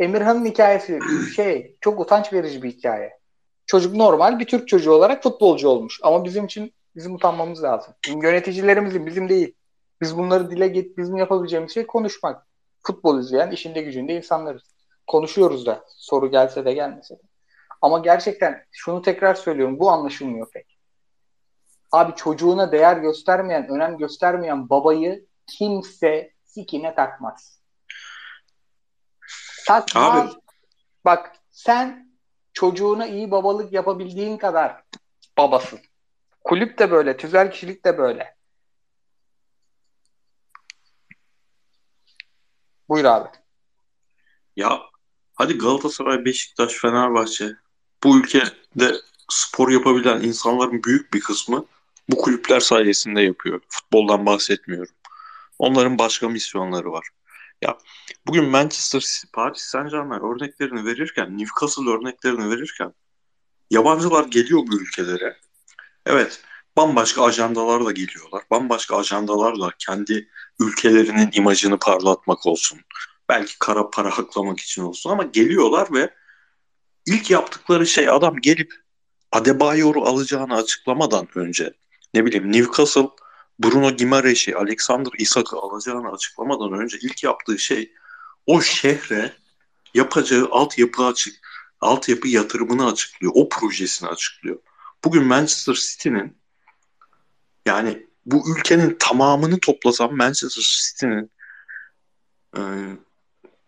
Emirhan'ın 0.00 0.44
hikayesi 0.44 0.98
şey 1.36 1.76
çok 1.80 2.00
utanç 2.00 2.32
verici 2.32 2.62
bir 2.62 2.70
hikaye. 2.70 3.18
Çocuk 3.66 3.96
normal 3.96 4.38
bir 4.38 4.46
Türk 4.46 4.68
çocuğu 4.68 4.92
olarak 4.92 5.22
futbolcu 5.22 5.68
olmuş. 5.68 6.00
Ama 6.02 6.24
bizim 6.24 6.44
için 6.44 6.74
bizim 6.96 7.14
utanmamız 7.14 7.62
lazım. 7.62 7.94
Yöneticilerimizin 8.08 9.06
bizim 9.06 9.28
değil. 9.28 9.54
Biz 10.00 10.18
bunları 10.18 10.50
dile 10.50 10.68
get 10.68 10.98
bizim 10.98 11.16
yapabileceğimiz 11.16 11.74
şey 11.74 11.86
konuşmak. 11.86 12.46
Futbol 12.82 13.20
izleyen 13.20 13.50
işinde 13.50 13.82
gücünde 13.82 14.16
insanlarız. 14.16 14.62
Konuşuyoruz 15.06 15.66
da 15.66 15.84
soru 15.88 16.30
gelse 16.30 16.64
de 16.64 16.72
gelmese 16.72 17.14
de. 17.14 17.22
Ama 17.82 17.98
gerçekten 17.98 18.64
şunu 18.72 19.02
tekrar 19.02 19.34
söylüyorum 19.34 19.78
bu 19.78 19.90
anlaşılmıyor 19.90 20.50
pek. 20.50 20.78
Abi 21.92 22.14
çocuğuna 22.16 22.72
değer 22.72 22.96
göstermeyen, 22.96 23.68
önem 23.68 23.98
göstermeyen 23.98 24.70
babayı 24.70 25.26
kimse 25.46 26.32
sikine 26.44 26.94
takmaz. 26.94 27.59
Takmaz. 29.66 30.30
Abi. 30.30 30.40
Bak 31.04 31.32
sen 31.50 32.10
çocuğuna 32.52 33.06
iyi 33.06 33.30
babalık 33.30 33.72
yapabildiğin 33.72 34.36
kadar 34.36 34.84
babasın. 35.38 35.80
Kulüp 36.44 36.78
de 36.78 36.90
böyle, 36.90 37.16
tüzel 37.16 37.50
kişilik 37.50 37.84
de 37.84 37.98
böyle. 37.98 38.36
Buyur 42.88 43.04
abi. 43.04 43.28
Ya 44.56 44.80
hadi 45.34 45.58
Galatasaray, 45.58 46.24
Beşiktaş, 46.24 46.72
Fenerbahçe 46.72 47.52
bu 48.04 48.18
ülkede 48.18 48.94
spor 49.28 49.70
yapabilen 49.70 50.20
insanların 50.20 50.82
büyük 50.82 51.14
bir 51.14 51.20
kısmı 51.20 51.64
bu 52.08 52.16
kulüpler 52.16 52.60
sayesinde 52.60 53.22
yapıyor. 53.22 53.60
Futboldan 53.68 54.26
bahsetmiyorum. 54.26 54.94
Onların 55.58 55.98
başka 55.98 56.28
misyonları 56.28 56.92
var. 56.92 57.08
Ya 57.62 57.78
bugün 58.26 58.44
Manchester 58.44 59.22
Paris 59.32 59.62
Saint 59.62 59.90
Germain 59.90 60.20
örneklerini 60.20 60.84
verirken, 60.84 61.38
Newcastle 61.38 61.90
örneklerini 61.90 62.50
verirken 62.50 62.94
yabancılar 63.70 64.24
geliyor 64.24 64.60
bu 64.66 64.80
ülkelere. 64.80 65.36
Evet, 66.06 66.42
bambaşka 66.76 67.24
ajandalarla 67.24 67.92
geliyorlar. 67.92 68.42
Bambaşka 68.50 68.96
ajandalarla 68.96 69.70
kendi 69.78 70.28
ülkelerinin 70.60 71.30
imajını 71.32 71.78
parlatmak 71.78 72.46
olsun. 72.46 72.80
Belki 73.28 73.58
kara 73.58 73.90
para 73.90 74.10
haklamak 74.10 74.60
için 74.60 74.82
olsun 74.82 75.10
ama 75.10 75.22
geliyorlar 75.22 75.88
ve 75.92 76.14
ilk 77.06 77.30
yaptıkları 77.30 77.86
şey 77.86 78.08
adam 78.08 78.36
gelip 78.36 78.74
Adebayor'u 79.32 80.04
alacağını 80.04 80.54
açıklamadan 80.54 81.28
önce 81.34 81.72
ne 82.14 82.24
bileyim 82.24 82.52
Newcastle 82.52 83.08
Bruno 83.62 83.90
Gimares'i, 83.90 84.56
Alexander 84.56 85.12
Isak'ı 85.18 85.56
alacağını 85.56 86.12
açıklamadan 86.12 86.72
önce 86.72 86.98
ilk 87.02 87.24
yaptığı 87.24 87.58
şey 87.58 87.92
o 88.46 88.60
şehre 88.60 89.32
yapacağı 89.94 90.48
altyapı 90.50 91.04
açık 91.04 91.34
altyapı 91.80 92.28
yatırımını 92.28 92.86
açıklıyor. 92.86 93.32
O 93.36 93.48
projesini 93.48 94.08
açıklıyor. 94.08 94.58
Bugün 95.04 95.24
Manchester 95.24 95.74
City'nin 95.74 96.38
yani 97.66 98.06
bu 98.26 98.58
ülkenin 98.58 98.96
tamamını 98.98 99.60
toplasam 99.60 100.16
Manchester 100.16 100.62
City'nin 100.62 101.30
e, 102.56 102.60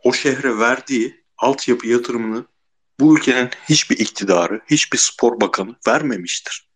o 0.05 0.13
şehre 0.13 0.59
verdiği 0.59 1.25
altyapı 1.39 1.87
yatırımını 1.87 2.45
bu 3.01 3.17
ülkenin 3.19 3.51
hiçbir 3.69 3.99
iktidarı, 3.99 4.61
hiçbir 4.71 4.99
spor 4.99 5.41
bakanı 5.41 5.77
vermemiştir. 5.87 6.72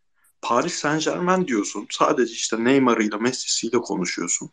Paris 0.49 0.75
Saint 0.75 1.05
Germain 1.05 1.47
diyorsun. 1.47 1.87
Sadece 1.91 2.33
işte 2.33 2.65
Neymar'ıyla 2.65 3.19
Messi'siyle 3.19 3.79
konuşuyorsun. 3.79 4.51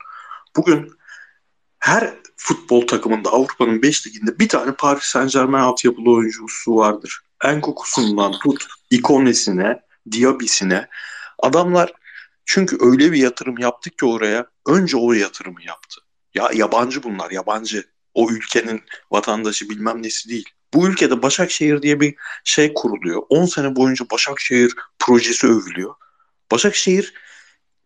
Bugün 0.56 0.91
her 1.80 2.14
futbol 2.38 2.88
takımında 2.88 3.30
Avrupa'nın 3.30 3.82
5 3.82 4.07
liginde 4.07 4.40
bir 4.40 4.49
tane 4.49 4.72
Paris 4.72 5.03
Saint 5.03 5.32
Germain 5.32 5.64
altyapılı 5.64 6.11
oyuncusu 6.11 6.76
vardır. 6.76 7.22
En 7.44 7.61
kokusundan 7.61 8.32
tut, 8.32 8.68
ikonesine, 8.90 9.80
Diaby'sine. 10.11 10.88
Adamlar 11.40 11.94
çünkü 12.45 12.78
öyle 12.80 13.11
bir 13.11 13.18
yatırım 13.18 13.57
yaptı 13.57 13.90
ki 13.90 14.06
oraya 14.06 14.45
önce 14.68 14.98
o 14.98 15.14
yatırımı 15.14 15.64
yaptı. 15.64 16.02
Ya 16.34 16.49
yabancı 16.53 17.03
bunlar, 17.03 17.32
yabancı. 17.32 17.84
O 18.14 18.32
ülkenin 18.32 18.82
vatandaşı 19.11 19.70
bilmem 19.70 20.03
nesi 20.03 20.30
değil. 20.30 20.49
Bu 20.74 20.88
ülkede 20.88 21.22
Başakşehir 21.22 21.82
diye 21.82 22.00
bir 22.00 22.16
şey 22.44 22.74
kuruluyor. 22.74 23.22
10 23.30 23.45
sene 23.45 23.76
boyunca 23.76 24.06
Başakşehir 24.12 24.76
projesi 25.00 25.48
övülüyor. 25.48 25.95
Başakşehir 26.52 27.14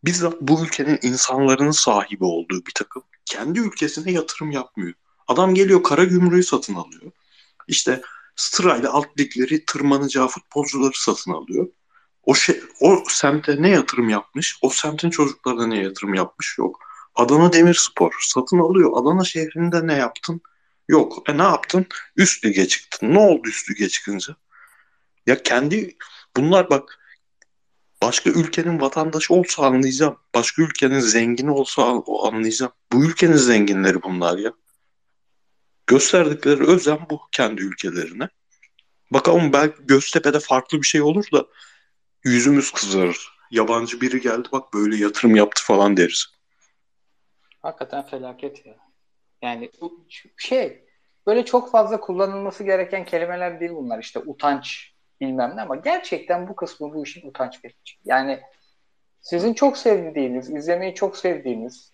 bizzat 0.06 0.42
bu 0.42 0.64
ülkenin 0.64 1.00
insanların 1.02 1.72
sahibi 1.72 2.26
olduğu 2.26 2.66
bir 2.66 2.74
takım. 2.76 3.04
Kendi 3.26 3.60
ülkesine 3.60 4.12
yatırım 4.12 4.52
yapmıyor. 4.52 4.94
Adam 5.28 5.54
geliyor 5.56 5.84
kara 5.84 6.04
gümrüğü 6.04 6.44
satın 6.44 6.76
alıyor. 6.76 7.12
İşte 7.68 8.02
sırayla 8.36 8.94
alt 8.94 9.20
ligleri 9.20 9.66
tırmanacağı 9.66 10.28
futbolcuları 10.28 10.94
satın 10.96 11.32
alıyor. 11.32 11.68
O 12.24 12.36
şey, 12.36 12.62
o 12.80 13.04
semte 13.10 13.62
ne 13.62 13.70
yatırım 13.70 14.10
yapmış? 14.10 14.60
O 14.62 14.70
semtin 14.70 15.10
çocuklarına 15.10 15.68
ne 15.68 15.78
yatırım 15.78 16.14
yapmış? 16.14 16.58
Yok. 16.58 16.80
Adana 17.16 17.54
Demirspor 17.54 18.16
satın 18.22 18.60
alıyor. 18.60 18.92
Adana 18.96 19.24
şehrinde 19.24 19.88
ne 19.88 19.94
yaptın? 19.94 20.42
Yok. 20.88 21.30
E 21.30 21.38
ne 21.38 21.44
yaptın? 21.44 21.88
Üst 22.16 22.46
lige 22.46 22.68
çıktın. 22.68 23.14
Ne 23.14 23.20
oldu 23.20 23.50
üst 23.50 23.70
lige 23.70 23.90
çıkınca? 23.90 24.36
Ya 25.26 25.44
kendi 25.44 25.98
bunlar 26.38 26.70
bak 26.70 27.00
başka 28.02 28.30
ülkenin 28.30 28.82
vatandaşı 28.82 29.34
olsa 29.34 29.66
anlayacağım. 29.66 30.18
Başka 30.36 30.62
ülkenin 30.62 31.00
zengini 31.00 31.52
olsa 31.52 32.04
anlayacağım. 32.24 32.72
Bu 32.92 33.06
ülkenin 33.06 33.38
zenginleri 33.38 34.04
bunlar 34.04 34.38
ya. 34.38 34.54
Gösterdikleri 35.88 36.64
özen 36.68 37.00
bu 37.10 37.22
kendi 37.32 37.62
ülkelerine. 37.62 38.30
Bakalım 39.12 39.54
belki 39.54 39.76
Göztepe'de 39.80 40.40
farklı 40.40 40.82
bir 40.82 40.88
şey 40.88 41.02
olur 41.02 41.26
da 41.34 41.46
yüzümüz 42.24 42.72
kızarır. 42.72 43.38
Yabancı 43.52 44.02
biri 44.02 44.22
geldi 44.22 44.48
bak 44.52 44.74
böyle 44.74 44.96
yatırım 44.96 45.36
yaptı 45.36 45.64
falan 45.64 45.98
deriz. 45.98 46.26
Hakikaten 47.62 48.08
felaket 48.08 48.66
ya. 48.66 48.87
Yani 49.42 49.72
şey 50.38 50.86
böyle 51.28 51.46
çok 51.46 51.72
fazla 51.72 52.00
kullanılması 52.00 52.64
gereken 52.64 53.06
kelimeler 53.06 53.60
değil 53.60 53.72
bunlar 53.72 54.00
işte 54.00 54.20
utanç 54.20 54.94
bilmem 55.22 55.54
ne 55.56 55.62
ama 55.62 55.76
gerçekten 55.76 56.48
bu 56.48 56.56
kısmı 56.56 56.94
bu 56.94 57.04
işin 57.04 57.30
utanç 57.30 57.66
verici. 57.66 57.94
Yani 58.06 58.40
sizin 59.22 59.54
çok 59.54 59.78
sevdiğiniz, 59.78 60.50
izlemeyi 60.50 60.96
çok 60.96 61.18
sevdiğiniz 61.18 61.94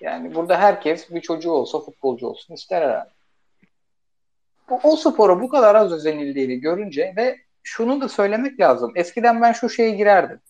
yani 0.00 0.34
burada 0.34 0.58
herkes 0.58 1.10
bir 1.10 1.20
çocuğu 1.20 1.50
olsa 1.50 1.80
futbolcu 1.80 2.26
olsun 2.26 2.54
ister 2.54 2.82
herhalde. 2.82 3.10
O, 4.70 4.80
o 4.82 4.96
spora 4.96 5.40
bu 5.40 5.48
kadar 5.48 5.74
az 5.74 5.92
özenildiğini 5.92 6.60
görünce 6.60 7.14
ve 7.16 7.38
şunu 7.62 8.00
da 8.00 8.08
söylemek 8.08 8.60
lazım. 8.60 8.92
Eskiden 8.96 9.42
ben 9.42 9.52
şu 9.52 9.68
şeye 9.68 9.90
girerdim. 9.90 10.40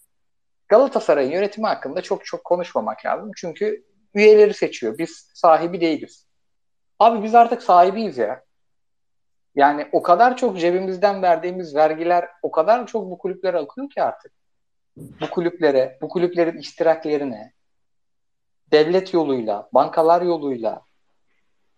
Galatasaray'ın 0.68 1.30
yönetimi 1.30 1.66
hakkında 1.66 2.02
çok 2.02 2.24
çok 2.24 2.44
konuşmamak 2.44 3.06
lazım. 3.06 3.30
Çünkü 3.36 3.84
üyeleri 4.14 4.54
seçiyor. 4.54 4.98
Biz 4.98 5.30
sahibi 5.34 5.80
değiliz. 5.80 6.26
Abi 6.98 7.22
biz 7.22 7.34
artık 7.34 7.62
sahibiyiz 7.62 8.18
ya. 8.18 8.44
Yani 9.54 9.88
o 9.92 10.02
kadar 10.02 10.36
çok 10.36 10.58
cebimizden 10.58 11.22
verdiğimiz 11.22 11.74
vergiler 11.74 12.28
o 12.42 12.50
kadar 12.50 12.86
çok 12.86 13.10
bu 13.10 13.18
kulüplere 13.18 13.58
akıyor 13.58 13.90
ki 13.90 14.02
artık. 14.02 14.32
Bu 14.96 15.30
kulüplere, 15.30 15.98
bu 16.02 16.08
kulüplerin 16.08 16.58
iştiraklerine 16.58 17.52
devlet 18.70 19.14
yoluyla, 19.14 19.68
bankalar 19.72 20.22
yoluyla 20.22 20.82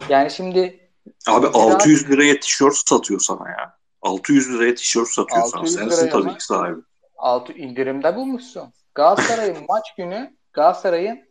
yani 0.09 0.31
şimdi 0.31 0.91
Abi 1.29 1.47
600 1.47 2.11
liraya 2.11 2.41
tişört 2.41 2.75
satıyor 2.75 3.21
sana 3.21 3.49
ya. 3.49 3.77
600 4.03 4.55
liraya 4.55 4.75
tişört 4.75 5.09
satıyor 5.09 5.45
sana. 5.47 5.67
Sensin 5.67 6.11
tabii 6.11 6.35
ki 6.35 6.45
sahibi. 6.45 6.81
Altı 7.17 7.53
indirimde 7.53 8.17
bulmuşsun. 8.17 8.73
Galatasaray'ın 8.95 9.57
maç 9.69 9.95
günü 9.97 10.37
Galatasaray'ın 10.53 11.26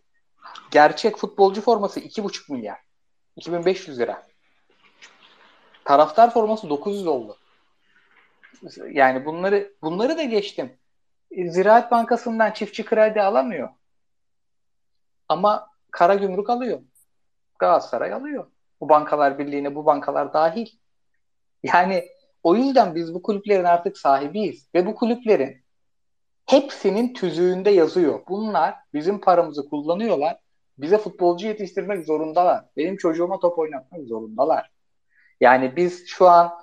gerçek 0.72 1.18
futbolcu 1.18 1.61
forması 1.61 1.99
2,5 1.99 2.52
milyar. 2.52 2.80
2500 3.36 3.99
lira. 3.99 4.27
Taraftar 5.86 6.34
forması 6.34 6.69
900 6.69 7.07
oldu. 7.07 7.38
Yani 8.91 9.26
bunları 9.26 9.73
bunları 9.82 10.18
da 10.18 10.23
geçtim. 10.23 10.77
Ziraat 11.32 11.91
Bankası'ndan 11.91 12.52
çiftçi 12.52 12.86
kredi 12.86 13.22
alamıyor. 13.22 13.69
Ama 15.30 15.68
kara 15.91 16.15
gümrük 16.15 16.49
alıyor. 16.49 16.82
Galatasaray 17.60 18.14
alıyor. 18.14 18.52
Bu 18.82 18.90
bankalar 18.90 19.40
birliğine 19.40 19.76
bu 19.76 19.86
bankalar 19.86 20.34
dahil. 20.34 20.68
Yani 21.64 22.06
o 22.44 22.56
yüzden 22.56 22.95
biz 22.95 23.14
bu 23.14 23.22
kulüplerin 23.22 23.64
artık 23.64 23.98
sahibiyiz. 23.98 24.69
Ve 24.76 24.86
bu 24.86 24.95
kulüplerin 24.95 25.65
hepsinin 26.45 27.14
tüzüğünde 27.14 27.69
yazıyor. 27.69 28.22
Bunlar 28.27 28.76
bizim 28.94 29.22
paramızı 29.22 29.69
kullanıyorlar. 29.69 30.45
Bize 30.77 30.97
futbolcu 30.97 31.47
yetiştirmek 31.47 32.06
zorundalar. 32.06 32.65
Benim 32.77 32.97
çocuğuma 32.97 33.39
top 33.39 33.60
oynatmak 33.60 34.07
zorundalar. 34.07 34.72
Yani 35.41 35.76
biz 35.76 36.07
şu 36.07 36.27
an 36.27 36.53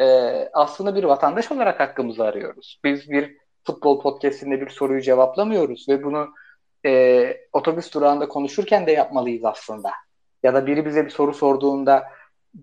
e, 0.00 0.04
aslında 0.52 0.94
bir 0.94 1.04
vatandaş 1.04 1.52
olarak 1.52 1.80
hakkımızı 1.80 2.24
arıyoruz. 2.24 2.80
Biz 2.84 3.10
bir 3.10 3.36
futbol 3.64 4.00
podcastinde 4.00 4.60
bir 4.60 4.68
soruyu 4.68 5.00
cevaplamıyoruz 5.00 5.88
ve 5.88 6.04
bunu 6.04 6.28
e, 6.86 7.36
otobüs 7.52 7.94
durağında 7.94 8.28
konuşurken 8.28 8.86
de 8.86 8.92
yapmalıyız 8.92 9.44
aslında. 9.44 9.90
Ya 10.42 10.54
da 10.54 10.66
biri 10.66 10.86
bize 10.86 11.04
bir 11.04 11.10
soru 11.10 11.34
sorduğunda 11.34 12.04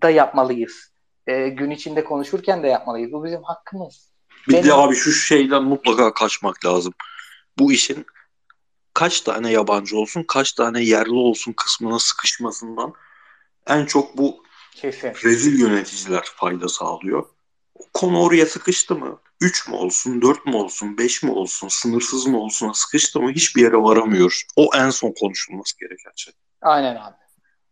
da 0.02 0.10
yapmalıyız. 0.10 0.92
E, 1.26 1.48
gün 1.48 1.70
içinde 1.70 2.04
konuşurken 2.04 2.62
de 2.62 2.68
yapmalıyız. 2.68 3.12
Bu 3.12 3.24
bizim 3.24 3.42
hakkımız. 3.42 4.12
Bir 4.48 4.52
Benim... 4.52 4.64
de 4.64 4.74
abi 4.74 4.94
şu 4.94 5.12
şeyden 5.12 5.62
mutlaka 5.62 6.14
kaçmak 6.14 6.66
lazım. 6.66 6.92
Bu 7.58 7.72
işin 7.72 8.06
kaç 8.96 9.20
tane 9.20 9.52
yabancı 9.52 9.98
olsun, 9.98 10.22
kaç 10.22 10.52
tane 10.52 10.82
yerli 10.82 11.14
olsun 11.14 11.52
kısmına 11.52 11.98
sıkışmasından 11.98 12.92
en 13.66 13.86
çok 13.86 14.18
bu 14.18 14.42
Kesin. 14.74 15.12
rezil 15.24 15.60
yöneticiler 15.60 16.24
fayda 16.36 16.68
sağlıyor. 16.68 17.26
Konu 17.94 18.22
oraya 18.22 18.46
sıkıştı 18.46 18.94
mı? 18.94 19.20
3 19.40 19.68
mü 19.68 19.74
olsun, 19.74 20.22
4 20.22 20.46
mü 20.46 20.56
olsun, 20.56 20.98
5 20.98 21.22
mi 21.22 21.30
olsun, 21.30 21.68
sınırsız 21.68 22.26
mı 22.26 22.38
olsun 22.38 22.72
sıkıştı 22.72 23.20
mı 23.20 23.32
hiçbir 23.32 23.62
yere 23.62 23.76
varamıyoruz. 23.76 24.42
O 24.56 24.70
en 24.76 24.90
son 24.90 25.14
konuşulması 25.20 25.78
gereken 25.78 26.12
şey. 26.16 26.34
Aynen 26.62 26.96
abi. 26.96 27.16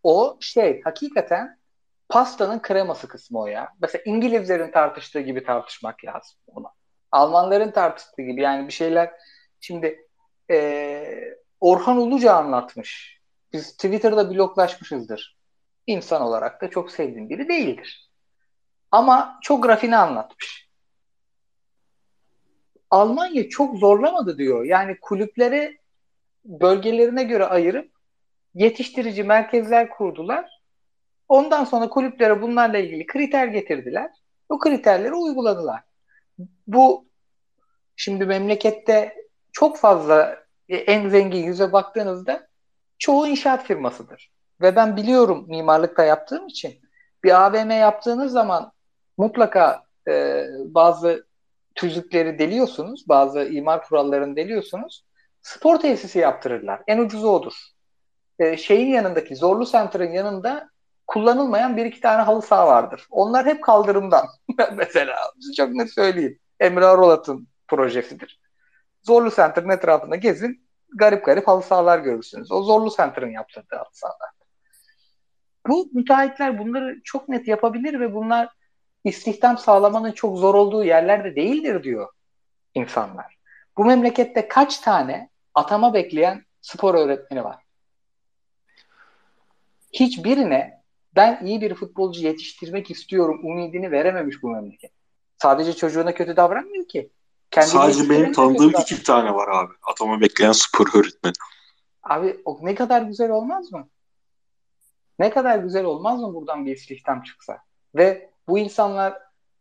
O 0.03 0.37
şey 0.41 0.81
hakikaten 0.81 1.59
pastanın 2.09 2.61
kreması 2.61 3.07
kısmı 3.07 3.39
o 3.39 3.47
ya. 3.47 3.69
Mesela 3.81 4.01
İngilizlerin 4.05 4.71
tartıştığı 4.71 5.21
gibi 5.21 5.43
tartışmak 5.43 6.05
lazım 6.05 6.37
ona. 6.47 6.67
Almanların 7.11 7.71
tartıştığı 7.71 8.21
gibi 8.21 8.41
yani 8.41 8.67
bir 8.67 8.73
şeyler 8.73 9.11
şimdi 9.59 10.04
e, 10.51 11.35
Orhan 11.59 11.97
Uluca 11.97 12.33
anlatmış. 12.33 13.19
Biz 13.53 13.71
Twitter'da 13.71 14.29
bloklaşmışızdır. 14.29 15.37
İnsan 15.87 16.21
olarak 16.21 16.61
da 16.61 16.69
çok 16.69 16.91
sevdiğim 16.91 17.29
biri 17.29 17.49
değildir. 17.49 18.09
Ama 18.91 19.39
çok 19.41 19.67
rafine 19.67 19.97
anlatmış. 19.97 20.69
Almanya 22.89 23.49
çok 23.49 23.77
zorlamadı 23.77 24.37
diyor. 24.37 24.63
Yani 24.65 24.97
kulüpleri 25.01 25.79
bölgelerine 26.45 27.23
göre 27.23 27.45
ayırıp 27.45 27.91
yetiştirici 28.53 29.23
merkezler 29.23 29.89
kurdular. 29.89 30.61
Ondan 31.27 31.63
sonra 31.63 31.89
kulüplere 31.89 32.41
bunlarla 32.41 32.77
ilgili 32.77 33.05
kriter 33.05 33.47
getirdiler. 33.47 34.11
O 34.49 34.59
kriterleri 34.59 35.13
uyguladılar. 35.13 35.81
Bu 36.67 37.07
şimdi 37.95 38.25
memlekette 38.25 39.15
çok 39.55 39.77
fazla 39.77 40.37
e, 40.69 40.75
en 40.75 41.09
zengin 41.09 41.43
yüze 41.43 41.73
baktığınızda 41.73 42.47
çoğu 42.99 43.27
inşaat 43.27 43.63
firmasıdır. 43.63 44.31
Ve 44.61 44.75
ben 44.75 44.97
biliyorum 44.97 45.45
mimarlıkta 45.47 46.03
yaptığım 46.03 46.47
için 46.47 46.81
bir 47.23 47.45
AVM 47.45 47.71
yaptığınız 47.71 48.31
zaman 48.31 48.71
mutlaka 49.17 49.83
e, 50.07 50.45
bazı 50.65 51.27
tüzükleri 51.75 52.39
deliyorsunuz, 52.39 53.05
bazı 53.07 53.43
imar 53.43 53.87
kurallarını 53.87 54.35
deliyorsunuz. 54.35 55.05
Spor 55.41 55.79
tesisi 55.79 56.19
yaptırırlar. 56.19 56.81
En 56.87 56.97
ucuzu 56.97 57.27
odur. 57.27 57.53
E, 58.39 58.57
şeyin 58.57 58.87
yanındaki, 58.87 59.35
Zorlu 59.35 59.65
Center'ın 59.65 60.11
yanında 60.11 60.69
kullanılmayan 61.07 61.77
bir 61.77 61.85
iki 61.85 62.01
tane 62.01 62.21
halı 62.21 62.41
saha 62.41 62.67
vardır. 62.67 63.07
Onlar 63.11 63.45
hep 63.45 63.63
kaldırımdan. 63.63 64.27
Mesela 64.73 65.15
çok 65.57 65.69
net 65.69 65.93
söyleyeyim. 65.93 66.39
Emre 66.59 66.85
Arolat'ın 66.85 67.47
projesidir. 67.67 68.44
Zorlu 69.05 69.31
Center'ın 69.35 69.69
etrafında 69.69 70.15
gezin. 70.15 70.65
Garip 70.95 71.25
garip 71.25 71.47
halı 71.47 71.61
sahalar 71.61 71.99
görürsünüz. 71.99 72.51
O 72.51 72.63
Zorlu 72.63 72.95
Center'ın 72.97 73.31
yaptırdığı 73.31 73.75
halı 73.75 73.89
sahalar. 73.93 74.29
Bu 75.67 75.89
müteahhitler 75.93 76.59
bunları 76.59 77.01
çok 77.03 77.29
net 77.29 77.47
yapabilir 77.47 77.99
ve 77.99 78.13
bunlar 78.13 78.49
istihdam 79.03 79.57
sağlamanın 79.57 80.11
çok 80.11 80.37
zor 80.37 80.55
olduğu 80.55 80.83
yerlerde 80.83 81.35
değildir 81.35 81.83
diyor 81.83 82.07
insanlar. 82.73 83.35
Bu 83.77 83.85
memlekette 83.85 84.47
kaç 84.47 84.79
tane 84.79 85.29
atama 85.53 85.93
bekleyen 85.93 86.45
spor 86.61 86.95
öğretmeni 86.95 87.43
var? 87.43 87.63
Hiçbirine 89.93 90.81
ben 91.15 91.45
iyi 91.45 91.61
bir 91.61 91.75
futbolcu 91.75 92.21
yetiştirmek 92.21 92.91
istiyorum 92.91 93.39
umidini 93.43 93.91
verememiş 93.91 94.43
bu 94.43 94.49
memleket. 94.49 94.91
Sadece 95.41 95.73
çocuğuna 95.73 96.13
kötü 96.13 96.35
davranmıyor 96.35 96.87
ki. 96.87 97.11
Kendi 97.51 97.67
Sadece 97.67 98.09
benim 98.09 98.31
tanıdığım 98.31 98.69
iki 98.81 99.03
tane 99.03 99.33
var 99.33 99.47
abi. 99.47 99.73
Atama 99.91 100.21
bekleyen 100.21 100.51
spor 100.51 100.87
öğretmeni. 100.99 101.33
Abi 102.03 102.41
o 102.45 102.59
ne 102.61 102.75
kadar 102.75 103.01
güzel 103.01 103.31
olmaz 103.31 103.71
mı? 103.71 103.87
Ne 105.19 105.29
kadar 105.29 105.57
güzel 105.57 105.85
olmaz 105.85 106.19
mı 106.21 106.33
buradan 106.33 106.65
bir 106.65 106.75
istihdam 106.75 107.21
çıksa? 107.23 107.57
Ve 107.95 108.29
bu 108.47 108.59
insanlar 108.59 109.17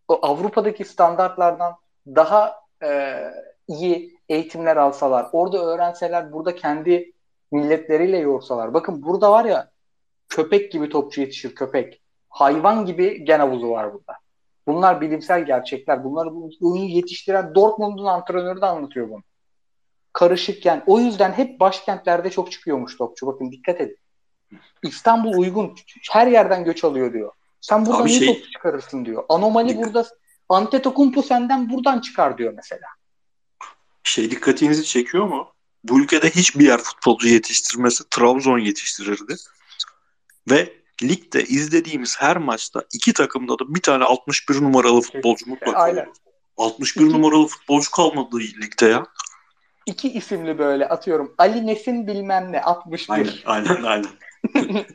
o 0.08 0.26
Avrupa'daki 0.26 0.84
standartlardan 0.84 1.76
daha 2.06 2.60
e, 2.82 3.20
iyi 3.68 4.18
eğitimler 4.28 4.76
alsalar, 4.76 5.26
orada 5.32 5.58
öğrenseler, 5.58 6.32
burada 6.32 6.54
kendi 6.54 7.12
milletleriyle 7.52 8.18
yoğursalar. 8.18 8.74
Bakın 8.74 9.02
burada 9.02 9.30
var 9.30 9.44
ya 9.44 9.70
köpek 10.28 10.72
gibi 10.72 10.88
topçu 10.88 11.20
yetişir 11.20 11.54
köpek. 11.54 12.02
Hayvan 12.28 12.86
gibi 12.86 13.24
gen 13.24 13.38
havuzu 13.38 13.70
var 13.70 13.92
burada. 13.92 14.18
Bunlar 14.66 15.00
bilimsel 15.00 15.46
gerçekler. 15.46 16.04
Bunları 16.04 16.34
bu 16.34 16.50
oyunu 16.60 16.84
yetiştiren 16.84 17.54
Dortmund'un 17.54 18.04
antrenörü 18.04 18.60
de 18.60 18.66
anlatıyor 18.66 19.10
bunu. 19.10 19.22
Karışıkken. 20.12 20.82
O 20.86 21.00
yüzden 21.00 21.32
hep 21.32 21.60
başkentlerde 21.60 22.30
çok 22.30 22.52
çıkıyormuş 22.52 22.96
topçu. 22.96 23.26
Bakın 23.26 23.52
dikkat 23.52 23.80
edin. 23.80 23.96
İstanbul 24.82 25.32
uygun. 25.38 25.74
Her 26.10 26.26
yerden 26.26 26.64
göç 26.64 26.84
alıyor 26.84 27.12
diyor. 27.12 27.32
Sen 27.60 27.86
buradan 27.86 28.02
Abi 28.02 28.10
iyi 28.10 28.18
şey- 28.18 28.34
topçu 28.34 28.50
çıkarırsın 28.50 29.04
diyor. 29.04 29.24
Anomali 29.28 29.68
Dikkat- 29.68 29.84
burada 29.84 30.08
Antetokounmpo 30.48 31.22
senden 31.22 31.70
buradan 31.70 32.00
çıkar 32.00 32.38
diyor 32.38 32.52
mesela. 32.56 32.86
Şey 34.04 34.30
dikkatinizi 34.30 34.84
çekiyor 34.84 35.24
mu? 35.24 35.48
Bu 35.84 36.00
ülkede 36.00 36.30
hiçbir 36.30 36.64
yer 36.66 36.78
futbolcu 36.80 37.28
yetiştirmesi 37.28 38.04
Trabzon 38.10 38.58
yetiştirirdi. 38.58 39.34
Ve 40.50 40.72
ligde 41.02 41.42
izlediğimiz 41.42 42.16
her 42.20 42.36
maçta 42.36 42.82
iki 42.94 43.12
takımda 43.12 43.58
da 43.58 43.74
bir 43.74 43.82
tane 43.82 44.04
61 44.04 44.62
numaralı 44.62 45.00
futbolcu 45.00 45.50
mutlaka 45.50 45.78
Aynen. 45.78 46.06
olur. 46.06 46.14
61 46.56 47.06
İki- 47.06 47.14
numaralı 47.14 47.46
futbolcu 47.46 47.90
kalmadı 47.90 48.38
ligde 48.38 48.86
ya. 48.86 49.06
İki 49.86 50.12
isimli 50.12 50.58
böyle 50.58 50.88
atıyorum. 50.88 51.34
Ali 51.38 51.66
Nesin 51.66 52.06
bilmem 52.06 52.52
ne 52.52 52.60
61. 52.62 53.12
Aynen 53.12 53.32
aynen 53.44 53.82
aynen. 53.82 54.10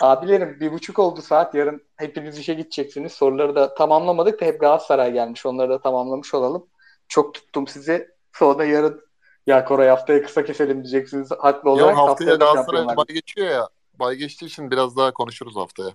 Abilerim 0.00 0.60
bir 0.60 0.72
buçuk 0.72 0.98
oldu 0.98 1.22
saat. 1.22 1.54
Yarın 1.54 1.82
hepiniz 1.96 2.38
işe 2.38 2.54
gideceksiniz. 2.54 3.12
Soruları 3.12 3.54
da 3.54 3.74
tamamlamadık 3.74 4.40
da 4.40 4.44
hep 4.44 4.60
Galatasaray 4.60 5.12
gelmiş. 5.12 5.46
Onları 5.46 5.70
da 5.70 5.80
tamamlamış 5.80 6.34
olalım. 6.34 6.66
Çok 7.08 7.34
tuttum 7.34 7.66
sizi. 7.66 8.08
Sonra 8.32 8.64
yarın 8.64 9.00
ya 9.46 9.64
Koray 9.64 9.88
haftaya 9.88 10.22
kısa 10.22 10.44
keselim 10.44 10.84
diyeceksiniz. 10.84 11.30
Haklı 11.38 11.70
olarak. 11.70 11.96
Ya 11.96 12.02
haftaya 12.02 12.30
da 12.30 12.34
Galatasaray 12.34 13.06
geçiyor 13.08 13.50
ya. 13.50 13.68
Bay 13.94 14.16
geçtiği 14.16 14.46
için 14.46 14.70
biraz 14.70 14.96
daha 14.96 15.12
konuşuruz 15.12 15.56
haftaya. 15.56 15.90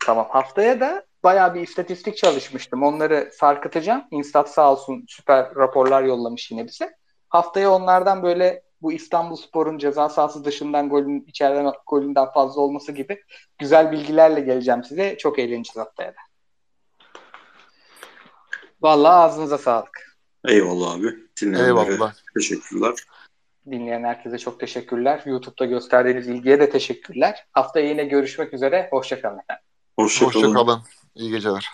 Tamam. 0.00 0.26
Haftaya 0.30 0.80
da 0.80 1.06
bayağı 1.24 1.54
bir 1.54 1.60
istatistik 1.60 2.16
çalışmıştım. 2.16 2.82
Onları 2.82 3.30
sarkıtacağım. 3.32 4.04
Instat 4.10 4.50
sağ 4.50 4.72
olsun 4.72 5.04
süper 5.08 5.54
raporlar 5.54 6.02
yollamış 6.02 6.50
yine 6.50 6.66
bize. 6.66 6.94
Haftaya 7.28 7.70
onlardan 7.70 8.22
böyle 8.22 8.62
bu 8.82 8.92
İstanbul 8.92 9.36
Spor'un 9.36 9.78
ceza 9.78 10.08
sahası 10.08 10.44
dışından 10.44 10.88
golün 10.88 11.24
içeriden 11.26 11.72
golünden 11.86 12.30
fazla 12.32 12.60
olması 12.60 12.92
gibi 12.92 13.22
güzel 13.58 13.92
bilgilerle 13.92 14.40
geleceğim 14.40 14.84
size. 14.84 15.16
Çok 15.18 15.38
eğleneceğiz 15.38 15.76
haftaya 15.76 16.10
da. 16.10 16.20
Vallahi 18.82 19.12
ağzınıza 19.12 19.58
sağlık. 19.58 20.16
Eyvallah 20.48 20.94
abi. 20.94 21.08
Dinleyenlere 21.40 21.92
Eyvallah. 21.92 22.14
teşekkürler. 22.34 22.94
Dinleyen 23.66 24.04
herkese 24.04 24.38
çok 24.38 24.60
teşekkürler. 24.60 25.22
YouTube'da 25.26 25.64
gösterdiğiniz 25.64 26.28
ilgiye 26.28 26.60
de 26.60 26.70
teşekkürler. 26.70 27.46
Haftaya 27.52 27.88
yine 27.88 28.04
görüşmek 28.04 28.54
üzere. 28.54 28.88
Hoşçakalın. 28.90 29.40
Hoşçakalın. 29.96 30.44
Hoşça 30.44 30.52
kalın. 30.52 30.80
İyi 31.14 31.30
geceler. 31.30 31.68